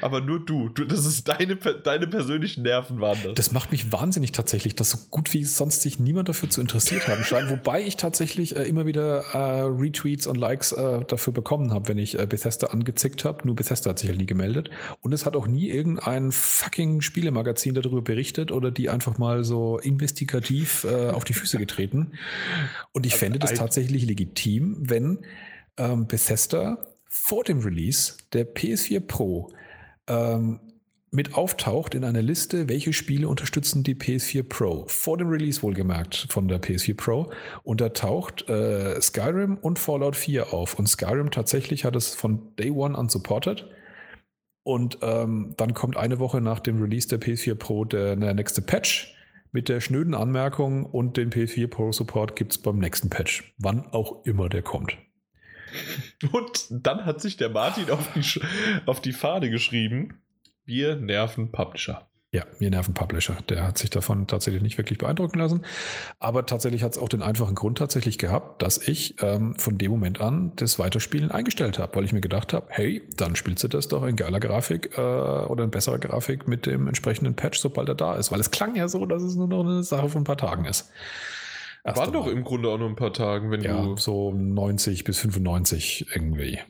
[0.00, 0.68] Aber nur du.
[0.68, 0.84] du.
[0.84, 3.34] Das ist deine, deine persönlichen Nerven waren das.
[3.34, 7.08] Das macht mich wahnsinnig tatsächlich, dass so gut wie sonst sich niemand dafür zu interessiert
[7.08, 7.50] haben scheint.
[7.50, 11.98] Wobei ich tatsächlich äh, immer wieder äh, Retweets und Likes äh, dafür bekommen habe, wenn
[11.98, 13.46] ich äh, Bethesda angezickt habe.
[13.46, 14.70] Nur Bethesda hat sich ja nie gemeldet.
[15.00, 19.78] Und es hat auch nie irgendein fucking Spielemagazin darüber berichtet oder die einfach mal so
[19.78, 22.12] investigativ äh, auf die Füße getreten.
[22.92, 25.18] Und ich also fände das tatsächlich legitim, wenn
[25.76, 26.78] ähm, Bethesda
[27.14, 29.52] vor dem Release der PS4 Pro
[30.06, 30.60] ähm,
[31.10, 34.86] mit auftaucht in einer Liste, welche Spiele unterstützen die PS4 Pro.
[34.88, 37.30] Vor dem Release wohlgemerkt von der PS4 Pro.
[37.64, 40.78] Und da taucht äh, Skyrim und Fallout 4 auf.
[40.78, 43.68] Und Skyrim tatsächlich hat es von Day One an supported.
[44.62, 48.62] Und ähm, dann kommt eine Woche nach dem Release der PS4 Pro der, der nächste
[48.62, 49.14] Patch
[49.50, 53.52] mit der schnöden Anmerkung und den PS4 Pro Support gibt es beim nächsten Patch.
[53.58, 54.96] Wann auch immer der kommt.
[56.32, 58.40] Und dann hat sich der Martin auf die,
[58.86, 60.20] auf die Fahne geschrieben,
[60.64, 62.08] wir nerven Publisher.
[62.34, 63.36] Ja, wir nerven Publisher.
[63.50, 65.66] Der hat sich davon tatsächlich nicht wirklich beeindrucken lassen.
[66.18, 69.90] Aber tatsächlich hat es auch den einfachen Grund tatsächlich gehabt, dass ich ähm, von dem
[69.90, 73.68] Moment an das Weiterspielen eingestellt habe, weil ich mir gedacht habe, hey, dann spielst du
[73.68, 77.90] das doch in geiler Grafik äh, oder in besserer Grafik mit dem entsprechenden Patch, sobald
[77.90, 78.32] er da ist.
[78.32, 80.64] Weil es klang ja so, dass es nur noch eine Sache von ein paar Tagen
[80.64, 80.90] ist.
[81.84, 83.96] Waren doch im Grunde auch nur ein paar Tagen, wenn ja, du.
[83.96, 86.60] So 90 bis 95 irgendwie.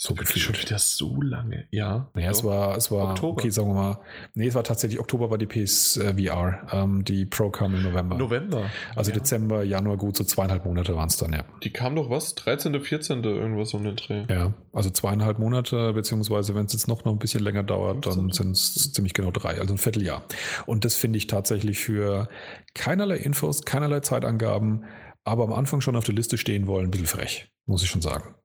[0.00, 0.44] So gefühlt.
[0.44, 2.08] Schon wieder so lange, ja.
[2.14, 3.32] Naja, es war, es war, Oktober.
[3.32, 3.98] okay, sagen wir mal,
[4.34, 6.68] nee, es war tatsächlich Oktober war die PSVR.
[6.70, 8.16] Ähm, die Pro kam im November.
[8.16, 8.70] November.
[8.94, 9.16] Also ja.
[9.16, 11.42] Dezember, Januar, gut, so zweieinhalb Monate waren es dann, ja.
[11.64, 12.36] Die kam doch was?
[12.36, 13.24] 13., 14.
[13.24, 14.24] irgendwas um den Dreh.
[14.30, 18.30] Ja, also zweieinhalb Monate, beziehungsweise wenn es jetzt noch, noch ein bisschen länger dauert, dann
[18.30, 20.22] sind es ziemlich genau drei, also ein Vierteljahr.
[20.66, 22.28] Und das finde ich tatsächlich für
[22.72, 24.84] keinerlei Infos, keinerlei Zeitangaben,
[25.24, 28.00] aber am Anfang schon auf der Liste stehen wollen, ein bisschen frech, muss ich schon
[28.00, 28.36] sagen.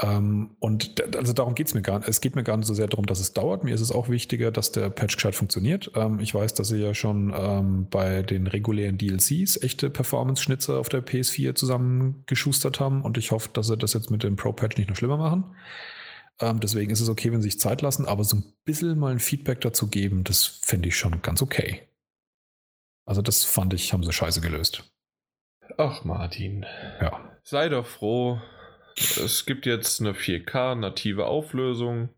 [0.00, 2.08] Ähm, und also darum geht es mir gar nicht.
[2.08, 3.62] Es geht mir gar nicht so sehr darum, dass es dauert.
[3.62, 5.92] Mir ist es auch wichtiger, dass der Patch gescheit funktioniert.
[5.94, 10.88] Ähm, ich weiß, dass sie ja schon ähm, bei den regulären DLCs echte Performance-Schnitzer auf
[10.88, 14.88] der PS4 zusammengeschustert haben und ich hoffe, dass sie das jetzt mit dem Pro-Patch nicht
[14.88, 15.54] noch schlimmer machen.
[16.40, 19.12] Ähm, deswegen ist es okay, wenn sie sich Zeit lassen, aber so ein bisschen mal
[19.12, 21.82] ein Feedback dazu geben, das finde ich schon ganz okay.
[23.06, 24.90] Also das fand ich, haben sie scheiße gelöst.
[25.78, 26.66] Ach, Martin.
[27.00, 27.38] Ja.
[27.42, 28.40] Sei doch froh.
[28.96, 32.10] Es gibt jetzt eine 4K native Auflösung.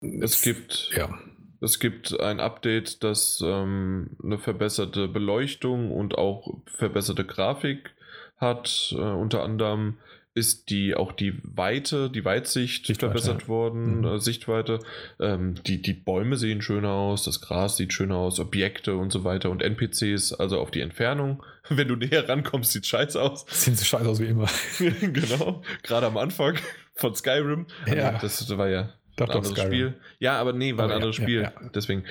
[0.00, 1.18] Es gibt, Ja.
[1.60, 7.90] es gibt ein Update, das ähm, eine verbesserte Beleuchtung und auch verbesserte Grafik
[8.36, 8.92] hat.
[8.96, 9.98] Äh, unter anderem
[10.34, 13.48] ist die auch die Weite, die Weitsicht Sichtweite, verbessert ja.
[13.48, 14.04] worden, Mhm.
[14.04, 14.78] äh, Sichtweite.
[15.20, 19.24] Ähm, die, die Bäume sehen schöner aus, das Gras sieht schöner aus, Objekte und so
[19.24, 21.42] weiter und NPCs, also auf die Entfernung.
[21.68, 23.44] Wenn du näher rankommst, sieht scheiße aus.
[23.48, 24.48] Sehen so scheiße aus wie immer.
[24.78, 26.56] genau, gerade am Anfang
[26.94, 27.66] von Skyrim.
[27.86, 28.18] Ja.
[28.18, 29.60] Das war ja Doch, ein anderes.
[29.60, 30.00] Spiel.
[30.18, 31.52] Ja, aber nee, war Aber ein anderes ja, Spiel.
[31.74, 32.04] Deswegen.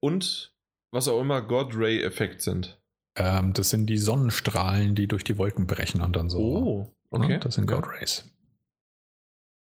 [0.00, 0.52] Und
[0.90, 2.78] was auch immer God Ray-Effekt sind.
[3.14, 6.38] Ähm, das sind die Sonnenstrahlen, die durch die Wolken brechen und dann so.
[6.38, 7.80] Oh, Ja, das sind okay.
[7.80, 8.28] God Rays.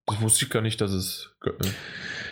[0.05, 1.33] Das wusste ich gar nicht, dass es.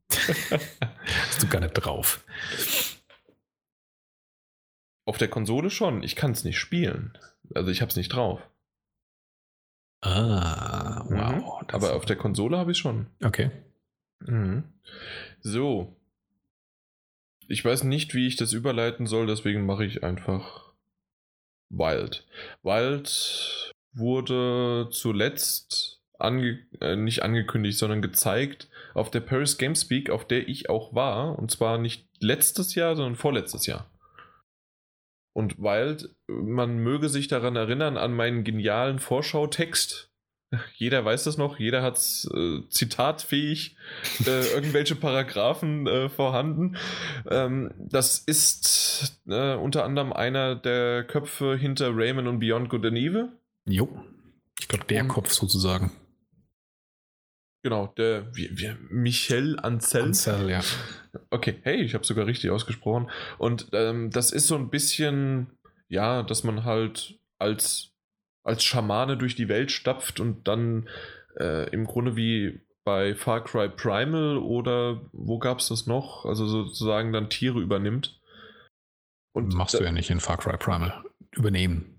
[0.08, 2.24] Hast du gar nicht drauf.
[5.04, 6.02] Auf der Konsole schon.
[6.02, 7.18] Ich kann es nicht spielen.
[7.54, 8.40] Also ich habe es nicht drauf.
[10.00, 11.62] Ah, wow.
[11.62, 11.68] Mhm.
[11.72, 13.08] Aber auf der Konsole habe ich schon.
[13.24, 13.50] Okay.
[14.20, 14.64] Mhm.
[15.40, 15.96] So.
[17.48, 20.67] Ich weiß nicht, wie ich das überleiten soll, deswegen mache ich einfach
[21.70, 22.26] Wild.
[22.62, 30.48] Wild wurde zuletzt ange äh, nicht angekündigt, sondern gezeigt auf der Paris Gamespeak, auf der
[30.48, 31.38] ich auch war.
[31.38, 33.90] Und zwar nicht letztes Jahr, sondern vorletztes Jahr.
[35.32, 40.07] Und Wild, man möge sich daran erinnern, an meinen genialen Vorschautext.
[40.76, 43.76] Jeder weiß das noch, jeder hat es äh, zitatfähig,
[44.26, 46.76] äh, irgendwelche Paragraphen äh, vorhanden.
[47.30, 52.96] Ähm, das ist äh, unter anderem einer der Köpfe hinter Rayman und Beyond Good and
[52.96, 53.28] Evil.
[53.66, 54.02] Jo.
[54.58, 55.92] Ich glaube, der Und- Kopf sozusagen.
[57.62, 60.02] Genau, der wie, wie, Michel Ancel.
[60.02, 60.60] Ansel, ja.
[61.30, 63.10] Okay, hey, ich habe sogar richtig ausgesprochen.
[63.36, 65.48] Und ähm, das ist so ein bisschen,
[65.88, 67.87] ja, dass man halt als,
[68.48, 70.88] als Schamane durch die Welt stapft und dann
[71.38, 76.24] äh, im Grunde wie bei Far Cry Primal oder wo gab es das noch?
[76.24, 78.18] Also sozusagen dann Tiere übernimmt.
[79.32, 81.04] Und Machst da, du ja nicht in Far Cry Primal.
[81.32, 81.94] Übernehmen,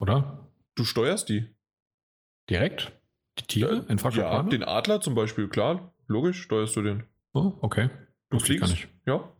[0.00, 0.50] oder?
[0.74, 1.46] Du steuerst die.
[2.50, 2.92] Direkt?
[3.38, 4.50] Die Tiere ja, in Far Cry ja, Primal?
[4.50, 5.94] den Adler zum Beispiel, klar.
[6.08, 7.04] Logisch steuerst du den.
[7.32, 7.88] Oh, okay.
[8.30, 8.88] Du fliegst?
[9.06, 9.32] Ja.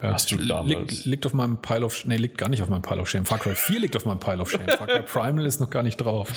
[0.00, 0.68] Hast du damals?
[0.68, 3.24] Liegt, liegt, auf meinem Pile of Nee, liegt gar nicht auf meinem Pile of Shame.
[3.24, 4.66] Far Cry 4 liegt auf meinem Pile of Shame.
[4.66, 6.28] Far Cry Primal ist noch gar nicht drauf.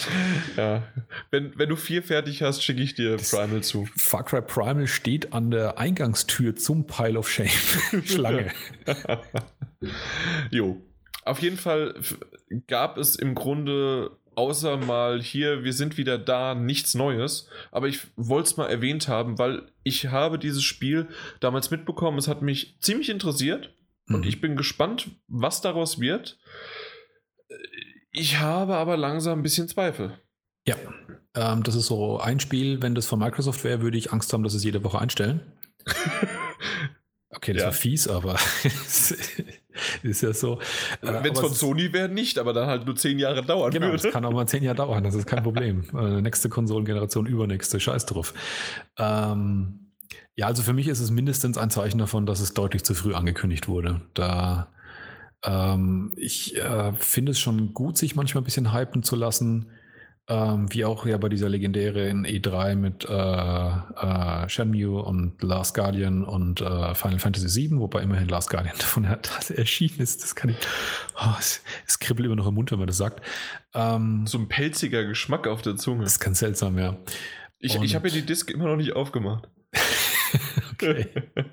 [0.57, 0.83] Ja.
[1.31, 3.87] Wenn, wenn du 4 fertig hast, schicke ich dir das Primal zu.
[3.95, 7.47] Far Cry Primal steht an der Eingangstür zum Pile of Shame.
[8.05, 8.51] Schlange.
[10.51, 10.81] jo.
[11.23, 11.95] Auf jeden Fall
[12.67, 17.47] gab es im Grunde außer mal hier, wir sind wieder da, nichts Neues.
[17.71, 21.07] Aber ich wollte es mal erwähnt haben, weil ich habe dieses Spiel
[21.39, 22.17] damals mitbekommen.
[22.17, 23.73] Es hat mich ziemlich interessiert
[24.07, 24.15] mhm.
[24.15, 26.37] und ich bin gespannt, was daraus wird.
[28.11, 30.17] Ich habe aber langsam ein bisschen Zweifel.
[30.67, 30.75] Ja,
[31.35, 34.43] ähm, das ist so ein Spiel, wenn das von Microsoft wäre, würde ich Angst haben,
[34.43, 35.41] dass es jede Woche einstellen.
[37.35, 37.65] Okay, das ja.
[37.67, 38.39] war fies, aber
[40.03, 40.59] ist ja so.
[41.01, 43.87] Äh, wenn es von Sony wäre, nicht, aber dann halt nur zehn Jahre dauern genau,
[43.87, 44.03] würde.
[44.03, 45.83] Das kann auch mal zehn Jahre dauern, das ist kein Problem.
[45.97, 48.33] äh, nächste Konsolengeneration, übernächste, scheiß drauf.
[48.97, 49.91] Ähm,
[50.35, 53.13] ja, also für mich ist es mindestens ein Zeichen davon, dass es deutlich zu früh
[53.13, 54.01] angekündigt wurde.
[54.13, 54.67] Da
[55.43, 59.69] ähm, ich äh, finde es schon gut, sich manchmal ein bisschen hypen zu lassen.
[60.27, 66.23] Ähm, wie auch ja bei dieser legendären E3 mit äh, äh, Shenmue und Last Guardian
[66.23, 70.23] und äh, Final Fantasy VII, wobei immerhin Last Guardian davon erschienen ist.
[70.23, 70.57] Das kann ich.
[71.15, 73.21] Oh, es, es, kribbelt immer noch im Mund, wenn man das sagt.
[73.75, 76.03] Ähm, so ein pelziger Geschmack auf der Zunge.
[76.03, 76.97] Das ist ganz seltsam, ja.
[77.59, 79.47] Ich, ich habe ja die Disk immer noch nicht aufgemacht.
[80.73, 81.07] okay.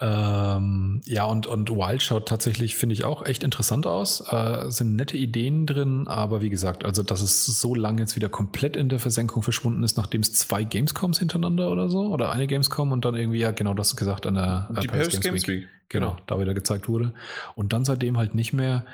[0.00, 4.20] Ähm, ja, und, und Wild schaut tatsächlich, finde ich, auch echt interessant aus.
[4.30, 8.28] Äh, sind nette Ideen drin, aber wie gesagt, also dass es so lange jetzt wieder
[8.28, 12.46] komplett in der Versenkung verschwunden ist, nachdem es zwei Gamescoms hintereinander oder so, oder eine
[12.46, 15.48] Gamescom und dann irgendwie, ja, genau das gesagt, an der äh, Die Paris Games, Games
[15.48, 15.62] Week.
[15.62, 15.68] Week.
[15.88, 17.12] Genau, genau, da wieder gezeigt wurde.
[17.56, 18.84] Und dann seitdem halt nicht mehr.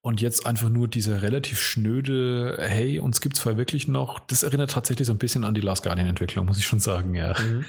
[0.00, 4.44] Und jetzt einfach nur diese relativ schnöde, hey, uns gibt es zwar wirklich noch, das
[4.44, 7.34] erinnert tatsächlich so ein bisschen an die Last Guardian-Entwicklung, muss ich schon sagen, ja.
[7.36, 7.64] Mhm.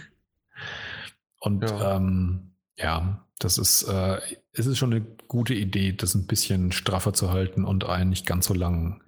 [1.39, 1.95] Und ja.
[1.95, 4.19] Ähm, ja, das ist, äh,
[4.53, 8.25] es ist schon eine gute Idee, das ein bisschen straffer zu halten und einen nicht
[8.25, 9.01] ganz so lang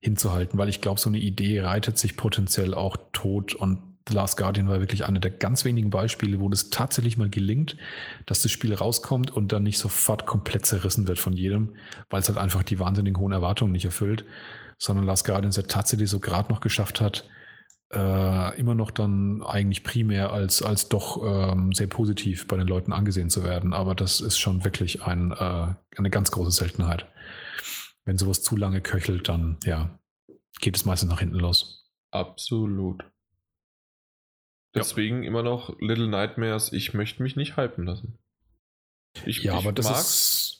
[0.00, 3.54] hinzuhalten, weil ich glaube, so eine Idee reitet sich potenziell auch tot.
[3.54, 7.28] Und The Last Guardian war wirklich eine der ganz wenigen Beispiele, wo das tatsächlich mal
[7.28, 7.76] gelingt,
[8.26, 11.74] dass das Spiel rauskommt und dann nicht sofort komplett zerrissen wird von jedem,
[12.08, 14.24] weil es halt einfach die wahnsinnig hohen Erwartungen nicht erfüllt,
[14.78, 17.28] sondern Last Guardian es ja tatsächlich so gerade noch geschafft hat,
[17.92, 22.92] äh, immer noch dann eigentlich primär als, als doch ähm, sehr positiv bei den Leuten
[22.92, 23.72] angesehen zu werden.
[23.72, 27.08] Aber das ist schon wirklich ein, äh, eine ganz große Seltenheit.
[28.04, 29.98] Wenn sowas zu lange köchelt, dann ja,
[30.60, 31.90] geht es meistens nach hinten los.
[32.10, 33.04] Absolut.
[34.74, 35.28] Deswegen ja.
[35.28, 38.18] immer noch Little Nightmares, ich möchte mich nicht hypen lassen.
[39.26, 40.00] Ich, ja, ich aber das ist,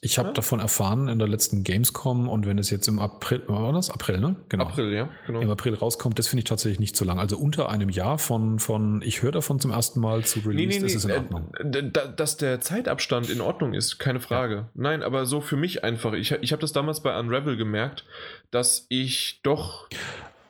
[0.03, 0.33] ich habe ja?
[0.33, 3.91] davon erfahren in der letzten Gamescom und wenn es jetzt im April, war das?
[3.91, 4.37] April, ne?
[4.49, 4.65] Genau.
[4.65, 5.41] April, ja, genau.
[5.41, 7.19] Im April rauskommt, das finde ich tatsächlich nicht so lang.
[7.19, 10.67] Also unter einem Jahr von, von ich höre davon zum ersten Mal zu Release, nee,
[10.67, 11.53] nee, nee, ist es in Ordnung.
[11.55, 14.55] Äh, dass der Zeitabstand in Ordnung ist, keine Frage.
[14.55, 14.69] Ja.
[14.75, 16.15] Nein, aber so für mich einfach.
[16.15, 18.07] Ich, ich habe das damals bei Unravel gemerkt,
[18.51, 19.87] dass ich doch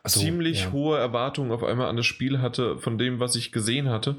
[0.03, 0.73] also, ziemlich ja.
[0.73, 4.17] hohe Erwartungen auf einmal an das Spiel hatte, von dem, was ich gesehen hatte.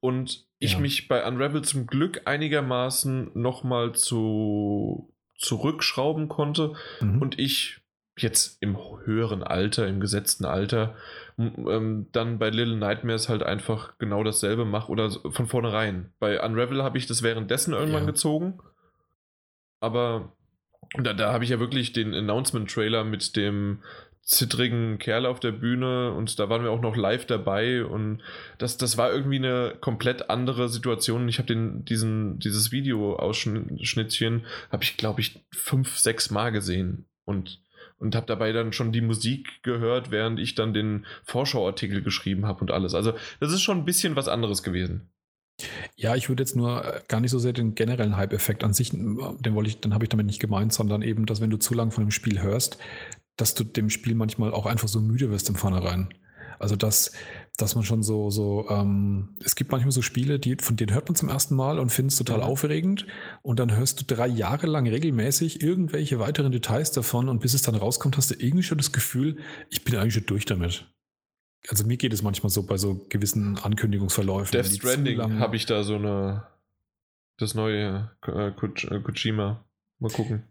[0.00, 0.78] Und ich ja.
[0.78, 7.20] mich bei Unravel zum Glück einigermaßen nochmal zu, zurückschrauben konnte mhm.
[7.20, 7.80] und ich
[8.16, 10.94] jetzt im höheren Alter, im gesetzten Alter,
[11.36, 16.12] ähm, dann bei Little Nightmares halt einfach genau dasselbe mache oder von vornherein.
[16.20, 18.10] Bei Unravel habe ich das währenddessen irgendwann ja.
[18.10, 18.60] gezogen,
[19.80, 20.32] aber
[20.96, 23.82] da, da habe ich ja wirklich den Announcement-Trailer mit dem
[24.24, 28.22] zittrigen Kerl auf der Bühne und da waren wir auch noch live dabei und
[28.56, 31.28] das, das war irgendwie eine komplett andere Situation.
[31.28, 37.60] Ich habe dieses Video-Ausschnittchen habe ich glaube ich fünf sechs Mal gesehen und
[37.98, 42.60] und habe dabei dann schon die Musik gehört, während ich dann den Vorschauartikel geschrieben habe
[42.60, 42.94] und alles.
[42.94, 45.08] Also das ist schon ein bisschen was anderes gewesen.
[45.96, 48.90] Ja, ich würde jetzt nur äh, gar nicht so sehr den generellen Hype-Effekt an sich,
[48.90, 51.74] den wollte ich, dann habe ich damit nicht gemeint, sondern eben, dass wenn du zu
[51.74, 52.78] lang von dem Spiel hörst,
[53.36, 56.08] dass du dem Spiel manchmal auch einfach so müde wirst im Vornherein.
[56.58, 57.12] Also dass,
[57.56, 61.08] dass man schon so, so, ähm, es gibt manchmal so Spiele, die, von denen hört
[61.08, 62.44] man zum ersten Mal und findet es total mhm.
[62.44, 63.06] aufregend.
[63.42, 67.62] Und dann hörst du drei Jahre lang regelmäßig irgendwelche weiteren Details davon und bis es
[67.62, 69.38] dann rauskommt, hast du irgendwie schon das Gefühl,
[69.70, 70.90] ich bin eigentlich schon durch damit.
[71.68, 74.52] Also mir geht es manchmal so bei so gewissen Ankündigungsverläufen.
[74.52, 76.46] Death Stranding habe ich da so eine,
[77.38, 79.64] das neue äh, Kojima.
[79.98, 80.44] Mal gucken.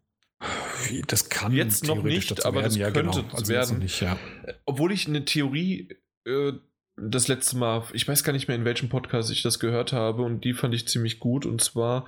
[1.08, 3.36] Das kann jetzt noch nicht, aber das ja, könnte genau.
[3.36, 3.80] also werden.
[3.80, 4.18] Nicht, ja.
[4.66, 5.90] Obwohl ich eine Theorie
[6.26, 6.54] äh,
[6.96, 10.24] das letzte Mal, ich weiß gar nicht mehr, in welchem Podcast ich das gehört habe
[10.24, 12.06] und die fand ich ziemlich gut und zwar,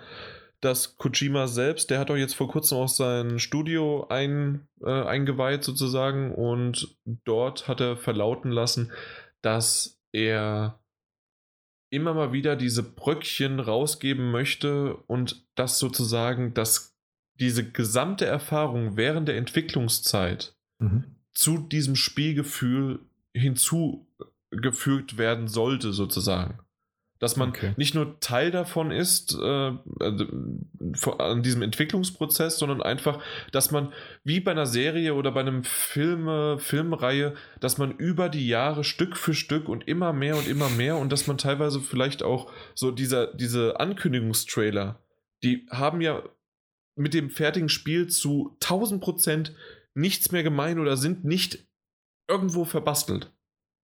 [0.61, 5.63] dass Kojima selbst, der hat doch jetzt vor kurzem auch sein Studio ein, äh, eingeweiht
[5.63, 8.91] sozusagen und dort hat er verlauten lassen,
[9.41, 10.79] dass er
[11.89, 16.94] immer mal wieder diese Bröckchen rausgeben möchte und das sozusagen, dass
[17.39, 21.03] diese gesamte Erfahrung während der Entwicklungszeit mhm.
[21.33, 22.99] zu diesem Spielgefühl
[23.33, 26.59] hinzugefügt werden sollte, sozusagen.
[27.19, 27.73] Dass man okay.
[27.77, 30.25] nicht nur Teil davon ist, äh, also,
[31.17, 33.19] an diesem Entwicklungsprozess, sondern einfach,
[33.51, 33.93] dass man
[34.23, 39.15] wie bei einer Serie oder bei einem Film, Filmreihe, dass man über die Jahre Stück
[39.15, 42.91] für Stück und immer mehr und immer mehr und dass man teilweise vielleicht auch so
[42.91, 44.99] dieser, diese Ankündigungstrailer,
[45.41, 46.21] die haben ja
[46.95, 49.55] mit dem fertigen Spiel zu 1000 Prozent
[49.93, 51.65] nichts mehr gemein oder sind nicht
[52.27, 53.31] irgendwo verbastelt.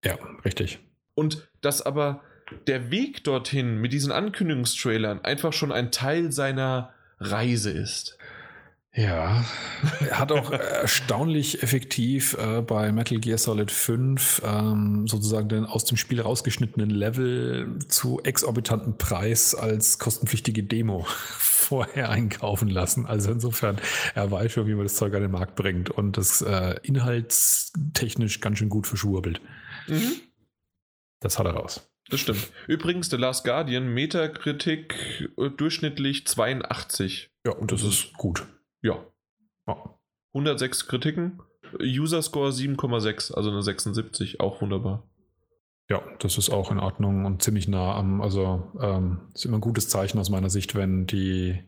[0.04, 0.80] Ja, richtig.
[1.14, 2.24] Und dass aber
[2.68, 8.18] der Weg dorthin mit diesen Ankündigungstrailern einfach schon ein Teil seiner Reise ist.
[8.94, 9.46] Ja,
[10.02, 15.86] er hat auch erstaunlich effektiv äh, bei Metal Gear Solid 5 ähm, sozusagen den aus
[15.86, 21.06] dem Spiel rausgeschnittenen Level zu exorbitanten Preis als kostenpflichtige Demo
[21.38, 23.06] vorher einkaufen lassen.
[23.06, 23.80] Also insofern,
[24.14, 28.42] er weiß schon, wie man das Zeug an den Markt bringt und das äh, inhaltstechnisch
[28.42, 29.40] ganz schön gut verschwurbelt.
[29.88, 30.20] Mhm.
[31.22, 31.90] Das hat er raus.
[32.10, 32.52] Das stimmt.
[32.68, 37.32] Übrigens, The Last Guardian, Metakritik äh, durchschnittlich 82.
[37.46, 38.46] Ja, und das ist gut.
[38.82, 39.06] Ja.
[39.68, 40.00] ja.
[40.34, 41.42] 106 Kritiken,
[41.82, 45.08] User Score 7,6, also eine 76, auch wunderbar.
[45.90, 49.62] Ja, das ist auch in Ordnung und ziemlich nah am, also ähm, ist immer ein
[49.62, 51.62] gutes Zeichen aus meiner Sicht, wenn die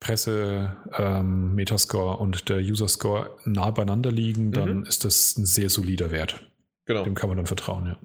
[0.00, 4.84] Presse ähm, Metascore und der User Score nah beieinander liegen, dann mhm.
[4.84, 6.50] ist das ein sehr solider Wert.
[6.86, 7.04] Genau.
[7.04, 7.98] Dem kann man dann vertrauen, ja.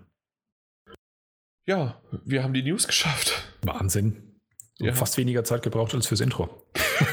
[1.67, 3.43] Ja, wir haben die News geschafft.
[3.61, 4.39] Wahnsinn.
[4.79, 4.93] Ja.
[4.93, 6.65] Fast weniger Zeit gebraucht als fürs Intro.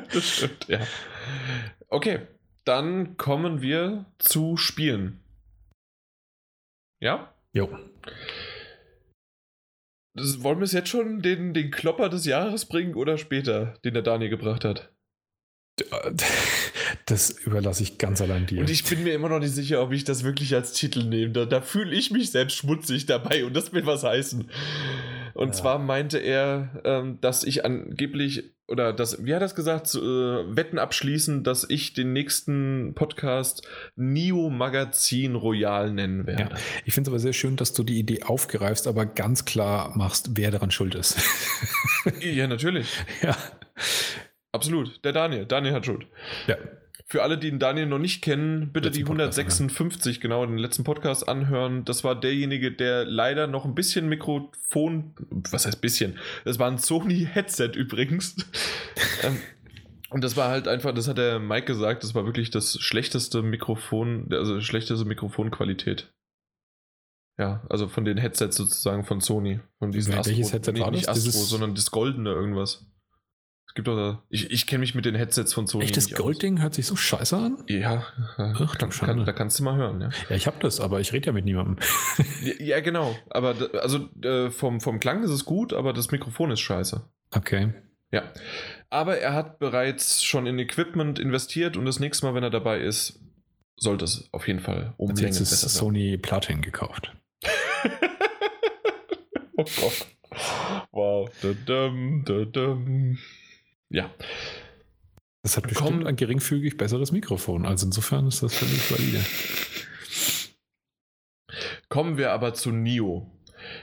[0.12, 0.80] das stimmt, ja.
[1.88, 2.20] Okay,
[2.64, 5.20] dann kommen wir zu Spielen.
[7.00, 7.32] Ja?
[7.52, 7.78] Jo.
[10.14, 13.94] Das, wollen wir es jetzt schon den, den Klopper des Jahres bringen oder später, den
[13.94, 14.92] der Daniel gebracht hat?
[17.06, 18.60] Das überlasse ich ganz allein dir.
[18.60, 21.32] Und ich bin mir immer noch nicht sicher, ob ich das wirklich als Titel nehme.
[21.32, 24.50] Da, da fühle ich mich selbst schmutzig dabei und das will was heißen.
[25.36, 25.52] Und ja.
[25.52, 29.98] zwar meinte er, ähm, dass ich angeblich, oder das, wie hat er das gesagt, äh,
[30.00, 36.54] Wetten abschließen, dass ich den nächsten Podcast Neo Magazin Royal nennen werde.
[36.54, 36.60] Ja.
[36.86, 40.30] Ich finde es aber sehr schön, dass du die Idee aufgreifst, aber ganz klar machst,
[40.38, 41.18] wer daran schuld ist.
[42.20, 42.88] ja, natürlich.
[43.22, 43.36] Ja.
[44.52, 45.04] Absolut.
[45.04, 45.44] Der Daniel.
[45.44, 46.06] Daniel hat Schuld.
[46.46, 46.56] Ja.
[47.08, 50.82] Für alle, die den Daniel noch nicht kennen, bitte letzten die 156, genau, den letzten
[50.82, 51.84] Podcast anhören.
[51.84, 55.14] Das war derjenige, der leider noch ein bisschen Mikrofon,
[55.52, 56.18] was heißt bisschen?
[56.44, 58.36] Das war ein Sony-Headset übrigens.
[59.22, 59.38] Ähm,
[60.10, 63.42] und das war halt einfach, das hat der Mike gesagt, das war wirklich das schlechteste
[63.42, 66.12] Mikrofon, also schlechteste Mikrofonqualität.
[67.38, 69.60] Ja, also von den Headsets sozusagen von Sony.
[69.78, 71.26] Von diesen Welches Astro, Headset nee, war nicht das?
[71.26, 72.86] Astro, sondern das goldene irgendwas
[73.76, 75.84] gibt doch ich, ich kenne mich mit den Headsets von Sony.
[75.84, 77.62] Echtes Goldding hört sich so scheiße an?
[77.68, 78.04] Ja,
[78.38, 80.00] Ach, da, kann, da kannst du mal hören.
[80.00, 81.76] Ja, ja ich habe das, aber ich rede ja mit niemandem.
[82.58, 83.14] ja, genau.
[83.30, 87.08] Aber also äh, vom, vom Klang ist es gut, aber das Mikrofon ist scheiße.
[87.32, 87.74] Okay.
[88.10, 88.24] Ja.
[88.88, 92.80] Aber er hat bereits schon in Equipment investiert und das nächste Mal, wenn er dabei
[92.80, 93.20] ist,
[93.76, 95.68] sollte es auf jeden Fall um Länge besser sein.
[95.68, 97.14] Sony Platin gekauft.
[99.56, 100.06] oh Gott.
[100.92, 101.28] Wow.
[101.42, 103.18] Da -dum, da -dum.
[103.90, 104.12] Ja.
[105.42, 107.66] Das hat bestimmt Komm, ein geringfügig besseres Mikrofon.
[107.66, 109.20] Also insofern ist das völlig valide.
[111.88, 113.30] Kommen wir aber zu Nio.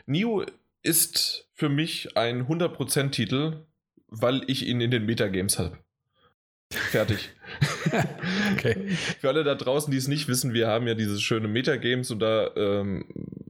[0.06, 0.46] Nio
[0.82, 3.66] ist für mich ein 100%-Titel,
[4.08, 5.78] weil ich ihn in den Metagames habe.
[6.70, 7.30] Fertig.
[8.54, 8.90] okay.
[9.20, 12.20] Für alle da draußen, die es nicht wissen, wir haben ja dieses schöne Metagames und
[12.20, 13.06] da ähm,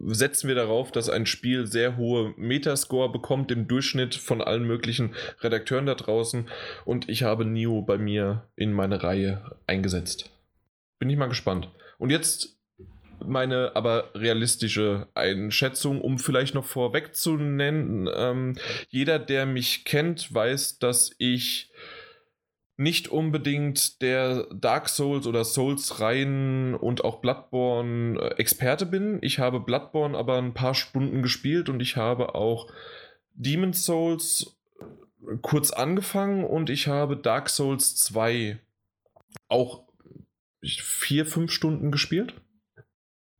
[0.08, 5.16] setzen wir darauf, dass ein Spiel sehr hohe Metascore bekommt im Durchschnitt von allen möglichen
[5.42, 6.50] Redakteuren da draußen
[6.86, 10.30] und ich habe Nio bei mir in meine Reihe eingesetzt.
[11.00, 11.70] Bin ich mal gespannt.
[11.98, 12.58] Und jetzt
[13.26, 18.10] meine aber realistische Einschätzung, um vielleicht noch vorweg zu nennen.
[18.14, 18.58] Ähm,
[18.90, 21.72] jeder, der mich kennt, weiß, dass ich
[22.84, 29.20] nicht unbedingt der Dark Souls oder Souls-Reihen und auch Bloodborne äh, Experte bin.
[29.22, 32.72] Ich habe Bloodborne aber ein paar Stunden gespielt und ich habe auch
[33.34, 38.60] Demon's Souls äh, kurz angefangen und ich habe Dark Souls 2
[39.48, 39.84] auch
[40.62, 42.36] vier, fünf Stunden gespielt.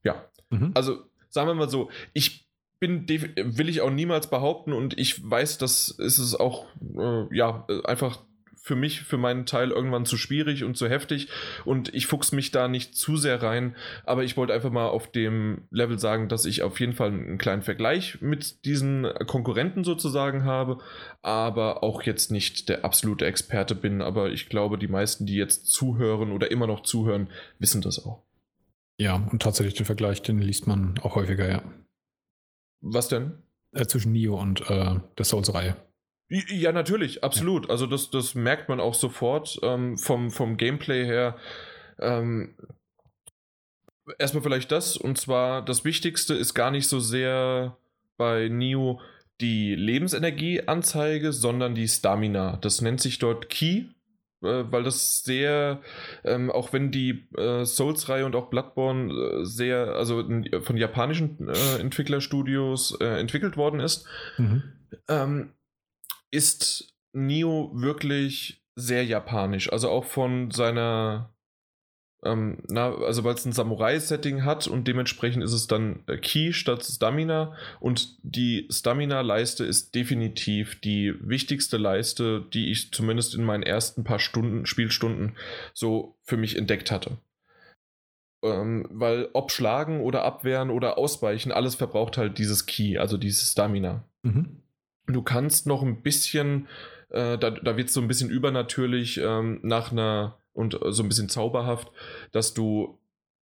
[0.04, 0.26] Ja.
[0.50, 0.72] Mhm.
[0.74, 2.48] Also sagen wir mal so, ich
[2.80, 6.66] bin, will ich auch niemals behaupten und ich weiß, dass ist es auch,
[6.98, 8.20] äh, ja, einfach
[8.64, 11.28] für mich, für meinen Teil irgendwann zu schwierig und zu heftig
[11.66, 13.76] und ich fuchs mich da nicht zu sehr rein.
[14.06, 17.38] Aber ich wollte einfach mal auf dem Level sagen, dass ich auf jeden Fall einen
[17.38, 20.78] kleinen Vergleich mit diesen Konkurrenten sozusagen habe,
[21.22, 24.02] aber auch jetzt nicht der absolute Experte bin.
[24.02, 27.28] Aber ich glaube, die meisten, die jetzt zuhören oder immer noch zuhören,
[27.60, 28.24] wissen das auch.
[28.98, 31.64] Ja, und tatsächlich den Vergleich, den liest man auch häufiger, ja.
[32.80, 33.34] Was denn?
[33.74, 35.76] Äh, zwischen Nio und äh, der Souls-Reihe.
[36.34, 37.70] Ja, natürlich, absolut.
[37.70, 41.38] Also das, das merkt man auch sofort ähm, vom, vom Gameplay her.
[42.00, 42.56] Ähm,
[44.18, 47.78] erstmal vielleicht das, und zwar das Wichtigste ist gar nicht so sehr
[48.18, 49.00] bei Neo
[49.42, 52.58] die Lebensenergieanzeige, sondern die Stamina.
[52.58, 53.86] Das nennt sich dort Key,
[54.42, 55.82] äh, weil das sehr,
[56.24, 60.28] ähm, auch wenn die äh, Souls-Reihe und auch Bloodborne äh, sehr, also
[60.62, 64.64] von japanischen äh, Entwicklerstudios äh, entwickelt worden ist, mhm.
[65.08, 65.54] ähm,
[66.34, 69.72] ist Neo wirklich sehr japanisch.
[69.72, 71.32] Also auch von seiner,
[72.26, 76.52] ähm, na, also weil es ein Samurai-Setting hat und dementsprechend ist es dann äh, Ki
[76.52, 83.64] statt Stamina und die Stamina-Leiste ist definitiv die wichtigste Leiste, die ich zumindest in meinen
[83.64, 85.38] ersten paar Stunden, Spielstunden
[85.76, 87.18] so für mich entdeckt hatte.
[88.44, 93.52] Ähm, weil ob schlagen oder abwehren oder ausweichen, alles verbraucht halt dieses Ki, also dieses
[93.52, 94.04] Stamina.
[94.24, 94.63] Mhm.
[95.08, 96.68] Du kannst noch ein bisschen,
[97.10, 101.10] äh, da, da wird es so ein bisschen übernatürlich ähm, nach einer und so ein
[101.10, 101.92] bisschen zauberhaft,
[102.32, 103.00] dass du,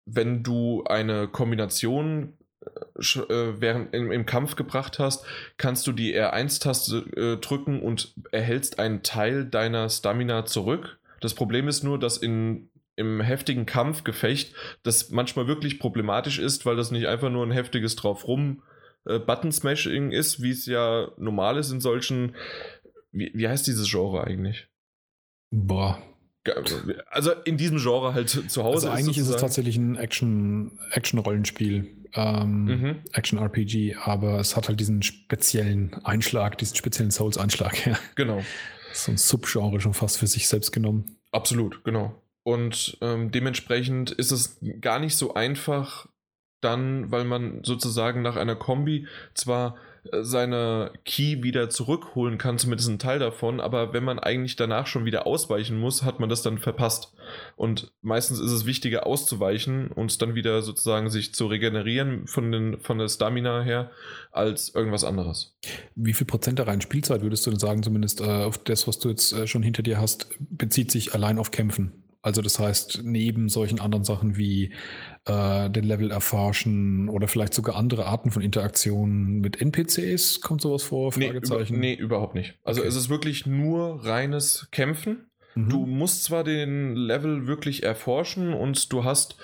[0.07, 6.17] wenn du eine Kombination äh, äh während im, im, Kampf gebracht hast, kannst du die
[6.17, 10.99] R1-Taste äh, drücken und erhältst einen Teil deiner Stamina zurück.
[11.21, 16.77] Das Problem ist nur, dass in, im heftigen Kampfgefecht das manchmal wirklich problematisch ist, weil
[16.77, 18.63] das nicht einfach nur ein heftiges drauf rum
[19.05, 22.35] äh, Button-Smashing ist, wie es ja normal ist in solchen.
[23.11, 24.69] Wie, wie heißt dieses Genre eigentlich?
[25.51, 26.03] Boah.
[27.11, 28.89] Also in diesem Genre halt zu Hause.
[28.89, 32.97] Also eigentlich ist, ist es tatsächlich ein Action, Action-Rollenspiel, ähm, mhm.
[33.13, 37.87] Action-RPG, aber es hat halt diesen speziellen Einschlag, diesen speziellen Souls-Einschlag.
[37.87, 37.99] Ja.
[38.17, 38.43] Genau.
[38.93, 41.17] So ein Subgenre schon fast für sich selbst genommen.
[41.31, 42.21] Absolut, genau.
[42.43, 46.09] Und ähm, dementsprechend ist es gar nicht so einfach,
[46.63, 49.77] dann, weil man sozusagen nach einer Kombi zwar
[50.11, 54.87] äh, seine Key wieder zurückholen kann, zumindest einen Teil davon, aber wenn man eigentlich danach
[54.87, 57.13] schon wieder ausweichen muss, hat man das dann verpasst.
[57.57, 62.81] Und meistens ist es wichtiger auszuweichen und dann wieder sozusagen sich zu regenerieren von, den,
[62.81, 63.91] von der Stamina her,
[64.31, 65.57] als irgendwas anderes.
[65.95, 68.99] Wie viel Prozent der reinen Spielzeit würdest du denn sagen, zumindest äh, auf das, was
[68.99, 72.02] du jetzt äh, schon hinter dir hast, bezieht sich allein auf Kämpfen?
[72.23, 74.73] Also das heißt, neben solchen anderen Sachen wie
[75.25, 80.85] äh, den Level erforschen oder vielleicht sogar andere Arten von Interaktionen mit NPCs, kommt sowas
[80.85, 81.13] vor?
[81.13, 81.79] Fragezeichen?
[81.81, 82.55] Nee, über, nee überhaupt nicht.
[82.63, 82.89] Also okay.
[82.89, 85.31] es ist wirklich nur reines Kämpfen.
[85.57, 85.69] Mhm.
[85.69, 89.37] Du musst zwar den Level wirklich erforschen und du hast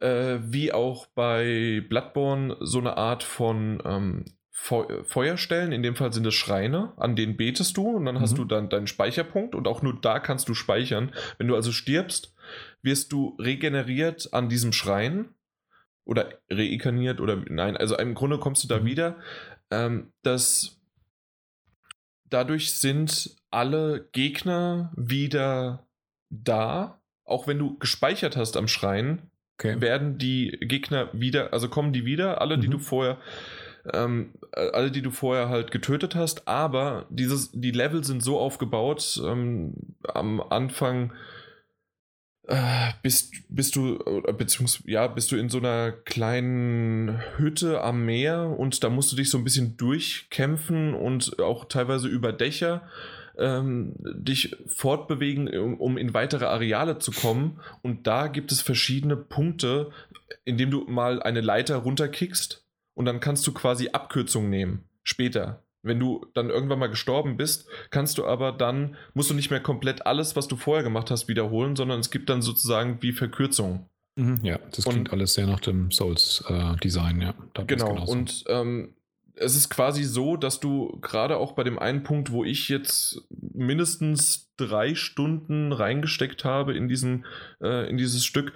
[0.00, 4.24] äh, wie auch bei Bloodborne so eine Art von ähm,
[4.60, 8.20] Feuerstellen, in dem Fall sind es Schreine, an denen betest du und dann mhm.
[8.20, 11.12] hast du dann deinen Speicherpunkt und auch nur da kannst du speichern.
[11.38, 12.34] Wenn du also stirbst,
[12.82, 15.30] wirst du regeneriert an diesem Schrein
[16.04, 18.84] oder reinkarniert oder nein, also im Grunde kommst du da mhm.
[18.84, 19.16] wieder.
[19.70, 20.80] Ähm, dass
[22.24, 25.86] dadurch sind alle Gegner wieder
[26.30, 29.80] da, auch wenn du gespeichert hast am Schrein, okay.
[29.80, 32.60] werden die Gegner wieder, also kommen die wieder, alle, mhm.
[32.62, 33.18] die du vorher
[33.94, 39.20] ähm, alle, die du vorher halt getötet hast, aber dieses, die Level sind so aufgebaut,
[39.24, 39.74] ähm,
[40.14, 41.12] am Anfang
[42.48, 43.98] äh, bist, bist du,
[44.36, 49.16] beziehungsweise, ja, bist du in so einer kleinen Hütte am Meer und da musst du
[49.16, 52.88] dich so ein bisschen durchkämpfen und auch teilweise über Dächer
[53.36, 57.60] ähm, dich fortbewegen, um, in weitere Areale zu kommen.
[57.82, 59.90] Und da gibt es verschiedene Punkte,
[60.44, 62.67] in dem du mal eine Leiter runterkickst
[62.98, 64.84] und dann kannst du quasi Abkürzungen nehmen.
[65.04, 65.62] Später.
[65.82, 69.60] Wenn du dann irgendwann mal gestorben bist, kannst du aber dann, musst du nicht mehr
[69.60, 73.86] komplett alles, was du vorher gemacht hast, wiederholen, sondern es gibt dann sozusagen wie Verkürzungen.
[74.16, 77.34] Mhm, ja, das klingt und, alles sehr nach dem Souls-Design, äh, ja.
[77.68, 78.96] genau, und ähm,
[79.36, 83.22] es ist quasi so, dass du gerade auch bei dem einen Punkt, wo ich jetzt
[83.30, 87.26] mindestens drei Stunden reingesteckt habe in, diesen,
[87.62, 88.52] äh, in dieses Stück,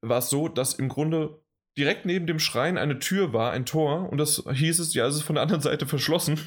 [0.00, 1.38] war es so, dass im Grunde
[1.76, 5.16] direkt neben dem Schrein eine Tür war, ein Tor, und das hieß es, ja, es
[5.16, 6.38] ist von der anderen Seite verschlossen.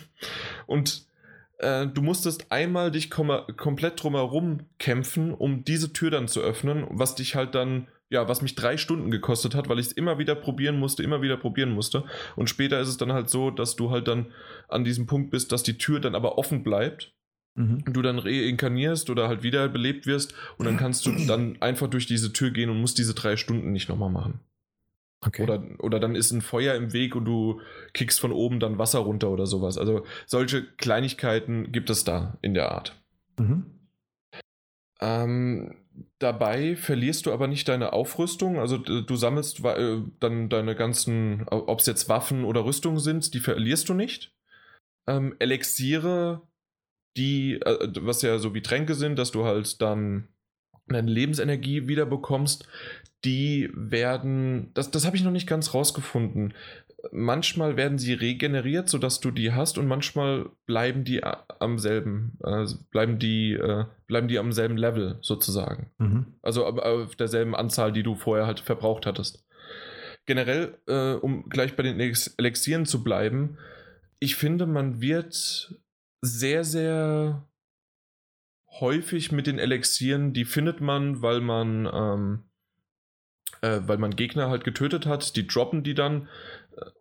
[0.66, 1.06] Und
[1.60, 6.86] äh, du musstest einmal dich kom komplett drumherum kämpfen, um diese Tür dann zu öffnen,
[6.90, 10.18] was dich halt dann, ja, was mich drei Stunden gekostet hat, weil ich es immer
[10.18, 12.06] wieder probieren musste, immer wieder probieren musste.
[12.36, 14.28] Und später ist es dann halt so, dass du halt dann
[14.68, 17.14] an diesem Punkt bist, dass die Tür dann aber offen bleibt.
[17.56, 17.84] Mhm.
[17.86, 22.34] Du dann reinkarnierst oder halt wiederbelebt wirst und dann kannst du dann einfach durch diese
[22.34, 24.40] Tür gehen und musst diese drei Stunden nicht nochmal machen.
[25.22, 25.44] Okay.
[25.44, 27.60] Oder, oder dann ist ein Feuer im Weg und du
[27.94, 29.78] kickst von oben dann Wasser runter oder sowas.
[29.78, 33.02] Also solche Kleinigkeiten gibt es da in der Art.
[33.38, 33.66] Mhm.
[35.02, 35.76] Ähm,
[36.20, 38.60] dabei verlierst du aber nicht deine Aufrüstung.
[38.60, 43.40] Also du sammelst äh, dann deine ganzen, ob es jetzt Waffen oder Rüstungen sind, die
[43.40, 44.34] verlierst du nicht.
[45.08, 46.44] Ähm, Elixiere,
[47.18, 50.30] die, äh, was ja so wie Tränke sind, dass du halt dann
[50.88, 52.68] deine Lebensenergie wieder bekommst,
[53.26, 56.54] die werden, das, das habe ich noch nicht ganz rausgefunden.
[57.12, 62.66] Manchmal werden sie regeneriert, sodass du die hast, und manchmal bleiben die am selben, äh,
[62.92, 65.92] bleiben die, äh, bleiben die am selben Level sozusagen.
[65.98, 66.26] Mhm.
[66.42, 69.46] Also auf derselben Anzahl, die du vorher halt verbraucht hattest.
[70.26, 73.58] Generell, äh, um gleich bei den Elixieren zu bleiben,
[74.20, 75.74] ich finde, man wird
[76.22, 77.48] sehr, sehr
[78.80, 82.49] häufig mit den Elixieren, die findet man, weil man ähm,
[83.62, 86.28] äh, weil man Gegner halt getötet hat, die droppen die dann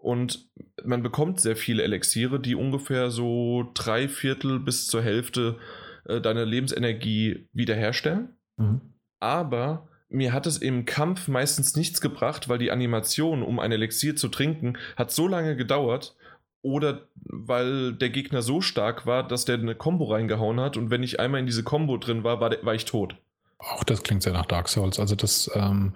[0.00, 0.48] und
[0.84, 5.56] man bekommt sehr viele Elixiere, die ungefähr so drei Viertel bis zur Hälfte
[6.04, 8.36] äh, deiner Lebensenergie wiederherstellen.
[8.56, 8.80] Mhm.
[9.20, 14.16] Aber mir hat es im Kampf meistens nichts gebracht, weil die Animation, um ein Elixier
[14.16, 16.16] zu trinken, hat so lange gedauert,
[16.60, 21.04] oder weil der Gegner so stark war, dass der eine Combo reingehauen hat und wenn
[21.04, 23.16] ich einmal in diese Combo drin war, war, der, war ich tot.
[23.58, 25.00] Auch das klingt sehr nach Dark Souls.
[25.00, 25.94] Also das ähm,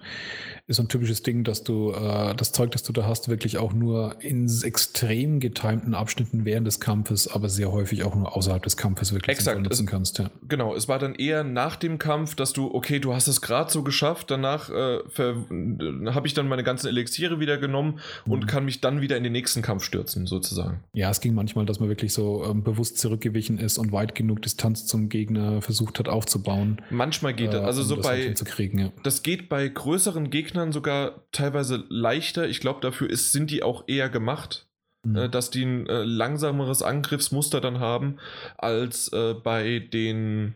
[0.72, 3.58] ist so ein typisches Ding, dass du äh, das Zeug, das du da hast, wirklich
[3.58, 8.62] auch nur in extrem getimten Abschnitten während des Kampfes, aber sehr häufig auch nur außerhalb
[8.62, 9.62] des Kampfes wirklich Exakt.
[9.62, 10.18] nutzen kannst.
[10.18, 10.30] Ja.
[10.48, 13.70] Genau, es war dann eher nach dem Kampf, dass du, okay, du hast es gerade
[13.70, 18.32] so geschafft, danach äh, habe ich dann meine ganzen Elixiere wieder genommen mhm.
[18.32, 20.80] und kann mich dann wieder in den nächsten Kampf stürzen, sozusagen.
[20.92, 24.42] Ja, es ging manchmal, dass man wirklich so ähm, bewusst zurückgewichen ist und weit genug
[24.42, 26.80] Distanz zum Gegner versucht hat aufzubauen.
[26.90, 27.54] Manchmal geht geht.
[27.60, 28.34] Also so das bei.
[28.74, 28.92] Ja.
[29.02, 32.46] Das geht bei größeren Gegnern sogar teilweise leichter.
[32.46, 34.68] Ich glaube, dafür ist, sind die auch eher gemacht.
[35.04, 35.16] Mhm.
[35.16, 38.18] Äh, dass die ein äh, langsameres Angriffsmuster dann haben
[38.56, 40.54] als äh, bei den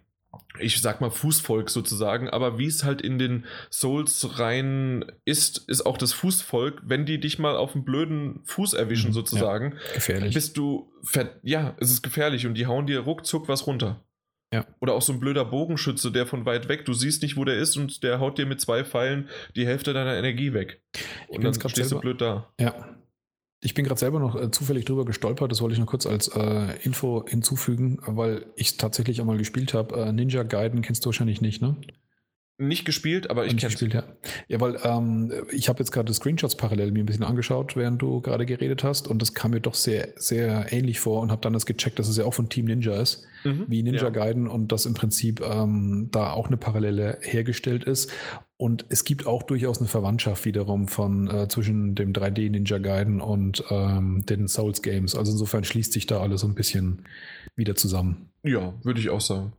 [0.59, 5.87] ich sag mal Fußvolk sozusagen, aber wie es halt in den Souls rein ist, ist
[5.87, 9.95] auch das Fußvolk, wenn die dich mal auf einen blöden Fuß erwischen mhm, sozusagen, ja,
[9.95, 10.35] gefährlich.
[10.35, 10.93] bist du,
[11.43, 14.05] ja, es ist gefährlich und die hauen dir ruckzuck was runter.
[14.53, 14.65] Ja.
[14.81, 17.57] Oder auch so ein blöder Bogenschütze, der von weit weg, du siehst nicht, wo der
[17.57, 20.81] ist und der haut dir mit zwei Pfeilen die Hälfte deiner Energie weg.
[21.29, 22.49] Und dann stehst selber, du blöd da.
[22.61, 22.97] Ja.
[23.61, 26.29] Ich bin gerade selber noch äh, zufällig drüber gestolpert, das wollte ich noch kurz als
[26.29, 29.97] äh, Info hinzufügen, weil ich es tatsächlich einmal gespielt habe.
[29.97, 31.77] Äh, Ninja Gaiden kennst du wahrscheinlich nicht, ne?
[32.59, 34.05] Nicht gespielt, aber ich kenne gespielt, ja.
[34.49, 38.23] Ja, weil ähm, ich habe jetzt gerade Screenshots parallel mir ein bisschen angeschaut, während du
[38.23, 41.53] gerade geredet hast und das kam mir doch sehr, sehr ähnlich vor und habe dann
[41.53, 44.09] das gecheckt, dass es ja auch von Team Ninja ist, mhm, wie Ninja ja.
[44.09, 48.11] Gaiden und dass im Prinzip ähm, da auch eine Parallele hergestellt ist.
[48.57, 53.21] Und es gibt auch durchaus eine Verwandtschaft wiederum von äh, zwischen dem 3D Ninja Gaiden
[53.21, 55.15] und ähm, den Souls Games.
[55.15, 57.03] Also insofern schließt sich da alles so ein bisschen
[57.55, 58.31] wieder zusammen.
[58.43, 59.53] Ja, würde ich auch sagen.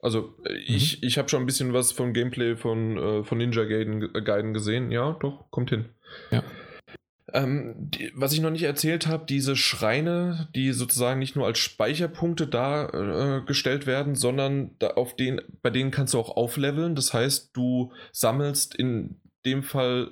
[0.00, 0.58] Also äh, mhm.
[0.66, 4.22] ich, ich habe schon ein bisschen was vom Gameplay von, äh, von Ninja Gaiden, äh,
[4.22, 4.90] Gaiden gesehen.
[4.90, 5.86] Ja, doch, kommt hin.
[6.30, 6.42] Ja.
[7.32, 11.58] Ähm, die, was ich noch nicht erzählt habe, diese Schreine, die sozusagen nicht nur als
[11.58, 16.94] Speicherpunkte dargestellt äh, werden, sondern da auf den, bei denen kannst du auch aufleveln.
[16.94, 20.10] Das heißt, du sammelst in dem Fall,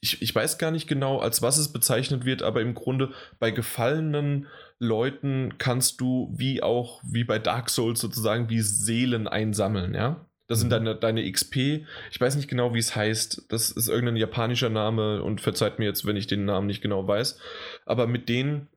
[0.00, 3.50] ich, ich weiß gar nicht genau, als was es bezeichnet wird, aber im Grunde bei
[3.50, 4.46] gefallenen
[4.78, 10.26] Leuten kannst du, wie auch wie bei Dark Souls sozusagen, wie Seelen einsammeln, ja.
[10.48, 10.70] Das sind mhm.
[10.70, 11.84] deine, deine XP.
[12.10, 13.46] Ich weiß nicht genau, wie es heißt.
[13.48, 17.06] Das ist irgendein japanischer Name und verzeiht mir jetzt, wenn ich den Namen nicht genau
[17.06, 17.38] weiß.
[17.84, 18.68] Aber mit denen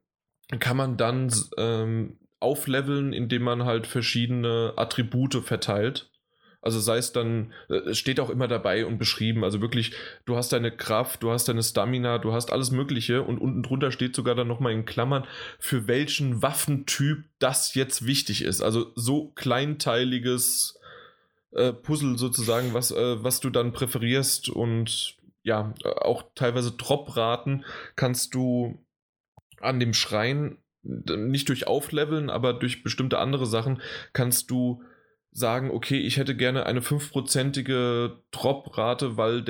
[0.59, 6.08] kann man dann ähm, aufleveln, indem man halt verschiedene Attribute verteilt.
[6.61, 9.43] Also sei es dann, äh, es steht auch immer dabei und beschrieben.
[9.43, 9.93] Also wirklich,
[10.25, 13.91] du hast deine Kraft, du hast deine Stamina, du hast alles Mögliche und unten drunter
[13.91, 15.25] steht sogar dann nochmal in Klammern,
[15.57, 18.61] für welchen Waffentyp das jetzt wichtig ist.
[18.61, 20.79] Also so kleinteiliges
[21.51, 27.63] äh, Puzzle sozusagen, was, äh, was du dann präferierst und ja, auch teilweise Dropraten
[27.95, 28.77] kannst du
[29.61, 33.81] an dem Schrein nicht durch Aufleveln, aber durch bestimmte andere Sachen
[34.13, 34.83] kannst du
[35.31, 39.45] sagen, okay, ich hätte gerne eine fünfprozentige Drop-Rate, weil,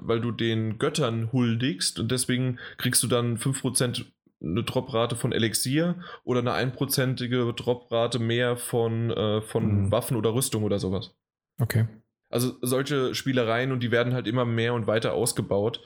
[0.00, 4.04] weil du den Göttern huldigst und deswegen kriegst du dann 5%
[4.42, 9.92] eine Droprate von Elixier oder eine einprozentige Droprate mehr von, äh, von mhm.
[9.92, 11.14] Waffen oder Rüstung oder sowas.
[11.60, 11.86] Okay.
[12.28, 15.80] Also solche Spielereien und die werden halt immer mehr und weiter ausgebaut.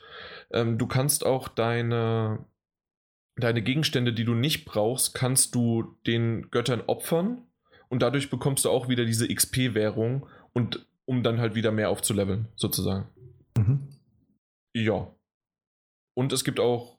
[0.52, 2.46] Ähm, du kannst auch deine,
[3.36, 7.42] deine Gegenstände, die du nicht brauchst, kannst du den Göttern opfern
[7.88, 12.48] und dadurch bekommst du auch wieder diese XP-Währung und um dann halt wieder mehr aufzuleveln,
[12.56, 13.08] sozusagen.
[13.56, 13.88] Mhm.
[14.74, 15.14] Ja.
[16.14, 16.98] Und es gibt auch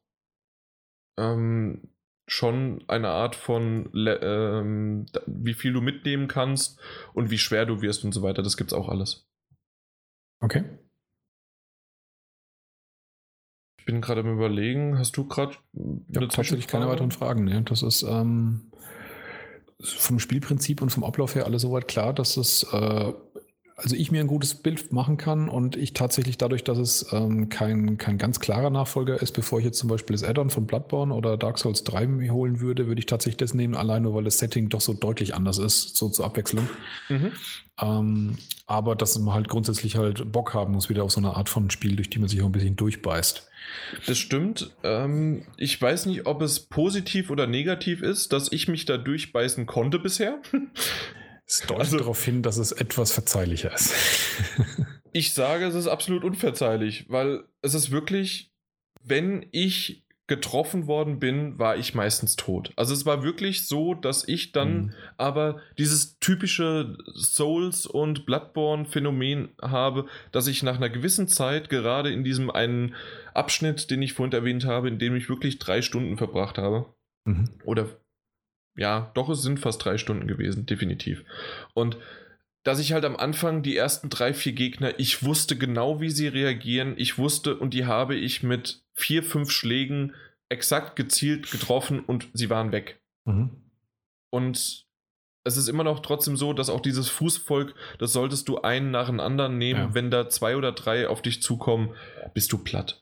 [1.17, 1.89] ähm,
[2.27, 6.79] schon eine Art von, ähm, wie viel du mitnehmen kannst
[7.13, 8.43] und wie schwer du wirst und so weiter.
[8.43, 9.27] Das gibt's auch alles.
[10.39, 10.63] Okay.
[13.79, 15.55] Ich bin gerade am Überlegen, hast du gerade.
[16.09, 17.45] Ich habe tatsächlich keine weiteren Fragen.
[17.45, 17.63] Ne?
[17.63, 18.69] Das ist ähm,
[19.81, 23.13] vom Spielprinzip und vom Ablauf her alles soweit klar, dass es äh,
[23.79, 27.49] also ich mir ein gutes Bild machen kann und ich tatsächlich dadurch, dass es ähm,
[27.49, 31.13] kein, kein ganz klarer Nachfolger ist, bevor ich jetzt zum Beispiel das Add-on von Bloodborne
[31.13, 34.23] oder Dark Souls 3 mir holen würde, würde ich tatsächlich das nehmen, allein nur weil
[34.23, 36.67] das Setting doch so deutlich anders ist, so zur Abwechslung.
[37.07, 37.31] Mhm.
[37.79, 41.47] Ähm, aber dass man halt grundsätzlich halt Bock haben muss, wieder auf so eine Art
[41.47, 43.47] von Spiel, durch die man sich auch ein bisschen durchbeißt.
[44.07, 44.71] Das stimmt.
[44.83, 49.67] Ähm, ich weiß nicht, ob es positiv oder negativ ist, dass ich mich da durchbeißen
[49.67, 50.39] konnte bisher.
[51.47, 53.93] Es deutet also, darauf hin, dass es etwas verzeihlicher ist.
[55.13, 58.51] ich sage, es ist absolut unverzeihlich, weil es ist wirklich,
[59.03, 62.73] wenn ich getroffen worden bin, war ich meistens tot.
[62.75, 64.93] Also es war wirklich so, dass ich dann mhm.
[65.15, 72.25] aber dieses typische Souls- und Bloodborne-Phänomen habe, dass ich nach einer gewissen Zeit, gerade in
[72.25, 72.93] diesem einen
[73.33, 76.93] Abschnitt, den ich vorhin erwähnt habe, in dem ich wirklich drei Stunden verbracht habe,
[77.23, 77.49] mhm.
[77.63, 77.87] oder
[78.77, 81.25] ja, doch, es sind fast drei Stunden gewesen, definitiv.
[81.73, 81.97] Und
[82.63, 86.27] dass ich halt am Anfang die ersten drei, vier Gegner, ich wusste genau, wie sie
[86.27, 86.95] reagieren.
[86.97, 90.13] Ich wusste und die habe ich mit vier, fünf Schlägen
[90.49, 92.99] exakt gezielt getroffen und sie waren weg.
[93.25, 93.49] Mhm.
[94.29, 94.85] Und
[95.45, 99.07] es ist immer noch trotzdem so, dass auch dieses Fußvolk, das solltest du einen nach
[99.07, 99.79] dem anderen nehmen.
[99.79, 99.93] Ja.
[99.93, 101.95] Wenn da zwei oder drei auf dich zukommen,
[102.33, 103.01] bist du platt.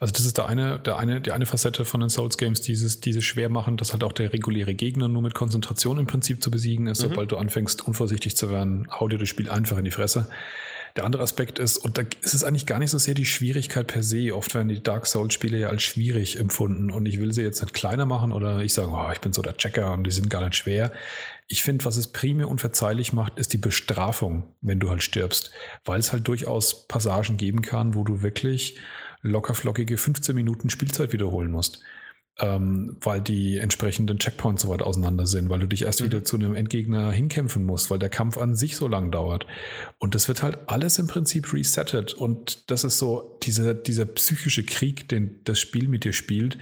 [0.00, 3.00] Also das ist der eine, der eine, die eine Facette von den Souls Games, dieses,
[3.00, 6.50] diese schwer machen, dass halt auch der reguläre Gegner nur mit Konzentration im Prinzip zu
[6.50, 7.02] besiegen ist.
[7.02, 7.10] Mhm.
[7.10, 10.28] Sobald du anfängst, unvorsichtig zu werden, hau dir das Spiel einfach in die Fresse.
[10.96, 13.86] Der andere Aspekt ist, und da ist es eigentlich gar nicht so sehr die Schwierigkeit
[13.86, 14.34] per se.
[14.34, 17.74] Oft werden die Dark Souls-Spiele ja als schwierig empfunden und ich will sie jetzt nicht
[17.74, 20.44] kleiner machen oder ich sage, oh, ich bin so der Checker und die sind gar
[20.44, 20.90] nicht schwer.
[21.46, 25.52] Ich finde, was es primär unverzeihlich macht, ist die Bestrafung, wenn du halt stirbst,
[25.84, 28.76] weil es halt durchaus Passagen geben kann, wo du wirklich
[29.22, 31.82] lockerflockige 15 Minuten Spielzeit wiederholen musst.
[32.38, 36.06] Ähm, weil die entsprechenden Checkpoints so weit auseinander sind, weil du dich erst mhm.
[36.06, 39.46] wieder zu einem Endgegner hinkämpfen musst, weil der Kampf an sich so lang dauert.
[39.98, 42.14] Und das wird halt alles im Prinzip resettet.
[42.14, 46.56] Und das ist so dieser, dieser psychische Krieg, den das Spiel mit dir spielt,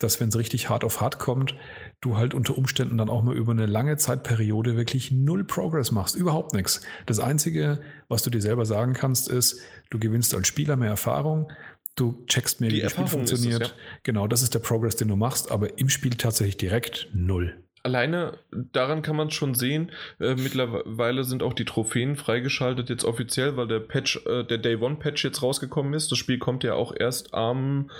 [0.00, 1.54] dass wenn es richtig hart auf hart kommt,
[2.00, 6.16] du halt unter Umständen dann auch mal über eine lange Zeitperiode wirklich null Progress machst,
[6.16, 6.80] überhaupt nichts.
[7.06, 11.52] Das Einzige, was du dir selber sagen kannst, ist, du gewinnst als Spieler mehr Erfahrung,
[11.96, 13.62] Du checkst mir, wie das Spiel funktioniert.
[13.62, 13.74] Es, ja.
[14.02, 17.62] Genau, das ist der Progress, den du machst, aber im Spiel tatsächlich direkt null.
[17.82, 19.90] Alleine daran kann man schon sehen.
[20.18, 24.76] Äh, mittlerweile sind auch die Trophäen freigeschaltet jetzt offiziell, weil der Patch, äh, der Day
[24.76, 26.10] One Patch jetzt rausgekommen ist.
[26.12, 27.90] Das Spiel kommt ja auch erst am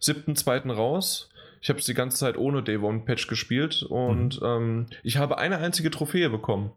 [0.00, 0.70] 7.2.
[0.70, 1.30] raus.
[1.62, 4.46] Ich habe es die ganze Zeit ohne Day One Patch gespielt und mhm.
[4.46, 6.72] ähm, ich habe eine einzige Trophäe bekommen.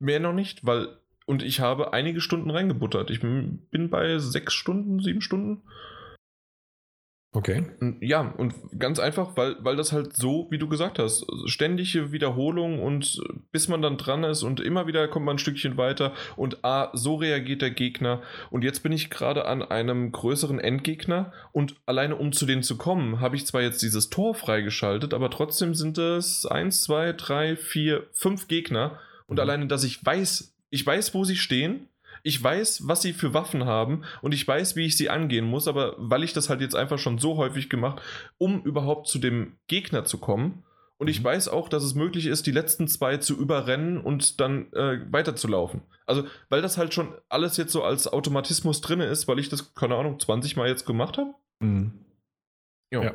[0.00, 0.88] Mehr noch nicht, weil
[1.30, 3.08] und ich habe einige Stunden reingebuttert.
[3.08, 5.62] Ich bin bei sechs Stunden, sieben Stunden.
[7.32, 7.66] Okay.
[8.00, 12.82] Ja, und ganz einfach, weil, weil das halt so, wie du gesagt hast, ständige Wiederholung
[12.82, 16.64] und bis man dann dran ist und immer wieder kommt man ein Stückchen weiter und
[16.64, 18.22] ah, so reagiert der Gegner.
[18.50, 22.76] Und jetzt bin ich gerade an einem größeren Endgegner und alleine um zu denen zu
[22.76, 27.54] kommen, habe ich zwar jetzt dieses Tor freigeschaltet, aber trotzdem sind es eins, zwei, drei,
[27.54, 28.98] vier, fünf Gegner.
[29.28, 29.42] Und mhm.
[29.42, 31.88] alleine, dass ich weiß, ich weiß, wo sie stehen.
[32.22, 35.68] Ich weiß, was sie für Waffen haben und ich weiß, wie ich sie angehen muss,
[35.68, 38.02] aber weil ich das halt jetzt einfach schon so häufig gemacht,
[38.36, 40.64] um überhaupt zu dem Gegner zu kommen.
[40.98, 41.24] Und ich mhm.
[41.24, 45.80] weiß auch, dass es möglich ist, die letzten zwei zu überrennen und dann äh, weiterzulaufen.
[46.04, 49.74] Also, weil das halt schon alles jetzt so als Automatismus drin ist, weil ich das,
[49.74, 51.32] keine Ahnung, 20 Mal jetzt gemacht habe.
[51.60, 52.04] Mhm.
[52.92, 53.14] Ja.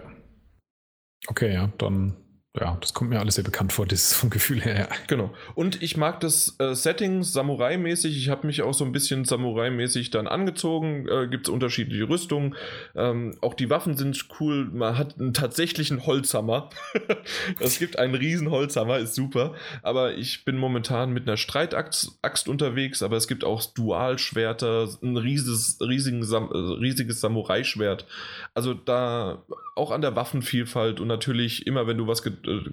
[1.27, 2.15] Okay, ja, dann
[2.59, 4.77] Ja, das kommt mir alles sehr bekannt vor, das ist vom Gefühl her.
[4.77, 4.87] Ja.
[5.07, 5.33] Genau.
[5.55, 8.17] Und ich mag das äh, Setting Samurai-mäßig.
[8.17, 11.07] Ich habe mich auch so ein bisschen Samurai-mäßig dann angezogen.
[11.09, 12.55] Äh, Gibt es unterschiedliche Rüstungen.
[12.95, 14.69] Ähm, auch die Waffen sind cool.
[14.71, 16.69] Man hat einen tatsächlichen Holzhammer.
[17.59, 19.53] es gibt einen riesen Holzhammer, ist super.
[19.81, 23.03] Aber ich bin momentan mit einer Streitaxt Axt unterwegs.
[23.03, 28.05] Aber es gibt auch Dualschwerter, ein riesiges, riesigen Sam äh, riesiges Samurai-Schwert.
[28.53, 29.43] Also da
[29.75, 32.23] auch an der Waffenvielfalt und natürlich immer, wenn du was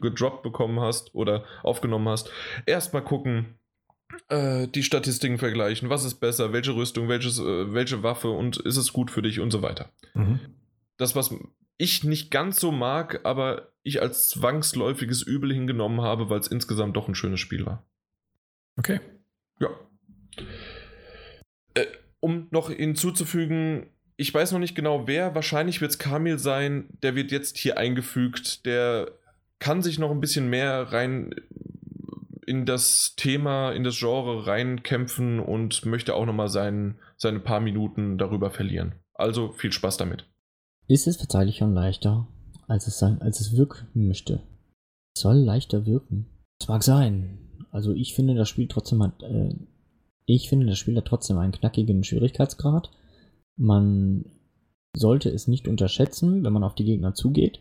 [0.01, 2.31] gedroppt bekommen hast oder aufgenommen hast,
[2.67, 3.59] erstmal gucken,
[4.29, 8.77] äh, die Statistiken vergleichen, was ist besser, welche Rüstung, welches, äh, welche Waffe und ist
[8.77, 9.91] es gut für dich und so weiter.
[10.15, 10.41] Mhm.
[10.97, 11.35] Das, was
[11.79, 16.97] ich nicht ganz so mag, aber ich als zwangsläufiges Übel hingenommen habe, weil es insgesamt
[16.97, 17.85] doch ein schönes Spiel war.
[18.77, 19.01] Okay.
[19.59, 19.71] Ja.
[21.75, 21.87] Äh,
[22.21, 27.17] um noch hinzuzufügen, ich weiß noch nicht genau wer, wahrscheinlich wird es Kamil sein, der
[27.17, 29.11] wird jetzt hier eingefügt, der
[29.63, 31.33] kann sich noch ein bisschen mehr rein
[32.49, 38.19] in das Thema, in das Genre reinkämpfen und möchte auch nochmal sein, seine paar Minuten
[38.19, 38.97] darüber verlieren.
[39.15, 40.27] Also viel Spaß damit.
[40.89, 42.27] Ist es verzeihlicher und leichter,
[42.67, 44.43] als es, sein, als es wirken möchte?
[45.17, 46.27] Soll leichter wirken.
[46.61, 47.39] Es mag sein.
[47.71, 49.55] Also ich finde, das Spiel trotzdem hat, äh,
[50.27, 52.91] ich finde, das Spiel hat trotzdem einen knackigen Schwierigkeitsgrad.
[53.57, 54.25] Man
[54.97, 57.61] sollte es nicht unterschätzen, wenn man auf die Gegner zugeht,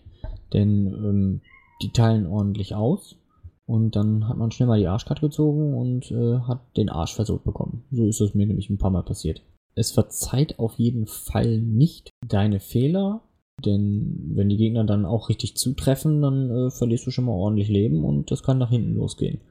[0.51, 1.41] denn ähm,
[1.81, 3.17] die teilen ordentlich aus
[3.65, 7.43] und dann hat man schnell mal die Arschkarte gezogen und äh, hat den Arsch versucht
[7.43, 7.85] bekommen.
[7.91, 9.43] So ist es mir nämlich ein paar Mal passiert.
[9.75, 13.21] Es verzeiht auf jeden Fall nicht deine Fehler,
[13.65, 17.69] denn wenn die Gegner dann auch richtig zutreffen, dann äh, verlierst du schon mal ordentlich
[17.69, 19.41] Leben und das kann nach hinten losgehen.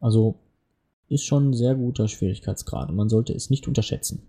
[0.00, 0.36] Also
[1.08, 2.92] ist schon ein sehr guter Schwierigkeitsgrad.
[2.92, 4.28] Man sollte es nicht unterschätzen.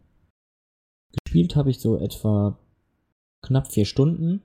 [1.25, 2.57] Gespielt habe ich so etwa
[3.41, 4.41] knapp vier Stunden.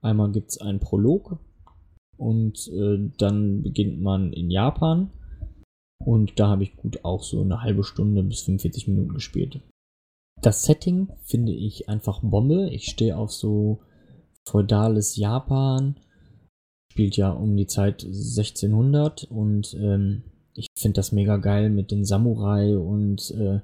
[0.00, 1.38] Einmal gibt es einen Prolog,
[2.18, 5.10] und äh, dann beginnt man in Japan.
[6.04, 9.60] Und da habe ich gut auch so eine halbe Stunde bis 45 Minuten gespielt.
[10.40, 12.70] Das Setting finde ich einfach Bombe.
[12.70, 13.80] Ich stehe auf so
[14.48, 15.96] feudales Japan.
[16.92, 20.22] Spielt ja um die Zeit 1600 und ähm,
[20.54, 23.60] ich finde das mega geil mit den Samurai und äh,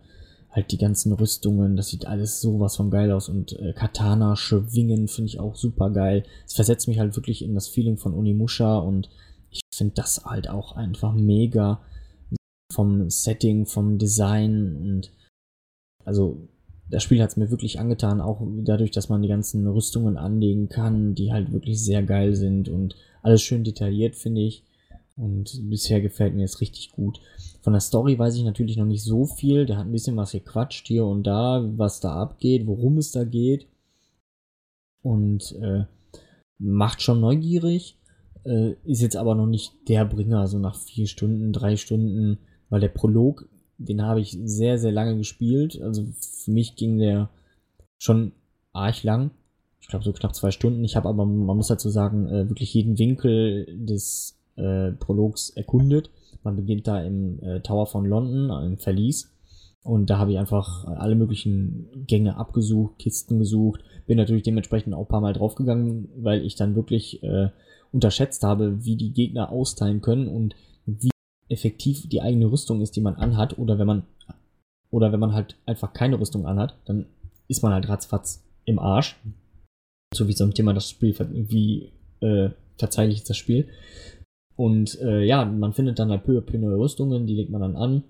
[0.55, 5.09] halt die ganzen Rüstungen, das sieht alles sowas von geil aus und äh, Katana schwingen
[5.09, 6.25] finde ich auch super geil.
[6.47, 9.11] Es versetzt mich halt wirklich in das Feeling von Unimusha und
[9.51, 11.81] ich finde das halt auch einfach mega
[12.73, 15.11] vom Setting, vom Design und
[16.05, 16.49] also
[16.89, 20.69] das Spiel hat es mir wirklich angetan, auch dadurch, dass man die ganzen Rüstungen anlegen
[20.69, 24.63] kann, die halt wirklich sehr geil sind und alles schön detailliert, finde ich.
[25.17, 27.21] Und bisher gefällt mir es richtig gut.
[27.65, 29.65] Von der Story weiß ich natürlich noch nicht so viel.
[29.65, 33.25] Der hat ein bisschen was gequatscht hier und da, was da abgeht, worum es da
[33.25, 33.67] geht.
[35.01, 35.87] Und äh,
[36.59, 37.99] macht schon neugierig.
[38.45, 42.37] Äh, ist jetzt aber noch nicht der Bringer, so nach vier Stunden, drei Stunden,
[42.69, 45.81] weil der Prolog, den habe ich sehr, sehr lange gespielt.
[45.81, 47.31] Also für mich ging der
[47.97, 48.33] schon
[48.75, 49.31] arg lang.
[49.81, 50.85] Ich glaube so knapp zwei Stunden.
[50.85, 56.11] Ich habe aber, man muss dazu sagen, äh, wirklich jeden Winkel des äh, Prologs erkundet.
[56.45, 59.31] Man beginnt da im äh, Tower von London, im Verlies.
[59.83, 63.83] Und da habe ich einfach alle möglichen Gänge abgesucht, Kisten gesucht.
[64.07, 67.51] Bin natürlich dementsprechend auch ein paar Mal draufgegangen, weil ich dann wirklich äh,
[67.93, 70.57] unterschätzt habe, wie die Gegner austeilen können und
[70.87, 71.11] wie
[71.49, 73.59] effektiv die eigene Rüstung ist, die man anhat.
[73.59, 74.03] Oder wenn man,
[74.91, 77.07] oder wenn man halt einfach keine Rüstung anhat, dann
[77.49, 79.17] ist man halt ratzfatz im Arsch.
[80.15, 83.69] So wie ein Thema das Spiel, wie äh, verzeihlich ist das Spiel.
[84.57, 87.61] Und äh, ja, man findet dann halt peu à peu neue Rüstungen, die legt man
[87.61, 88.05] dann an.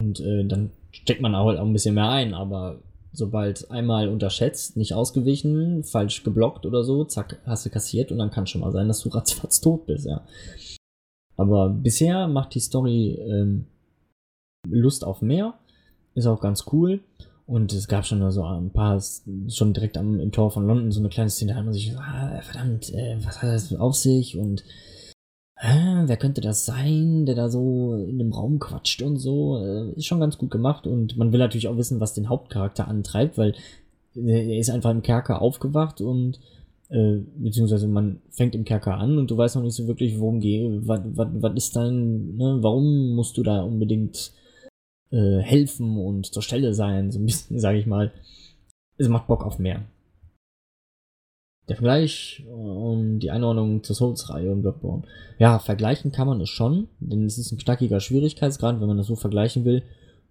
[0.00, 2.80] Und äh, dann steckt man auch, halt auch ein bisschen mehr ein, aber
[3.12, 8.30] sobald einmal unterschätzt, nicht ausgewichen, falsch geblockt oder so, zack, hast du kassiert und dann
[8.30, 10.22] kann schon mal sein, dass du ratzfatz tot bist, ja.
[11.36, 13.66] Aber bisher macht die Story ähm,
[14.68, 15.54] Lust auf mehr,
[16.14, 17.00] ist auch ganz cool.
[17.46, 19.02] Und es gab schon so ein paar,
[19.48, 21.88] schon direkt am, im Tor von London so eine kleine Szene, da hat man sich
[21.88, 24.36] gesagt, ah, verdammt, äh, was hat das auf sich?
[24.36, 24.64] Und
[25.60, 29.58] Hä, wer könnte das sein, der da so in dem Raum quatscht und so.
[29.58, 32.86] Äh, ist schon ganz gut gemacht und man will natürlich auch wissen, was den Hauptcharakter
[32.86, 33.54] antreibt, weil
[34.14, 36.38] er ist einfach im Kerker aufgewacht und
[36.90, 40.40] äh, beziehungsweise man fängt im Kerker an und du weißt noch nicht so wirklich, worum
[40.40, 41.00] geht, was,
[41.56, 44.32] ist dein, ne, warum musst du da unbedingt
[45.10, 48.12] äh, helfen und zur Stelle sein, so ein bisschen, sage ich mal.
[48.96, 49.84] Es macht Bock auf mehr
[51.68, 55.02] der Vergleich und die Einordnung zur Souls-Reihe und Bloodborne.
[55.38, 59.06] Ja, vergleichen kann man es schon, denn es ist ein knackiger Schwierigkeitsgrad, wenn man das
[59.06, 59.82] so vergleichen will.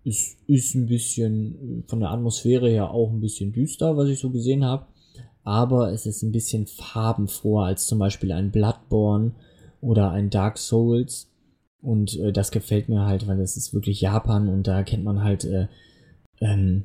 [0.04, 4.30] Es ist ein bisschen von der Atmosphäre her auch ein bisschen düster, was ich so
[4.30, 4.86] gesehen habe.
[5.44, 9.32] aber es ist ein bisschen farbenfroher als zum Beispiel ein Bloodborne
[9.80, 11.30] oder ein Dark Souls.
[11.82, 15.24] Und äh, das gefällt mir halt, weil es ist wirklich Japan und da kennt man
[15.24, 15.68] halt äh,
[16.42, 16.84] ähm,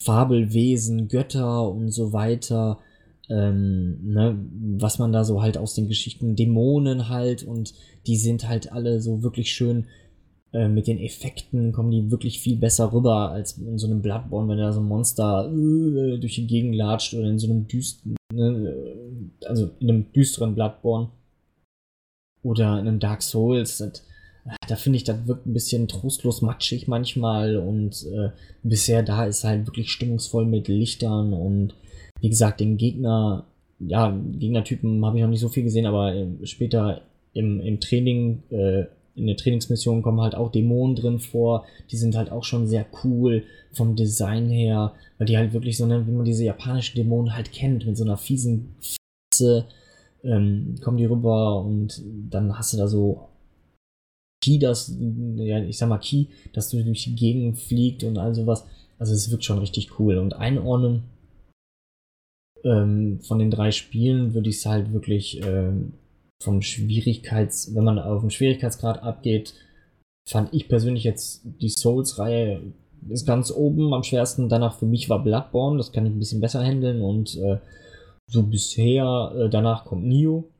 [0.00, 2.78] Fabelwesen, Götter und so weiter.
[3.30, 4.38] Ähm, ne,
[4.76, 7.72] was man da so halt aus den Geschichten, Dämonen halt und
[8.06, 9.86] die sind halt alle so wirklich schön
[10.54, 14.48] äh, mit den Effekten kommen die wirklich viel besser rüber als in so einem Bloodborne,
[14.48, 18.14] wenn da so ein Monster äh, durch die Gegend latscht oder in so einem düsteren,
[18.32, 21.08] ne, äh, also in einem düsteren Bloodborne
[22.44, 23.78] oder in einem Dark Souls.
[23.78, 24.04] Das,
[24.68, 28.30] da finde ich, das wirkt ein bisschen trostlos matschig manchmal und äh,
[28.62, 31.74] bisher da ist halt wirklich stimmungsvoll mit Lichtern und
[32.24, 33.44] wie gesagt, den Gegner,
[33.78, 37.02] ja, Gegnertypen habe ich noch nicht so viel gesehen, aber äh, später
[37.34, 41.66] im, im Training äh, in der Trainingsmission kommen halt auch Dämonen drin vor.
[41.90, 45.86] Die sind halt auch schon sehr cool vom Design her, weil die halt wirklich so,
[45.86, 49.66] wie man diese japanischen Dämonen halt kennt, mit so einer fiesen Fotze,
[50.22, 53.28] ähm, kommen die rüber und dann hast du da so
[54.40, 54.96] Ki, das,
[55.36, 58.64] ja, ich sag mal Ki, dass du durch die Gegend fliegt und all sowas.
[58.98, 60.16] Also es wirkt schon richtig cool.
[60.16, 61.02] Und einordnen
[62.64, 65.94] ähm, von den drei Spielen würde ich es halt wirklich ähm,
[66.42, 69.54] vom Schwierigkeits, wenn man auf den Schwierigkeitsgrad abgeht,
[70.28, 72.60] fand ich persönlich jetzt die Souls-Reihe
[73.10, 74.48] ist ganz oben am schwersten.
[74.48, 77.58] Danach für mich war Bloodborne, das kann ich ein bisschen besser handeln und äh,
[78.26, 80.50] so bisher, äh, danach kommt Nio.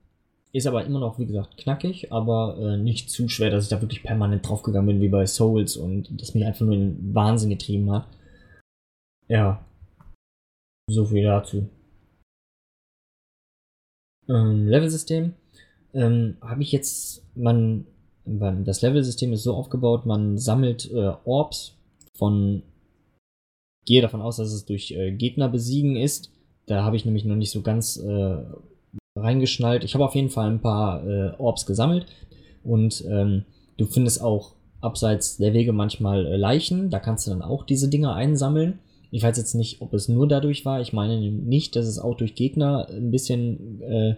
[0.52, 3.80] Ist aber immer noch, wie gesagt, knackig, aber äh, nicht zu schwer, dass ich da
[3.80, 7.90] wirklich permanent draufgegangen bin, wie bei Souls und das mich einfach nur in Wahnsinn getrieben
[7.90, 8.06] hat.
[9.26, 9.64] Ja.
[10.88, 11.68] So viel dazu.
[14.28, 15.34] Ähm, Level-System
[15.92, 17.86] ähm, habe ich jetzt, man,
[18.24, 21.76] das Level-System ist so aufgebaut, man sammelt äh, Orbs
[22.16, 22.62] von,
[23.86, 26.30] gehe davon aus, dass es durch äh, Gegner besiegen ist.
[26.66, 28.36] Da habe ich nämlich noch nicht so ganz äh,
[29.16, 29.84] reingeschnallt.
[29.84, 32.06] Ich habe auf jeden Fall ein paar äh, Orbs gesammelt
[32.62, 33.44] und ähm,
[33.76, 36.90] du findest auch abseits der Wege manchmal äh, Leichen.
[36.90, 38.78] Da kannst du dann auch diese Dinger einsammeln.
[39.14, 40.80] Ich weiß jetzt nicht, ob es nur dadurch war.
[40.80, 44.16] Ich meine nicht, dass es auch durch Gegner ein bisschen äh,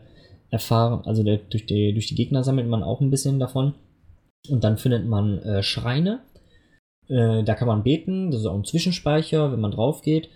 [0.48, 3.74] erfahren, also der, durch, die, durch die Gegner sammelt man auch ein bisschen davon.
[4.48, 6.20] Und dann findet man äh, Schreine.
[7.08, 10.30] Äh, da kann man beten, das ist auch ein Zwischenspeicher, wenn man drauf geht.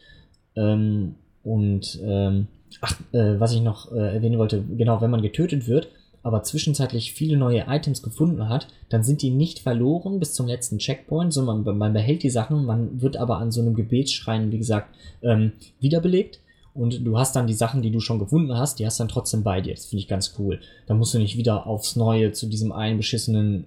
[0.54, 2.48] Ähm, und ähm,
[2.82, 5.88] ach, äh, was ich noch äh, erwähnen wollte, genau, wenn man getötet wird,
[6.22, 10.78] aber zwischenzeitlich viele neue Items gefunden hat, dann sind die nicht verloren bis zum letzten
[10.78, 14.58] Checkpoint, sondern man, man behält die Sachen, man wird aber an so einem Gebetsschrein, wie
[14.58, 16.40] gesagt, ähm, wiederbelebt
[16.72, 19.42] und du hast dann die Sachen, die du schon gefunden hast, die hast dann trotzdem
[19.42, 19.74] bei dir.
[19.74, 20.60] Das finde ich ganz cool.
[20.86, 23.66] Da musst du nicht wieder aufs Neue zu diesem einen beschissenen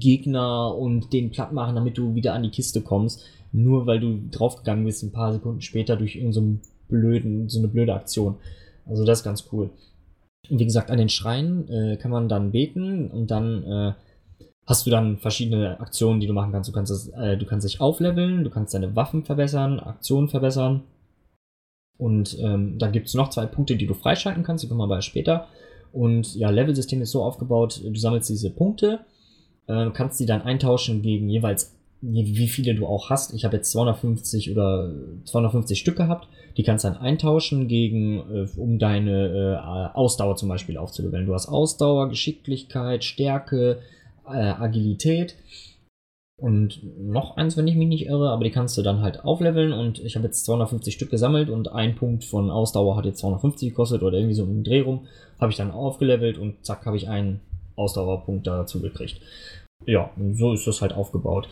[0.00, 3.24] Gegner und den platt machen, damit du wieder an die Kiste kommst.
[3.52, 7.68] Nur weil du draufgegangen bist, ein paar Sekunden später durch irgendeine so blöden, so eine
[7.68, 8.36] blöde Aktion.
[8.86, 9.70] Also das ist ganz cool.
[10.48, 13.92] Wie gesagt, an den Schreien äh, kann man dann beten und dann äh,
[14.66, 16.68] hast du dann verschiedene Aktionen, die du machen kannst.
[16.68, 20.82] Du kannst, das, äh, du kannst dich aufleveln, du kannst deine Waffen verbessern, Aktionen verbessern
[21.96, 25.00] und ähm, dann gibt es noch zwei Punkte, die du freischalten kannst, die kommen aber
[25.02, 25.46] später.
[25.92, 29.00] Und ja, Level-System ist so aufgebaut, du sammelst diese Punkte,
[29.68, 33.32] äh, kannst die dann eintauschen gegen jeweils, wie viele du auch hast.
[33.32, 34.92] Ich habe jetzt 250 oder
[35.24, 36.28] 250 Stück gehabt.
[36.56, 41.26] Die kannst dann eintauschen gegen, äh, um deine äh, Ausdauer zum Beispiel aufzuleveln.
[41.26, 43.80] Du hast Ausdauer, Geschicklichkeit, Stärke,
[44.26, 45.36] äh, Agilität
[46.36, 49.72] und noch eins, wenn ich mich nicht irre, aber die kannst du dann halt aufleveln
[49.72, 53.70] und ich habe jetzt 250 Stück gesammelt und ein Punkt von Ausdauer hat jetzt 250
[53.70, 55.06] gekostet oder irgendwie so im Dreh rum,
[55.40, 57.40] habe ich dann aufgelevelt und zack, habe ich einen
[57.76, 59.20] Ausdauerpunkt dazu gekriegt.
[59.86, 61.48] Ja, so ist das halt aufgebaut.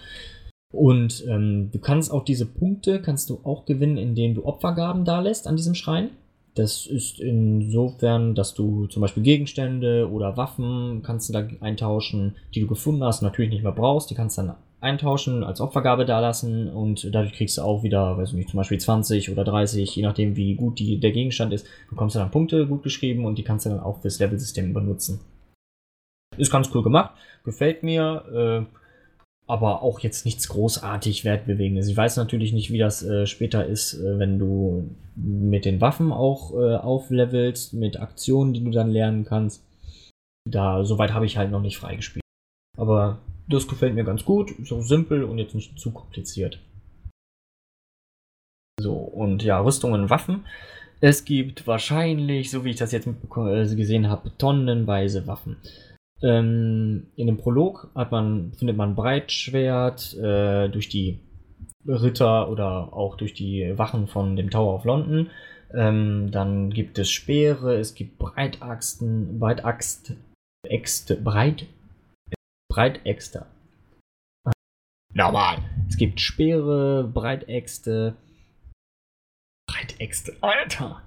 [0.72, 5.20] Und ähm, du kannst auch diese Punkte, kannst du auch gewinnen, indem du Opfergaben da
[5.20, 6.10] lässt an diesem Schrein.
[6.54, 12.60] Das ist insofern, dass du zum Beispiel Gegenstände oder Waffen kannst du da eintauschen, die
[12.60, 14.10] du gefunden hast, natürlich nicht mehr brauchst.
[14.10, 18.30] Die kannst du dann eintauschen, als Opfergabe dalassen und dadurch kriegst du auch wieder, weiß
[18.30, 21.66] ich nicht, zum Beispiel 20 oder 30, je nachdem wie gut die, der Gegenstand ist,
[21.88, 25.20] bekommst du dann Punkte gut geschrieben und die kannst du dann auch fürs Level-System benutzen.
[26.36, 27.12] Ist ganz cool gemacht,
[27.44, 28.81] gefällt mir, äh,
[29.52, 31.86] aber auch jetzt nichts großartig Wertbewegendes.
[31.86, 36.10] Ich weiß natürlich nicht, wie das äh, später ist, äh, wenn du mit den Waffen
[36.10, 39.62] auch äh, auflevelst, mit Aktionen, die du dann lernen kannst.
[40.48, 42.24] Da, soweit habe ich halt noch nicht freigespielt.
[42.78, 46.58] Aber das gefällt mir ganz gut, ist auch simpel und jetzt nicht zu kompliziert.
[48.80, 50.46] So, und ja, Rüstungen und Waffen.
[51.02, 55.58] Es gibt wahrscheinlich, so wie ich das jetzt äh, gesehen habe, tonnenweise Waffen.
[56.22, 61.18] Ähm, in dem Prolog man, findet man Breitschwert äh, durch die
[61.86, 65.30] Ritter oder auch durch die Wachen von dem Tower of London.
[65.74, 70.14] Ähm, dann gibt es Speere, es gibt Breitaxten, Breitaxt,
[70.64, 71.66] Äxte, Breit,
[72.70, 73.46] Breitäxte.
[75.14, 75.58] Normal.
[75.88, 78.16] Es gibt Speere, Breitäxte,
[79.66, 81.02] Breitäxte, Alter.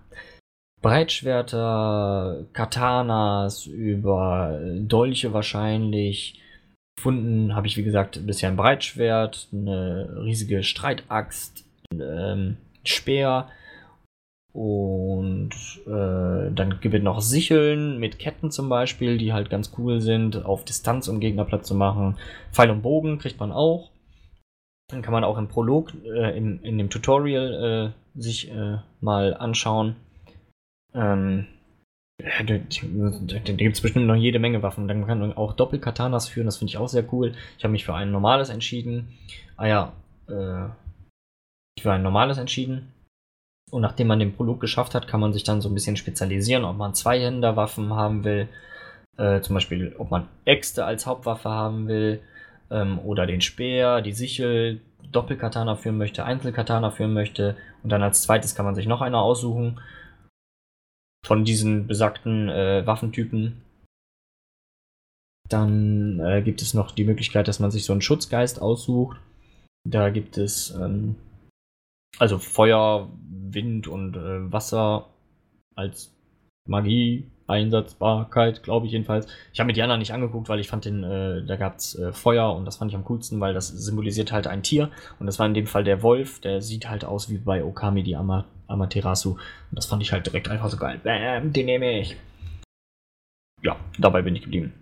[0.86, 6.40] Breitschwerter, Katanas, über Dolche wahrscheinlich.
[6.96, 13.50] Gefunden habe ich, wie gesagt, bisher ein Breitschwert, eine riesige Streitaxt, ähm, Speer
[14.54, 15.50] und
[15.88, 20.46] äh, dann gibt es noch Sicheln mit Ketten zum Beispiel, die halt ganz cool sind,
[20.46, 22.20] auf Distanz, um Gegner platt zu machen.
[22.52, 23.90] Pfeil und Bogen kriegt man auch.
[24.92, 29.34] Dann kann man auch im Prolog, äh, in, in dem Tutorial äh, sich äh, mal
[29.34, 29.96] anschauen.
[30.96, 31.48] Ähm,
[32.18, 34.88] da, gibt es bestimmt noch jede Menge Waffen.
[34.88, 37.34] Dann kann man auch Doppelkatanas führen, das finde ich auch sehr cool.
[37.58, 39.10] Ich habe mich für ein normales entschieden.
[39.58, 39.94] Ah ja,
[40.28, 40.70] äh,
[41.80, 42.94] für ein normales entschieden.
[43.72, 46.64] Und nachdem man den Prolog geschafft hat, kann man sich dann so ein bisschen spezialisieren,
[46.64, 48.48] ob man Zweihänderwaffen haben will,
[49.18, 52.22] äh, zum Beispiel, ob man Äxte als Hauptwaffe haben will,
[52.72, 57.56] ähm, oder den Speer, die Sichel, Doppelkatana führen möchte, Einzelkatana führen möchte.
[57.84, 59.80] Und dann als zweites kann man sich noch einer aussuchen
[61.26, 63.62] von diesen besagten äh, Waffentypen.
[65.50, 69.18] Dann äh, gibt es noch die Möglichkeit, dass man sich so einen Schutzgeist aussucht.
[69.88, 71.16] Da gibt es ähm,
[72.20, 75.10] also Feuer, Wind und äh, Wasser
[75.76, 76.14] als
[76.68, 79.28] Magie Einsatzbarkeit, glaube ich jedenfalls.
[79.54, 81.96] Ich habe mir die anderen nicht angeguckt, weil ich fand den, äh, da gab es
[81.96, 84.90] äh, Feuer und das fand ich am coolsten, weil das symbolisiert halt ein Tier
[85.20, 88.02] und das war in dem Fall der Wolf, der sieht halt aus wie bei Okami
[88.02, 89.40] die Ama Amaterasu und
[89.72, 91.00] das fand ich halt direkt einfach so geil.
[91.04, 92.16] Bam, den nehme ich.
[93.62, 94.74] Ja, dabei bin ich geblieben.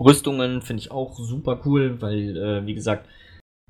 [0.00, 3.08] Rüstungen finde ich auch super cool, weil, äh, wie gesagt,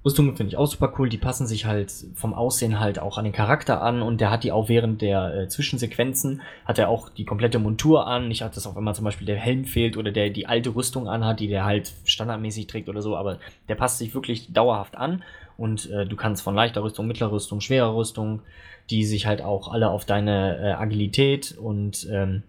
[0.05, 1.08] Rüstungen finde ich auch super cool.
[1.08, 4.44] Die passen sich halt vom Aussehen halt auch an den Charakter an und der hat
[4.44, 8.28] die auch während der äh, Zwischensequenzen hat er auch die komplette Montur an.
[8.28, 11.40] Nicht, dass auch immer zum Beispiel der Helm fehlt oder der die alte Rüstung anhat,
[11.40, 15.24] die der halt standardmäßig trägt oder so, aber der passt sich wirklich dauerhaft an
[15.58, 18.42] und äh, du kannst von leichter Rüstung, mittlerer Rüstung, schwerer Rüstung,
[18.90, 22.44] die sich halt auch alle auf deine äh, Agilität und ähm,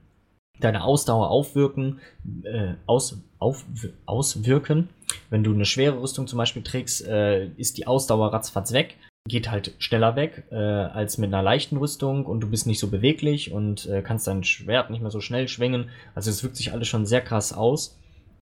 [0.60, 2.00] deine Ausdauer aufwirken,
[2.44, 3.66] äh, aus, auf,
[4.06, 4.90] auswirken.
[5.30, 8.96] Wenn du eine schwere Rüstung zum Beispiel trägst, äh, ist die Ausdauer ratzfatz weg.
[9.28, 12.90] Geht halt schneller weg äh, als mit einer leichten Rüstung und du bist nicht so
[12.90, 15.90] beweglich und äh, kannst dein Schwert nicht mehr so schnell schwingen.
[16.14, 17.99] Also es wirkt sich alles schon sehr krass aus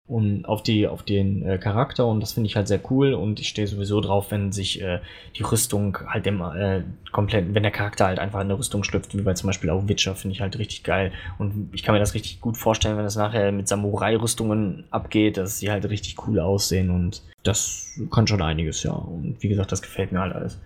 [0.09, 3.41] und auf die auf den äh, Charakter und das finde ich halt sehr cool und
[3.41, 5.01] ich stehe sowieso drauf, wenn sich äh,
[5.37, 9.17] die Rüstung halt dem äh, komplett, wenn der Charakter halt einfach in eine Rüstung schlüpft,
[9.17, 11.99] wie bei zum Beispiel auch Witcher, finde ich halt richtig geil und ich kann mir
[12.01, 16.41] das richtig gut vorstellen, wenn das nachher mit Samurai-Rüstungen abgeht, dass sie halt richtig cool
[16.41, 20.59] aussehen und das kann schon einiges, ja und wie gesagt, das gefällt mir halt alles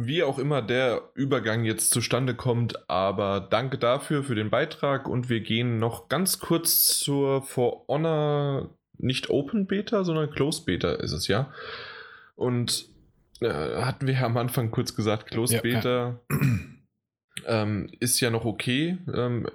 [0.00, 5.28] wie auch immer der Übergang jetzt zustande kommt, aber danke dafür für den Beitrag und
[5.28, 11.10] wir gehen noch ganz kurz zur For Honor nicht Open Beta, sondern Closed Beta ist
[11.10, 11.52] es ja.
[12.36, 12.86] Und
[13.40, 16.36] äh, hatten wir ja am Anfang kurz gesagt, Closed ja, Beta ja.
[17.46, 18.98] Ähm, ist ja noch okay.
[19.14, 19.48] Ähm,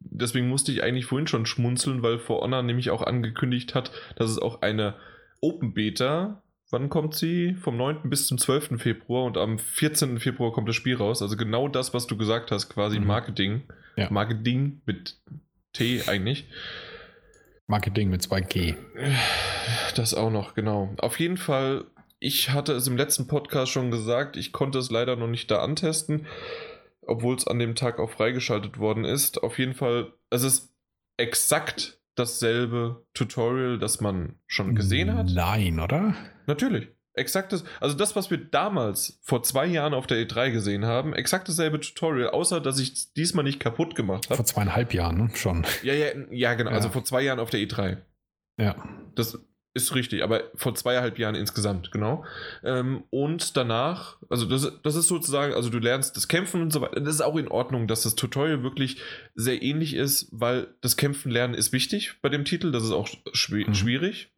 [0.00, 4.30] deswegen musste ich eigentlich vorhin schon schmunzeln, weil For Honor nämlich auch angekündigt hat, dass
[4.30, 4.94] es auch eine
[5.40, 7.54] Open Beta Wann kommt sie?
[7.54, 8.08] Vom 9.
[8.08, 8.80] bis zum 12.
[8.80, 10.20] Februar und am 14.
[10.20, 11.20] Februar kommt das Spiel raus.
[11.20, 13.06] Also genau das, was du gesagt hast, quasi mhm.
[13.08, 13.62] Marketing.
[13.96, 14.08] Ja.
[14.10, 15.20] Marketing mit
[15.72, 16.46] T eigentlich.
[17.66, 18.76] Marketing mit 2G.
[19.94, 20.94] Das auch noch, genau.
[20.98, 21.84] Auf jeden Fall,
[22.18, 25.62] ich hatte es im letzten Podcast schon gesagt, ich konnte es leider noch nicht da
[25.62, 26.26] antesten,
[27.02, 29.42] obwohl es an dem Tag auch freigeschaltet worden ist.
[29.42, 30.72] Auf jeden Fall, es ist
[31.16, 35.30] exakt dasselbe Tutorial, das man schon gesehen hat?
[35.32, 36.14] Nein, oder?
[36.46, 36.88] Natürlich.
[37.14, 41.12] Exakt das, also das, was wir damals vor zwei Jahren auf der E3 gesehen haben,
[41.12, 44.36] exakt dasselbe Tutorial, außer dass ich es diesmal nicht kaputt gemacht habe.
[44.36, 45.30] Vor zweieinhalb Jahren?
[45.34, 45.66] Schon.
[45.82, 46.70] Ja, ja, ja, genau.
[46.70, 46.88] Also ja.
[46.88, 47.98] Also vor zwei Jahren auf der E3.
[48.58, 48.76] Ja.
[49.16, 49.38] Das,
[49.72, 52.24] ist richtig, aber vor zweieinhalb Jahren insgesamt, genau.
[52.64, 56.80] Ähm, und danach, also das, das ist sozusagen, also du lernst das Kämpfen und so
[56.80, 57.00] weiter.
[57.00, 59.00] Das ist auch in Ordnung, dass das Tutorial wirklich
[59.34, 62.72] sehr ähnlich ist, weil das Kämpfen lernen ist wichtig bei dem Titel.
[62.72, 63.74] Das ist auch schw mhm.
[63.74, 64.30] schwierig.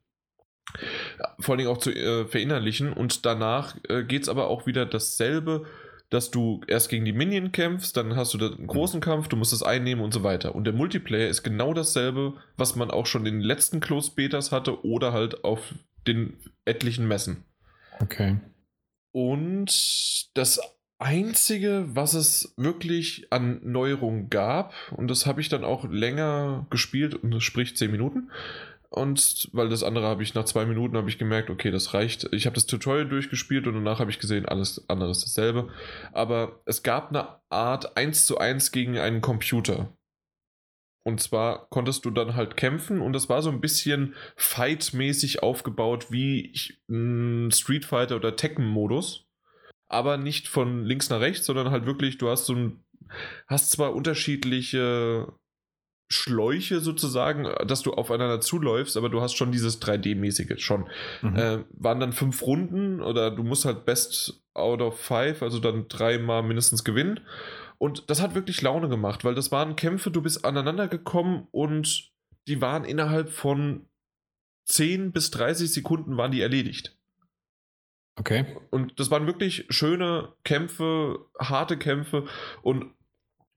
[1.41, 2.93] Vor allen Dingen auch zu äh, verinnerlichen.
[2.93, 5.67] Und danach äh, geht es aber auch wieder dasselbe
[6.13, 9.37] dass du erst gegen die Minion kämpfst, dann hast du da einen großen Kampf, du
[9.37, 10.55] musst es einnehmen und so weiter.
[10.55, 14.53] Und der Multiplayer ist genau dasselbe, was man auch schon in den letzten Closed Betas
[14.53, 15.75] hatte oder halt auf
[16.07, 17.45] den etlichen Messen.
[18.01, 18.37] Okay.
[19.13, 20.61] Und das
[20.99, 27.15] Einzige, was es wirklich an Neuerungen gab, und das habe ich dann auch länger gespielt,
[27.15, 28.31] und das spricht 10 Minuten,
[28.93, 32.29] und weil das andere habe ich nach zwei Minuten habe ich gemerkt, okay, das reicht.
[32.33, 35.71] Ich habe das Tutorial durchgespielt und danach habe ich gesehen, alles andere ist dasselbe.
[36.13, 39.97] Aber es gab eine Art 1 zu 1 gegen einen Computer.
[41.05, 46.13] Und zwar konntest du dann halt kämpfen und das war so ein bisschen Fight-mäßig aufgebaut
[46.13, 46.53] wie
[47.51, 49.27] Street Fighter oder Tekken-Modus.
[49.89, 52.85] Aber nicht von links nach rechts, sondern halt wirklich, du hast so ein,
[53.47, 55.33] hast zwar unterschiedliche
[56.13, 60.89] Schläuche sozusagen, dass du aufeinander zuläufst, aber du hast schon dieses 3D-mäßige schon.
[61.23, 61.37] Mhm.
[61.37, 65.89] Äh, waren dann fünf Runden oder du musst halt best out of five, also dann
[65.89, 67.21] dreimal mindestens gewinnen.
[67.79, 72.13] Und das hat wirklich Laune gemacht, weil das waren Kämpfe, du bist aneinander gekommen und
[72.47, 73.87] die waren innerhalb von
[74.67, 76.97] 10 bis 30 Sekunden waren die erledigt.
[78.17, 78.45] Okay.
[78.71, 82.27] Und das waren wirklich schöne Kämpfe, harte Kämpfe
[82.61, 82.93] und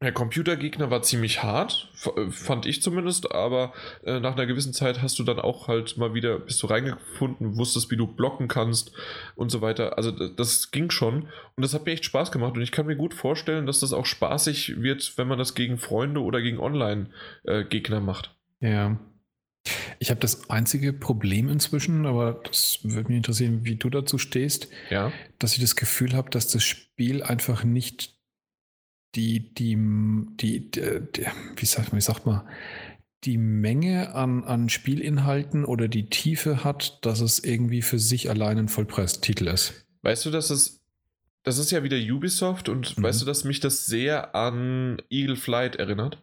[0.01, 5.01] der Computergegner war ziemlich hart, äh, fand ich zumindest, aber äh, nach einer gewissen Zeit
[5.01, 8.91] hast du dann auch halt mal wieder, bist du reingefunden, wusstest, wie du blocken kannst
[9.35, 9.97] und so weiter.
[9.97, 11.23] Also das ging schon
[11.55, 13.93] und das hat mir echt Spaß gemacht und ich kann mir gut vorstellen, dass das
[13.93, 18.35] auch spaßig wird, wenn man das gegen Freunde oder gegen Online-Gegner äh, macht.
[18.59, 18.99] Ja.
[19.97, 24.67] Ich habe das einzige Problem inzwischen, aber das würde mich interessieren, wie du dazu stehst,
[24.89, 25.11] ja.
[25.39, 28.14] dass ich das Gefühl habe, dass das Spiel einfach nicht
[29.15, 29.77] die, die,
[30.39, 32.41] die, die, wie, sagt, wie sagt man,
[33.23, 38.57] die Menge an, an Spielinhalten oder die Tiefe hat, dass es irgendwie für sich allein
[38.59, 39.85] ein Vollpreistitel ist.
[40.03, 40.83] Weißt du, dass es,
[41.43, 43.03] das ist ja wieder Ubisoft und mhm.
[43.03, 46.21] weißt du, dass mich das sehr an Eagle Flight erinnert?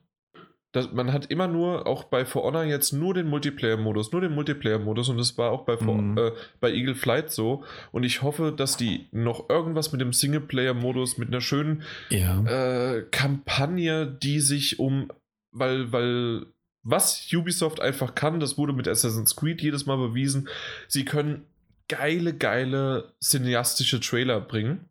[0.72, 4.34] Das, man hat immer nur, auch bei For Honor jetzt nur den Multiplayer-Modus, nur den
[4.34, 6.16] Multiplayer-Modus und das war auch bei, For, mhm.
[6.16, 7.62] äh, bei Eagle Flight so.
[7.92, 12.42] Und ich hoffe, dass die noch irgendwas mit dem Singleplayer-Modus, mit einer schönen ja.
[12.44, 15.12] äh, Kampagne, die sich um,
[15.50, 16.46] weil, weil
[16.82, 20.48] was Ubisoft einfach kann, das wurde mit Assassin's Creed jedes Mal bewiesen,
[20.88, 21.44] sie können
[21.88, 24.88] geile, geile cineastische Trailer bringen.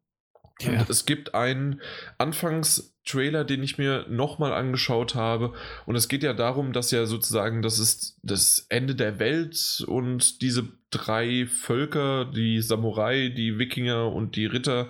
[0.67, 1.81] Und es gibt einen
[2.17, 5.53] Anfangstrailer, den ich mir nochmal angeschaut habe.
[5.85, 10.41] Und es geht ja darum, dass ja sozusagen das ist das Ende der Welt und
[10.41, 14.89] diese drei Völker, die Samurai, die Wikinger und die Ritter,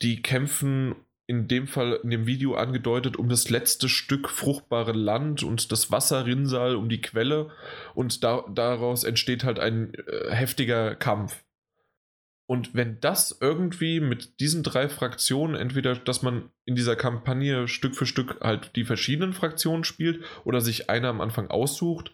[0.00, 0.94] die kämpfen
[1.30, 5.92] in dem Fall in dem Video angedeutet um das letzte Stück fruchtbare Land und das
[5.92, 7.50] Wasserrinnsal um die Quelle.
[7.94, 11.44] Und da, daraus entsteht halt ein äh, heftiger Kampf.
[12.50, 17.94] Und wenn das irgendwie mit diesen drei Fraktionen, entweder, dass man in dieser Kampagne Stück
[17.94, 22.10] für Stück halt die verschiedenen Fraktionen spielt oder sich einer am Anfang aussucht,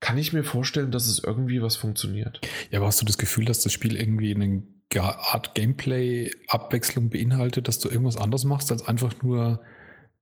[0.00, 2.42] kann ich mir vorstellen, dass es irgendwie was funktioniert.
[2.70, 4.64] Ja, aber hast du das Gefühl, dass das Spiel irgendwie eine
[5.00, 9.62] Art Gameplay-Abwechslung beinhaltet, dass du irgendwas anderes machst, als einfach nur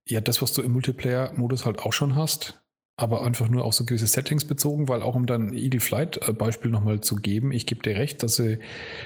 [0.07, 2.62] ja das, was du im Multiplayer-Modus halt auch schon hast?
[2.97, 6.33] Aber einfach nur auf so gewisse Settings bezogen, weil auch um dann Eagle Flight äh,
[6.33, 8.59] Beispiel nochmal zu geben, ich gebe dir recht, dass sie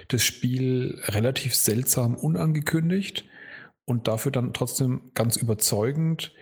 [0.08, 3.24] das Spiel relativ seltsam unangekündigt
[3.84, 6.32] und dafür dann trotzdem ganz überzeugend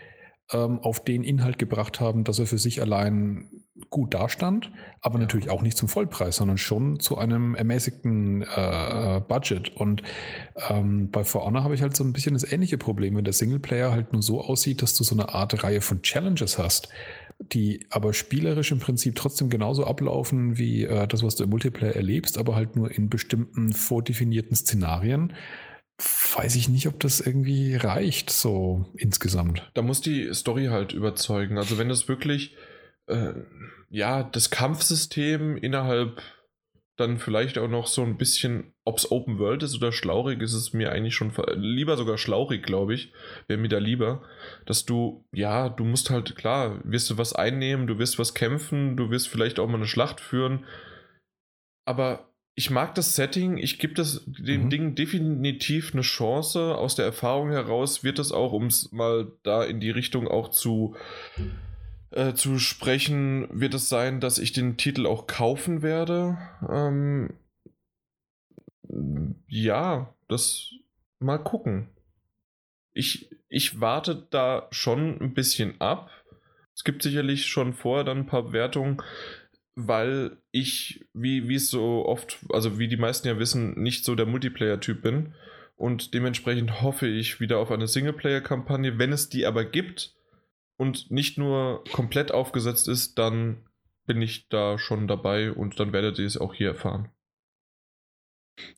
[0.52, 3.48] ähm, auf den Inhalt gebracht haben, dass er für sich allein
[3.90, 5.22] gut dastand, aber ja.
[5.22, 9.76] natürlich auch nicht zum Vollpreis, sondern schon zu einem ermäßigten äh, Budget.
[9.76, 10.02] Und
[10.70, 13.32] ähm, bei For Honor habe ich halt so ein bisschen das ähnliche Problem, wenn der
[13.32, 16.88] Singleplayer halt nur so aussieht, dass du so eine Art Reihe von Challenges hast
[17.52, 21.94] die aber spielerisch im Prinzip trotzdem genauso ablaufen wie äh, das, was du im Multiplayer
[21.94, 25.32] erlebst, aber halt nur in bestimmten vordefinierten Szenarien,
[26.36, 29.70] weiß ich nicht, ob das irgendwie reicht, so insgesamt.
[29.74, 31.58] Da muss die Story halt überzeugen.
[31.58, 32.56] Also wenn das wirklich,
[33.06, 33.32] äh,
[33.90, 36.20] ja, das Kampfsystem innerhalb
[36.96, 40.54] dann vielleicht auch noch so ein bisschen, ob es Open World ist oder schlaurig, ist
[40.54, 43.12] es mir eigentlich schon lieber sogar schlaurig, glaube ich.
[43.48, 44.22] Wäre mir da lieber,
[44.66, 48.96] dass du, ja, du musst halt, klar, wirst du was einnehmen, du wirst was kämpfen,
[48.96, 50.64] du wirst vielleicht auch mal eine Schlacht führen.
[51.84, 54.70] Aber ich mag das Setting, ich gebe das dem mhm.
[54.70, 56.76] Ding definitiv eine Chance.
[56.76, 60.50] Aus der Erfahrung heraus wird es auch, um es mal da in die Richtung auch
[60.50, 60.94] zu
[62.14, 66.38] äh, zu sprechen wird es sein, dass ich den Titel auch kaufen werde.
[66.68, 67.34] Ähm,
[69.48, 70.70] ja, das
[71.18, 71.88] mal gucken.
[72.92, 76.10] Ich, ich warte da schon ein bisschen ab.
[76.74, 79.02] Es gibt sicherlich schon vorher dann ein paar Wertungen,
[79.74, 84.14] weil ich, wie, wie es so oft, also wie die meisten ja wissen, nicht so
[84.14, 85.34] der Multiplayer-Typ bin.
[85.76, 88.98] Und dementsprechend hoffe ich wieder auf eine Singleplayer-Kampagne.
[88.98, 90.14] Wenn es die aber gibt,
[90.76, 93.68] und nicht nur komplett aufgesetzt ist, dann
[94.06, 97.10] bin ich da schon dabei und dann werdet ihr es auch hier erfahren.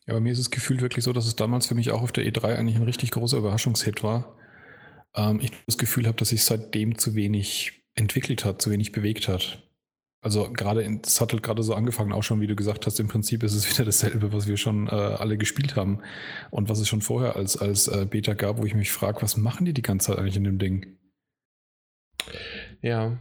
[0.05, 2.11] Ja, bei mir ist es gefühlt wirklich so, dass es damals für mich auch auf
[2.11, 4.35] der E3 eigentlich ein richtig großer Überraschungshit war.
[5.15, 9.27] Ähm, ich das Gefühl habe, dass sich seitdem zu wenig entwickelt hat, zu wenig bewegt
[9.27, 9.63] hat.
[10.21, 13.07] Also gerade, es hat halt gerade so angefangen, auch schon, wie du gesagt hast, im
[13.07, 16.01] Prinzip ist es wieder dasselbe, was wir schon äh, alle gespielt haben
[16.49, 19.37] und was es schon vorher als, als äh, Beta gab, wo ich mich frage, was
[19.37, 20.97] machen die die ganze Zeit eigentlich in dem Ding?
[22.81, 23.17] Ja.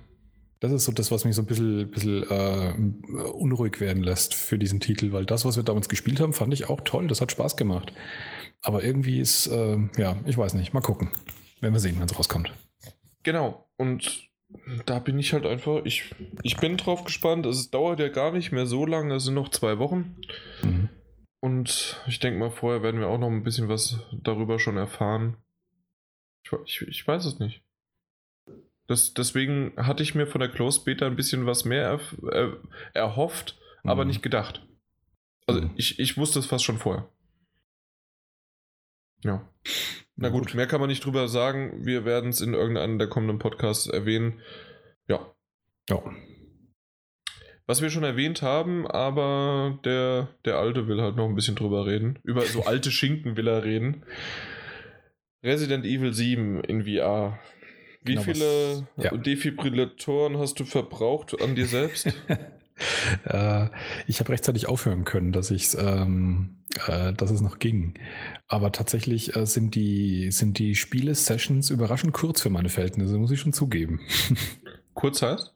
[0.61, 2.73] Das ist so das, was mich so ein bisschen, bisschen äh,
[3.33, 6.71] unruhig werden lässt für diesen Titel, weil das, was wir damals gespielt haben, fand ich
[6.71, 7.09] auch toll.
[7.09, 7.93] Das hat Spaß gemacht.
[8.63, 10.73] Aber irgendwie ist, äh, ja, ich weiß nicht.
[10.73, 11.11] Mal gucken.
[11.61, 12.53] Werden wir sehen, wenn es rauskommt.
[13.23, 13.69] Genau.
[13.77, 14.31] Und
[14.87, 17.47] da bin ich halt einfach, ich, ich bin drauf gespannt.
[17.47, 20.17] Es dauert ja gar nicht mehr so lange, es sind noch zwei Wochen.
[20.63, 20.89] Mhm.
[21.41, 25.37] Und ich denke mal, vorher werden wir auch noch ein bisschen was darüber schon erfahren.
[26.45, 27.63] Ich, ich, ich weiß es nicht.
[28.87, 32.01] Das, deswegen hatte ich mir von der Closed Beta ein bisschen was mehr er,
[32.33, 32.57] er,
[32.95, 33.91] erhofft, mhm.
[33.91, 34.67] aber nicht gedacht.
[35.47, 35.71] Also mhm.
[35.77, 37.09] ich, ich wusste es fast schon vorher.
[39.25, 39.49] Ja.
[40.17, 41.85] Na gut, gut, mehr kann man nicht drüber sagen.
[41.85, 44.41] Wir werden es in irgendeinem der kommenden Podcasts erwähnen.
[45.09, 45.35] Ja.
[45.89, 46.03] Ja.
[47.67, 51.87] Was wir schon erwähnt haben, aber der, der Alte will halt noch ein bisschen drüber
[51.87, 52.19] reden.
[52.23, 54.05] Über so alte Schinken will er reden.
[55.43, 57.39] Resident Evil 7 in VR.
[58.07, 59.17] Wie genau, viele was, ja.
[59.17, 62.07] Defibrillatoren hast du verbraucht an dir selbst?
[63.25, 63.67] äh,
[64.07, 66.57] ich habe rechtzeitig aufhören können, dass ich ähm,
[66.89, 67.95] äh, dass es noch ging.
[68.49, 73.41] Aber tatsächlich äh, sind die sind die Spiele-Sessions überraschend kurz für meine Verhältnisse, muss ich
[73.41, 74.01] schon zugeben.
[74.95, 75.53] kurz heißt?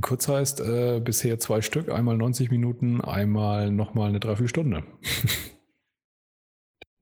[0.00, 4.84] Kurz heißt äh, bisher zwei Stück, einmal 90 Minuten, einmal nochmal eine Dreiviertelstunde.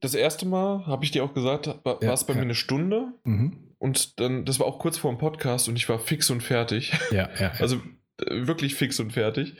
[0.01, 2.39] das erste Mal, habe ich dir auch gesagt, war es ja, bei ja.
[2.39, 3.13] mir eine Stunde.
[3.25, 3.64] Mhm.
[3.85, 6.95] Und dann, das war auch kurz vor dem Podcast und ich war fix und fertig.
[7.11, 7.53] Ja, ja.
[7.59, 7.83] Also
[8.17, 9.57] äh, wirklich fix und fertig.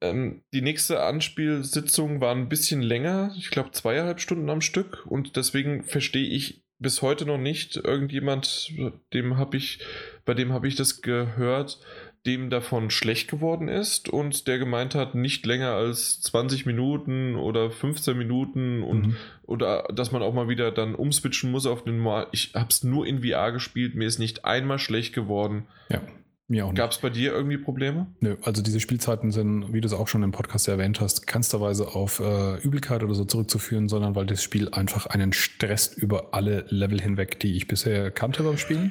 [0.00, 5.04] Ähm, die nächste Anspielsitzung war ein bisschen länger, ich glaube zweieinhalb Stunden am Stück.
[5.04, 8.72] Und deswegen verstehe ich bis heute noch nicht irgendjemand,
[9.12, 9.80] dem habe ich,
[10.24, 11.78] bei dem habe ich das gehört,
[12.26, 17.70] dem davon schlecht geworden ist und der gemeint hat, nicht länger als 20 Minuten oder
[17.70, 19.16] 15 Minuten und mhm.
[19.44, 22.26] oder dass man auch mal wieder dann umswitchen muss auf den Mal.
[22.32, 25.66] Ich habe es nur in VR gespielt, mir ist nicht einmal schlecht geworden.
[25.88, 26.02] Ja.
[26.50, 28.08] Mir auch Gab es bei dir irgendwie Probleme?
[28.18, 31.94] Nö, also diese Spielzeiten sind, wie du es auch schon im Podcast erwähnt hast, keinsterweise
[31.94, 36.64] auf äh, Übelkeit oder so zurückzuführen, sondern weil das Spiel einfach einen stresst über alle
[36.68, 38.90] Level hinweg, die ich bisher kannte beim Spielen.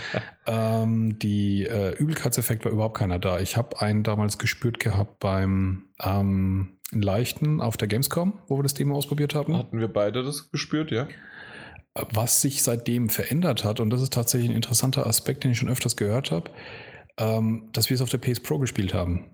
[0.46, 3.40] ähm, die äh, Übelkeitseffekt war überhaupt keiner da.
[3.40, 8.74] Ich habe einen damals gespürt gehabt beim ähm, Leichten auf der Gamescom, wo wir das
[8.74, 9.56] Thema ausprobiert haben.
[9.56, 11.08] Hatten wir beide das gespürt, ja?
[11.94, 15.70] Was sich seitdem verändert hat, und das ist tatsächlich ein interessanter Aspekt, den ich schon
[15.70, 16.50] öfters gehört habe,
[17.18, 19.26] ähm, dass wir es auf der PS Pro gespielt haben.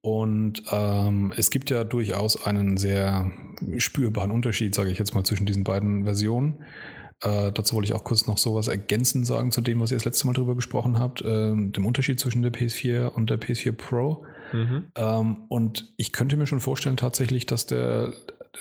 [0.00, 3.32] Und ähm, es gibt ja durchaus einen sehr
[3.78, 6.62] spürbaren Unterschied, sage ich jetzt mal, zwischen diesen beiden Versionen.
[7.22, 10.04] Äh, dazu wollte ich auch kurz noch sowas ergänzend sagen zu dem, was ihr das
[10.04, 14.26] letzte Mal drüber gesprochen habt, äh, dem Unterschied zwischen der PS4 und der PS4 Pro.
[14.52, 14.84] Mhm.
[14.94, 18.12] Ähm, und ich könnte mir schon vorstellen tatsächlich, dass der,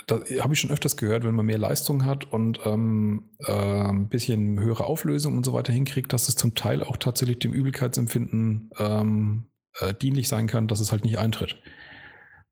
[0.08, 4.10] da habe ich schon öfters gehört, wenn man mehr Leistung hat und ähm, äh, ein
[4.10, 8.72] bisschen höhere Auflösung und so weiter hinkriegt, dass es zum Teil auch tatsächlich dem Übelkeitsempfinden
[8.80, 9.46] ähm,
[9.80, 11.58] äh, dienlich sein kann, dass es halt nicht eintritt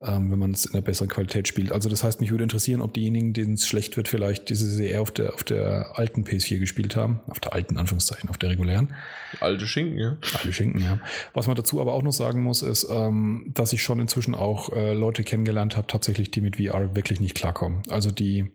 [0.03, 1.71] ähm, wenn man es in einer besseren Qualität spielt.
[1.71, 5.01] Also das heißt, mich würde interessieren, ob diejenigen, denen es schlecht wird, vielleicht diese eher
[5.01, 7.19] auf der, auf der alten PS4 gespielt haben.
[7.27, 8.93] Auf der alten, Anführungszeichen, auf der regulären.
[9.39, 10.17] Alte Schinken, ja.
[10.33, 10.99] Alte Schinken, ja.
[11.33, 14.71] Was man dazu aber auch noch sagen muss, ist, ähm, dass ich schon inzwischen auch
[14.73, 17.83] äh, Leute kennengelernt habe, tatsächlich, die mit VR wirklich nicht klarkommen.
[17.89, 18.51] Also die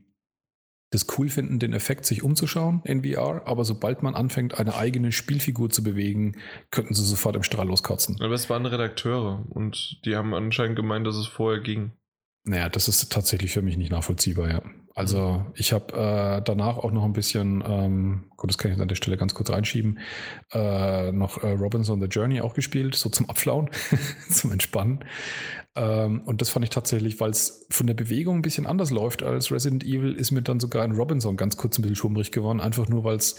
[0.96, 5.12] das cool finden, den Effekt sich umzuschauen in VR, aber sobald man anfängt, eine eigene
[5.12, 6.36] Spielfigur zu bewegen,
[6.70, 8.16] könnten sie sofort im Strahl loskotzen.
[8.20, 11.92] Aber es waren Redakteure und die haben anscheinend gemeint, dass es vorher ging.
[12.48, 14.62] Naja, das ist tatsächlich für mich nicht nachvollziehbar, ja.
[14.94, 18.88] Also ich habe äh, danach auch noch ein bisschen, ähm, gut, das kann ich an
[18.88, 19.98] der Stelle ganz kurz reinschieben,
[20.54, 23.68] äh, noch äh, Robinson the Journey auch gespielt, so zum Abflauen,
[24.30, 25.04] zum Entspannen.
[25.74, 29.22] Ähm, und das fand ich tatsächlich, weil es von der Bewegung ein bisschen anders läuft
[29.22, 32.60] als Resident Evil, ist mir dann sogar in Robinson ganz kurz ein bisschen schummrig geworden,
[32.60, 33.36] einfach nur, weil es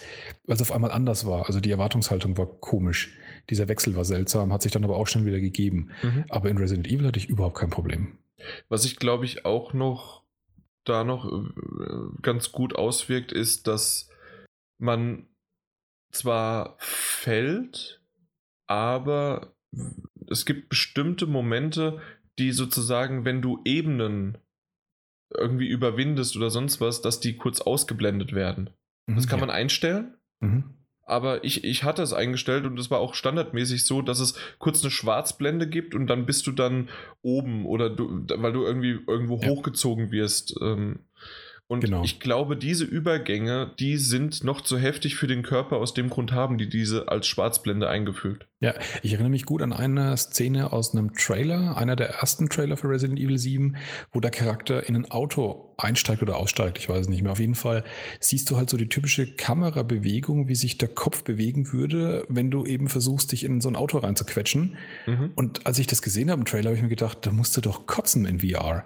[0.48, 1.48] auf einmal anders war.
[1.48, 3.18] Also die Erwartungshaltung war komisch.
[3.50, 5.90] Dieser Wechsel war seltsam, hat sich dann aber auch schon wieder gegeben.
[6.04, 6.26] Mhm.
[6.30, 8.20] Aber in Resident Evil hatte ich überhaupt kein Problem.
[8.70, 10.24] Was ich glaube ich auch noch
[10.84, 14.10] da noch äh, ganz gut auswirkt, ist, dass
[14.80, 15.28] man
[16.12, 18.02] zwar fällt,
[18.68, 19.54] aber
[20.30, 22.02] es gibt bestimmte Momente,
[22.40, 24.38] die sozusagen, wenn du Ebenen
[25.34, 28.70] irgendwie überwindest oder sonst was, dass die kurz ausgeblendet werden.
[29.08, 29.46] Mhm, das kann ja.
[29.46, 30.18] man einstellen.
[30.40, 30.77] Mhm.
[31.08, 34.84] Aber ich, ich hatte es eingestellt und es war auch standardmäßig so, dass es kurz
[34.84, 36.90] eine Schwarzblende gibt und dann bist du dann
[37.22, 39.48] oben oder du, weil du irgendwie irgendwo ja.
[39.48, 40.56] hochgezogen wirst.
[40.62, 41.00] Ähm,
[41.70, 42.02] Und Genau.
[42.04, 45.78] ich glaube, diese Übergänge, die sind noch zu heftig für den Körper.
[45.78, 48.48] Aus dem Grund haben die diese als Schwarzblende eingefügt.
[48.62, 48.74] Ja,
[49.04, 52.90] ich erinnere mich gut an eine Szene aus einem Trailer, einer der ersten Trailer für
[52.90, 53.76] Resident Evil 7,
[54.14, 57.34] wo der Charakter in ein Auto einsteigt oder aussteigt, ich weiß es nicht mehr.
[57.34, 57.84] Auf jeden Fall
[58.20, 62.66] siehst du halt so die typische Kamerabewegung, wie sich der Kopf bewegen würde, wenn du
[62.66, 64.78] eben versuchst, dich in so ein Auto reinzuquetschen.
[65.06, 65.32] Mhm.
[65.36, 67.62] Und als ich das gesehen habe im Trailer, habe ich mir gedacht, da musst du
[67.62, 68.86] doch kotzen in VR.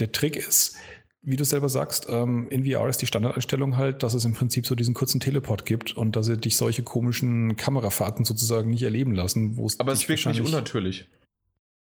[0.00, 0.76] Der Trick ist,
[1.22, 4.66] wie du selber sagst, ähm, in VR ist die Standardeinstellung halt, dass es im Prinzip
[4.66, 9.14] so diesen kurzen Teleport gibt und dass sie dich solche komischen Kamerafahrten sozusagen nicht erleben
[9.14, 11.06] lassen, wo es Aber es wirkt nicht unnatürlich.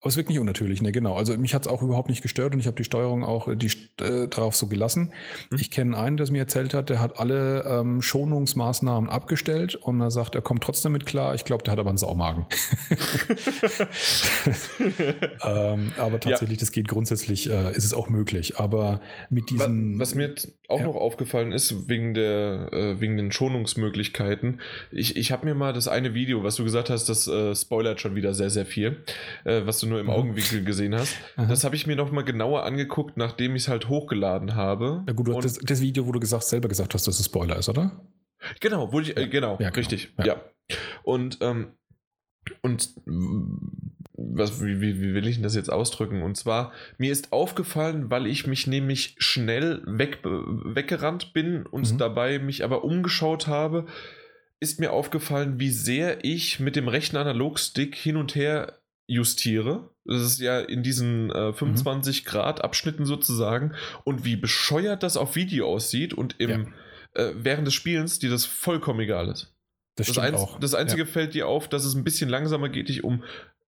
[0.08, 1.18] Aber es wirkt nicht unnatürlich, ne, genau.
[1.18, 3.58] Also mich hat es auch überhaupt nicht gestört und ich habe die Steuerung auch äh,
[3.58, 3.70] die,
[4.02, 5.12] äh, darauf so gelassen.
[5.52, 5.58] Mhm.
[5.60, 10.10] Ich kenne einen, der mir erzählt hat, der hat alle ähm, Schonungsmaßnahmen abgestellt und er
[10.10, 11.36] sagt, er kommt trotzdem mit klar.
[11.36, 12.46] Ich glaube, der hat aber einen Saumagen.
[15.44, 18.58] ähm, aber tatsächlich, das geht grundsätzlich, äh, ist es auch möglich.
[18.58, 20.00] Aber mit diesen.
[20.00, 20.86] Was mir jetzt auch Ja.
[20.86, 24.62] noch aufgefallen ist, wegen, der, äh, wegen den Schonungsmöglichkeiten,
[24.92, 28.00] ich, ich habe mir mal das eine Video, was du gesagt hast, das äh, spoilert
[28.02, 28.98] schon wieder sehr, sehr viel,
[29.44, 30.12] äh, was du nur im Mhm.
[30.12, 31.16] Augenwinkel gesehen hast.
[31.36, 31.46] Aha.
[31.48, 35.04] Das habe ich mir noch mal genauer angeguckt, nachdem ich es halt hochgeladen habe.
[35.08, 37.58] ja gut, du das, das Video, wo du gesagt, selber gesagt hast, dass es Spoiler
[37.58, 38.00] ist, oder?
[38.60, 39.76] Genau, wurde ich, äh, genau, Ja, genau.
[39.76, 40.26] richtig, Ja.
[40.26, 40.42] ja.
[41.04, 41.68] Und, ähm,
[42.62, 42.90] und
[44.20, 46.22] was, wie, wie, wie will ich denn das jetzt ausdrücken?
[46.24, 51.98] Und zwar, mir ist aufgefallen, weil ich mich nämlich schnell weg, weggerannt bin und Mhm.
[51.98, 53.86] dabei mich aber umgeschaut habe,
[54.60, 59.90] ist mir aufgefallen, wie sehr ich mit dem rechten Analogstick hin und her justiere.
[60.06, 65.36] Das ist ja in diesen äh, 25 Grad Abschnitten sozusagen und wie bescheuert das auf
[65.36, 66.74] Video aussieht und im
[67.16, 67.24] Ja.
[67.24, 69.54] äh, während des Spielens dir das vollkommen egal ist.
[69.96, 70.60] Das Das, einz auch.
[70.60, 73.24] das Einzige fällt dir auf, dass es ein bisschen langsamer geht, dich um,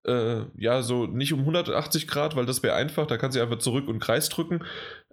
[0.05, 3.57] äh, ja, so nicht um 180 Grad, weil das wäre einfach, da kannst du einfach
[3.59, 4.63] zurück und Kreis drücken,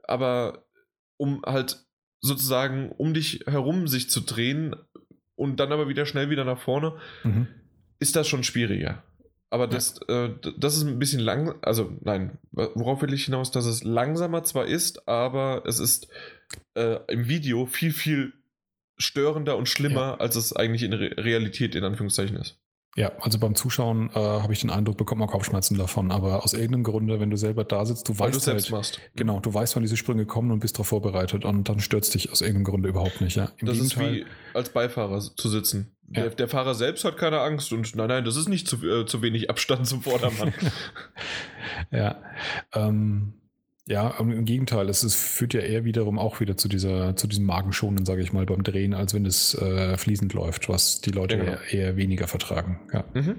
[0.04, 0.66] aber
[1.16, 1.78] um halt
[2.20, 4.74] sozusagen um dich herum sich zu drehen
[5.36, 7.30] und dann aber wieder schnell wieder nach vorne, Ja.
[7.30, 7.46] Mhm.
[7.98, 9.02] ist das schon schwieriger.
[9.50, 13.50] Aber das, äh, d- das ist ein bisschen lang, also nein, worauf will ich hinaus,
[13.52, 16.08] dass es langsamer zwar ist, aber es ist
[16.74, 18.32] äh, im Video viel, viel
[18.98, 22.58] störender und schlimmer, als es eigentlich in Re Realität in Anführungszeichen ist.
[22.96, 26.10] Ja, also beim Zuschauen äh, habe ich den Eindruck, bekommt man Kopfschmerzen davon.
[26.10, 28.72] Aber aus irgendeinem Grunde, wenn du selber da sitzt, du Weil du weißt selbst halt,
[28.72, 29.00] machst.
[29.14, 32.32] genau, du weißt, wann diese Sprünge kommen und bist darauf vorbereitet und dann stürzt dich
[32.32, 33.36] aus irgendeinem Grunde überhaupt nicht.
[33.36, 34.16] Ja, im das Gegenteil.
[34.16, 35.94] ist wie als Beifahrer zu sitzen.
[36.08, 36.22] Ja.
[36.22, 39.04] Der, der Fahrer selbst hat keine Angst und nein, nein, das ist nicht zu, äh,
[39.04, 40.54] zu wenig Abstand zum Vordermann.
[41.90, 42.16] ja,
[42.72, 43.34] ähm,
[43.88, 47.44] ja, im Gegenteil, es, es führt ja eher wiederum auch wieder zu dieser, zu diesem
[47.44, 51.36] Magenschonen, sage ich mal, beim Drehen, als wenn es äh, fließend läuft, was die Leute
[51.38, 51.52] Genau.
[51.52, 52.80] eher, eher weniger vertragen.
[52.92, 53.04] Ja.
[53.14, 53.36] Mhm.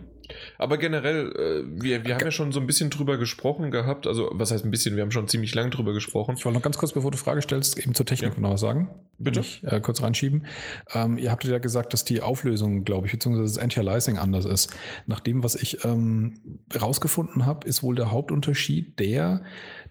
[0.58, 4.08] Aber generell, äh, wir, wir haben ja schon so ein bisschen drüber gesprochen gehabt.
[4.08, 4.95] Also, was heißt ein bisschen?
[4.98, 6.35] Wir haben schon ziemlich lang drüber gesprochen.
[6.38, 8.40] Ich wollte noch ganz kurz, bevor du Frage stellst, eben zur Technik Ja.
[8.42, 8.90] noch was sagen.
[9.19, 9.40] Bitte?
[9.40, 10.45] Ich, äh, kurz reinschieben.
[10.93, 14.76] Ähm, ihr habt ja gesagt, dass die Auflösung, glaube ich, beziehungsweise das Anti-Aliasing anders ist.
[15.06, 16.40] Nach dem, was ich ähm,
[16.80, 19.43] rausgefunden habe, ist wohl der Hauptunterschied der,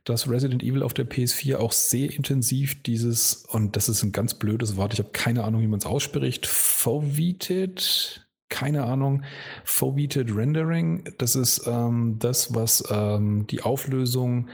[0.07, 4.35] dass Resident Evil auf der PS4 auch sehr intensiv dieses, und das ist ein ganz
[4.35, 9.25] blödes Wort, ich habe keine Ahnung, wie man es ausspricht, foveated, keine Ahnung,
[9.65, 14.49] foveated Rendering, das ist ähm, das, was ähm, die Auflösung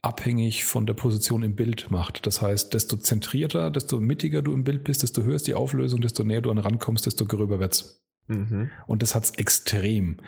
[0.00, 2.26] abhängig von der Position im Bild macht.
[2.26, 6.00] Das heißt, desto zentrierter, desto mittiger du im Bild bist, desto höher ist die Auflösung,
[6.00, 8.02] desto näher du an rankommst, desto gröber wird's.
[8.26, 8.70] Mhm.
[8.86, 10.18] Und das hat's extrem.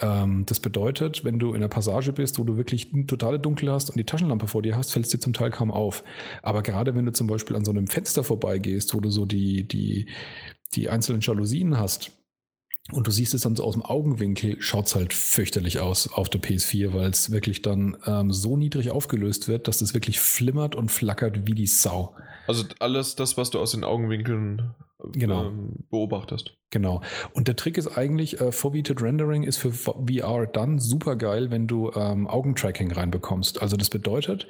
[0.00, 3.90] Ähm, das bedeutet, wenn du in einer Passage bist, wo du wirklich totale Dunkel hast
[3.90, 6.02] und die Taschenlampe vor dir hast, fällt es dir zum Teil kaum auf.
[6.42, 9.66] Aber gerade wenn du zum Beispiel an so einem Fenster vorbeigehst, wo du so die,
[9.68, 10.08] die,
[10.74, 12.12] die einzelnen Jalousien hast,
[12.92, 16.40] und du siehst es dann so aus dem Augenwinkel, schaut's halt fürchterlich aus auf der
[16.42, 20.90] PS4, weil es wirklich dann ähm, so niedrig aufgelöst wird, dass das wirklich flimmert und
[20.90, 22.14] flackert wie die Sau.
[22.46, 24.74] Also alles das, was du aus den Augenwinkeln
[25.12, 25.46] Genau.
[25.46, 26.54] ähm, beobachtest.
[26.70, 27.02] Genau.
[27.34, 31.66] Und der Trick ist eigentlich, äh, Foveated Rendering ist für VR dann super geil, wenn
[31.66, 33.60] du ähm, Augentracking reinbekommst.
[33.60, 34.46] Also das bedeutet,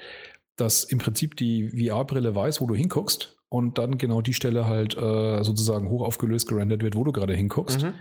[0.56, 4.96] dass im Prinzip die VR-Brille weiß, wo du hinguckst und dann genau die Stelle halt
[4.96, 7.82] äh, sozusagen hoch aufgelöst gerendert wird, wo du gerade hinguckst.
[7.82, 7.94] Mhm.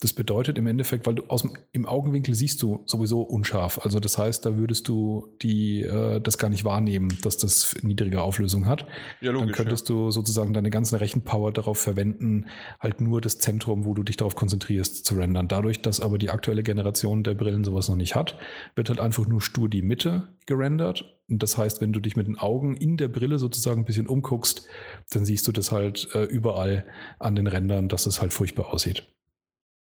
[0.00, 3.80] Das bedeutet im Endeffekt, weil du aus dem, im Augenwinkel siehst du sowieso unscharf.
[3.84, 8.22] Also das heißt, da würdest du die, äh, das gar nicht wahrnehmen, dass das niedrige
[8.22, 8.86] Auflösung hat.
[9.20, 9.56] Ja, Dann logisch.
[9.56, 12.46] könntest du sozusagen deine ganze Rechenpower darauf verwenden,
[12.80, 15.48] halt nur das Zentrum, wo du dich darauf konzentrierst, zu rendern.
[15.48, 18.38] Dadurch, dass aber die aktuelle Generation der Brillen sowas noch nicht hat,
[18.76, 21.04] wird halt einfach nur stur die Mitte gerendert.
[21.28, 24.06] Und das heißt, wenn du dich mit den Augen in der Brille sozusagen ein bisschen
[24.06, 24.66] umguckst,
[25.10, 26.86] dann siehst du das halt äh, überall
[27.18, 29.06] an den Rändern, dass es halt furchtbar aussieht.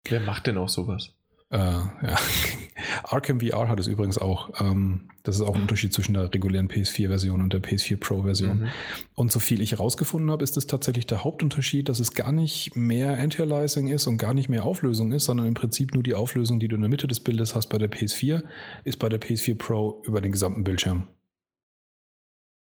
[0.06, 1.11] Wer macht denn auch sowas?
[1.52, 2.16] Äh, ja.
[3.03, 4.61] Arkham VR hat es übrigens auch.
[4.61, 8.61] Ähm, das ist auch ein Unterschied zwischen der regulären PS4-Version und der PS4 Pro-Version.
[8.61, 8.68] Mhm.
[9.16, 12.76] Und so viel ich herausgefunden habe, ist es tatsächlich der Hauptunterschied, dass es gar nicht
[12.76, 16.60] mehr Anti-Aliasing ist und gar nicht mehr Auflösung ist, sondern im Prinzip nur die Auflösung,
[16.60, 18.44] die du in der Mitte des Bildes hast bei der PS4,
[18.84, 21.08] ist bei der PS4 Pro über den gesamten Bildschirm.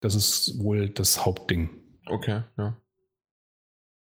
[0.01, 1.69] Das ist wohl das Hauptding.
[2.05, 2.77] Okay, ja.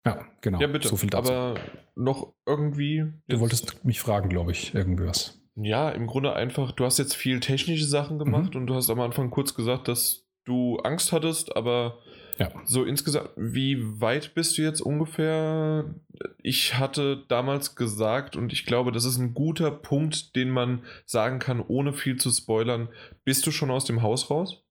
[0.06, 0.60] Ja, genau.
[0.60, 0.88] Ja, bitte.
[0.88, 1.32] So viel dazu.
[1.32, 1.60] Aber
[1.94, 3.04] noch irgendwie.
[3.28, 5.38] Du wolltest mich fragen, glaube ich, irgendwas.
[5.56, 8.62] Ja, im Grunde einfach, du hast jetzt viel technische Sachen gemacht mhm.
[8.62, 11.98] und du hast am Anfang kurz gesagt, dass du Angst hattest, aber
[12.38, 12.50] ja.
[12.64, 15.94] so insgesamt, wie weit bist du jetzt ungefähr?
[16.38, 21.38] Ich hatte damals gesagt und ich glaube, das ist ein guter Punkt, den man sagen
[21.40, 22.88] kann, ohne viel zu spoilern.
[23.24, 24.64] Bist du schon aus dem Haus raus?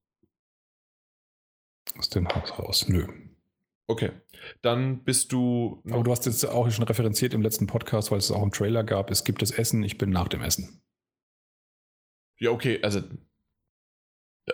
[1.98, 3.06] Aus dem Haus raus, nö.
[3.90, 4.12] Okay,
[4.62, 5.82] dann bist du.
[5.90, 8.84] Aber du hast jetzt auch schon referenziert im letzten Podcast, weil es auch einen Trailer
[8.84, 9.10] gab.
[9.10, 10.84] Es gibt das Essen, ich bin nach dem Essen.
[12.38, 13.02] Ja, okay, also.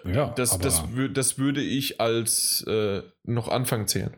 [0.06, 0.84] Ja, das, das,
[1.14, 4.16] das würde ich als äh, noch Anfang zählen.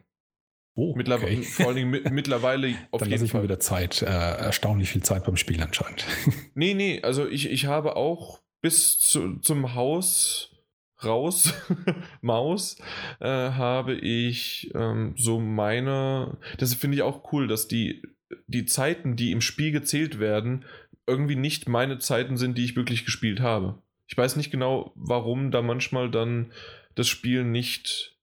[0.76, 1.42] Oh, Mittlerwe okay.
[1.42, 3.42] Vor allen Dingen mit, mittlerweile auf Dann jeden ich Fall.
[3.42, 6.06] mal wieder Zeit, äh, erstaunlich viel Zeit beim Spiel anscheinend.
[6.54, 10.57] nee, nee, also ich, ich habe auch bis zu, zum Haus
[11.04, 11.54] raus,
[12.22, 12.78] Maus,
[13.20, 18.04] äh, habe ich ähm, so meine, das finde ich auch cool, dass die,
[18.48, 20.66] die Zeiten, die im Spiel gezählt werden,
[21.06, 23.82] irgendwie nicht meine Zeiten sind, die ich wirklich gespielt habe.
[24.08, 26.52] Ich weiß nicht genau, warum da manchmal dann
[26.96, 28.18] das Spiel nicht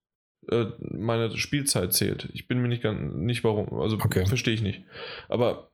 [0.50, 2.28] äh, meine Spielzeit zählt.
[2.32, 4.26] Ich bin mir nicht ganz, nicht warum, also okay.
[4.26, 4.82] verstehe ich nicht.
[5.28, 5.70] Aber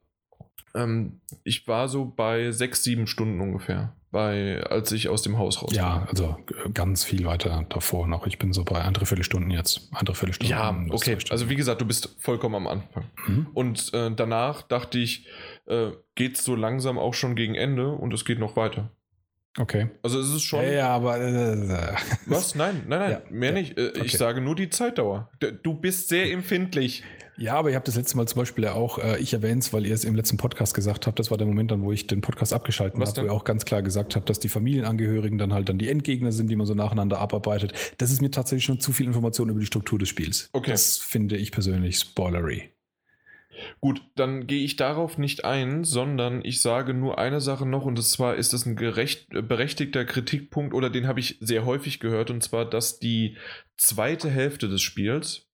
[0.74, 5.62] ähm, ich war so bei sechs, sieben Stunden ungefähr, bei, als ich aus dem Haus
[5.62, 5.76] raus war.
[5.76, 8.26] Ja, also äh, ganz viel weiter davor noch.
[8.26, 9.89] Ich bin so bei ein Dreiviertelstunden jetzt.
[9.92, 10.57] Ein Dreiviertelstunden.
[10.57, 11.18] Ja, okay.
[11.31, 13.05] Also wie gesagt, du bist vollkommen am Anfang.
[13.26, 13.49] Mhm.
[13.55, 15.26] Und äh, danach dachte ich,
[15.66, 18.90] äh, geht es so langsam auch schon gegen Ende und es geht noch weiter.
[19.58, 19.89] Okay.
[20.02, 20.62] Also es ist schon.
[20.62, 21.20] Ja, ja aber.
[21.20, 21.94] Äh,
[22.26, 22.55] Was?
[22.55, 23.55] Nein, nein, nein, ja, mehr ja.
[23.55, 23.78] nicht.
[23.78, 24.02] Äh, okay.
[24.05, 25.31] Ich sage nur die Zeitdauer.
[25.62, 27.02] Du bist sehr empfindlich.
[27.41, 29.73] Ja, aber ihr habt das letzte Mal zum Beispiel ja auch, äh, ich erwähne es,
[29.73, 32.07] weil ihr es im letzten Podcast gesagt habt, das war der Moment dann, wo ich
[32.07, 35.55] den Podcast abgeschaltet habe, wo ihr auch ganz klar gesagt habt, dass die Familienangehörigen dann
[35.55, 37.73] halt dann die Endgegner sind, die man so nacheinander abarbeitet.
[37.97, 40.51] Das ist mir tatsächlich schon zu viel Information über die Struktur des Spiels.
[40.52, 40.70] Okay.
[40.70, 42.69] Das finde ich persönlich spoilery.
[43.81, 48.02] Gut, dann gehe ich darauf nicht ein, sondern ich sage nur eine Sache noch und
[48.02, 52.43] zwar ist das ein gerecht, berechtigter Kritikpunkt oder den habe ich sehr häufig gehört und
[52.43, 53.39] zwar, dass die
[53.78, 55.49] zweite Hälfte des Spiels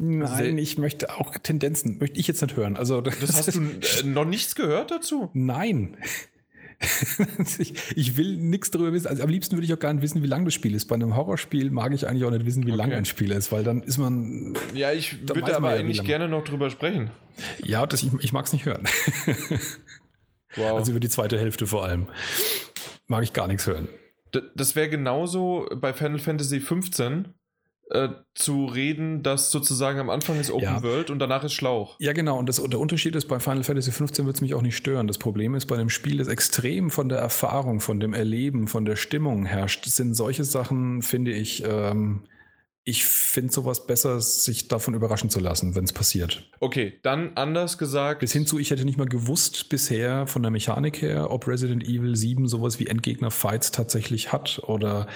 [0.00, 2.76] Nein, ich möchte auch Tendenzen, möchte ich jetzt nicht hören.
[2.76, 5.30] Also, das, das hast du äh, noch nichts gehört dazu?
[5.34, 5.96] Nein.
[7.58, 9.06] ich, ich, will nichts darüber wissen.
[9.06, 10.86] Also am liebsten würde ich auch gar nicht wissen, wie lang das Spiel ist.
[10.86, 12.78] Bei einem Horrorspiel mag ich eigentlich auch nicht wissen, wie okay.
[12.78, 14.54] lang ein Spiel ist, weil dann ist man.
[14.74, 17.10] Ja, ich würde aber ja, eigentlich gerne noch drüber sprechen.
[17.62, 18.84] Ja, das, ich, ich mag es nicht hören.
[20.56, 20.78] wow.
[20.78, 22.08] Also über die zweite Hälfte vor allem.
[23.06, 23.88] Mag ich gar nichts hören.
[24.56, 27.28] Das wäre genauso bei Final Fantasy 15
[27.90, 30.82] äh, zu reden, dass sozusagen am Anfang ist Open ja.
[30.82, 31.96] World und danach ist Schlauch.
[31.98, 32.38] Ja, genau.
[32.38, 35.06] Und, das, der Unterschied ist, bei Final Fantasy 15 wird es mich auch nicht stören.
[35.06, 38.84] Das Problem ist, bei dem Spiel, das extrem von der Erfahrung, von dem Erleben, von
[38.84, 42.22] der Stimmung herrscht, sind solche Sachen, finde ich, ähm,
[42.86, 46.42] ich finde sowas besser, sich davon überraschen zu lassen, wenn es passiert.
[46.60, 48.20] Okay, dann anders gesagt.
[48.20, 51.82] Bis hin zu, ich hätte nicht mal gewusst bisher von der Mechanik her, ob Resident
[51.84, 54.60] Evil 7 sowas wie Endgegner-Fights tatsächlich hat.
[54.64, 55.06] Oder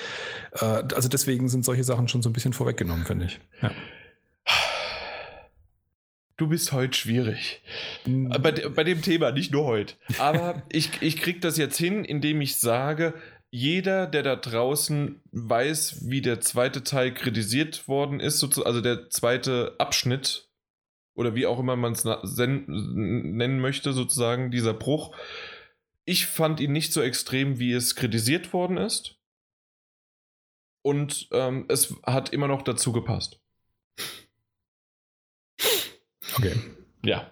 [0.53, 3.39] äh, also deswegen sind solche Sachen schon so ein bisschen vorweggenommen, finde ich.
[3.61, 3.71] Ja.
[6.39, 7.61] Du bist heute schwierig.
[8.07, 8.31] Mhm.
[8.41, 9.95] Bei, bei dem Thema, nicht nur heute.
[10.19, 13.13] Aber ich, ich kriege das jetzt hin, indem ich sage,
[13.51, 19.75] jeder, der da draußen weiß, wie der zweite Teil kritisiert worden ist, also der zweite
[19.78, 20.49] Abschnitt
[21.15, 25.17] oder wie auch immer man es nennen möchte, sozusagen, dieser Bruch.
[26.05, 29.17] Ich fand ihn nicht so extrem, wie es kritisiert worden ist.
[30.83, 33.41] Und ähm, es hat immer noch dazu gepasst.
[36.36, 36.55] Okay.
[37.05, 37.31] Ja.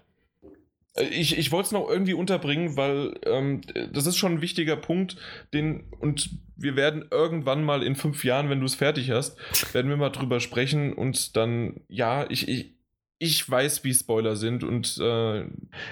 [0.96, 3.60] Äh, ich, ich wollte es noch irgendwie unterbringen, weil ähm,
[3.92, 5.16] das ist schon ein wichtiger Punkt,
[5.52, 9.36] den und wir werden irgendwann mal in fünf Jahren, wenn du es fertig hast,
[9.74, 12.75] werden wir mal drüber sprechen und dann, ja, ich, ich,
[13.18, 15.46] ich weiß, wie Spoiler sind und äh,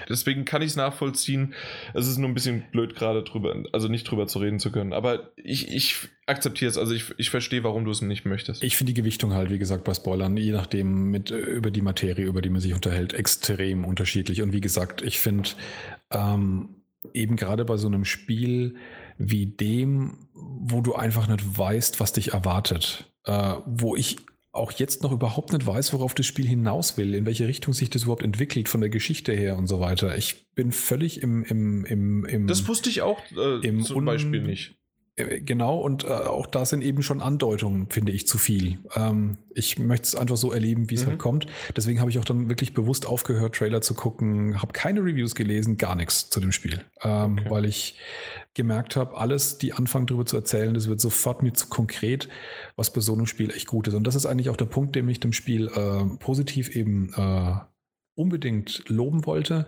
[0.07, 1.55] deswegen kann ich es nachvollziehen.
[1.93, 4.93] Es ist nur ein bisschen blöd, gerade drüber, also nicht drüber zu reden zu können.
[4.93, 5.95] Aber ich, ich
[6.27, 8.63] akzeptiere es, also ich, ich verstehe, warum du es nicht möchtest.
[8.63, 11.81] Ich finde die Gewichtung halt, wie gesagt, bei Spoilern, je nachdem mit äh, über die
[11.81, 14.43] Materie, über die man sich unterhält, extrem unterschiedlich.
[14.43, 15.49] Und wie gesagt, ich finde
[16.11, 16.75] ähm,
[17.13, 18.75] eben gerade bei so einem Spiel
[19.17, 24.17] wie dem, wo du einfach nicht weißt, was dich erwartet, äh, wo ich
[24.55, 27.89] auch jetzt noch überhaupt nicht weiß, worauf das Spiel hinaus will, in welche Richtung sich
[27.89, 30.17] das überhaupt entwickelt von der Geschichte her und so weiter.
[30.17, 34.05] Ich bin völlig im, im, im, im Das wusste ich auch äh, Im zum Un-
[34.05, 34.75] Beispiel nicht.
[35.17, 38.79] Äh, Genau, und äh, auch da sind eben schon Andeutungen, finde ich, zu viel.
[38.95, 41.09] Ähm, ich möchte es einfach so erleben, wie es Mhm.
[41.11, 41.47] halt kommt.
[41.75, 45.77] Deswegen habe ich auch dann wirklich bewusst aufgehört, Trailer zu gucken, habe keine Reviews gelesen,
[45.77, 46.81] gar nichts zu dem Spiel.
[47.01, 47.49] Ähm, Okay.
[47.49, 47.97] Weil ich
[48.55, 52.27] gemerkt habe, alles, die anfangen darüber zu erzählen, das wird sofort mir zu konkret,
[52.75, 53.93] was bei so einem Spiel echt gut ist.
[53.93, 57.55] Und das ist eigentlich auch der Punkt, den ich dem Spiel äh, positiv eben äh,
[58.15, 59.67] unbedingt loben wollte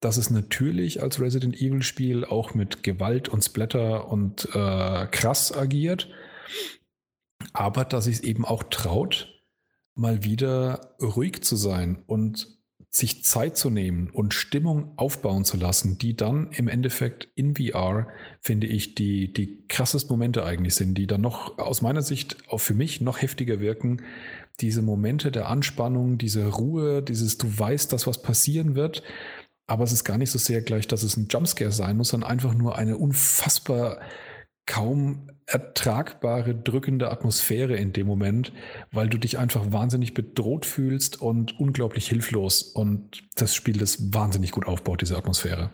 [0.00, 5.54] dass es natürlich als Resident Evil Spiel auch mit Gewalt und Splatter und äh, krass
[5.54, 6.08] agiert,
[7.52, 9.42] aber dass es eben auch traut,
[9.94, 12.59] mal wieder ruhig zu sein und
[12.92, 18.08] sich Zeit zu nehmen und Stimmung aufbauen zu lassen, die dann im Endeffekt in VR,
[18.40, 22.58] finde ich, die, die krassesten Momente eigentlich sind, die dann noch aus meiner Sicht auch
[22.58, 24.02] für mich noch heftiger wirken.
[24.60, 29.04] Diese Momente der Anspannung, diese Ruhe, dieses, du weißt, dass was passieren wird,
[29.68, 32.28] aber es ist gar nicht so sehr gleich, dass es ein Jumpscare sein muss, sondern
[32.28, 34.00] einfach nur eine unfassbar
[34.70, 38.52] kaum ertragbare, drückende Atmosphäre in dem Moment,
[38.92, 42.62] weil du dich einfach wahnsinnig bedroht fühlst und unglaublich hilflos.
[42.62, 45.70] Und das Spiel das wahnsinnig gut aufbaut, diese Atmosphäre.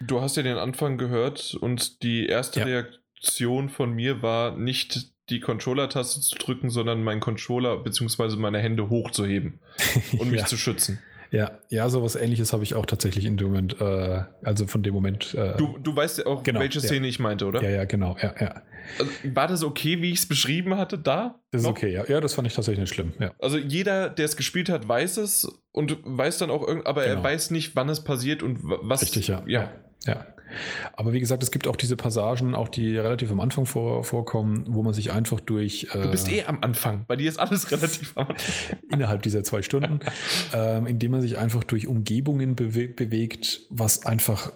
[0.00, 2.66] Du hast ja den Anfang gehört und die erste Ja.
[2.66, 8.34] Reaktion von mir war nicht die Controller-Taste zu drücken, sondern meinen Controller bzw.
[8.36, 9.60] meine Hände hochzuheben
[10.18, 10.46] und mich ja.
[10.46, 10.98] zu schützen.
[11.30, 14.94] Ja, ja, sowas ähnliches habe ich auch tatsächlich in dem Moment, äh, also von dem
[14.94, 15.34] Moment.
[15.34, 16.84] Äh, Du, du weißt ja auch, Genau, welche ja.
[16.86, 17.62] Szene ich meinte, oder?
[17.62, 18.62] ja, ja, genau, ja, ja.
[18.98, 21.38] Also, war das okay, wie ich es beschrieben hatte, da?
[21.50, 21.72] Das ist Noch?
[21.76, 22.06] okay, ja.
[22.06, 23.32] Ja, das fand ich tatsächlich nicht schlimm, ja.
[23.38, 27.24] Also jeder, der es gespielt hat, weiß es und weiß dann auch aber er Genau.
[27.24, 29.02] weiß nicht, wann es passiert und wa- was.
[29.02, 29.42] Richtig, ja.
[29.46, 29.70] ja.
[30.06, 30.26] ja.
[30.92, 34.64] Aber wie gesagt, es gibt auch diese Passagen, auch die relativ am Anfang vor, vorkommen,
[34.68, 35.88] wo man sich einfach durch.
[35.92, 37.04] Du bist äh, eh am Anfang.
[37.06, 38.78] Bei dir ist alles relativ am Anfang.
[38.90, 40.00] innerhalb dieser zwei Stunden,
[40.54, 44.52] ähm, indem man sich einfach durch Umgebungen bewe bewegt, was einfach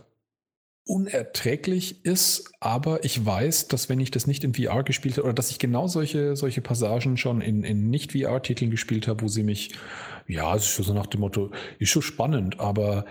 [0.84, 5.34] unerträglich ist, aber ich weiß, dass wenn ich das nicht in VR gespielt habe oder
[5.34, 9.70] dass ich genau solche, solche Passagen schon in, in Nicht-VR-Titeln gespielt habe, wo sie mich,
[10.26, 13.04] ja, es ist schon so nach dem Motto, ist schon spannend, aber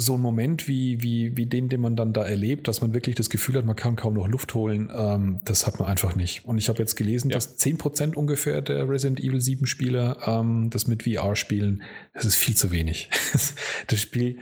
[0.00, 3.16] so ein Moment wie, wie, wie den, den man dann da erlebt, dass man wirklich
[3.16, 6.44] das Gefühl hat, man kann kaum noch Luft holen, ähm, das hat man einfach nicht.
[6.44, 7.34] Und ich habe jetzt gelesen, Ja.
[7.36, 11.82] dass 10% ungefähr der Resident Evil 7 Spieler ähm, das mit VR spielen.
[12.14, 13.10] Das ist viel zu wenig.
[13.88, 14.38] das Spiel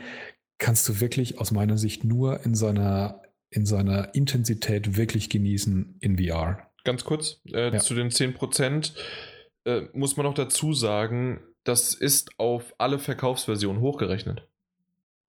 [0.59, 6.19] kannst du wirklich aus meiner Sicht nur in seiner, in seiner Intensität wirklich genießen in
[6.19, 6.71] VR.
[6.85, 7.79] Ganz kurz, äh, Ja.
[7.79, 8.93] zu den 10%
[9.65, 14.47] äh, muss man noch dazu sagen, das ist auf alle Verkaufsversionen hochgerechnet.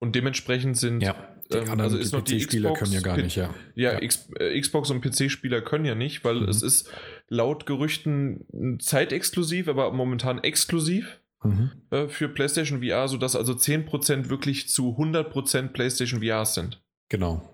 [0.00, 1.06] Und dementsprechend sind die
[1.50, 3.54] Ähm, also ist noch die PC-Spieler Xbox können ja gar nicht, ja.
[3.74, 4.02] Ja, Ja.
[4.02, 6.48] X, äh, Xbox und PC-Spieler können ja nicht, weil Mhm.
[6.48, 6.90] es ist
[7.28, 11.70] laut Gerüchten zeitexklusiv, aber momentan exklusiv Mhm.
[11.90, 16.82] äh, für PlayStation VR, sodass also 10% wirklich zu 100% PlayStation VR sind.
[17.08, 17.48] Genau.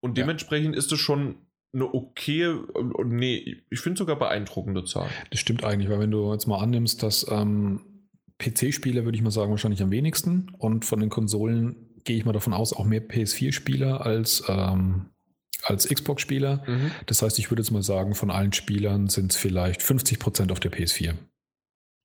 [0.00, 0.24] Und Ja.
[0.24, 1.36] dementsprechend ist es schon
[1.72, 2.54] eine okay,
[3.04, 5.10] nee, ich finde sogar beeindruckende Zahl.
[5.30, 7.95] Das stimmt eigentlich, weil wenn du jetzt mal annimmst, dass ähm,
[8.38, 12.32] PC-Spieler, würde ich mal sagen, wahrscheinlich am wenigsten und von den Konsolen gehe ich mal
[12.32, 15.06] davon aus, auch mehr PS4-Spieler als, ähm,
[15.62, 16.62] als Xbox-Spieler.
[17.06, 20.60] Das heißt, ich würde jetzt mal sagen, von allen Spielern sind es vielleicht 50% auf
[20.60, 21.14] der PS4.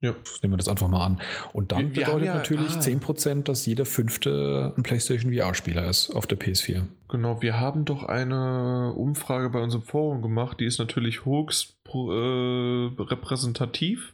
[0.04, 0.16] Ja.
[0.42, 1.22] Nehmen wir das einfach mal an.
[1.54, 2.80] Und dann Wir- wir bedeutet ja- natürlich ah.
[2.80, 6.88] 10%, dass jeder fünfte ein PlayStation VR-Spieler ist auf der PS4.
[7.12, 12.90] Genau, wir haben doch eine Umfrage bei unserem Forum gemacht, die ist natürlich höchst äh,
[13.04, 14.14] repräsentativ.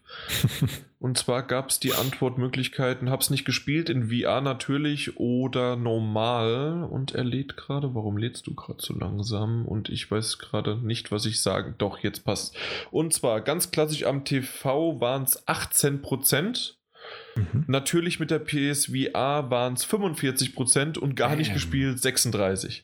[0.99, 6.87] Und zwar gab es die Antwortmöglichkeiten, hab's nicht gespielt, in VR natürlich oder normal.
[6.89, 9.67] Und er lädt gerade, warum lädst du gerade so langsam?
[9.67, 11.75] Und ich weiß gerade nicht, was ich sagen.
[11.77, 12.57] Doch, jetzt passt.
[12.89, 16.76] Und zwar ganz klassisch am TV waren es 18%.
[17.37, 17.65] Mhm.
[17.67, 22.81] Natürlich mit der PSVR waren es 45% und gar nicht gespielt 36%.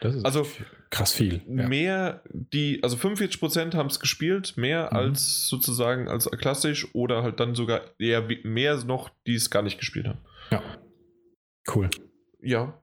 [0.00, 0.46] Das ist Also,
[0.88, 1.42] krass viel.
[1.46, 1.68] Ja.
[1.68, 4.96] Mehr, die, also 45% haben es gespielt, mehr Mhm.
[4.96, 9.78] als sozusagen als klassisch oder halt dann sogar eher mehr noch, die es gar nicht
[9.78, 10.20] gespielt haben.
[10.50, 10.62] ja.
[11.74, 11.90] Cool.
[12.42, 12.80] Ja,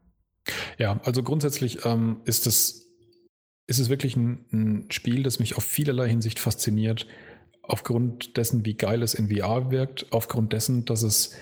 [0.77, 2.87] Ja, also grundsätzlich ähm, ist es,
[3.65, 7.05] ist es wirklich ein, ein Spiel, das mich auf vielerlei Hinsicht fasziniert.
[7.67, 11.35] Aufgrund dessen, wie geil es in VR wirkt, aufgrund dessen, dass es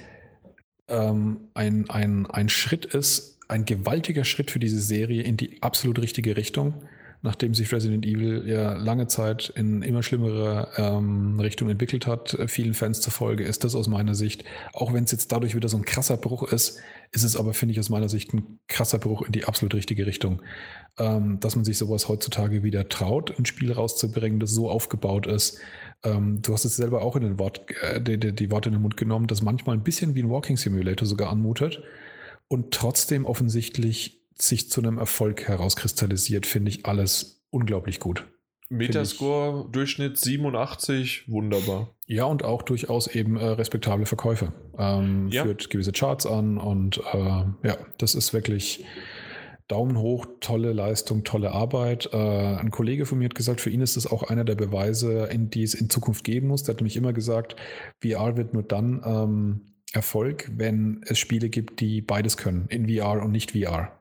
[0.87, 5.99] ähm, ein, ein, ein Schritt ist, ein gewaltiger Schritt für diese Serie in die absolut
[5.99, 6.73] richtige Richtung,
[7.25, 12.47] nachdem sich Resident Evil ja lange Zeit in immer schlimmere ähm, Richtung entwickelt hat, äh,
[12.47, 15.75] vielen Fans zufolge, ist das aus meiner Sicht, auch wenn es jetzt dadurch wieder so
[15.75, 16.79] ein krasser Bruch ist,
[17.11, 20.05] ist es aber, finde ich, aus meiner Sicht ein krasser Bruch in die absolut richtige
[20.05, 20.41] Richtung.
[20.97, 25.59] Ähm, dass man sich sowas heutzutage wieder traut, ein Spiel rauszubringen, das so aufgebaut ist.
[26.03, 28.75] Ähm, du hast es selber auch in den Wort, äh, die, die, die Worte in
[28.75, 31.81] den Mund genommen, das manchmal ein bisschen wie ein Walking Simulator sogar anmutet
[32.47, 38.25] und trotzdem offensichtlich sich zu einem Erfolg herauskristallisiert, finde ich alles unglaublich gut.
[38.69, 41.95] Metascore, Durchschnitt 87, wunderbar.
[42.07, 44.53] Ja, und auch durchaus eben äh, respektable Verkäufe.
[44.77, 45.43] Ähm, ja.
[45.43, 47.17] Führt gewisse Charts an und äh,
[47.63, 48.83] ja, das ist wirklich
[49.67, 52.09] Daumen hoch, tolle Leistung, tolle Arbeit.
[52.11, 55.25] Äh, ein Kollege von mir hat gesagt, für ihn ist das auch einer der Beweise,
[55.25, 56.63] in die es in Zukunft geben muss.
[56.63, 57.55] Der hat nämlich immer gesagt,
[58.01, 59.61] VR wird nur dann ähm,
[59.93, 63.91] Erfolg, wenn es Spiele gibt, die beides können, in VR und nicht VR.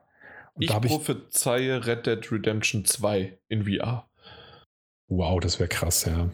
[0.55, 4.09] Und ich prophezeie Red Dead Redemption 2 in VR.
[5.07, 6.29] Wow, das wäre krass, ja.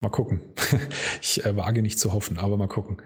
[0.00, 0.42] Mal gucken.
[1.22, 3.00] ich äh, wage nicht zu hoffen, aber mal gucken.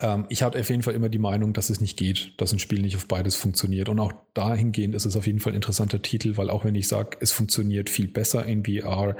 [0.00, 2.58] Ähm, ich hatte auf jeden Fall immer die Meinung, dass es nicht geht, dass ein
[2.58, 3.88] Spiel nicht auf beides funktioniert.
[3.88, 6.88] Und auch dahingehend ist es auf jeden Fall ein interessanter Titel, weil auch wenn ich
[6.88, 9.16] sage, es funktioniert viel besser in VR,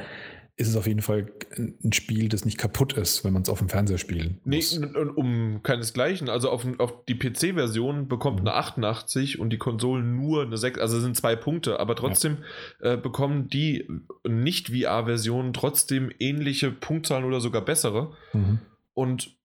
[0.60, 3.60] ist es auf jeden Fall ein Spiel, das nicht kaputt ist, wenn man es auf
[3.60, 4.78] dem Fernseher spielen muss.
[4.78, 6.28] Nee, um keinesgleichen.
[6.28, 8.48] Also auf, auf die PC-Version bekommt mhm.
[8.48, 12.38] eine 88 und die Konsolen nur eine 6, also sind zwei Punkte, aber trotzdem
[12.82, 12.92] ja.
[12.92, 13.88] äh, bekommen die
[14.28, 18.12] Nicht-VR-Versionen trotzdem ähnliche Punktzahlen oder sogar bessere.
[18.34, 18.58] Mhm.
[18.92, 19.39] Und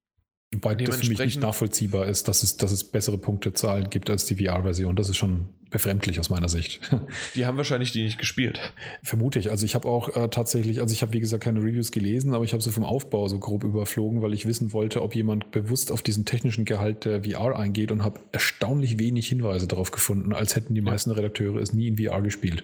[0.56, 4.26] Wobei das für mich nicht nachvollziehbar ist, dass es, dass es bessere Punktezahlen gibt als
[4.26, 4.96] die VR-Version.
[4.96, 6.80] Das ist schon befremdlich aus meiner Sicht.
[7.36, 8.60] Die haben wahrscheinlich die nicht gespielt.
[9.04, 9.52] Vermute ich.
[9.52, 12.46] Also ich habe auch äh, tatsächlich, also ich habe wie gesagt keine Reviews gelesen, aber
[12.46, 15.92] ich habe sie vom Aufbau so grob überflogen, weil ich wissen wollte, ob jemand bewusst
[15.92, 20.56] auf diesen technischen Gehalt der VR eingeht und habe erstaunlich wenig Hinweise darauf gefunden, als
[20.56, 22.64] hätten die meisten Redakteure es nie in VR gespielt.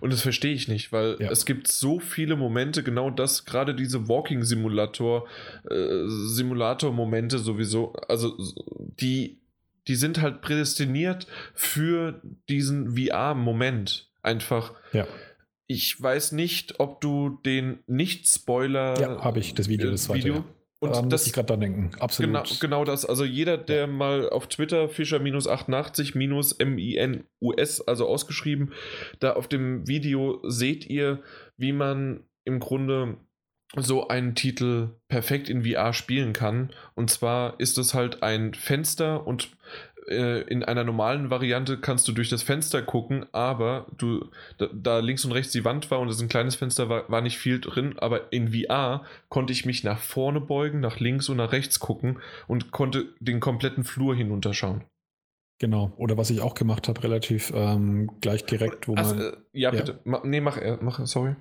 [0.00, 1.30] Und das verstehe ich nicht, weil ja.
[1.30, 5.26] es gibt so viele Momente, genau das, gerade diese Walking-Simulator,
[5.70, 8.36] äh, Simulator-Momente sowieso, also
[9.00, 9.38] die,
[9.86, 14.10] die sind halt prädestiniert für diesen VR-Moment.
[14.22, 14.74] Einfach.
[14.92, 15.06] Ja.
[15.68, 19.00] Ich weiß nicht, ob du den Nicht-Spoiler.
[19.00, 20.24] Ja, habe ich, das Video, das zweite.
[20.24, 20.44] Video,
[20.78, 21.90] und Daran das, muss ich gerade dran denken.
[21.98, 22.30] Absolut.
[22.30, 23.06] Genau, genau das.
[23.06, 23.86] Also jeder, der ja.
[23.86, 26.60] mal auf Twitter Fischer-88-MINUS,
[27.86, 28.74] also ausgeschrieben,
[29.18, 31.22] da auf dem Video seht ihr,
[31.56, 33.16] wie man im Grunde
[33.74, 36.70] so einen Titel perfekt in VR spielen kann.
[36.94, 39.50] Und zwar ist es halt ein Fenster und
[40.08, 44.98] äh, in einer normalen Variante kannst du durch das Fenster gucken, aber du da, da,
[45.00, 47.60] links und rechts die Wand war und es ein kleines Fenster war, war nicht viel
[47.60, 51.80] drin, aber in VR konnte ich mich nach vorne beugen, nach links und nach rechts
[51.80, 54.84] gucken und konnte den kompletten Flur hinunterschauen.
[55.58, 55.92] Genau.
[55.96, 59.24] Oder was ich auch gemacht habe, relativ ähm, gleich direkt, wo also, man.
[59.24, 60.00] Äh, ja, ja, bitte.
[60.04, 61.34] Ma, nee, mach, mach sorry.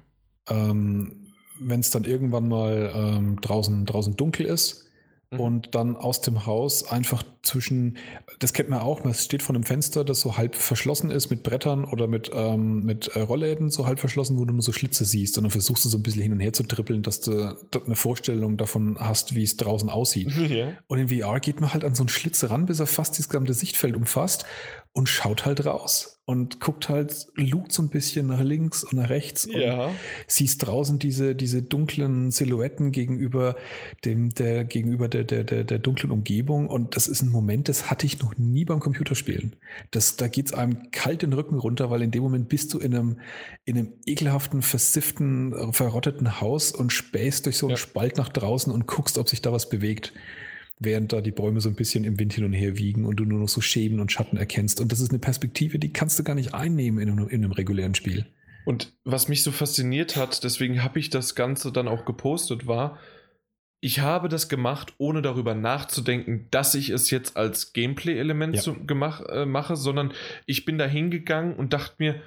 [0.50, 4.85] Ähm, Wenn es dann irgendwann mal ähm, draußen, draußen dunkel ist,
[5.36, 5.40] Mhm.
[5.40, 7.98] und dann aus dem Haus einfach zwischen,
[8.40, 11.44] das kennt man auch, man steht vor einem Fenster, das so halb verschlossen ist mit
[11.44, 15.06] Brettern oder mit, ähm, mit äh, Rollläden so halb verschlossen, wo du nur so Schlitze
[15.06, 17.56] siehst und dann versuchst du so ein bisschen hin und her zu trippeln, dass du
[17.86, 20.34] eine Vorstellung davon hast, wie es draußen aussieht.
[20.56, 20.74] Ja.
[20.88, 23.28] Und in VR geht man halt an so einen Schlitz ran, bis er fast das
[23.28, 24.46] gesamte Sichtfeld umfasst
[24.94, 29.10] und schaut halt raus und guckt halt, lugt so ein bisschen nach links und nach
[29.10, 29.86] rechts ja.
[29.86, 29.96] und
[30.26, 33.56] siehst draußen diese, diese dunklen Silhouetten gegenüber
[34.06, 36.68] dem, der, gegenüber der, der, der, der dunklen Umgebung.
[36.68, 39.56] Und das ist ein Moment, das hatte ich noch nie beim Computerspielen.
[39.92, 42.96] Das, da geht's einem kalt den Rücken runter, weil in dem Moment bist du in
[42.96, 43.20] einem,
[43.66, 47.78] in einem ekelhaften, versifften, verrotteten Haus und spähst durch so einen ja.
[47.78, 50.12] Spalt nach draußen und guckst, ob sich da was bewegt
[50.80, 53.26] während da die Bäume so ein bisschen im Wind hin und her wiegen und du
[53.26, 54.82] nur noch so Schäden und Schatten erkennst.
[54.82, 57.52] Und das ist eine Perspektive, die kannst du gar nicht einnehmen in einem, in einem
[57.54, 58.26] regulären Spiel.
[58.66, 63.00] Und was mich so fasziniert hat, deswegen habe ich das Ganze dann auch gepostet, war,
[63.80, 69.20] ich habe das gemacht, ohne darüber nachzudenken, dass ich es jetzt als Gameplay-Element ja.
[69.30, 70.12] äh, mache, sondern
[70.48, 72.22] ich bin da hingegangen und dachte mir,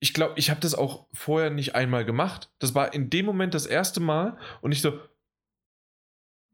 [0.00, 2.50] ich glaube, ich habe das auch vorher nicht einmal gemacht.
[2.58, 4.98] Das war in dem Moment das erste Mal und ich so,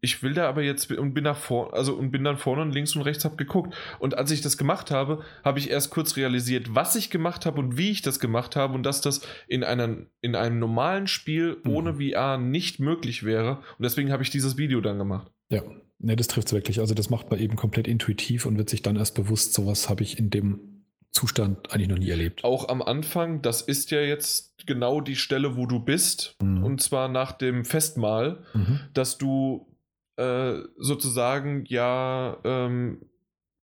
[0.05, 2.72] ich will da aber jetzt und bin nach vorne, also und bin dann vorne und
[2.72, 3.72] links und rechts hab geguckt.
[4.00, 7.60] Und als ich das gemacht habe, habe ich erst kurz realisiert, was ich gemacht habe
[7.60, 11.58] und wie ich das gemacht habe und dass das in, einer, in einem normalen Spiel
[11.62, 11.70] mhm.
[11.70, 13.58] ohne VR nicht möglich wäre.
[13.78, 15.31] Und deswegen habe ich dieses Video dann gemacht.
[15.50, 15.62] Ja,
[16.00, 16.81] ne, das trifft es wirklich.
[16.81, 20.02] Also das macht man eben komplett intuitiv und wird sich dann erst bewusst, sowas habe
[20.02, 20.82] ich in dem
[21.12, 22.42] Zustand eigentlich noch nie erlebt.
[22.42, 26.36] Auch am Anfang, das ist ja jetzt genau die Stelle, wo du bist.
[26.42, 26.64] Mhm.
[26.64, 28.81] Und zwar nach dem Festmahl, mhm.
[28.94, 29.68] dass du
[30.16, 33.02] äh, sozusagen ja ähm,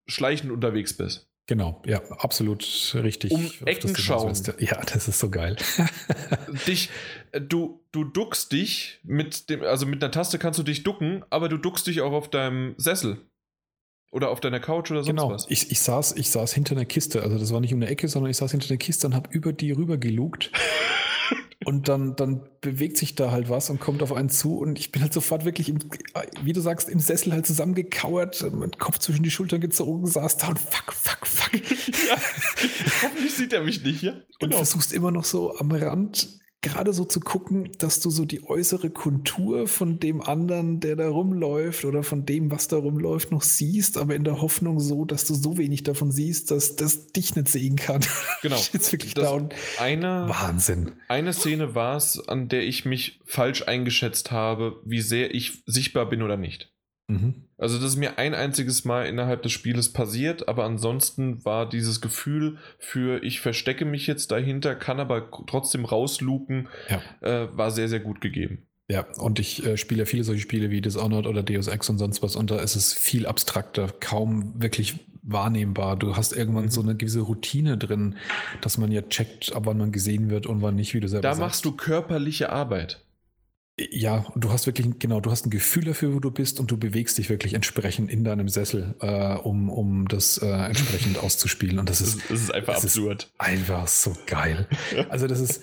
[0.06, 1.28] schleichend unterwegs bist.
[1.46, 3.32] Genau, ja, absolut richtig.
[3.32, 4.32] Um Ecken schauen.
[4.58, 5.56] Ja, das ist so geil.
[6.66, 6.88] dich,
[7.32, 11.24] äh, du, du duckst dich mit dem, also mit einer Taste kannst du dich ducken,
[11.30, 13.18] aber du duckst dich auch auf deinem Sessel.
[14.12, 15.30] Oder auf deiner Couch oder sonst genau.
[15.30, 15.46] was.
[15.48, 17.22] Ich, ich, saß, ich saß hinter einer Kiste.
[17.22, 19.30] Also das war nicht um eine Ecke, sondern ich saß hinter einer Kiste und habe
[19.32, 20.52] über die rüber gelugt.
[21.64, 24.92] und dann, dann bewegt sich da halt was und kommt auf einen zu und ich
[24.92, 25.78] bin halt sofort wirklich, im,
[26.42, 30.48] wie du sagst, im Sessel halt zusammengekauert, mit Kopf zwischen die Schultern gezogen, saß da
[30.48, 31.52] und fuck, fuck, fuck.
[31.54, 32.16] ja,
[33.02, 34.12] hoffentlich sieht er mich nicht, ja?
[34.12, 34.24] Genau.
[34.40, 38.44] Und versuchst immer noch so am Rand gerade so zu gucken, dass du so die
[38.48, 43.42] äußere Kontur von dem anderen, der da rumläuft oder von dem, was da rumläuft, noch
[43.42, 47.34] siehst, aber in der Hoffnung so, dass du so wenig davon siehst, dass das dich
[47.34, 48.00] nicht sehen kann.
[48.42, 48.56] Genau.
[48.72, 50.92] Jetzt wirklich das da und eine, Wahnsinn.
[51.08, 56.08] Eine Szene war es, an der ich mich falsch eingeschätzt habe, wie sehr ich sichtbar
[56.08, 56.72] bin oder nicht.
[57.08, 57.44] Mhm.
[57.58, 62.00] Also das ist mir ein einziges Mal innerhalb des Spieles passiert, aber ansonsten war dieses
[62.00, 67.00] Gefühl für ich verstecke mich jetzt dahinter, kann aber trotzdem rausluken, ja.
[67.20, 68.66] äh, war sehr, sehr gut gegeben.
[68.90, 72.22] Ja, und ich äh, spiele viele solche Spiele wie Dishonored oder Deus Ex und sonst
[72.22, 75.96] was und da ist es viel abstrakter, kaum wirklich wahrnehmbar.
[75.96, 76.70] Du hast irgendwann mhm.
[76.70, 78.16] so eine gewisse Routine drin,
[78.60, 81.22] dass man ja checkt, ab wann man gesehen wird und wann nicht, wie du selber
[81.22, 81.40] Da sagst.
[81.40, 83.04] machst du körperliche Arbeit.
[83.78, 86.76] Ja, du hast wirklich, genau, du hast ein Gefühl dafür, wo du bist und du
[86.76, 91.78] bewegst dich wirklich entsprechend in deinem Sessel, äh, um, um das äh, entsprechend auszuspielen.
[91.78, 93.24] Und das ist, das ist einfach absurd.
[93.24, 94.68] Ist einfach so geil.
[95.08, 95.62] Also, das ist,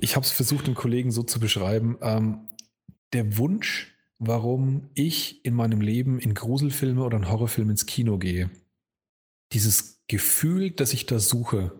[0.00, 1.96] ich habe es versucht, den Kollegen so zu beschreiben.
[2.00, 2.48] Ähm,
[3.12, 8.50] der Wunsch, warum ich in meinem Leben in Gruselfilme oder in Horrorfilme ins Kino gehe,
[9.52, 11.72] dieses Gefühl, das ich da suche,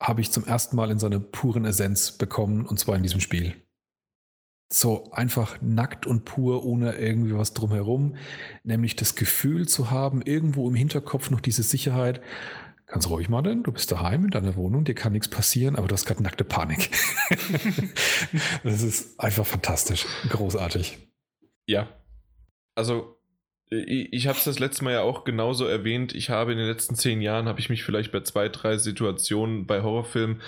[0.00, 3.54] habe ich zum ersten Mal in seiner puren Essenz bekommen und zwar in diesem Spiel.
[4.68, 8.16] So einfach nackt und pur, ohne irgendwie was drumherum.
[8.64, 12.20] Nämlich das Gefühl zu haben, irgendwo im Hinterkopf noch diese Sicherheit.
[12.86, 15.88] Ganz ruhig mal denn, du bist daheim in deiner Wohnung, dir kann nichts passieren, aber
[15.88, 16.90] du hast gerade nackte Panik.
[18.62, 20.96] das ist einfach fantastisch, großartig.
[21.66, 21.88] Ja.
[22.76, 23.16] Also,
[23.70, 26.14] ich, ich habe es das letzte Mal ja auch genauso erwähnt.
[26.14, 29.66] Ich habe in den letzten zehn Jahren, habe ich mich vielleicht bei zwei, drei Situationen
[29.66, 30.40] bei Horrorfilmen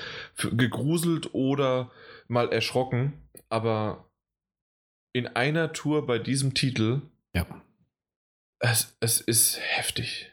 [0.52, 1.90] gegruselt oder
[2.28, 3.14] mal erschrocken.
[3.48, 4.07] Aber
[5.12, 7.02] in einer Tour bei diesem Titel.
[7.34, 7.46] Ja.
[8.60, 10.32] Es, es ist heftig.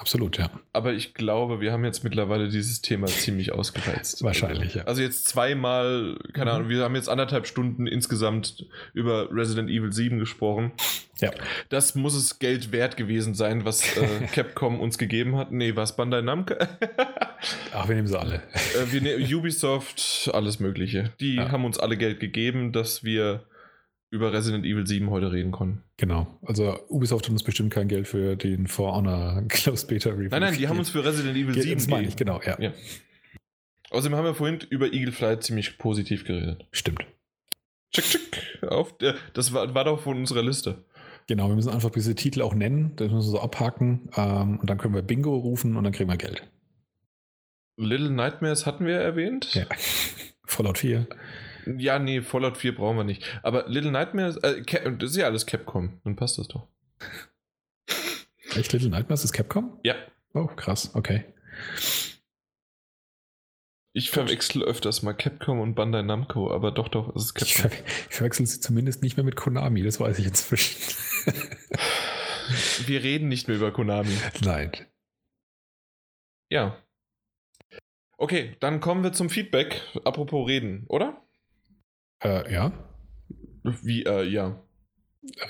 [0.00, 0.50] Absolut, ja.
[0.72, 4.24] Aber ich glaube, wir haben jetzt mittlerweile dieses Thema ziemlich ausgereizt.
[4.24, 4.84] Wahrscheinlich, ja.
[4.84, 6.56] Also jetzt zweimal, keine mhm.
[6.56, 8.64] Ahnung, wir haben jetzt anderthalb Stunden insgesamt
[8.94, 10.72] über Resident Evil 7 gesprochen.
[11.20, 11.32] Ja.
[11.68, 15.52] Das muss es Geld wert gewesen sein, was äh, Capcom uns gegeben hat.
[15.52, 16.54] Nee, was Bandai Namco?
[17.74, 18.36] Ach, wir nehmen sie alle.
[18.36, 21.12] äh, wir ne Ubisoft, alles Mögliche.
[21.20, 21.50] Die ja.
[21.50, 23.44] haben uns alle Geld gegeben, dass wir
[24.10, 25.82] über Resident Evil 7 heute reden konnten.
[25.96, 26.38] Genau.
[26.42, 30.28] Also Ubisoft hat uns bestimmt kein Geld für den For Honor Close Beta Review.
[30.30, 32.60] Nein, nein, die haben uns für Resident Evil Ge 7 Das meine ich, genau, ja.
[32.60, 32.72] ja.
[33.90, 36.66] Außerdem haben wir vorhin über Eagle Flight ziemlich positiv geredet.
[36.72, 37.06] Stimmt.
[37.92, 38.62] Check, check.
[38.62, 40.84] Auf der, das war, war doch von unserer Liste.
[41.26, 44.68] Genau, wir müssen einfach diese Titel auch nennen, das müssen wir so abhaken ähm, und
[44.68, 46.42] dann können wir Bingo rufen und dann kriegen wir Geld.
[47.76, 49.54] Little Nightmares hatten wir erwähnt.
[49.54, 49.66] Ja.
[50.44, 51.06] Fallout 4.
[51.66, 53.24] Ja, nee, Fallout 4 brauchen wir nicht.
[53.42, 54.62] Aber Little Nightmares, äh,
[54.98, 56.00] das ist ja alles Capcom.
[56.04, 56.66] Dann passt das doch.
[58.56, 59.78] Echt Little Nightmares ist Capcom?
[59.82, 59.94] Ja.
[60.34, 61.24] Oh, krass, okay.
[63.92, 67.48] Ich verwechsel öfters mal Capcom und Bandai Namco, aber doch, doch, es ist Capcom.
[67.48, 67.70] Ich, ver
[68.08, 70.76] ich verwechsel sie zumindest nicht mehr mit Konami, das weiß ich inzwischen.
[72.86, 74.16] Wir reden nicht mehr über Konami.
[74.42, 74.72] Nein.
[76.50, 76.76] Ja.
[78.16, 79.80] Okay, dann kommen wir zum Feedback.
[80.04, 81.26] Apropos reden, oder?
[82.22, 82.72] Äh, ja.
[83.62, 84.60] Wie, äh, ja.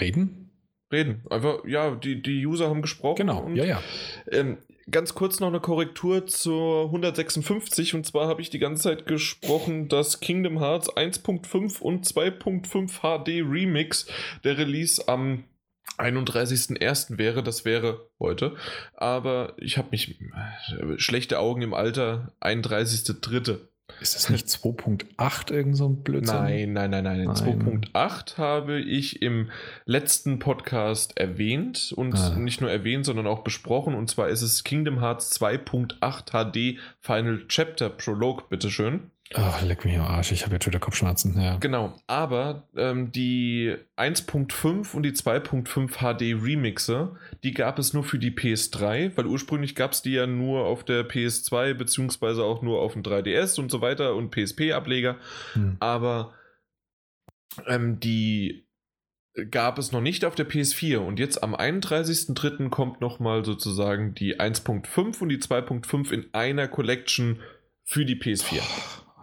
[0.01, 0.51] Reden?
[0.93, 1.23] Reden.
[1.31, 3.17] Einfach, ja, die, die User haben gesprochen.
[3.17, 3.83] Genau, und, ja, ja.
[4.31, 4.59] Ähm,
[4.91, 7.95] ganz kurz noch eine Korrektur zur 156.
[7.95, 13.29] Und zwar habe ich die ganze Zeit gesprochen, dass Kingdom Hearts 1.5 und 2.5 HD
[13.49, 14.07] Remix
[14.45, 15.45] der Release am
[15.99, 17.19] 31.01.
[17.19, 18.57] wäre, das wäre heute.
[18.95, 23.59] Aber ich habe mich äh, schlechte Augen im Alter, 31.03.
[24.01, 26.35] Ist das nicht 2.8 irgend so ein Blödsinn?
[26.35, 27.25] Nein, nein, nein, nein.
[27.25, 27.37] nein.
[27.37, 29.51] 2.8 habe ich im
[29.85, 32.37] letzten Podcast erwähnt und ah.
[32.37, 33.95] nicht nur erwähnt, sondern auch besprochen.
[33.95, 39.11] Und zwar ist es Kingdom Hearts 2.8 HD Final Chapter Prologue, bitteschön.
[39.35, 41.41] Ach, leck mich am Arsch, ich habe jetzt wieder Kopfschmerzen.
[41.41, 41.57] Ja.
[41.59, 48.19] Genau, aber ähm, die 1.5 und die 2.5 HD Remixe, die gab es nur für
[48.19, 52.81] die PS3, weil ursprünglich gab es die ja nur auf der PS2, beziehungsweise auch nur
[52.81, 55.17] auf dem 3DS und so weiter und PSP-Ableger.
[55.53, 55.77] Hm.
[55.79, 56.35] Aber
[57.69, 58.67] ähm, die
[59.53, 62.69] gab es noch nicht auf der PS4 und jetzt am 31.03.
[62.69, 67.39] kommt nochmal sozusagen die 1.5 und die 2.5 in einer Collection
[67.85, 68.61] für die PS4.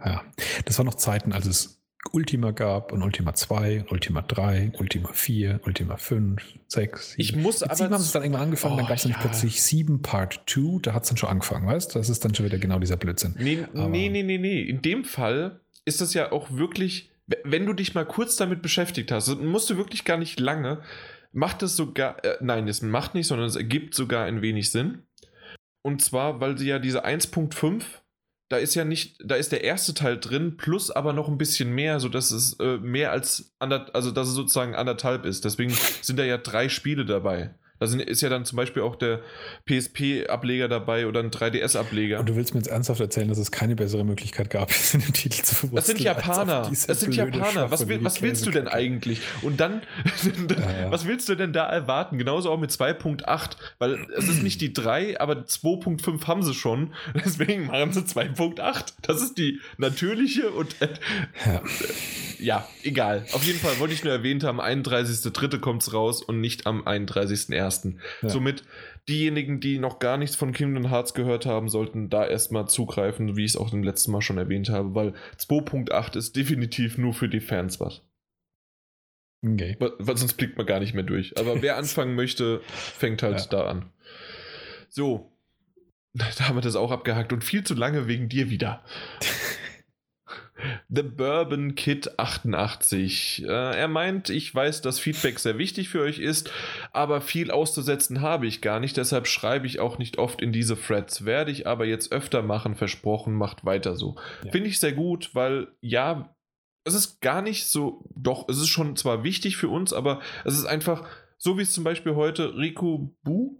[0.05, 0.23] Ja,
[0.65, 1.81] das war noch Zeiten, als es
[2.13, 7.11] Ultima gab und Ultima 2, Ultima 3, Ultima 4, Ultima 5, 6.
[7.11, 7.21] 7.
[7.21, 9.03] Ich muss Mit aber 7 haben sie es dann irgendwann angefangen, Oh, dann gab es
[9.03, 9.17] ja.
[9.19, 11.99] plötzlich 7 Part 2, da hat es dann schon angefangen, weißt du?
[11.99, 13.35] Das ist dann schon wieder genau dieser Blödsinn.
[13.39, 14.61] Nee, Aber- nee, nee, nee, nee.
[14.61, 17.11] In dem Fall ist das ja auch wirklich,
[17.43, 20.81] wenn du dich mal kurz damit beschäftigt hast, musst du wirklich gar nicht lange,
[21.33, 25.03] macht es sogar, äh, nein, es macht nicht, sondern es ergibt sogar ein wenig Sinn.
[25.81, 27.83] Und zwar, weil sie ja diese 1.5,
[28.49, 31.73] da ist ja nicht, da ist der erste Teil drin, plus aber noch ein bisschen
[31.73, 35.43] mehr, sodass es äh, mehr als, ander, also dass es sozusagen anderthalb ist.
[35.43, 37.53] Deswegen sind da ja drei Spiele dabei.
[37.79, 39.21] Da sind, ist ja dann zum Beispiel auch der
[39.65, 42.19] PSP-Ableger dabei oder ein 3DS-Ableger.
[42.19, 45.01] Und du willst mir jetzt ernsthaft erzählen, dass es keine bessere Möglichkeit gab, es in
[45.13, 45.67] Titel zu.
[45.67, 46.69] Das sind Japaner.
[46.69, 47.69] Das sind Japaner.
[47.71, 49.21] Was, will, was willst du denn eigentlich?
[49.41, 49.81] Und dann,
[50.49, 50.91] ja.
[50.91, 52.17] was willst du denn da erwarten?
[52.17, 56.93] Genauso auch mit 2.8, weil es ist nicht die 3, aber 2.5 haben sie schon.
[57.13, 58.93] Deswegen machen sie 2.8.
[59.01, 60.87] Das ist die natürliche und äh,
[61.45, 61.61] Ja.
[62.39, 63.25] ja, egal.
[63.33, 65.59] Auf jeden Fall wollte ich nur erwähnt haben, 31.3.
[65.59, 67.66] kommt es raus und nicht am 31.1.
[68.21, 68.29] Ja.
[68.29, 68.63] Somit
[69.09, 73.45] diejenigen, die noch gar nichts von Kingdom Hearts gehört haben, sollten da erstmal zugreifen, wie
[73.45, 77.29] ich es auch im letzten Mal schon erwähnt habe, weil 2.8 ist definitiv nur für
[77.29, 78.01] die Fans was.
[79.45, 79.75] Okay.
[79.79, 81.37] Weil weil sonst blickt man gar nicht mehr durch.
[81.37, 83.45] Aber wer anfangen möchte, fängt halt Ja.
[83.49, 83.91] da an.
[84.89, 85.31] So.
[86.13, 88.83] Da haben wir das auch abgehakt und viel zu lange wegen dir wieder.
[90.89, 93.43] The Bourbon Kid 88.
[93.43, 96.51] Äh, er meint, ich weiß, dass Feedback sehr wichtig für euch ist,
[96.91, 100.79] aber viel auszusetzen habe ich gar nicht, deshalb schreibe ich auch nicht oft in diese
[100.79, 101.25] Threads.
[101.25, 104.15] Werde ich aber jetzt öfter machen, versprochen, macht weiter so.
[104.43, 104.51] Ja.
[104.51, 106.35] Finde ich sehr gut, weil ja,
[106.83, 110.57] es ist gar nicht so, doch, es ist schon zwar wichtig für uns, aber es
[110.57, 113.57] ist einfach, so wie es zum Beispiel heute Riku Bu,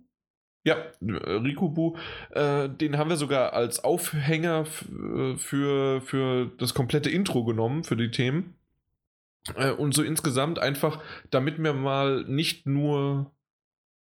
[0.68, 1.96] ja, äh, Riku Bu,
[2.32, 7.96] äh, den haben wir sogar als Aufhänger äh, für, für das komplette Intro genommen, für
[7.96, 8.56] die Themen.
[9.56, 13.32] Äh, und so insgesamt einfach, damit wir mal nicht nur,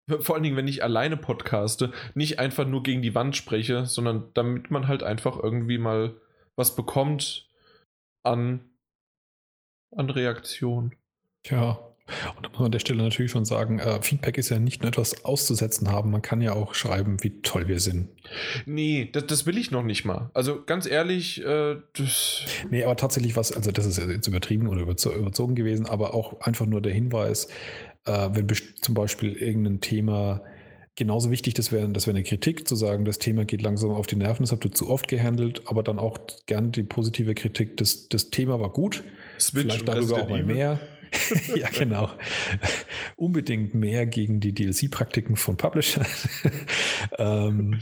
[0.19, 4.31] vor allen Dingen, wenn ich alleine podcaste, nicht einfach nur gegen die Wand spreche, sondern
[4.33, 6.15] damit man halt einfach irgendwie mal
[6.55, 7.47] was bekommt
[8.23, 8.71] an,
[9.95, 10.95] an Reaktion.
[11.43, 11.94] Tja.
[12.35, 14.81] Und da muss man an der Stelle natürlich schon sagen, äh, Feedback ist ja nicht
[14.81, 18.09] nur etwas auszusetzen haben, man kann ja auch schreiben, wie toll wir sind.
[18.65, 20.29] Nee, das, das will ich noch nicht mal.
[20.33, 24.81] Also ganz ehrlich, äh, das, Nee, aber tatsächlich was, also das ist jetzt übertrieben oder
[24.83, 27.47] überzo- überzogen gewesen, aber auch einfach nur der Hinweis,
[28.05, 28.47] äh, wenn
[28.81, 30.41] zum Beispiel irgendein Thema
[30.97, 34.07] genauso wichtig das wäre, das wäre eine Kritik, zu sagen, das Thema geht langsam auf
[34.07, 37.75] die Nerven, das habt ihr zu oft gehandelt, aber dann auch gern die positive Kritik,
[37.77, 39.03] das, das Thema war gut,
[39.37, 40.79] Switch vielleicht darüber auch mal mehr.
[41.55, 42.09] ja, genau.
[43.15, 46.05] Unbedingt mehr gegen die DLC-Praktiken von Publisher.
[47.17, 47.79] ähm,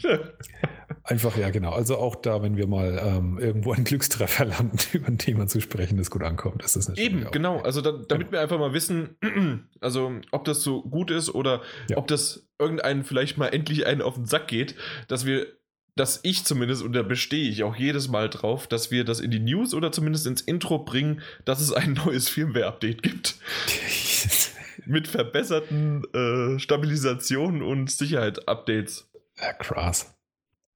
[1.03, 1.71] einfach, ja, genau.
[1.71, 5.61] Also auch da, wenn wir mal ähm, irgendwo einen Glückstreffer landen, über ein Thema zu
[5.61, 7.59] sprechen, das gut ankommt, ist das natürlich Eben, genau.
[7.59, 9.17] Also da, damit wir einfach mal wissen,
[9.81, 11.97] also ob das so gut ist oder Ja.
[11.97, 14.75] ob das irgendeinen vielleicht mal endlich einen auf den Sack geht,
[15.07, 15.47] dass wir,
[15.95, 19.31] dass ich zumindest, und da bestehe ich auch jedes Mal drauf, dass wir das in
[19.31, 23.35] die News oder zumindest ins Intro bringen, dass es ein neues Firmware-Update gibt.
[24.85, 29.09] Mit verbesserten äh, Stabilisationen und Sicherheit-Updates.
[29.37, 30.13] ja, krass.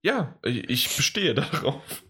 [0.04, 2.04] Ja, ich, ich bestehe darauf.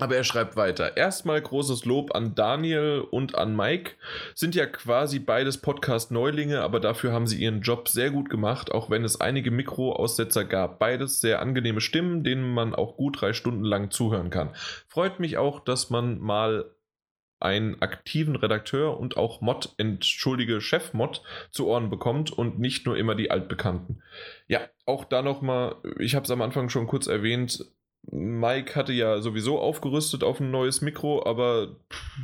[0.00, 0.96] Aber er schreibt weiter.
[0.96, 3.92] Erstmal großes Lob an Daniel und an Mike.
[4.34, 8.90] Sind ja quasi beides Podcast-Neulinge, aber dafür haben sie ihren Job sehr gut gemacht, auch
[8.90, 10.78] wenn es einige Mikroaussetzer gab.
[10.78, 14.50] Beides sehr angenehme Stimmen, denen man auch gut drei Stunden lang zuhören kann.
[14.86, 16.70] Freut mich auch, dass man mal
[17.40, 23.14] einen aktiven Redakteur und auch Mod, entschuldige Chef-Mod zu Ohren bekommt und nicht nur immer
[23.14, 24.02] die Altbekannten.
[24.48, 27.64] Ja, auch da nochmal, ich habe es am Anfang schon kurz erwähnt,
[28.10, 31.76] Mike hatte ja sowieso aufgerüstet auf ein neues Mikro, aber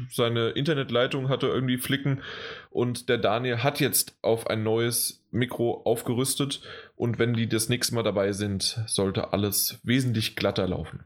[0.09, 2.23] seine Internetleitung hatte irgendwie Flicken
[2.71, 6.63] und der Daniel hat jetzt auf ein neues Mikro aufgerüstet
[6.97, 11.05] und wenn die das nächste Mal dabei sind, sollte alles wesentlich glatter laufen.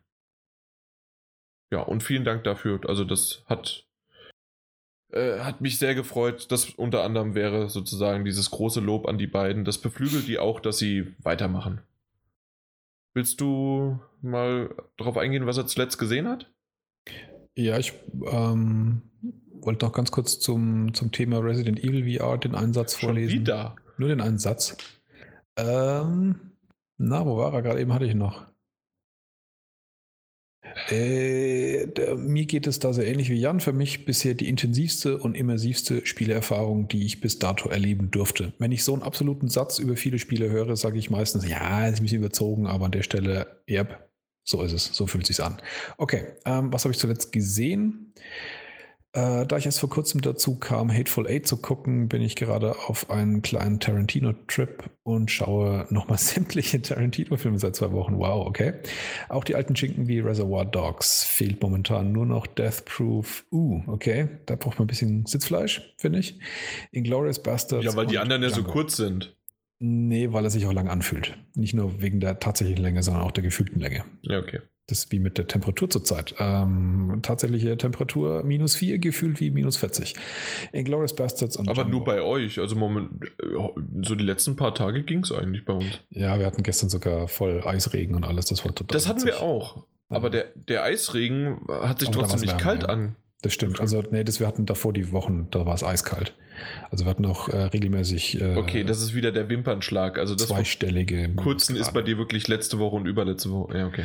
[1.71, 2.81] Ja, und vielen Dank dafür.
[2.87, 3.85] Also das hat
[5.11, 6.51] äh, hat mich sehr gefreut.
[6.51, 9.65] Das unter anderem wäre sozusagen dieses große Lob an die beiden.
[9.65, 11.81] Das beflügelt die auch, dass sie weitermachen.
[13.15, 16.51] Willst du mal darauf eingehen, was er zuletzt gesehen hat?
[17.55, 17.93] Ja, ich
[18.31, 19.03] ähm,
[19.61, 23.31] wollte noch ganz kurz zum, zum Thema Resident Evil VR den Einsatz vorlesen.
[23.31, 23.77] Schon wieder.
[23.97, 24.77] Nur den einen Satz.
[25.57, 26.53] Ähm,
[26.99, 27.63] na, wo war er?
[27.63, 28.47] Gerade eben hatte ich noch.
[30.89, 33.61] Äh, der, mir geht es da sehr ähnlich wie Jan.
[33.61, 38.53] Für mich bisher die intensivste und immersivste Spielerfahrung, die ich bis dato erleben durfte.
[38.59, 41.99] Wenn ich so einen absoluten Satz über viele Spiele höre, sage ich meistens, ja, ist
[41.99, 44.08] ein bisschen überzogen, aber an der Stelle, yep,
[44.49, 45.61] so ist es, so fühlt es sich an.
[45.99, 48.15] Okay, ähm, was habe ich zuletzt gesehen?
[49.13, 52.77] Äh, da ich erst vor kurzem dazu kam, Hateful Eight zu gucken, bin ich gerade
[52.87, 58.19] auf einen kleinen Tarantino-Trip und schaue nochmal sämtliche Tarantino-Filme seit zwei Wochen.
[58.19, 58.75] Wow, okay.
[59.29, 63.45] Auch die alten Schinken wie Reservoir Dogs fehlt momentan nur noch Death Proof.
[63.53, 64.29] Uh, okay.
[64.47, 66.39] Da braucht man ein bisschen Sitzfleisch, finde ich.
[66.91, 67.85] Inglorious Bastards.
[67.85, 69.38] Ja, weil die anderen ja so kurz sind.
[69.81, 71.37] Nee, weil er sich auch lang anfühlt.
[71.55, 74.05] Nicht nur wegen der tatsächlichen Länge, sondern auch der gefühlten Länge.
[74.23, 74.61] Ja, okay.
[74.89, 76.35] Das ist wie mit der Temperatur zurzeit.
[76.39, 80.15] Ähm, tatsächliche Temperatur minus 4, gefühlt wie minus 40.
[80.73, 81.91] Inglourious Bastards und Aber Django.
[81.99, 82.59] nur bei euch.
[82.59, 83.11] Also Moment,
[84.03, 86.01] so die letzten paar Tage ging es eigentlich bei uns.
[86.09, 88.47] Ja, wir hatten gestern sogar voll Eisregen und alles.
[88.47, 89.85] Das war total Das hatten wir auch.
[90.09, 92.89] Aber der, der Eisregen hat sich Aber trotzdem nicht kalt ja.
[92.89, 93.15] an.
[93.43, 93.81] Das stimmt.
[93.81, 96.35] Also, nee, das, wir hatten davor die Wochen, da war es eiskalt.
[96.91, 98.41] Also, wir hatten auch äh, regelmäßig.
[98.41, 100.19] Äh, okay, das ist wieder der Wimpernschlag.
[100.19, 101.35] Also, das zweistellige.
[101.37, 103.79] Kurzen ist bei dir wirklich letzte Woche und überletzte Woche.
[103.79, 104.05] Ja, okay.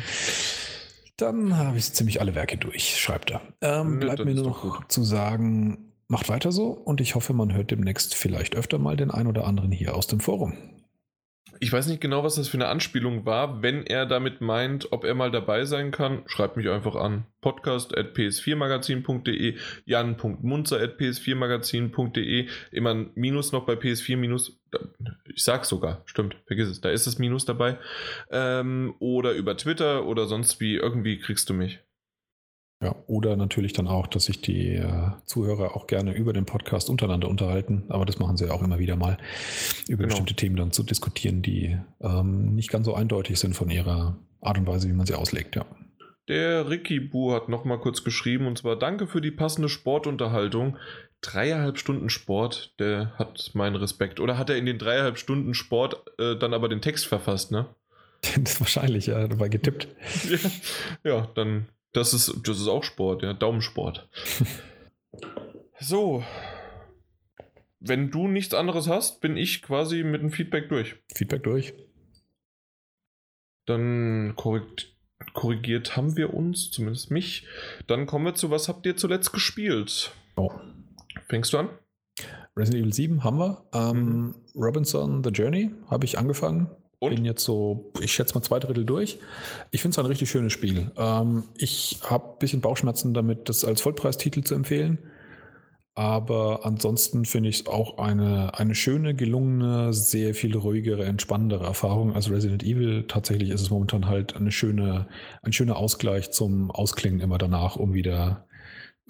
[1.17, 3.41] Dann habe ich ziemlich alle Werke durch, schreibt er.
[3.61, 7.53] Ähm, ja, bleibt mir nur noch zu sagen, macht weiter so und ich hoffe, man
[7.53, 10.57] hört demnächst vielleicht öfter mal den ein oder anderen hier aus dem Forum.
[11.59, 13.61] Ich weiß nicht genau, was das für eine Anspielung war.
[13.61, 17.25] Wenn er damit meint, ob er mal dabei sein kann, schreibt mich einfach an.
[17.41, 24.59] Podcast at ps4magazin.de, jan.munzer at ps4magazin.de, immer ein Minus noch bei PS4 Minus.
[25.33, 27.77] Ich sag's sogar, stimmt, vergiss es, da ist das Minus dabei.
[28.31, 31.79] Ähm, oder über Twitter oder sonst wie, irgendwie kriegst du mich.
[32.83, 36.89] Ja, oder natürlich dann auch, dass sich die äh, Zuhörer auch gerne über den Podcast
[36.89, 39.17] untereinander unterhalten, aber das machen sie auch immer wieder mal,
[39.87, 40.07] über genau.
[40.09, 44.57] bestimmte Themen dann zu diskutieren, die ähm, nicht ganz so eindeutig sind von ihrer Art
[44.57, 45.65] und Weise, wie man sie auslegt, ja.
[46.27, 50.77] Der Ricky Bu hat nochmal kurz geschrieben und zwar Danke für die passende Sportunterhaltung.
[51.21, 54.19] Dreieinhalb Stunden Sport, der hat meinen Respekt.
[54.19, 57.67] Oder hat er in den dreieinhalb Stunden Sport äh, dann aber den Text verfasst, ne?
[58.41, 59.87] Das ist wahrscheinlich, ja, dabei getippt.
[60.29, 60.37] ja,
[61.03, 64.09] ja, dann das ist, das ist auch Sport, ja, Daumensport.
[65.79, 66.23] so.
[67.79, 70.95] Wenn du nichts anderes hast, bin ich quasi mit dem Feedback durch.
[71.13, 71.73] Feedback durch.
[73.65, 74.35] Dann
[75.33, 77.45] korrigiert haben wir uns, zumindest mich.
[77.87, 80.11] Dann kommen wir zu, was habt ihr zuletzt gespielt?
[80.35, 80.51] Oh.
[81.27, 81.69] Fängst du an?
[82.55, 83.65] Resident Evil 7 haben wir.
[83.73, 84.35] Ähm, mhm.
[84.55, 86.69] Robinson The Journey habe ich angefangen.
[87.03, 87.15] Und?
[87.15, 89.19] Bin jetzt so, ich schätze mal zwei Drittel durch.
[89.71, 90.91] Ich finde es ein richtig schönes Spiel.
[90.97, 94.99] Ähm, ich habe ein bisschen Bauchschmerzen damit, das als Vollpreistitel zu empfehlen.
[95.95, 102.15] Aber ansonsten finde ich es auch eine, eine schöne, gelungene, sehr viel ruhigere, entspannendere Erfahrung
[102.15, 103.05] als Resident Evil.
[103.07, 105.07] Tatsächlich ist es momentan halt eine schöne,
[105.41, 108.47] ein schöner Ausgleich zum Ausklingen immer danach, um wieder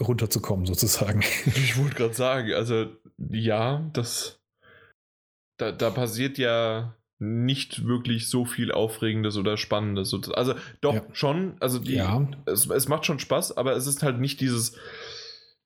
[0.01, 1.21] runterzukommen, sozusagen.
[1.45, 2.87] Ich wollte gerade sagen, also
[3.29, 4.39] ja, das
[5.57, 10.13] da, da passiert ja nicht wirklich so viel Aufregendes oder Spannendes.
[10.33, 11.03] Also doch ja.
[11.13, 12.27] schon, also die, ja.
[12.45, 14.75] es, es macht schon Spaß, aber es ist halt nicht dieses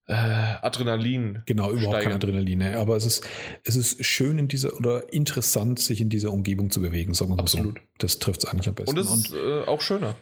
[0.07, 1.43] äh, Adrenalin.
[1.45, 2.03] Genau, überhaupt steigern.
[2.03, 2.59] kein Adrenalin.
[2.59, 2.77] Ne?
[2.77, 3.27] Aber es ist,
[3.63, 7.35] es ist schön in dieser oder interessant, sich in dieser Umgebung zu bewegen, sagen wir
[7.35, 7.79] mal Absolut.
[7.79, 7.83] so.
[7.97, 8.91] Das trifft es eigentlich am besten.
[8.91, 10.15] Und es ist äh, auch schöner.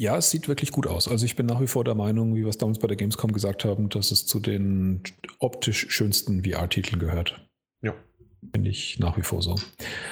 [0.00, 1.08] Ja, es sieht wirklich gut aus.
[1.08, 3.32] Also ich bin nach wie vor der Meinung, wie wir es damals bei der Gamescom
[3.32, 5.02] gesagt haben, dass es zu den
[5.40, 7.44] optisch schönsten VR-Titeln gehört.
[7.82, 7.94] Ja.
[8.52, 9.56] Finde ich nach wie vor so.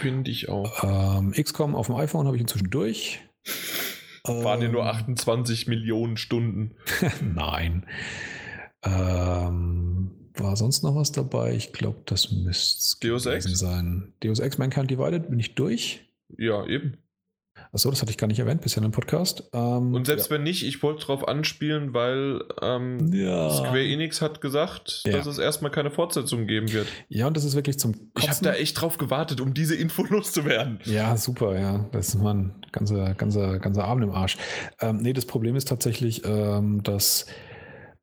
[0.01, 0.83] Finde ich auch.
[1.19, 3.21] Ähm, XCOM auf dem iPhone habe ich inzwischen durch.
[4.25, 6.75] Waren ja nur 28 ähm, Millionen Stunden.
[7.23, 7.87] Nein.
[8.83, 11.55] Ähm, war sonst noch was dabei?
[11.55, 14.13] Ich glaube, das müsste Deus Ex sein.
[14.23, 16.05] Deus Ex Mankind Divided bin ich durch.
[16.37, 16.99] Ja, eben.
[17.73, 19.45] Achso, das hatte ich gar nicht erwähnt bisher im Podcast.
[19.53, 20.36] Ähm, und selbst ja.
[20.36, 23.51] wenn nicht, ich wollte darauf anspielen, weil ähm, ja.
[23.51, 25.12] Square Enix hat gesagt, ja.
[25.12, 26.86] dass es erstmal keine Fortsetzung geben wird.
[27.09, 28.11] Ja, und das ist wirklich zum Kotzen.
[28.17, 30.81] Ich habe da echt drauf gewartet, um diese Info loszuwerden.
[30.85, 31.86] Ja, super, ja.
[31.93, 34.36] Das ist mal ein ganzer, ganzer, ganzer Abend im Arsch.
[34.81, 37.27] Ähm, nee, das Problem ist tatsächlich, ähm, dass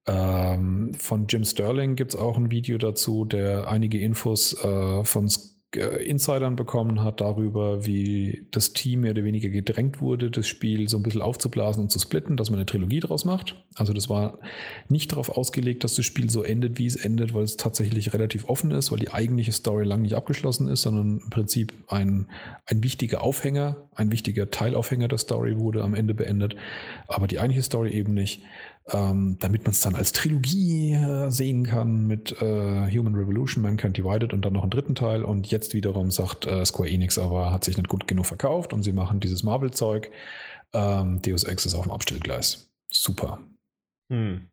[0.06, 5.30] ähm, von Jim Sterling gibt es auch ein Video dazu, der einige Infos äh, von
[5.30, 10.48] Square äh, Insidern bekommen hat darüber, wie das Team mehr oder weniger gedrängt wurde, das
[10.48, 13.56] Spiel so ein bisschen aufzublasen und zu splitten, dass man eine Trilogie draus macht.
[13.76, 14.40] Also das war
[14.90, 18.50] nicht darauf ausgelegt, dass das Spiel so endet, wie es endet, weil es tatsächlich relativ
[18.50, 22.28] offen ist, weil die eigentliche Story lang nicht abgeschlossen ist, sondern im Prinzip ein,
[22.66, 26.56] ein wichtiger Aufhänger, ein wichtiger Teilaufhänger der Story wurde am Ende beendet,
[27.08, 28.42] aber die eigentliche Story eben nicht
[28.92, 33.98] ähm, damit man es dann als Trilogie äh, sehen kann mit äh, Human Revolution, Mankind
[33.98, 35.24] Divided und dann noch einen dritten Teil.
[35.24, 38.84] Und jetzt wiederum sagt äh, Square Enix aber, hat sich nicht gut genug verkauft und
[38.84, 40.12] sie machen dieses Marvel-Zeug.
[40.74, 42.70] Ähm, Deus Ex ist auf dem Abstellgleis.
[42.90, 43.40] super.
[44.10, 44.50] Hm.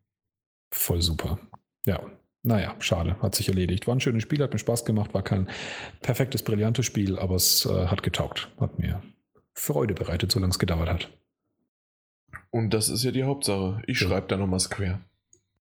[0.71, 1.39] Voll super.
[1.87, 2.01] Ja.
[2.43, 3.87] Naja, schade, hat sich erledigt.
[3.87, 5.51] War ein schönes Spiel, hat mir Spaß gemacht, war kein
[6.01, 8.49] perfektes, brillantes Spiel, aber es äh, hat getaugt.
[8.59, 9.03] Hat mir
[9.53, 11.11] Freude bereitet, solange es gedauert hat.
[12.51, 13.83] Und das ist ja die Hauptsache.
[13.87, 14.09] Ich Ja.
[14.09, 15.01] schreibe da nochmal Square.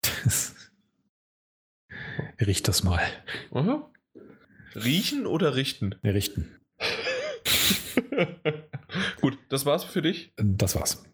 [2.41, 3.01] Richt das mal.
[3.53, 3.91] Aha.
[4.75, 5.95] Riechen oder richten?
[6.05, 6.61] Richten.
[9.21, 10.33] Gut, das war's für dich.
[10.37, 11.05] Das war's.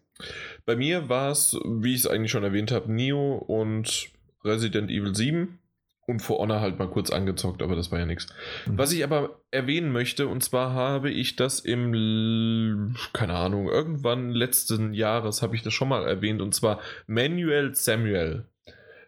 [0.65, 4.09] Bei mir war es, wie ich es eigentlich schon erwähnt habe, Neo und
[4.43, 5.59] Resident Evil 7
[6.07, 8.27] und For Honor halt mal kurz angezockt, aber das war ja nichts.
[8.65, 8.77] Mhm.
[8.77, 14.93] Was ich aber erwähnen möchte, und zwar habe ich das im, keine Ahnung, irgendwann letzten
[14.93, 18.45] Jahres habe ich das schon mal erwähnt, und zwar Manuel Samuel.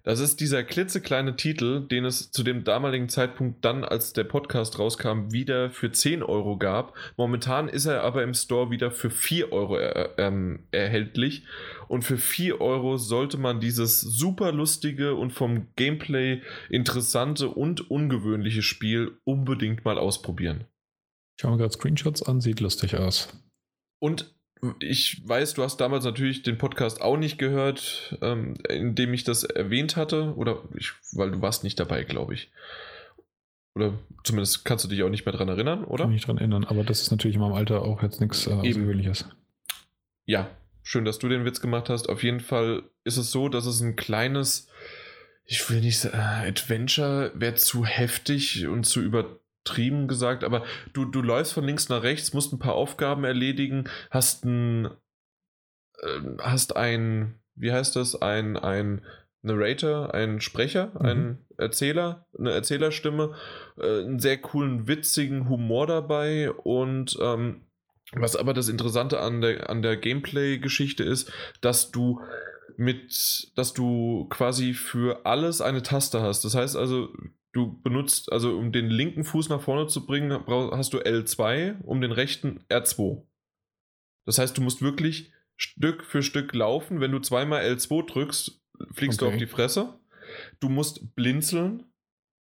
[0.06, 4.78] Das ist dieser klitzekleine Titel, den es zu dem damaligen Zeitpunkt dann, als der Podcast
[4.78, 6.94] rauskam, wieder für 10 Euro gab.
[7.16, 11.46] Momentan ist er aber im Store wieder für 4 Euro er, ähm, erhältlich.
[11.88, 18.62] Und für 4 Euro sollte man dieses super lustige und vom Gameplay interessante und ungewöhnliche
[18.62, 20.66] Spiel unbedingt mal ausprobieren.
[21.40, 23.30] Schauen wir gerade Screenshots an, sieht lustig aus.
[24.00, 24.33] Und
[24.80, 29.24] ich weiß, du hast damals natürlich den Podcast auch nicht gehört, ähm, in dem ich
[29.24, 30.34] das erwähnt hatte.
[30.36, 32.52] Oder ich, weil du warst nicht dabei, glaube ich.
[33.76, 33.94] Oder
[34.24, 36.04] zumindest kannst du dich auch nicht mehr dran erinnern, oder?
[36.04, 38.46] Kann mich nicht dran erinnern, aber das ist natürlich in meinem Alter auch jetzt nichts
[38.46, 38.52] äh.
[38.52, 39.26] Außergewöhnliches.
[40.26, 40.50] Ja,
[40.84, 42.08] schön, dass du den Witz gemacht hast.
[42.08, 44.68] Auf jeden Fall ist es so, dass es ein kleines,
[45.46, 49.02] ich will nicht sagen, äh, Adventure wäre zu heftig und zu
[49.64, 53.90] übertrieben gesagt, aber du, du läufst von links nach rechts, musst ein paar Aufgaben erledigen,
[54.10, 54.86] hast ein,
[56.02, 59.02] äh, hast ein, wie heißt das, ein, ein
[59.42, 61.06] Narrator, ein Sprecher, Mhm.
[61.06, 63.34] ein Erzähler, eine Erzählerstimme,
[63.78, 67.62] äh, einen sehr coolen, witzigen Humor dabei und ähm,
[68.16, 72.22] was aber das Interessante an der, an der Gameplay-Geschichte ist, dass du
[72.78, 76.46] mit, dass du quasi für alles eine Taste hast.
[76.46, 77.10] Das heißt also,
[77.54, 82.02] du benutzt, also um den linken Fuß nach vorne zu bringen, hast du L2, um
[82.02, 83.26] den rechten R2.
[84.26, 87.00] Das heißt, du musst wirklich Stück für Stück laufen.
[87.00, 88.62] Wenn du zweimal L2 drückst,
[88.94, 89.34] fliegst du Okay.
[89.36, 90.00] auf die Fresse.
[90.60, 91.92] Du musst blinzeln,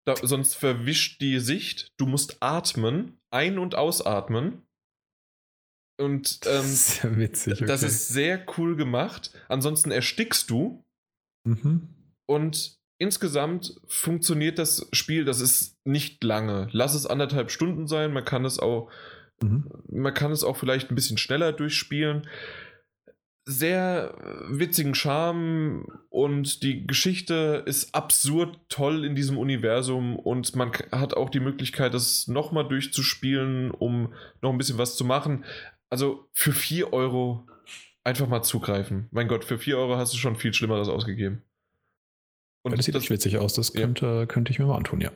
[0.07, 1.93] da, sonst verwischt die Sicht.
[1.99, 4.67] Du musst atmen, ein- und ausatmen.
[5.99, 7.61] Und ähm, Sehr witzig.
[7.61, 7.87] das okay.
[7.93, 9.33] ist sehr cool gemacht.
[9.49, 10.85] Ansonsten erstickst du.
[11.47, 11.89] Mhm.
[12.27, 16.69] Und insgesamt funktioniert das Spiel, das ist nicht lange.
[16.71, 18.13] Lass es anderthalb Stunden sein.
[18.13, 18.91] Man kann es auch,
[19.43, 19.65] Mhm.
[19.89, 22.29] man kann es auch vielleicht ein bisschen schneller durchspielen.
[23.47, 24.15] Sehr
[24.49, 31.31] witzigen Charme und die Geschichte ist absurd toll in diesem Universum und man hat auch
[31.31, 34.13] die Möglichkeit, das nochmal durchzuspielen, um
[34.43, 35.45] noch ein bisschen was zu machen.
[35.89, 37.47] Also für 4 Euro
[38.05, 39.09] einfach mal zugreifen.
[39.11, 41.43] Mein Gott, für 4 Euro hast du schon viel Schlimmeres ausgegeben.
[42.65, 43.55] Ja, das sieht echt witzig aus.
[43.55, 43.81] Das Ja.
[43.81, 45.11] könnte, könnte ich mir mal antun, ja.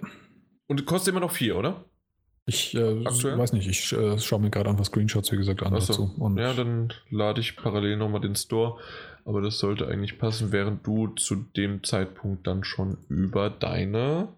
[0.66, 1.84] Und kostet immer noch 4, oder?
[2.46, 5.80] Ich äh, weiß nicht, ich äh, schaue mir gerade einfach Screenshots, wie gesagt, an Ach
[5.80, 5.92] so.
[5.92, 6.14] dazu.
[6.18, 8.78] Und Ja, dann lade ich parallel nochmal den Store.
[9.24, 14.28] Aber das sollte eigentlich passen, während du zu dem Zeitpunkt dann schon über deine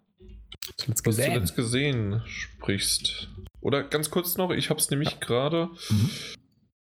[0.76, 1.33] zuletzt gesehen.
[1.35, 3.28] zuletzt gesehen sprichst.
[3.60, 5.70] Oder ganz kurz noch, ich habe es nämlich gerade.
[5.91, 6.10] Mhm.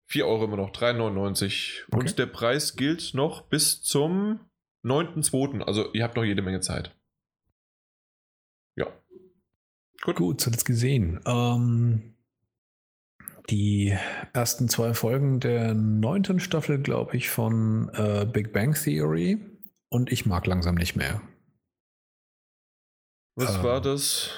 [0.06, 1.86] 4 Euro immer noch, 3,99.
[1.92, 2.00] Okay.
[2.00, 4.40] Und der Preis gilt noch bis zum
[4.84, 5.62] 9.2.
[5.62, 6.96] Also ihr habt noch jede Menge Zeit.
[8.76, 8.88] Ja.
[10.02, 10.16] Gut.
[10.16, 11.20] Gut, zuletzt gesehen.
[11.26, 12.16] Ähm,
[13.50, 13.98] die
[14.34, 19.40] ersten zwei Folgen der neunten Staffel, glaube ich, von äh, Big Bang Theory.
[19.90, 21.22] Und ich mag langsam nicht mehr.
[23.36, 23.64] Was Ähm.
[23.64, 24.32] war das?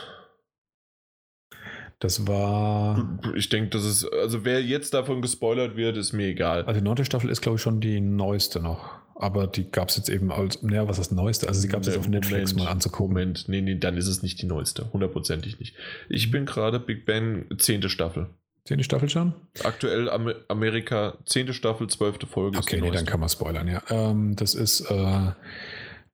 [2.00, 3.20] Das war.
[3.36, 6.64] Ich denke, das ist, also wer jetzt davon gespoilert wird, ist mir egal.
[6.66, 9.01] Also die neunte Staffel ist, glaube ich, schon die neueste noch.
[9.16, 11.48] Aber die gab es jetzt eben als, naja, was ist das Neueste?
[11.48, 13.14] Also sie gab es jetzt auf Netflix Moment, mal anzugucken.
[13.14, 14.92] Moment, nee, nee, dann ist es nicht die neueste.
[14.94, 15.76] Hundertprozentig nicht.
[16.10, 18.30] Ich bin gerade Big Bang, zehnte Staffel.
[18.66, 19.34] Zehnte Staffel schon?
[19.64, 22.58] Aktuell Am Amerika, zehnte Staffel, zwölfte Folge.
[22.60, 23.12] ist Okay, die nee, dann neueste.
[23.12, 23.82] kann man spoilern, ja.
[23.90, 25.32] Ähm, das ist, äh,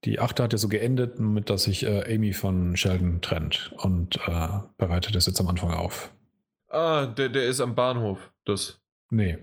[0.06, 4.18] die achte hat ja so geendet, mit dass sich äh, Amy von Sheldon trennt und
[4.28, 6.14] äh, bereitet das jetzt am Anfang auf.
[6.70, 8.32] Ah, der, der ist am Bahnhof.
[8.46, 8.80] Das.
[9.10, 9.38] Nee,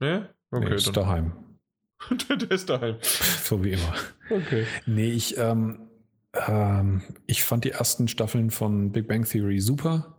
[0.00, 0.28] Ne?
[0.50, 0.94] nee Okay, ist dann.
[0.94, 1.32] daheim.
[2.30, 2.96] der, ist daheim.
[3.00, 3.94] So wie immer.
[4.30, 4.66] Okay.
[4.86, 5.88] Nee, ich, ähm,
[6.48, 10.16] ähm, ich fand die ersten Staffeln von Big Bang Theory super,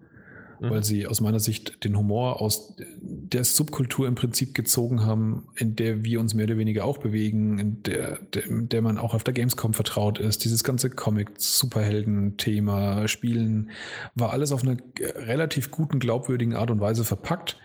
[0.64, 0.70] Mhm.
[0.70, 5.76] weil sie aus meiner Sicht den Humor aus der Subkultur im Prinzip gezogen haben, in
[5.76, 9.14] der wir uns mehr oder weniger auch bewegen, in der, der, in der man auch
[9.14, 10.44] auf der Gamescom vertraut ist.
[10.46, 13.70] Dieses ganze Comic-Superhelden-Thema, Spielen,
[14.16, 17.60] war alles auf eine relativ guten, glaubwürdigen Art und Weise verpackt.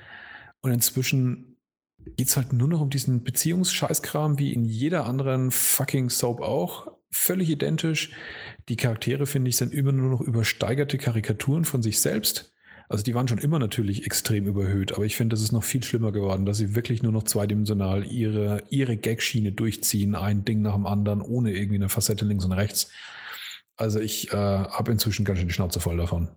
[0.60, 1.56] Und inzwischen
[2.16, 6.88] geht es halt nur noch um diesen Beziehungsscheißkram wie in jeder anderen fucking Soap auch.
[7.10, 8.12] Völlig identisch.
[8.68, 12.52] Die Charaktere, finde ich, sind immer nur noch übersteigerte Karikaturen von sich selbst.
[12.88, 15.82] Also die waren schon immer natürlich extrem überhöht, aber ich finde, das ist noch viel
[15.82, 20.74] schlimmer geworden, dass sie wirklich nur noch zweidimensional ihre, ihre Gagschiene durchziehen, ein Ding nach
[20.74, 22.90] dem anderen, ohne irgendwie eine Facette links und rechts.
[23.76, 26.28] Also ich äh, habe inzwischen ganz schön die Schnauze voll davon.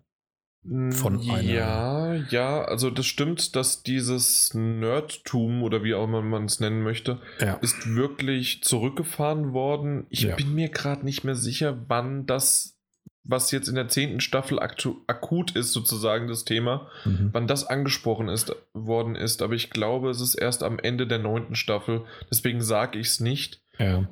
[0.63, 6.45] Von einer ja, ja, also das stimmt, dass dieses Nerdtum oder wie auch immer man
[6.45, 7.55] es nennen möchte, ja.
[7.55, 10.05] ist wirklich zurückgefahren worden.
[10.09, 10.35] Ich ja.
[10.35, 12.77] bin mir gerade nicht mehr sicher, wann das,
[13.23, 17.29] was jetzt in der zehnten Staffel akut ist, sozusagen das Thema, mhm.
[17.31, 19.41] wann das angesprochen ist, worden ist.
[19.41, 22.05] Aber ich glaube, es ist erst am Ende der neunten Staffel.
[22.29, 23.63] Deswegen sage ich es nicht.
[23.79, 24.07] Ja.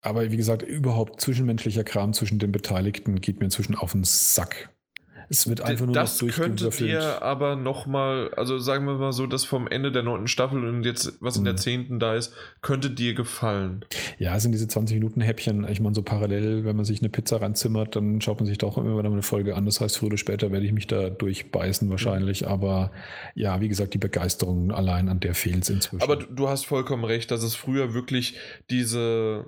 [0.00, 4.70] Aber wie gesagt, überhaupt zwischenmenschlicher Kram zwischen den Beteiligten geht mir inzwischen auf den Sack.
[5.32, 9.26] Es wird einfach nur das noch könnte dir aber nochmal, also sagen wir mal so,
[9.26, 11.58] das vom Ende der neunten Staffel und jetzt, was in der mhm.
[11.58, 13.82] zehnten da ist, könnte dir gefallen.
[14.18, 15.66] Ja, es sind diese 20 Minuten Häppchen.
[15.70, 18.76] Ich meine, so parallel, wenn man sich eine Pizza reinzimmert, dann schaut man sich doch
[18.76, 19.64] immer wieder eine Folge an.
[19.64, 22.42] Das heißt, früher oder später werde ich mich da durchbeißen wahrscheinlich.
[22.42, 22.48] Mhm.
[22.48, 22.92] Aber
[23.34, 26.02] ja, wie gesagt, die Begeisterung allein an der fehlt inzwischen.
[26.02, 28.36] Aber du hast vollkommen recht, dass es früher wirklich
[28.68, 29.46] diese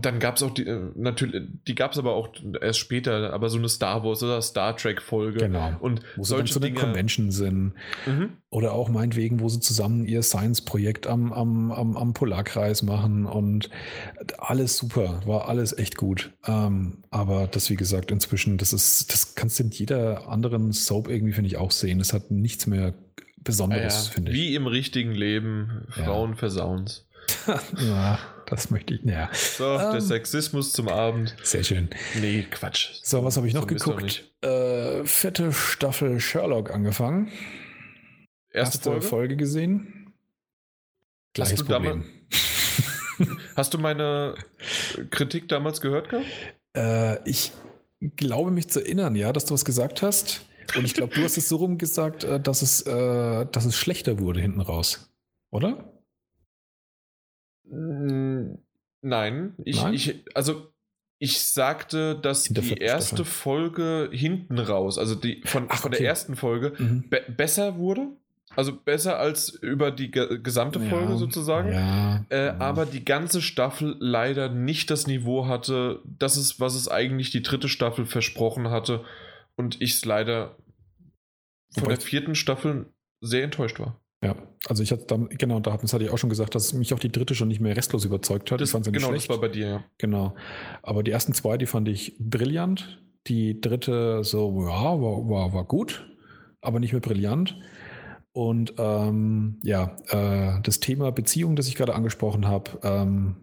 [0.00, 2.28] dann gab es auch die, äh, natürlich, die gab es aber auch
[2.60, 5.40] erst später, aber so eine Star Wars oder Star Trek Folge.
[5.40, 5.72] Genau.
[5.80, 7.72] Und wo solche sie dann zu Dinge, Convention sind.
[8.06, 8.30] Mhm.
[8.50, 13.70] Oder auch meinetwegen, wo sie zusammen ihr Science-Projekt am, am, am, am Polarkreis machen und
[14.38, 16.32] alles super, war alles echt gut.
[16.46, 21.08] Ähm, aber das, wie gesagt, inzwischen, das ist, das kannst du in jeder anderen Soap
[21.08, 22.00] irgendwie, finde ich, auch sehen.
[22.00, 22.94] Es hat nichts mehr
[23.38, 24.36] Besonderes, ja, finde ich.
[24.36, 26.36] Wie im richtigen Leben, Frauen ja.
[26.36, 27.06] versauen's.
[27.80, 28.18] ja,
[28.52, 29.02] das möchte ich.
[29.04, 29.30] Ja.
[29.32, 31.34] So, ähm, der Sexismus zum Abend.
[31.42, 31.88] Sehr schön.
[32.20, 33.00] Nee, Quatsch.
[33.02, 34.30] So, was habe ich noch so geguckt?
[34.42, 37.32] Äh, fette Staffel Sherlock angefangen.
[38.50, 39.06] Erste, Erste Folge?
[39.06, 39.36] Folge?
[39.36, 40.12] gesehen.
[41.32, 42.04] Gleiches hast du Problem.
[43.56, 44.34] hast du meine
[45.10, 46.26] Kritik damals gehört gehabt?
[46.76, 47.52] Äh, ich
[48.16, 50.44] glaube mich zu erinnern, ja, dass du was gesagt hast.
[50.76, 53.78] Und ich glaube, du hast es so rum gesagt, äh, dass es, äh, dass es
[53.78, 55.10] schlechter wurde hinten raus.
[55.50, 55.91] Oder?
[57.72, 59.94] Nein, ich, Nein?
[59.94, 60.72] ich also
[61.18, 63.24] ich sagte, dass die erste Staffel.
[63.24, 67.08] Folge hinten raus, also die von, Ach, von der ersten Folge, mhm.
[67.08, 68.08] be besser wurde.
[68.54, 71.72] Also besser als über die ge gesamte Folge ja, sozusagen.
[71.72, 72.58] Ja, äh, ja.
[72.58, 77.42] Aber die ganze Staffel leider nicht das Niveau hatte, das ist, was es eigentlich die
[77.42, 79.04] dritte Staffel versprochen hatte.
[79.56, 80.56] Und ich es leider
[81.72, 82.86] von Wobei der vierten Staffel
[83.22, 84.01] sehr enttäuscht war.
[84.22, 84.36] Ja,
[84.68, 87.10] also ich hatte dann, genau, da hatte ich auch schon gesagt, dass mich auch die
[87.10, 88.60] dritte schon nicht mehr restlos überzeugt hat.
[88.60, 89.28] Das, ich fand sie genau, schlecht.
[89.28, 89.84] das war bei dir, ja.
[89.98, 90.34] Genau.
[90.82, 93.02] Aber die ersten zwei, die fand ich brillant.
[93.26, 96.08] Die dritte so, ja, war, war, war gut,
[96.60, 97.58] aber nicht mehr brillant.
[98.32, 103.36] Und ähm, ja, äh, das Thema Beziehung, das ich gerade angesprochen habe, ähm,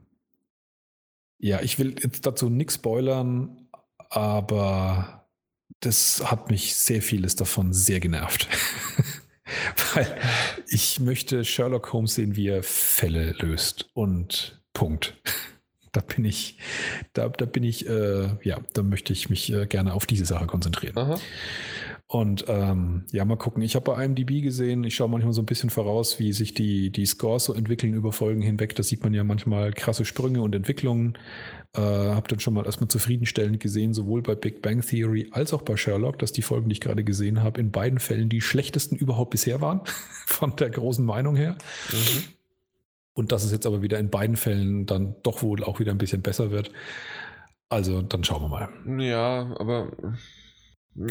[1.40, 3.67] ja, ich will jetzt dazu nichts spoilern,
[4.09, 5.27] aber
[5.82, 8.48] das hat mich sehr vieles davon sehr genervt.
[9.93, 10.15] Weil
[10.67, 13.89] ich möchte Sherlock Holmes sehen, wie er Fälle löst.
[13.93, 15.15] Und Punkt.
[15.91, 16.59] Da bin ich,
[17.13, 20.45] da, da bin ich, äh, ja, da möchte ich mich äh, gerne auf diese Sache
[20.45, 20.95] konzentrieren.
[20.95, 21.19] Aha.
[22.11, 23.61] Und ähm, ja, mal gucken.
[23.61, 26.91] Ich habe bei IMDb gesehen, ich schaue manchmal so ein bisschen voraus, wie sich die,
[26.91, 28.75] die Scores so entwickeln über Folgen hinweg.
[28.75, 31.17] Da sieht man ja manchmal krasse Sprünge und Entwicklungen.
[31.75, 35.61] Äh, habe dann schon mal erstmal zufriedenstellend gesehen, sowohl bei Big Bang Theory als auch
[35.61, 38.95] bei Sherlock, dass die Folgen, die ich gerade gesehen habe, in beiden Fällen die schlechtesten
[38.95, 39.81] überhaupt bisher waren,
[40.25, 41.57] von der großen Meinung her.
[41.91, 42.23] Mhm.
[43.14, 45.98] Und dass es jetzt aber wieder in beiden Fällen dann doch wohl auch wieder ein
[45.99, 46.72] bisschen besser wird.
[47.67, 49.03] Also dann schauen wir mal.
[49.03, 49.91] Ja, aber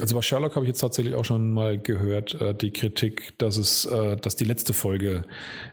[0.00, 3.56] also bei Sherlock habe ich jetzt tatsächlich auch schon mal gehört, äh, die Kritik, dass
[3.56, 5.24] es, äh, dass die letzte Folge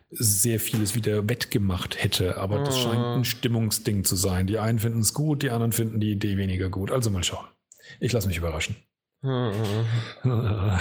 [0.09, 2.37] sehr vieles wieder wettgemacht hätte.
[2.37, 3.23] Aber das scheint ein ah.
[3.23, 4.47] Stimmungsding zu sein.
[4.47, 6.91] Die einen finden es gut, die anderen finden die Idee weniger gut.
[6.91, 7.47] Also mal schauen.
[7.99, 8.75] Ich lasse mich überraschen.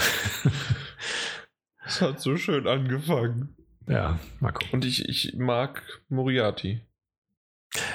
[1.87, 3.55] Es hat so schön angefangen.
[3.87, 4.71] Ja, mal gucken.
[4.73, 6.81] Und ich, ich mag Moriarty.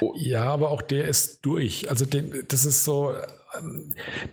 [0.01, 0.13] Oh.
[0.15, 1.89] Ja, aber auch der ist durch.
[1.89, 3.15] Also den, das ist so,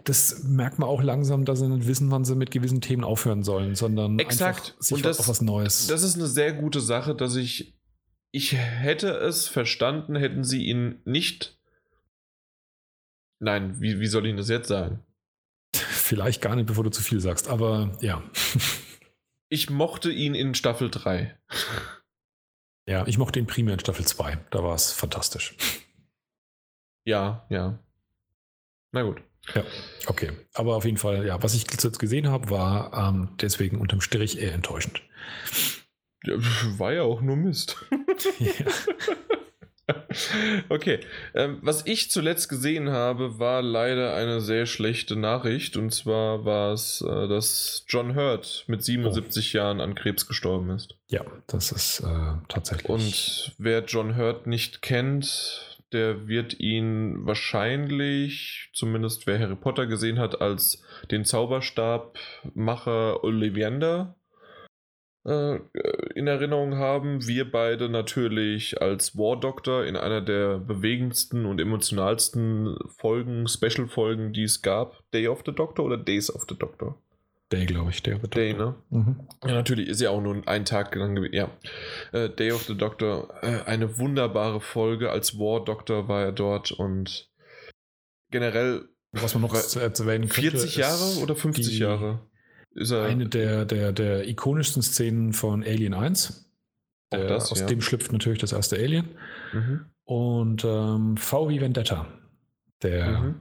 [0.04, 3.42] das merkt man auch langsam, dass sie nicht wissen, wann sie mit gewissen Themen aufhören
[3.42, 4.58] sollen, sondern Exakt.
[4.58, 5.86] einfach sich Und das, auf was Neues.
[5.86, 7.76] Das ist eine sehr gute Sache, dass ich
[8.36, 11.58] ich hätte es verstanden, hätten sie ihn nicht.
[13.38, 15.02] Nein, wie, wie soll ich das jetzt sagen?
[15.74, 18.22] Vielleicht gar nicht, bevor du zu viel sagst, aber ja.
[19.48, 21.34] ich mochte ihn in Staffel 3.
[22.86, 24.36] Ja, ich mochte ihn primär in Staffel 2.
[24.50, 25.56] Da war es fantastisch.
[27.06, 27.78] Ja, ja.
[28.96, 29.20] Na gut.
[29.54, 29.62] Ja,
[30.06, 30.30] okay.
[30.54, 34.40] Aber auf jeden Fall, ja, was ich jetzt gesehen habe, war ähm, deswegen unterm Strich
[34.40, 35.02] eher enttäuschend.
[36.78, 37.76] War ja auch nur Mist.
[38.38, 38.50] ja.
[40.68, 41.00] Okay,
[41.34, 45.76] ähm, was ich zuletzt gesehen habe, war leider eine sehr schlechte Nachricht.
[45.76, 49.58] Und zwar war es, äh, dass John Hurt mit 77 oh.
[49.58, 50.96] Jahren an Krebs gestorben ist.
[51.08, 52.88] Ja, das ist äh, tatsächlich.
[52.88, 60.18] Und wer John Hurt nicht kennt, der wird ihn wahrscheinlich, zumindest wer Harry Potter gesehen
[60.18, 64.16] hat, als den Zauberstabmacher Ollivander
[65.26, 65.58] äh,
[66.14, 67.26] in Erinnerung haben.
[67.26, 74.44] Wir beide natürlich als War Doctor in einer der bewegendsten und emotionalsten Folgen, Special-Folgen, die
[74.44, 75.02] es gab.
[75.12, 76.98] Day of the Doctor oder Days of the Doctor?
[77.52, 78.40] Day, glaube ich, Day of the Doctor.
[78.40, 78.74] Day, ne?
[78.90, 79.28] Mhm.
[79.44, 81.34] Ja, natürlich, ist ja auch nur ein Tag lang gewesen.
[81.34, 81.50] Ja.
[82.12, 85.10] Äh, Day of the Doctor, äh, eine wunderbare Folge.
[85.10, 87.30] Als War Doctor war er dort und
[88.30, 88.88] generell.
[89.12, 90.50] Was man noch zu erwähnen könnte.
[90.50, 92.26] 40 Jahre oder 50 Jahre?
[92.72, 96.50] Ist er eine der, der, der ikonischsten Szenen von Alien 1.
[97.12, 97.66] Der, das, aus ja.
[97.66, 99.08] dem schlüpft natürlich das erste Alien.
[99.52, 99.86] Mhm.
[100.04, 102.06] Und ähm, V wie Vendetta.
[102.82, 103.40] Der, mhm.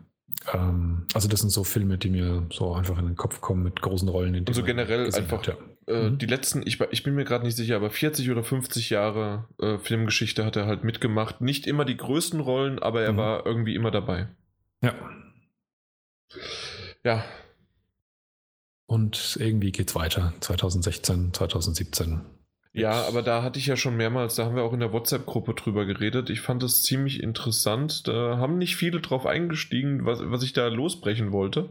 [0.53, 3.81] Ähm, also das sind so Filme, die mir so einfach in den Kopf kommen mit
[3.81, 4.35] großen Rollen.
[4.35, 5.55] In also generell einfach hat, ja.
[5.87, 6.17] äh, mhm.
[6.17, 9.77] die letzten, ich, ich bin mir gerade nicht sicher, aber 40 oder 50 Jahre äh,
[9.77, 11.41] Filmgeschichte hat er halt mitgemacht.
[11.41, 13.17] Nicht immer die größten Rollen, aber er mhm.
[13.17, 14.29] war irgendwie immer dabei.
[14.81, 14.93] Ja.
[17.03, 17.23] Ja,
[18.87, 20.33] und irgendwie geht es weiter.
[20.41, 22.21] 2016, 2017.
[22.75, 25.53] Ja, aber da hatte ich ja schon mehrmals, da haben wir auch in der WhatsApp-Gruppe
[25.53, 26.29] drüber geredet.
[26.29, 28.07] Ich fand das ziemlich interessant.
[28.07, 31.69] Da haben nicht viele drauf eingestiegen, was, was ich da losbrechen wollte.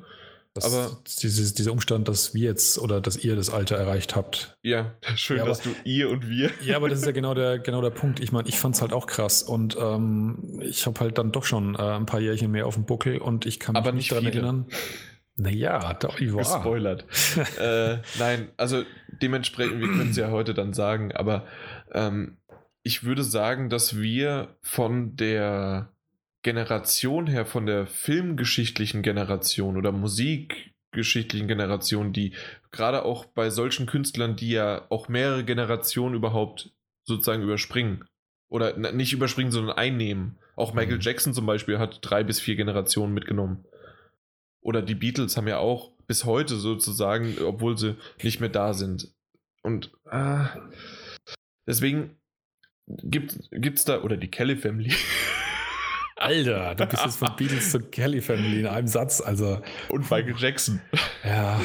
[0.55, 4.57] Das, aber dieses, dieser Umstand, dass wir jetzt oder dass ihr das Alter erreicht habt.
[4.62, 6.50] Ja, schön, ja, dass du ihr und wir.
[6.65, 8.20] Ja, aber das ist ja genau der, genau der Punkt.
[8.20, 11.44] Ich meine, ich fand es halt auch krass und ähm, ich habe halt dann doch
[11.44, 14.12] schon äh, ein paar Jährchen mehr auf dem Buckel und ich kann mich aber nicht
[14.12, 14.34] daran viele.
[14.36, 14.66] erinnern.
[15.37, 16.33] Naja, doch, ja.
[16.33, 17.05] Gespoilert.
[17.59, 18.85] äh, nein, also
[19.21, 21.47] dementsprechend, wir können es ja heute dann sagen, aber
[21.93, 22.37] ähm,
[22.83, 25.91] ich würde sagen, dass wir von der
[26.43, 32.35] Generation her, von der filmgeschichtlichen Generation oder musikgeschichtlichen Generation, die
[32.71, 36.71] gerade auch bei solchen Künstlern, die ja auch mehrere Generationen überhaupt
[37.03, 38.05] sozusagen überspringen
[38.49, 40.39] oder nicht überspringen, sondern einnehmen.
[40.55, 41.01] Auch Michael mhm.
[41.01, 43.65] Jackson zum Beispiel hat drei bis vier Generationen mitgenommen.
[44.65, 49.15] Oder die Beatles haben ja auch bis heute sozusagen, obwohl sie nicht mehr da sind.
[49.62, 50.49] Und ah,
[51.67, 52.18] deswegen
[52.86, 54.93] gibt es da, oder die Kelly Family.
[56.17, 59.60] Alter, du bist jetzt von Beatles zur Kelly Family in einem Satz, also.
[59.91, 60.81] Und Michael Jackson.
[61.23, 61.60] Ja.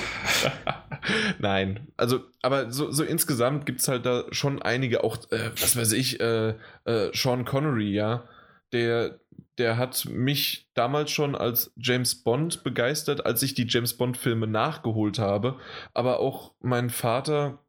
[1.40, 5.78] Nein, also, aber so, so insgesamt gibt es halt da schon einige, auch, äh, was
[5.78, 6.50] weiß ich, äh,
[6.84, 8.28] äh, Sean Connery, ja,
[8.74, 9.20] der,
[9.60, 15.20] der hat mich damals schon als James Bond begeistert, als ich die James Bond-Filme nachgeholt
[15.20, 15.60] habe.
[15.94, 17.64] Aber auch mein Vater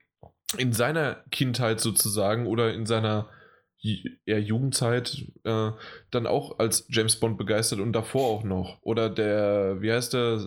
[0.56, 3.28] in seiner Kindheit sozusagen oder in seiner
[4.26, 5.70] eher Jugendzeit äh,
[6.10, 8.78] dann auch als James Bond begeistert und davor auch noch.
[8.82, 10.46] Oder der, wie heißt der,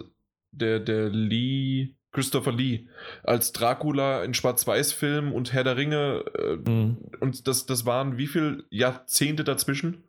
[0.52, 2.88] der, der Lee, Christopher Lee,
[3.24, 6.24] als Dracula in Schwarz-Weiß-Film und Herr der Ringe.
[6.38, 6.98] Äh, mhm.
[7.20, 10.04] Und das, das waren wie viele Jahrzehnte dazwischen?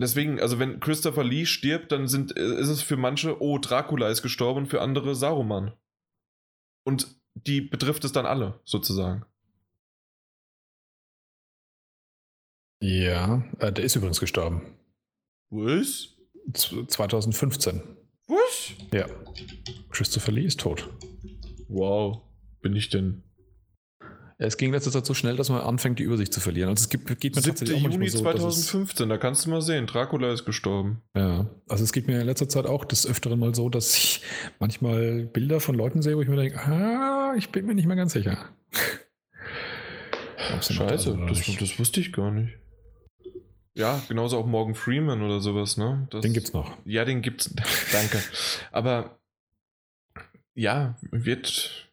[0.00, 4.22] Deswegen, also wenn Christopher Lee stirbt, dann sind, ist es für manche, oh, Dracula ist
[4.22, 5.74] gestorben, für andere Saruman.
[6.84, 9.26] Und die betrifft es dann alle, sozusagen.
[12.82, 14.78] Ja, äh, der ist übrigens gestorben.
[15.50, 16.16] Was?
[16.54, 17.82] 2015.
[18.26, 18.72] Was?
[18.94, 19.06] Ja.
[19.90, 20.88] Christopher Lee ist tot.
[21.68, 22.22] Wow.
[22.62, 23.22] Bin ich denn
[24.46, 26.70] es ging letzter Zeit so schnell, dass man anfängt, die Übersicht zu verlieren.
[26.70, 27.66] Also es gibt, geht mir 7.
[27.66, 31.02] Juni so, 2015, da kannst du mal sehen, Dracula ist gestorben.
[31.14, 34.22] Ja, also es geht mir in letzter Zeit auch des Öfteren mal so, dass ich
[34.58, 37.96] manchmal Bilder von Leuten sehe, wo ich mir denke, ah, ich bin mir nicht mehr
[37.96, 38.48] ganz sicher.
[40.60, 42.54] Scheiße, das, das, wusste ich gar nicht.
[43.74, 46.08] Ja, genauso auch Morgan Freeman oder sowas, ne?
[46.10, 46.76] Das, den gibt's noch.
[46.86, 47.54] Ja, den gibt's.
[47.92, 48.18] Danke.
[48.72, 49.18] Aber
[50.54, 51.89] ja, wird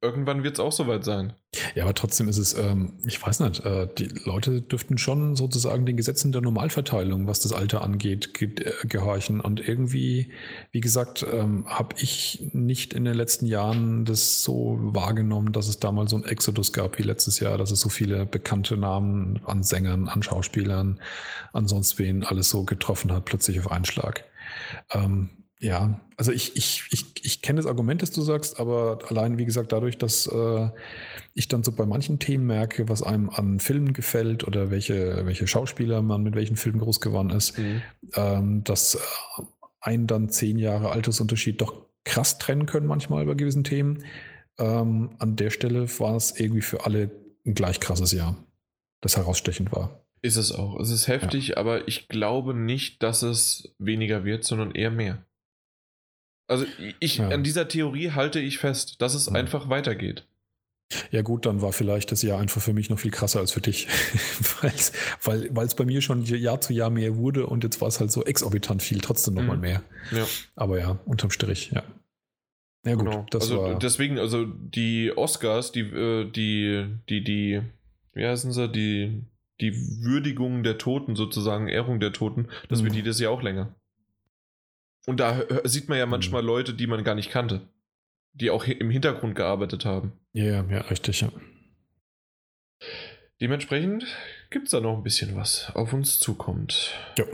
[0.00, 1.32] irgendwann wird es auch soweit sein.
[1.74, 5.84] Ja, aber trotzdem ist es, ähm, ich weiß nicht, äh, die Leute dürften schon sozusagen
[5.84, 9.40] den Gesetzen der Normalverteilung, was das Alter angeht, ge äh, gehorchen.
[9.40, 10.30] Und irgendwie,
[10.70, 15.80] wie gesagt, ähm, habe ich nicht in den letzten Jahren das so wahrgenommen, dass es
[15.80, 19.40] da mal so ein Exodus gab wie letztes Jahr, dass es so viele bekannte Namen
[19.44, 21.00] an Sängern, an Schauspielern,
[21.52, 24.24] an sonst wen alles so getroffen hat, plötzlich auf einen Schlag.
[24.92, 25.30] Ähm,
[25.60, 29.44] ja, also ich, ich, ich, ich kenne das Argument, das du sagst, aber allein, wie
[29.44, 30.68] gesagt, dadurch, dass äh,
[31.34, 35.46] ich dann so bei manchen Themen merke, was einem an Filmen gefällt oder welche, welche
[35.46, 37.82] Schauspieler man mit welchen Filmen groß geworden ist, mhm.
[38.14, 38.98] ähm, dass
[39.80, 44.04] ein dann zehn Jahre Altersunterschied doch krass trennen können manchmal bei gewissen Themen.
[44.58, 47.10] ähm, an der Stelle war es irgendwie für alle
[47.46, 48.36] ein gleich krasses Jahr,
[49.00, 50.04] das herausstechend war.
[50.20, 50.80] Ist es auch.
[50.80, 51.56] Es ist heftig, ja.
[51.58, 55.24] aber ich glaube nicht, dass es weniger wird, sondern eher mehr.
[56.48, 56.64] Also
[56.98, 57.28] ich, ja.
[57.28, 59.32] an dieser Theorie halte ich fest, dass es ja.
[59.32, 60.26] einfach weitergeht.
[61.10, 63.60] Ja gut, dann war vielleicht das Jahr einfach für mich noch viel krasser als für
[63.60, 63.88] dich,
[64.62, 68.00] Weil's, weil es bei mir schon Jahr zu Jahr mehr wurde und jetzt war es
[68.00, 69.62] halt so exorbitant viel, trotzdem nochmal mhm.
[69.62, 69.82] mehr.
[70.10, 70.26] Ja.
[70.56, 71.82] Aber ja, unterm Strich, ja.
[72.86, 73.26] Ja gut, genau.
[73.30, 77.62] das also war deswegen, also die Oscars, die, äh, die, die, die,
[78.14, 79.24] wie heißen sie, die,
[79.60, 82.86] die Würdigung der Toten sozusagen, Ehrung der Toten, das mhm.
[82.86, 83.74] wird jedes Jahr auch länger.
[85.08, 86.48] Und da sieht man ja manchmal mhm.
[86.48, 87.62] Leute, die man gar nicht kannte,
[88.34, 90.12] die auch im Hintergrund gearbeitet haben.
[90.34, 91.30] Ja, ja, richtig, ja.
[93.40, 94.04] Dementsprechend
[94.50, 96.92] gibt es da noch ein bisschen was auf uns zukommt.
[97.16, 97.24] Ja.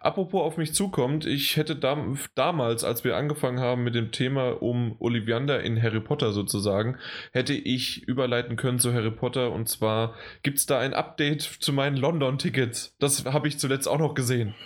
[0.00, 4.60] Apropos auf mich zukommt, ich hätte dam damals, als wir angefangen haben mit dem Thema
[4.60, 6.96] um Ollivander in Harry Potter sozusagen,
[7.30, 11.72] hätte ich überleiten können zu Harry Potter und zwar gibt es da ein Update zu
[11.72, 12.96] meinen London-Tickets.
[12.98, 14.56] Das habe ich zuletzt auch noch gesehen.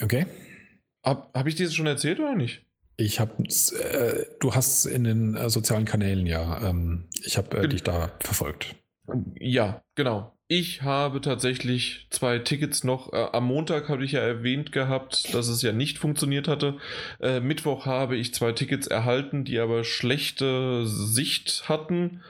[0.00, 0.26] Okay.
[1.04, 2.62] Habe hab ich dir das schon erzählt oder nicht?
[2.96, 7.68] Ich habe, äh, du hast in den äh, sozialen Kanälen ja, ähm, ich habe äh,
[7.68, 8.76] dich da verfolgt.
[9.38, 10.36] Ja, genau.
[10.46, 13.12] Ich habe tatsächlich zwei Tickets noch.
[13.12, 16.76] Äh, am Montag habe ich ja erwähnt gehabt, dass es ja nicht funktioniert hatte.
[17.20, 22.20] Äh, Mittwoch habe ich zwei Tickets erhalten, die aber schlechte Sicht hatten.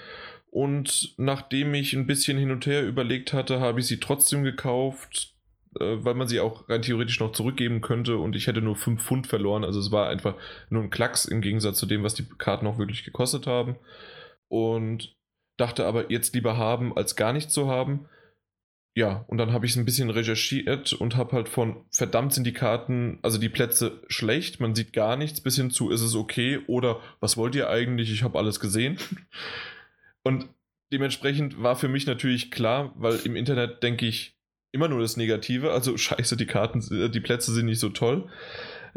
[0.53, 5.32] Und nachdem ich ein bisschen hin und her überlegt hatte, habe ich sie trotzdem gekauft,
[5.79, 8.19] weil man sie auch rein theoretisch noch zurückgeben könnte.
[8.19, 9.65] Und ich hätte nur 5 Pfund verloren.
[9.65, 10.35] Also es war einfach
[10.71, 13.77] nur ein Klacks im Gegensatz zu dem, was die Karten auch wirklich gekostet haben.
[14.49, 15.17] Und
[15.57, 18.09] dachte aber jetzt lieber haben, als gar nicht zu haben.
[18.95, 22.45] Ja, und dann habe ich es ein bisschen recherchiert und habe halt von verdammt sind
[22.45, 26.15] die Karten, also die Plätze schlecht, man sieht gar nichts, bis hin zu ist es
[26.15, 28.99] okay oder was wollt ihr eigentlich, ich habe alles gesehen.
[30.25, 30.49] Und
[30.93, 34.37] dementsprechend war für mich natürlich klar, weil im Internet denke ich
[34.73, 38.29] immer nur das Negative, also scheiße, die Karten, die Plätze sind nicht so toll.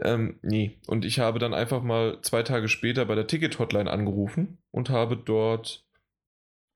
[0.02, 4.58] Ähm, nee, und ich habe dann einfach mal zwei Tage später bei der Ticket-Hotline angerufen
[4.72, 5.86] und habe dort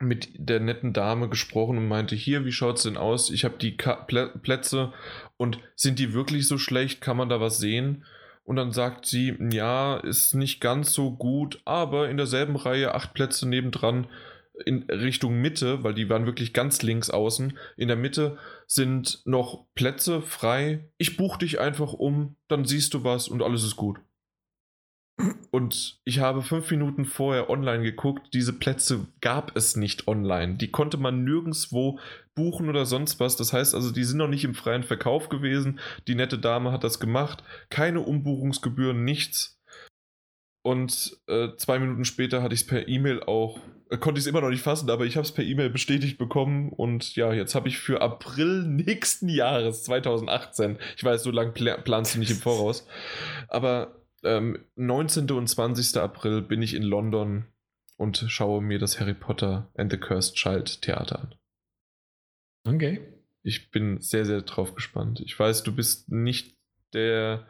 [0.01, 3.29] mit der netten Dame gesprochen und meinte, hier, wie schaut es denn aus?
[3.29, 4.93] Ich habe die Ka Plätze
[5.35, 7.01] und sind die wirklich so schlecht?
[7.01, 8.05] Kann man da was sehen?
[8.45, 13.13] Und dann sagt sie, ja, ist nicht ganz so gut, aber in derselben Reihe acht
[13.13, 14.07] Plätze nebendran
[14.65, 17.57] in Richtung Mitte, weil die waren wirklich ganz links außen.
[17.77, 20.89] In der Mitte sind noch Plätze frei.
[20.97, 23.99] Ich buche dich einfach um, dann siehst du was und alles ist gut.
[25.51, 28.33] Und ich habe fünf Minuten vorher online geguckt.
[28.33, 30.55] Diese Plätze gab es nicht online.
[30.55, 31.99] Die konnte man nirgendwo
[32.35, 33.35] buchen oder sonst was.
[33.35, 35.79] Das heißt also, die sind noch nicht im freien Verkauf gewesen.
[36.07, 37.43] Die nette Dame hat das gemacht.
[37.69, 39.59] Keine Umbuchungsgebühren, nichts.
[40.61, 43.59] Und äh, zwei Minuten später hatte ich es per E-Mail auch,
[43.97, 46.69] konnte ich es immer noch nicht fassen, aber ich habe es per E-Mail bestätigt bekommen.
[46.69, 51.77] Und ja, jetzt habe ich für April nächsten Jahres, 2018, ich weiß, so lange pl
[51.83, 52.87] planst du nicht im Voraus,
[53.47, 55.31] aber ähm, 19.
[55.31, 55.97] und 20.
[55.97, 57.45] April bin ich in London
[57.97, 61.35] und schaue mir das Harry Potter and the Cursed Child Theater an.
[62.65, 63.01] Okay.
[63.41, 65.21] Ich bin sehr, sehr drauf gespannt.
[65.21, 66.57] Ich weiß, du bist nicht
[66.93, 67.47] der.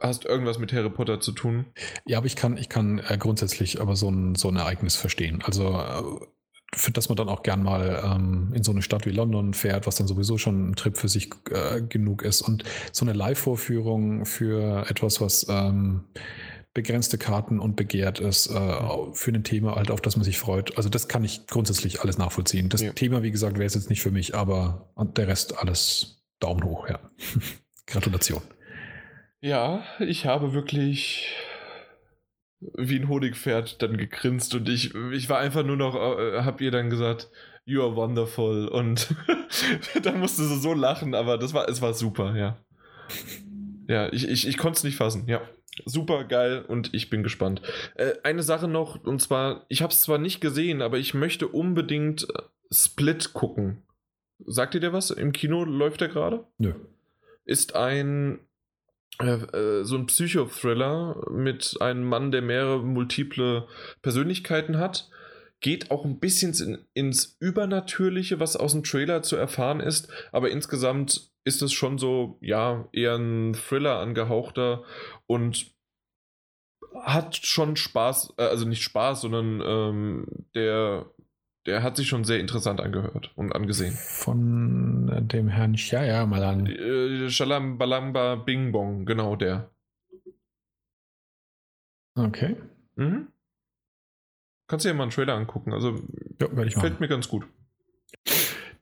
[0.00, 1.66] Hast irgendwas mit Harry Potter zu tun?
[2.06, 5.42] Ja, aber ich kann, ich kann äh, grundsätzlich aber so ein, so ein Ereignis verstehen.
[5.44, 6.26] Also äh,
[6.74, 9.86] für das man dann auch gern mal ähm, in so eine Stadt wie London fährt,
[9.86, 12.42] was dann sowieso schon ein Trip für sich äh, genug ist.
[12.42, 16.04] Und so eine Live-Vorführung für etwas, was ähm,
[16.72, 18.78] begrenzte Karten und begehrt ist, äh,
[19.12, 20.76] für ein Thema halt, auf das man sich freut.
[20.76, 22.68] Also das kann ich grundsätzlich alles nachvollziehen.
[22.68, 22.92] Das ja.
[22.92, 26.88] Thema, wie gesagt, wäre es jetzt nicht für mich, aber der Rest alles Daumen hoch,
[26.88, 27.00] ja.
[27.86, 28.42] Gratulation.
[29.40, 31.34] Ja, ich habe wirklich
[32.60, 36.70] wie ein Honigpferd dann gegrinst und ich, ich war einfach nur noch, äh, hab ihr
[36.70, 37.30] dann gesagt,
[37.64, 39.14] you are wonderful und
[40.02, 42.62] da musste sie so lachen, aber das war, es war super, ja.
[43.88, 45.40] Ja, ich, ich, ich konnte es nicht fassen, ja.
[45.86, 47.62] Super geil und ich bin gespannt.
[47.94, 51.48] Äh, eine Sache noch, und zwar, ich habe es zwar nicht gesehen, aber ich möchte
[51.48, 53.82] unbedingt äh, Split gucken.
[54.46, 55.10] Sagt ihr dir was?
[55.10, 56.44] Im Kino läuft der gerade?
[56.58, 56.74] Nö.
[57.44, 58.40] Ist ein
[59.18, 63.66] so ein Psychothriller mit einem Mann, der mehrere multiple
[64.02, 65.10] Persönlichkeiten hat.
[65.60, 70.50] Geht auch ein bisschen in, ins Übernatürliche, was aus dem Trailer zu erfahren ist, aber
[70.50, 74.84] insgesamt ist es schon so, ja, eher ein Thriller angehauchter
[75.26, 75.70] und
[77.02, 81.10] hat schon Spaß, äh, also nicht Spaß, sondern ähm, der
[81.66, 83.92] der hat sich schon sehr interessant angehört und angesehen.
[83.94, 86.66] Von dem Herrn Shaya Malan.
[86.66, 89.70] Äh, Shalam Balamba Bing Bong, genau der.
[92.14, 92.56] Okay.
[92.96, 93.28] Mhm.
[94.68, 95.72] Kannst du dir mal einen Trailer angucken.
[95.72, 95.96] Also
[96.40, 97.00] Ja, werde ich fällt machen.
[97.00, 97.46] mir ganz gut.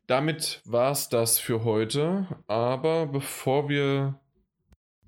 [0.07, 2.27] Damit war es das für heute.
[2.47, 4.21] Aber bevor wir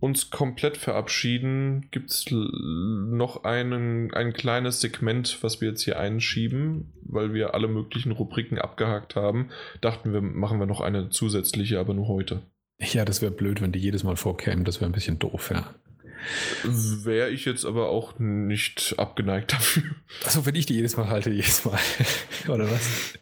[0.00, 6.92] uns komplett verabschieden, gibt es noch einen, ein kleines Segment, was wir jetzt hier einschieben,
[7.02, 9.50] weil wir alle möglichen Rubriken abgehakt haben.
[9.82, 12.42] Dachten wir, machen wir noch eine zusätzliche, aber nur heute.
[12.80, 14.64] Ja, das wäre blöd, wenn die jedes Mal vorkämen.
[14.64, 15.74] Das wäre ein bisschen doof, ja.
[16.64, 19.82] Wäre ich jetzt aber auch nicht abgeneigt dafür.
[20.24, 21.78] Also wenn ich die jedes Mal halte, jedes Mal.
[22.48, 23.14] Oder was?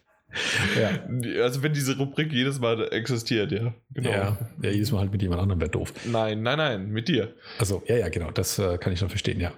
[0.79, 1.41] Ja.
[1.43, 3.73] Also wenn diese Rubrik jedes Mal existiert, ja.
[3.93, 4.09] Genau.
[4.09, 5.93] Ja, ja, jedes Mal halt mit jemand anderem wäre doof.
[6.05, 7.33] Nein, nein, nein, mit dir.
[7.57, 9.51] Also, ja, ja, genau, das äh, kann ich schon verstehen, ja.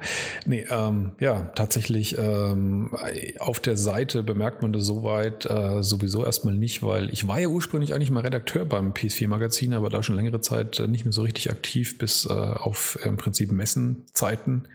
[0.45, 2.95] Nee, ähm, ja, tatsächlich ähm,
[3.39, 7.47] auf der Seite bemerkt man das soweit äh, sowieso erstmal nicht, weil ich war ja
[7.47, 11.23] ursprünglich eigentlich mal Redakteur beim PS4-Magazin, aber da schon längere Zeit äh, nicht mehr so
[11.23, 14.67] richtig aktiv, bis äh, auf im Prinzip Messenzeiten.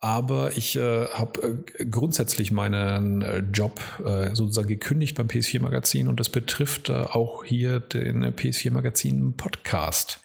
[0.00, 6.06] Aber ich äh, habe äh, grundsätzlich meinen äh, Job äh, sozusagen gekündigt beim PS4 Magazin
[6.06, 10.20] und das betrifft äh, auch hier den äh, PS4 Magazin Podcast.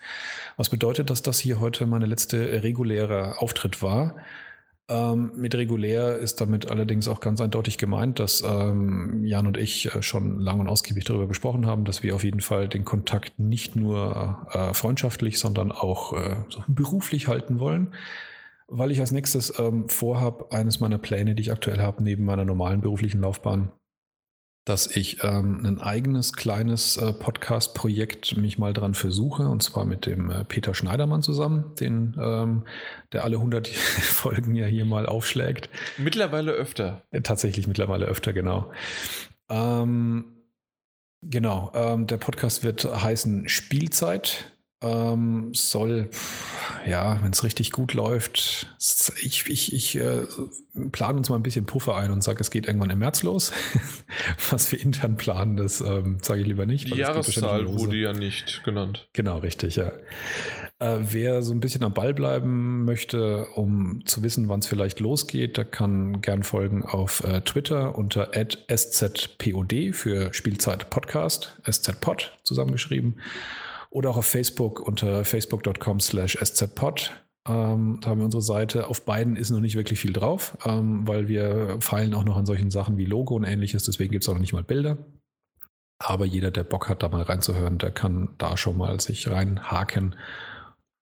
[0.58, 4.16] Was bedeutet, dass das hier heute meine letzte reguläre Auftritt war.
[4.90, 9.95] Ähm, mit regulär ist damit allerdings auch ganz eindeutig gemeint, dass ähm, Jan und ich
[9.95, 13.40] äh, schon lang und ausgiebig darüber gesprochen haben, dass wir auf jeden Fall den Kontakt
[13.40, 17.93] nicht nur äh, freundschaftlich, sondern auch äh, so beruflich halten wollen
[18.67, 22.45] weil ich als nächstes ähm, vorhabe, eines meiner Pläne, die ich aktuell habe, neben meiner
[22.45, 23.72] normalen beruflichen Laufbahn,
[24.66, 30.06] dass ich ähm, ein eigenes kleines äh, Podcast-Projekt mich mal dran versuche, und zwar mit
[30.06, 32.64] dem äh, Peter Schneidermann zusammen, den, ähm,
[33.11, 35.69] der alle 100 Folgen ja hier mal aufschlägt.
[35.98, 37.03] Mittlerweile öfter.
[37.11, 38.72] Äh, Tatsächlich mittlerweile öfter, genau.
[39.50, 40.25] Ähm,
[41.22, 44.53] genau, ähm, der Podcast wird heißen Spielzeit.
[44.84, 46.10] Ähm, soll,
[46.86, 48.68] ja, wenn es richtig gut läuft,
[49.22, 50.24] ich, ich, ich äh,
[50.92, 53.53] plane uns mal ein bisschen Puffer ein und sage, es geht irgendwann im März los.
[54.50, 56.94] Was wir intern planen, das ähm, sage ich lieber nicht.
[56.94, 59.08] Die Jahreszahl wurde ja nicht genannt.
[59.14, 59.94] Genau, richtig, ja.
[60.80, 65.00] Äh, wer so ein bisschen am Ball bleiben möchte, um zu wissen, wann es vielleicht
[65.00, 68.32] losgeht, der kann gern folgen auf äh, Twitter unter
[68.68, 73.22] @szpod für Spielzeit Podcast, szpod zusammengeschrieben,
[73.94, 77.12] oder auch auf Facebook unter facebook.com slash szpod.
[77.48, 78.88] Ähm, da haben wir unsere Seite.
[78.88, 82.48] Auf beiden ist noch nicht wirklich viel drauf, ähm, weil wir feilen auch noch an
[82.48, 84.98] solchen Sachen wie Logo und ähnliches, deswegen gibt es auch noch nicht mal Bilder.
[86.00, 90.16] Aber jeder, der Bock hat, da mal reinzuhören, der kann da schon mal sich reinhaken,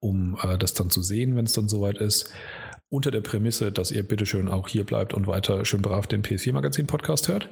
[0.00, 2.30] um äh, das dann zu sehen, wenn es dann soweit ist.
[2.90, 7.28] Unter der Prämisse, dass ihr bitteschön auch hier bleibt und weiter schön brav den PS4-Magazin-Podcast
[7.28, 7.48] hört.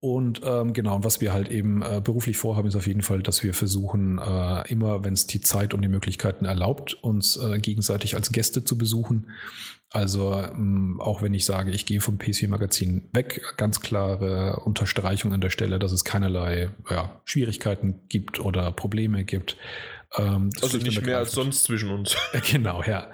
[0.00, 3.22] Und ähm, genau, und was wir halt eben äh, beruflich vorhaben, ist auf jeden Fall,
[3.22, 7.58] dass wir versuchen, äh, immer, wenn es die Zeit und die Möglichkeiten erlaubt, uns äh,
[7.58, 9.26] gegenseitig als Gäste zu besuchen.
[9.90, 15.42] Also ähm, auch wenn ich sage, ich gehe vom PC-Magazin weg, ganz klare Unterstreichung an
[15.42, 19.58] der Stelle, dass es keinerlei ja, Schwierigkeiten gibt oder Probleme gibt.
[20.16, 22.16] Ähm, Also nicht mehr als sonst zwischen uns.
[22.50, 23.10] Genau, ja.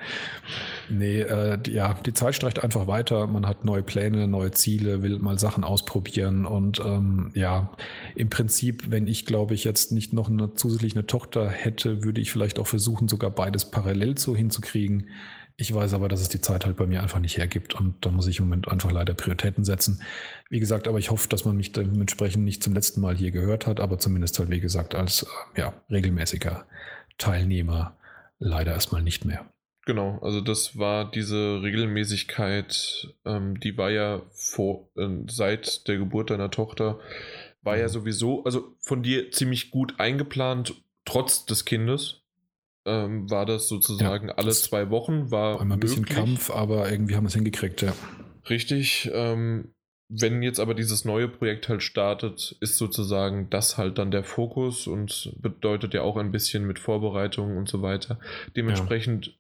[0.89, 3.27] Nee, äh, ja, die Zeit streicht einfach weiter.
[3.27, 6.47] Man hat neue Pläne, neue Ziele, will mal Sachen ausprobieren.
[6.47, 7.73] Und ähm, ja,
[8.15, 12.21] im Prinzip, wenn ich, glaube ich, jetzt nicht noch eine zusätzlich eine Tochter hätte, würde
[12.21, 15.09] ich vielleicht auch versuchen, sogar beides parallel so hinzukriegen.
[15.59, 17.75] Ich weiß aber, dass es die Zeit halt bei mir einfach nicht hergibt.
[17.75, 20.03] Und da muss ich im Moment einfach leider Prioritäten setzen.
[20.51, 23.67] Wie gesagt, aber ich hoffe, dass man mich dementsprechend nicht zum letzten Mal hier gehört
[23.67, 25.23] hat, aber zumindest halt, wie gesagt, als
[25.57, 26.67] äh, ja, regelmäßiger
[27.17, 27.97] Teilnehmer
[28.39, 29.47] leider erstmal nicht mehr.
[29.87, 36.31] Genau, also das war diese Regelmäßigkeit, ähm, die war ja vor, äh, seit der Geburt
[36.31, 36.99] deiner Tochter,
[37.63, 37.89] war ja Mhm.
[37.89, 42.23] sowieso, also von dir ziemlich gut eingeplant, trotz des Kindes.
[42.87, 46.17] Ähm, war das sozusagen alle das zwei Wochen, war Einmal ein bisschen möglich.
[46.17, 47.93] Kampf, aber irgendwie haben wir es hingekriegt, ja.
[48.49, 49.11] Richtig.
[49.13, 49.73] Ähm,
[50.09, 54.87] wenn jetzt aber dieses neue Projekt halt startet, ist sozusagen das halt dann der Fokus
[54.87, 58.21] und bedeutet ja auch ein bisschen mit Vorbereitung und so weiter.
[58.55, 59.37] Dementsprechend,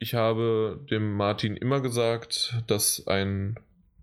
[0.00, 3.56] ich habe dem Martin immer gesagt, dass ein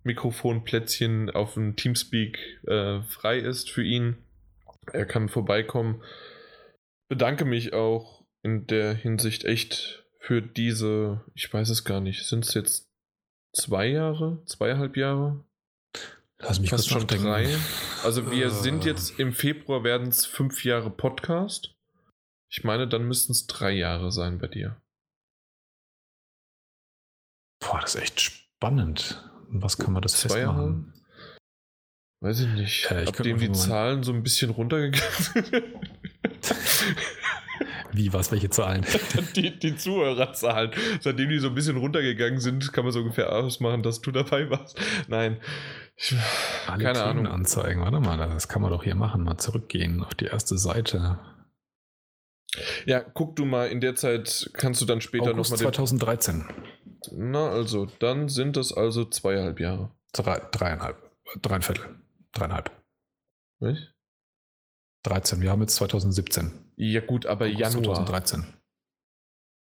[0.04, 4.16] Mikrofonplätzchen auf dem Teamspeak äh, frei ist für ihn.
[4.94, 6.02] Er kann vorbeikommen.
[7.10, 12.46] Bedanke mich auch in der Hinsicht echt für diese, ich weiß es gar nicht, sind
[12.46, 12.90] es jetzt
[13.54, 15.44] zwei Jahre, zweieinhalb Jahre?
[16.40, 17.26] Lass mich Fast kurz schon nachdenken.
[17.26, 17.58] drei.
[18.04, 18.50] Also wir Äh.
[18.52, 21.74] sind jetzt im Februar werden es fünf Jahre Podcast.
[22.50, 24.80] Ich meine, dann müssten es drei Jahre sein bei dir.
[27.60, 29.24] Boah, das ist echt spannend.
[29.50, 30.54] Was kann man das Zwei Jahre?
[30.68, 30.94] festmachen?
[32.20, 32.92] Weiß ich nicht.
[32.92, 35.52] Äh, ich mal die Zahlen so ein bisschen runtergegangen sind.
[37.92, 38.86] Wie, was, welche Zahlen?
[39.36, 40.72] die, die Zuhörerzahlen.
[41.00, 44.50] Seitdem die so ein bisschen runtergegangen sind, kann man so ungefähr ausmachen, dass du dabei
[44.50, 44.80] warst.
[45.08, 45.38] Nein.
[45.96, 46.16] Ich,
[46.68, 47.28] Alle keine Ahnung.
[47.28, 49.24] Anzeigen, warte mal, das kann man doch hier machen.
[49.24, 51.20] Mal zurückgehen auf die erste Seite.
[52.86, 55.58] Ja, guck du mal, in der Zeit kannst du dann später nochmal.
[55.58, 56.46] 2013.
[57.12, 59.92] Na, also, dann sind das also zweieinhalb Jahre.
[60.14, 60.98] Drei, dreieinhalb.
[61.42, 61.86] Dreieinviertel.
[62.34, 62.72] Dreieinhalb.
[63.60, 63.94] Nicht?
[65.04, 65.42] 13.
[65.42, 66.67] Wir haben jetzt 2017.
[66.78, 67.96] Ja, gut, aber August Januar.
[67.96, 68.46] 2013.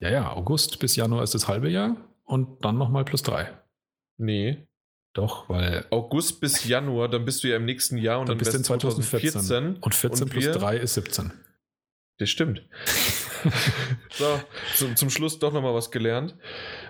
[0.01, 3.53] Ja, ja, August bis Januar ist das halbe Jahr und dann nochmal plus drei.
[4.19, 4.67] Nee.
[5.15, 5.85] Doch, weil.
[5.91, 8.57] August bis Januar, dann bist du ja im nächsten Jahr und Dann dann, bist du
[8.57, 9.77] in wär's 2014.
[9.81, 11.33] Und 14 plus wir- 3 ist 17.
[12.19, 12.63] Das stimmt.
[14.11, 14.41] so,
[14.77, 16.37] zum, zum Schluss doch nochmal was gelernt.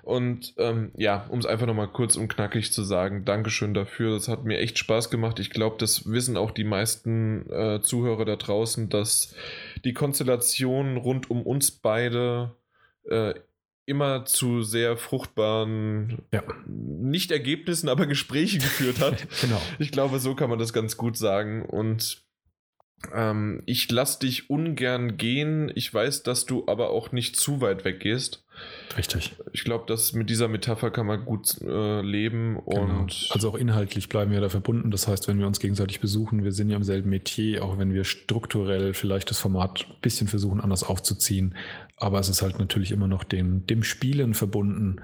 [0.02, 4.14] Und ähm, ja, um es einfach nochmal kurz und knackig zu sagen, Dankeschön dafür.
[4.14, 5.38] Das hat mir echt Spaß gemacht.
[5.38, 9.34] Ich glaube, das wissen auch die meisten äh, Zuhörer da draußen, dass
[9.84, 12.54] die Konstellation rund um uns beide
[13.08, 13.34] äh,
[13.84, 16.42] immer zu sehr fruchtbaren, Ja.
[16.66, 19.26] nicht Ergebnissen, aber Gesprächen geführt hat.
[19.40, 19.60] Genau.
[19.78, 21.64] Ich glaube, so kann man das ganz gut sagen.
[21.64, 22.21] Und
[23.14, 25.70] ähm, ich lasse dich ungern gehen.
[25.74, 28.42] Ich weiß, dass du aber auch nicht zu weit weg gehst.
[28.96, 29.34] Richtig.
[29.52, 32.60] Ich glaube, dass mit dieser Metapher kann man gut äh, leben.
[32.66, 33.00] Genau.
[33.00, 34.90] Und Also auch inhaltlich bleiben wir da verbunden.
[34.90, 37.92] Das heißt, wenn wir uns gegenseitig besuchen, wir sind ja im selben Metier, auch wenn
[37.92, 41.54] wir strukturell vielleicht das Format ein bisschen versuchen anders aufzuziehen.
[41.96, 45.00] Aber es ist halt natürlich immer noch dem, dem Spielen verbunden.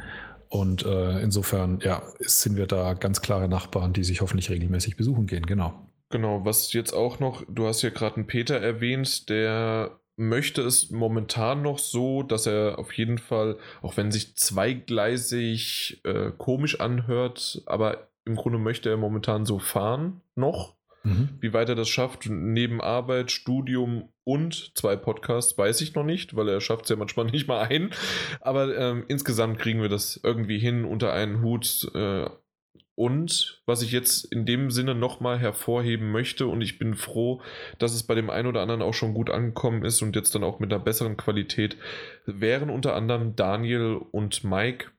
[0.49, 5.27] Und äh, insofern, ja, sind wir da ganz klare Nachbarn, die sich hoffentlich regelmäßig besuchen
[5.27, 5.47] gehen.
[5.47, 5.88] Genau.
[6.11, 10.91] Genau, was jetzt auch noch, du hast ja gerade einen Peter erwähnt, der möchte es
[10.91, 17.63] momentan noch so, dass er auf jeden Fall, auch wenn sich zweigleisig äh, komisch anhört,
[17.67, 20.75] aber im Grunde möchte er momentan so fahren noch.
[21.05, 21.29] Mhm.
[21.41, 26.35] Wie weit er das schafft, neben Arbeit, Studium und zwei Podcasts, weiß ich noch nicht,
[26.35, 27.91] weil er schafft es ja manchmal nicht mal ein.
[28.41, 31.91] Aber ähm, insgesamt kriegen wir das irgendwie hin unter einen Hut.
[31.95, 32.29] Äh,
[32.99, 37.41] und was ich jetzt in dem Sinne nochmal hervorheben möchte, und ich bin froh,
[37.79, 40.43] dass es bei dem einen oder anderen auch schon gut angekommen ist und jetzt dann
[40.43, 41.77] auch mit einer besseren Qualität,
[42.27, 44.91] wären unter anderem Daniel und Mike,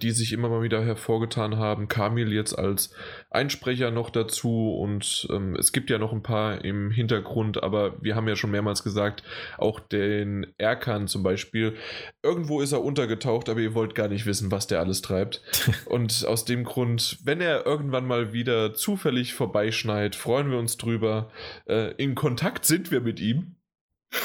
[0.00, 1.88] die sich immer mal wieder hervorgetan haben.
[1.88, 2.94] Kamil jetzt als
[3.30, 8.16] Einsprecher noch dazu und ähm, es gibt ja noch ein paar im Hintergrund, aber wir
[8.16, 9.22] haben ja schon mehrmals gesagt,
[9.58, 11.76] auch den Erkan zum Beispiel,
[12.22, 15.42] irgendwo ist er untergetaucht, aber ihr wollt gar nicht wissen, was der alles treibt.
[15.86, 21.30] und aus dem Grund, wenn er irgendwann mal wieder zufällig vorbeischneit, freuen wir uns drüber.
[21.66, 23.56] Äh, in Kontakt sind wir mit ihm.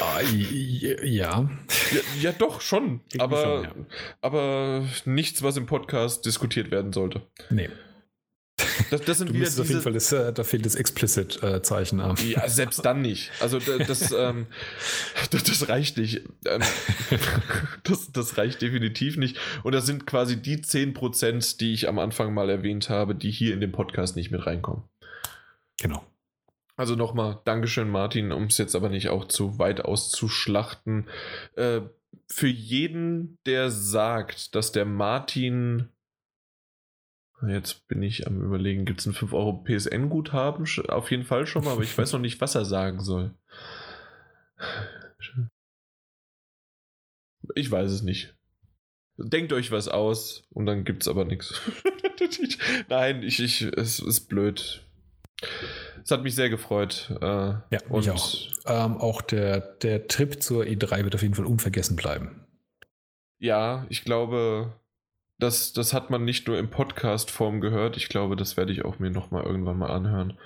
[0.00, 0.98] Ah, ja.
[1.04, 1.48] Ja,
[2.20, 3.00] ja doch, schon.
[3.12, 3.74] Irgendwie Aber, schon, ja.
[4.20, 7.22] aber nichts, was im Podcast diskutiert werden sollte.
[7.50, 7.68] Nee.
[8.90, 10.16] Das, das sind Du wieder musst auf jeden Fall, diese.
[10.16, 12.14] das, äh, da fehlt das Explicit-Zeichen am.
[12.28, 13.30] Ja, selbst dann nicht.
[13.40, 14.46] Also da- das, ähm,
[15.30, 16.22] das, das reicht nicht.
[16.46, 16.62] Ähm,
[17.84, 19.38] das, das reicht definitiv nicht.
[19.62, 23.54] Und das sind quasi die 10%, die ich am Anfang mal erwähnt habe, die hier
[23.54, 24.84] in den Podcast nicht mit reinkommen.
[25.80, 26.04] Genau.
[26.80, 31.10] Also nochmal, Dankeschön, Martin, um es jetzt aber nicht auch zu weit auszuschlachten.
[31.54, 31.82] Äh,
[32.26, 35.90] für jeden, der sagt, dass der Martin.
[37.46, 40.64] Jetzt bin ich am Überlegen, gibt es ein 5 Euro PSN-Guthaben?
[40.64, 43.34] Sch- Auf jeden Fall schon mal, aber ich weiß noch nicht, was er sagen soll.
[47.56, 48.34] Ich weiß es nicht.
[49.18, 51.60] Denkt euch was aus und dann gibt es aber nichts.
[52.88, 54.82] Nein, ich, ich, es ist blöd.
[56.04, 57.10] Es hat mich sehr gefreut.
[57.20, 58.36] Äh, Ja, und mich auch.
[58.66, 62.44] Ähm, auch der, der Trip zur E3 wird auf jeden Fall unvergessen bleiben.
[63.38, 64.72] Ja, ich glaube,
[65.38, 67.96] das, das hat man nicht nur im Podcast-Form gehört.
[67.96, 70.36] Ich glaube, das werde ich auch mir nochmal irgendwann mal anhören.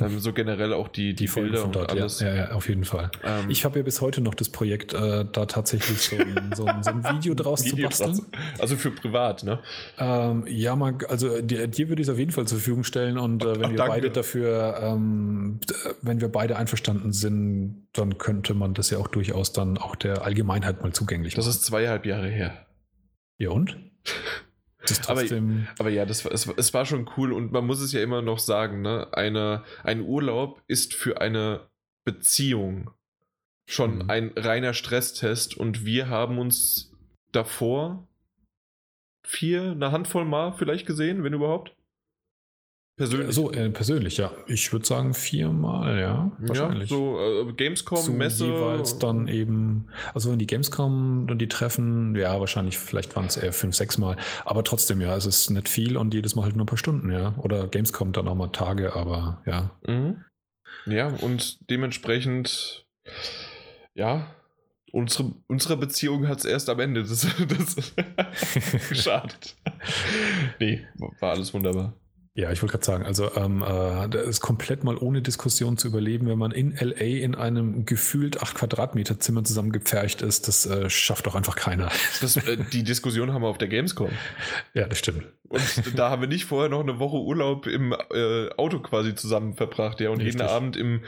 [0.00, 2.20] Ähm, so generell auch die, die, Folgen Bilder von und dort, alles.
[2.20, 3.10] Ja, ja, auf jeden Fall.
[3.24, 6.64] Ähm, Ich habe ja bis heute noch das Projekt, äh, da tatsächlich so ein, so
[6.66, 8.14] ein, so ein Video draus zu Video basteln.
[8.14, 8.26] draus.
[8.58, 9.60] Also für privat, ne?
[9.98, 13.18] Ähm, ja, man, also dir, dir würde ich es auf jeden Fall zur Verfügung stellen
[13.18, 13.92] und äh, wenn Ach, wir danke.
[13.92, 15.60] beide dafür, ähm,
[16.02, 20.22] wenn wir beide einverstanden sind, dann könnte man das ja auch durchaus dann auch der
[20.22, 21.56] Allgemeinheit mal zugänglich Das machen.
[21.56, 22.66] ist zweieinhalb Jahre her.
[23.38, 23.76] ja und?
[25.08, 25.22] Aber-
[25.78, 28.22] Aber ja, das, war- es, es war schon cool und man muss es ja immer
[28.22, 29.08] noch sagen, ne?
[29.12, 31.68] Eine, ein Urlaub ist für eine
[32.04, 32.90] Beziehung
[33.66, 34.10] schon Mhm.
[34.10, 36.92] ein reiner Stresstest und wir haben uns
[37.32, 38.06] davor
[39.26, 41.74] vier, eine Handvoll Mal vielleicht gesehen, wenn überhaupt.
[42.98, 43.34] Persönlich.
[43.34, 44.32] so äh, persönlich, ja.
[44.48, 46.00] Ich würde sagen viermal, ja.
[46.00, 46.90] ja, Wahrscheinlich.
[46.90, 48.46] so äh, Gamescom, Zu Messe.
[48.46, 53.36] jeweils dann eben, also in die Gamescom und die Treffen, ja, wahrscheinlich, vielleicht waren es
[53.36, 56.56] eher fünf, sechs Mal, aber trotzdem, ja, es ist nicht viel und jedes Mal halt
[56.56, 57.34] nur ein paar Stunden, ja.
[57.38, 59.70] Oder Gamescom dann auch mal Tage, aber ja.
[59.86, 60.24] Mhm.
[60.86, 62.84] Ja, und dementsprechend,
[63.94, 64.34] ja,
[64.90, 67.76] Unsere, unsere Beziehung hat es erst am Ende das, das
[68.88, 69.54] geschadet.
[70.58, 70.86] nee,
[71.20, 71.92] war alles wunderbar.
[72.38, 75.88] Ja, ich wollte gerade sagen, also ähm, äh, das ist komplett mal ohne Diskussion zu
[75.88, 80.46] überleben, wenn man in LA in einem gefühlt 8 Quadratmeter Zimmer zusammengepfercht ist.
[80.46, 81.90] Das äh, schafft doch einfach keiner.
[82.20, 84.10] Das, äh, die Diskussion haben wir auf der Gamescom.
[84.72, 85.24] Ja, das stimmt.
[85.48, 89.54] Und da haben wir nicht vorher noch eine Woche Urlaub im äh, Auto quasi zusammen
[89.54, 90.34] verbracht, ja, und Richtig.
[90.34, 91.00] jeden Abend im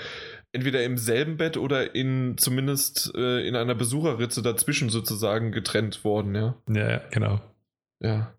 [0.51, 6.35] entweder im selben Bett oder in zumindest äh, in einer Besucherritze dazwischen sozusagen getrennt worden.
[6.35, 7.41] Ja, ja, genau.
[8.01, 8.35] Ja.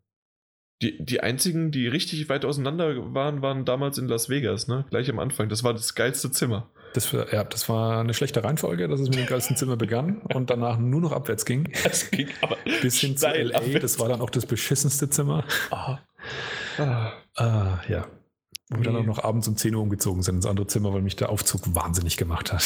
[0.82, 4.86] Die, die einzigen, die richtig weit auseinander waren, waren damals in Las Vegas, ne?
[4.90, 5.48] Gleich am Anfang.
[5.50, 6.70] Das war das geilste Zimmer.
[6.94, 10.22] Das, war- ja, das war eine schlechte Reihenfolge, dass es mit dem geilsten Zimmer begann
[10.34, 11.72] und danach nur noch abwärts ging.
[11.84, 13.56] Das ging aber Bis hin zu LA.
[13.58, 13.82] abwärts.
[13.82, 15.46] Das war dann auch das beschissenste Zimmer.
[15.70, 16.00] Ah.
[16.78, 17.12] Ah.
[17.36, 18.08] Ah, ja.
[18.70, 21.02] Wo wir dann auch noch abends um 10 Uhr umgezogen sind ins andere Zimmer, weil
[21.02, 22.64] mich der Aufzug wahnsinnig gemacht hat.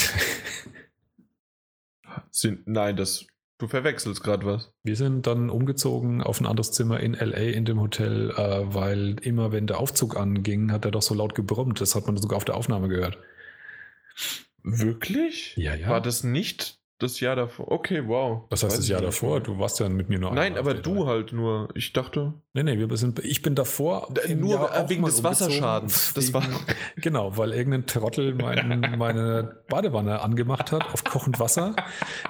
[2.31, 3.25] Sind, nein, das.
[3.57, 4.73] Du verwechselst gerade was.
[4.83, 9.15] Wir sind dann umgezogen auf ein anderes Zimmer in LA in dem Hotel, äh, weil
[9.21, 11.79] immer wenn der Aufzug anging, hat er doch so laut gebrummt.
[11.79, 13.17] Das hat man sogar auf der Aufnahme gehört.
[14.63, 15.55] Wirklich?
[15.55, 15.87] Ja, ja.
[15.87, 17.71] War das nicht das Jahr davor?
[17.71, 18.43] Okay, wow.
[18.49, 19.41] Was heißt Weiß das Jahr davor?
[19.41, 21.05] Du warst ja mit mir nur Nein, aber du Seite.
[21.07, 21.67] halt nur.
[21.75, 22.33] Ich dachte.
[22.53, 24.07] Nee, nee, wir sind, ich bin davor.
[24.13, 25.23] Da- nur Jahr wegen des.
[25.23, 26.13] Wasserschadens.
[26.13, 26.43] Das war-
[26.95, 31.75] Genau, weil irgendein Trottel mein, meine Badewanne angemacht hat auf kochend Wasser,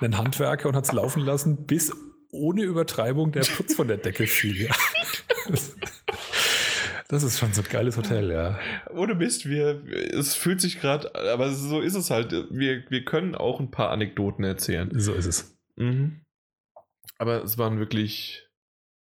[0.02, 1.92] einen Handwerker und hat es laufen lassen, bis
[2.32, 4.70] ohne Übertreibung der Putz von der Decke fiel.
[7.08, 8.60] Das ist schon so ein geiles Hotel, ja.
[8.92, 12.32] Ohne Mist, wir, es fühlt sich gerade, aber so ist es halt.
[12.50, 14.90] Wir, wir können auch ein paar Anekdoten erzählen.
[14.94, 15.56] So ist es.
[15.76, 16.22] Mhm.
[17.20, 18.48] Aber es waren wirklich,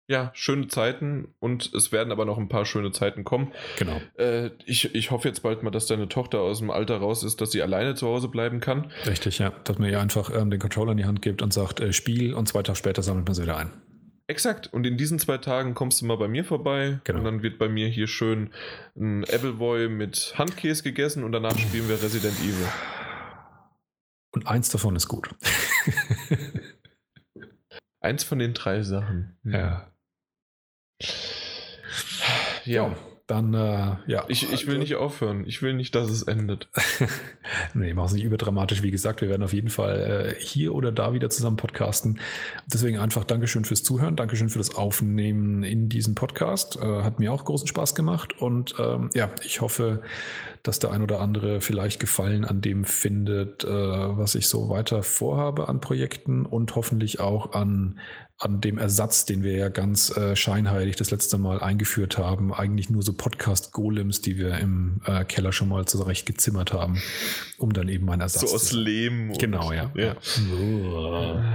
[0.09, 3.53] ja, schöne Zeiten und es werden aber noch ein paar schöne Zeiten kommen.
[3.79, 4.01] Genau.
[4.17, 7.43] Äh, ich, ich hoffe jetzt bald mal, dass deine Tochter aus dem Alter raus ist,
[7.43, 8.91] dass sie alleine zu Hause bleiben kann.
[9.07, 9.51] Richtig, ja.
[9.65, 12.33] Dass man ihr einfach ähm, den Controller in die Hand gibt und sagt, äh, Spiel
[12.33, 13.71] und zwei Tage später sammelt man sie wieder ein.
[14.33, 14.73] Exakt.
[14.73, 17.01] Und in diesen zwei Tagen kommst du mal bei mir vorbei.
[17.05, 17.19] Genau.
[17.19, 18.51] Und dann wird bei mir hier schön
[18.97, 22.67] ein Appleboy mit Handkäse gegessen und danach spielen wir Resident Evil.
[24.31, 25.29] Und eins davon ist gut.
[28.01, 29.37] Eins von den drei Sachen.
[29.45, 29.93] ja.
[32.65, 32.97] Ja.
[33.33, 34.27] Dann, äh, ja.
[34.29, 35.47] Ich, ich will nicht aufhören.
[35.47, 36.69] Ich will nicht, dass es endet.
[37.75, 38.83] nee, mach es nicht überdramatisch.
[38.83, 42.21] Wie gesagt, wir werden auf jeden Fall äh, hier oder da wieder zusammen podcasten.
[42.67, 46.77] Deswegen einfach Dankeschön fürs Zuhören, Dankeschön für das Aufnehmen in diesem Podcast.
[46.77, 50.03] Äh, hat mir auch großen Spaß gemacht und ähm, ja, ich hoffe,
[50.63, 55.03] dass der ein oder andere vielleicht Gefallen an dem findet, äh, was ich so weiter
[55.03, 57.99] vorhabe an Projekten und hoffentlich auch an,
[58.43, 62.53] an dem Ersatz, den wir ja ganz äh, scheinheilig das letzte Mal eingeführt haben.
[62.53, 67.01] Eigentlich nur so Podcast-Golems, die wir im äh, Keller schon mal zurecht gezimmert haben,
[67.59, 69.33] um dann eben ein Ersatz So aus Lehm.
[69.39, 69.93] Genau, ja.
[69.95, 70.17] ja.
[70.45, 71.55] ja.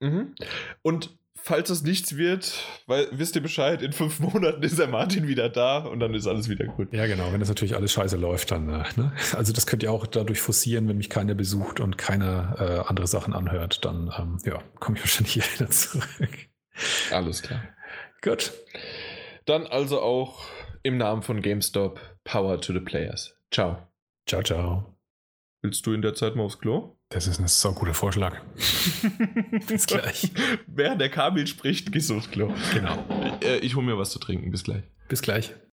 [0.00, 0.34] Mhm.
[0.82, 1.16] Und
[1.46, 5.48] falls es nichts wird, weil wisst ihr Bescheid, in fünf Monaten ist der Martin wieder
[5.48, 6.92] da und dann ist alles wieder gut.
[6.92, 7.32] Ja, genau.
[7.32, 9.12] Wenn das natürlich alles scheiße läuft, dann, äh, ne?
[9.36, 13.06] Also das könnt ihr auch dadurch forcieren, wenn mich keiner besucht und keiner äh, andere
[13.06, 16.48] Sachen anhört, dann ähm, ja, komme ich wahrscheinlich hier wieder zurück.
[17.12, 17.62] Alles klar.
[18.22, 18.52] Gut.
[19.44, 20.46] Dann also auch
[20.82, 23.36] im Namen von GameStop Power to the Players.
[23.52, 23.86] Ciao.
[24.28, 24.98] Ciao, ciao.
[25.62, 26.95] Willst du in der Zeit mal aufs Klo?
[27.08, 28.40] Das ist ein so guter Vorschlag.
[29.68, 30.32] Bis gleich.
[30.66, 32.52] Während der Kamil spricht, gehst du aufs Klo.
[32.74, 33.04] Genau.
[33.42, 34.50] Äh, ich hole mir was zu trinken.
[34.50, 34.82] Bis gleich.
[35.08, 35.54] Bis gleich.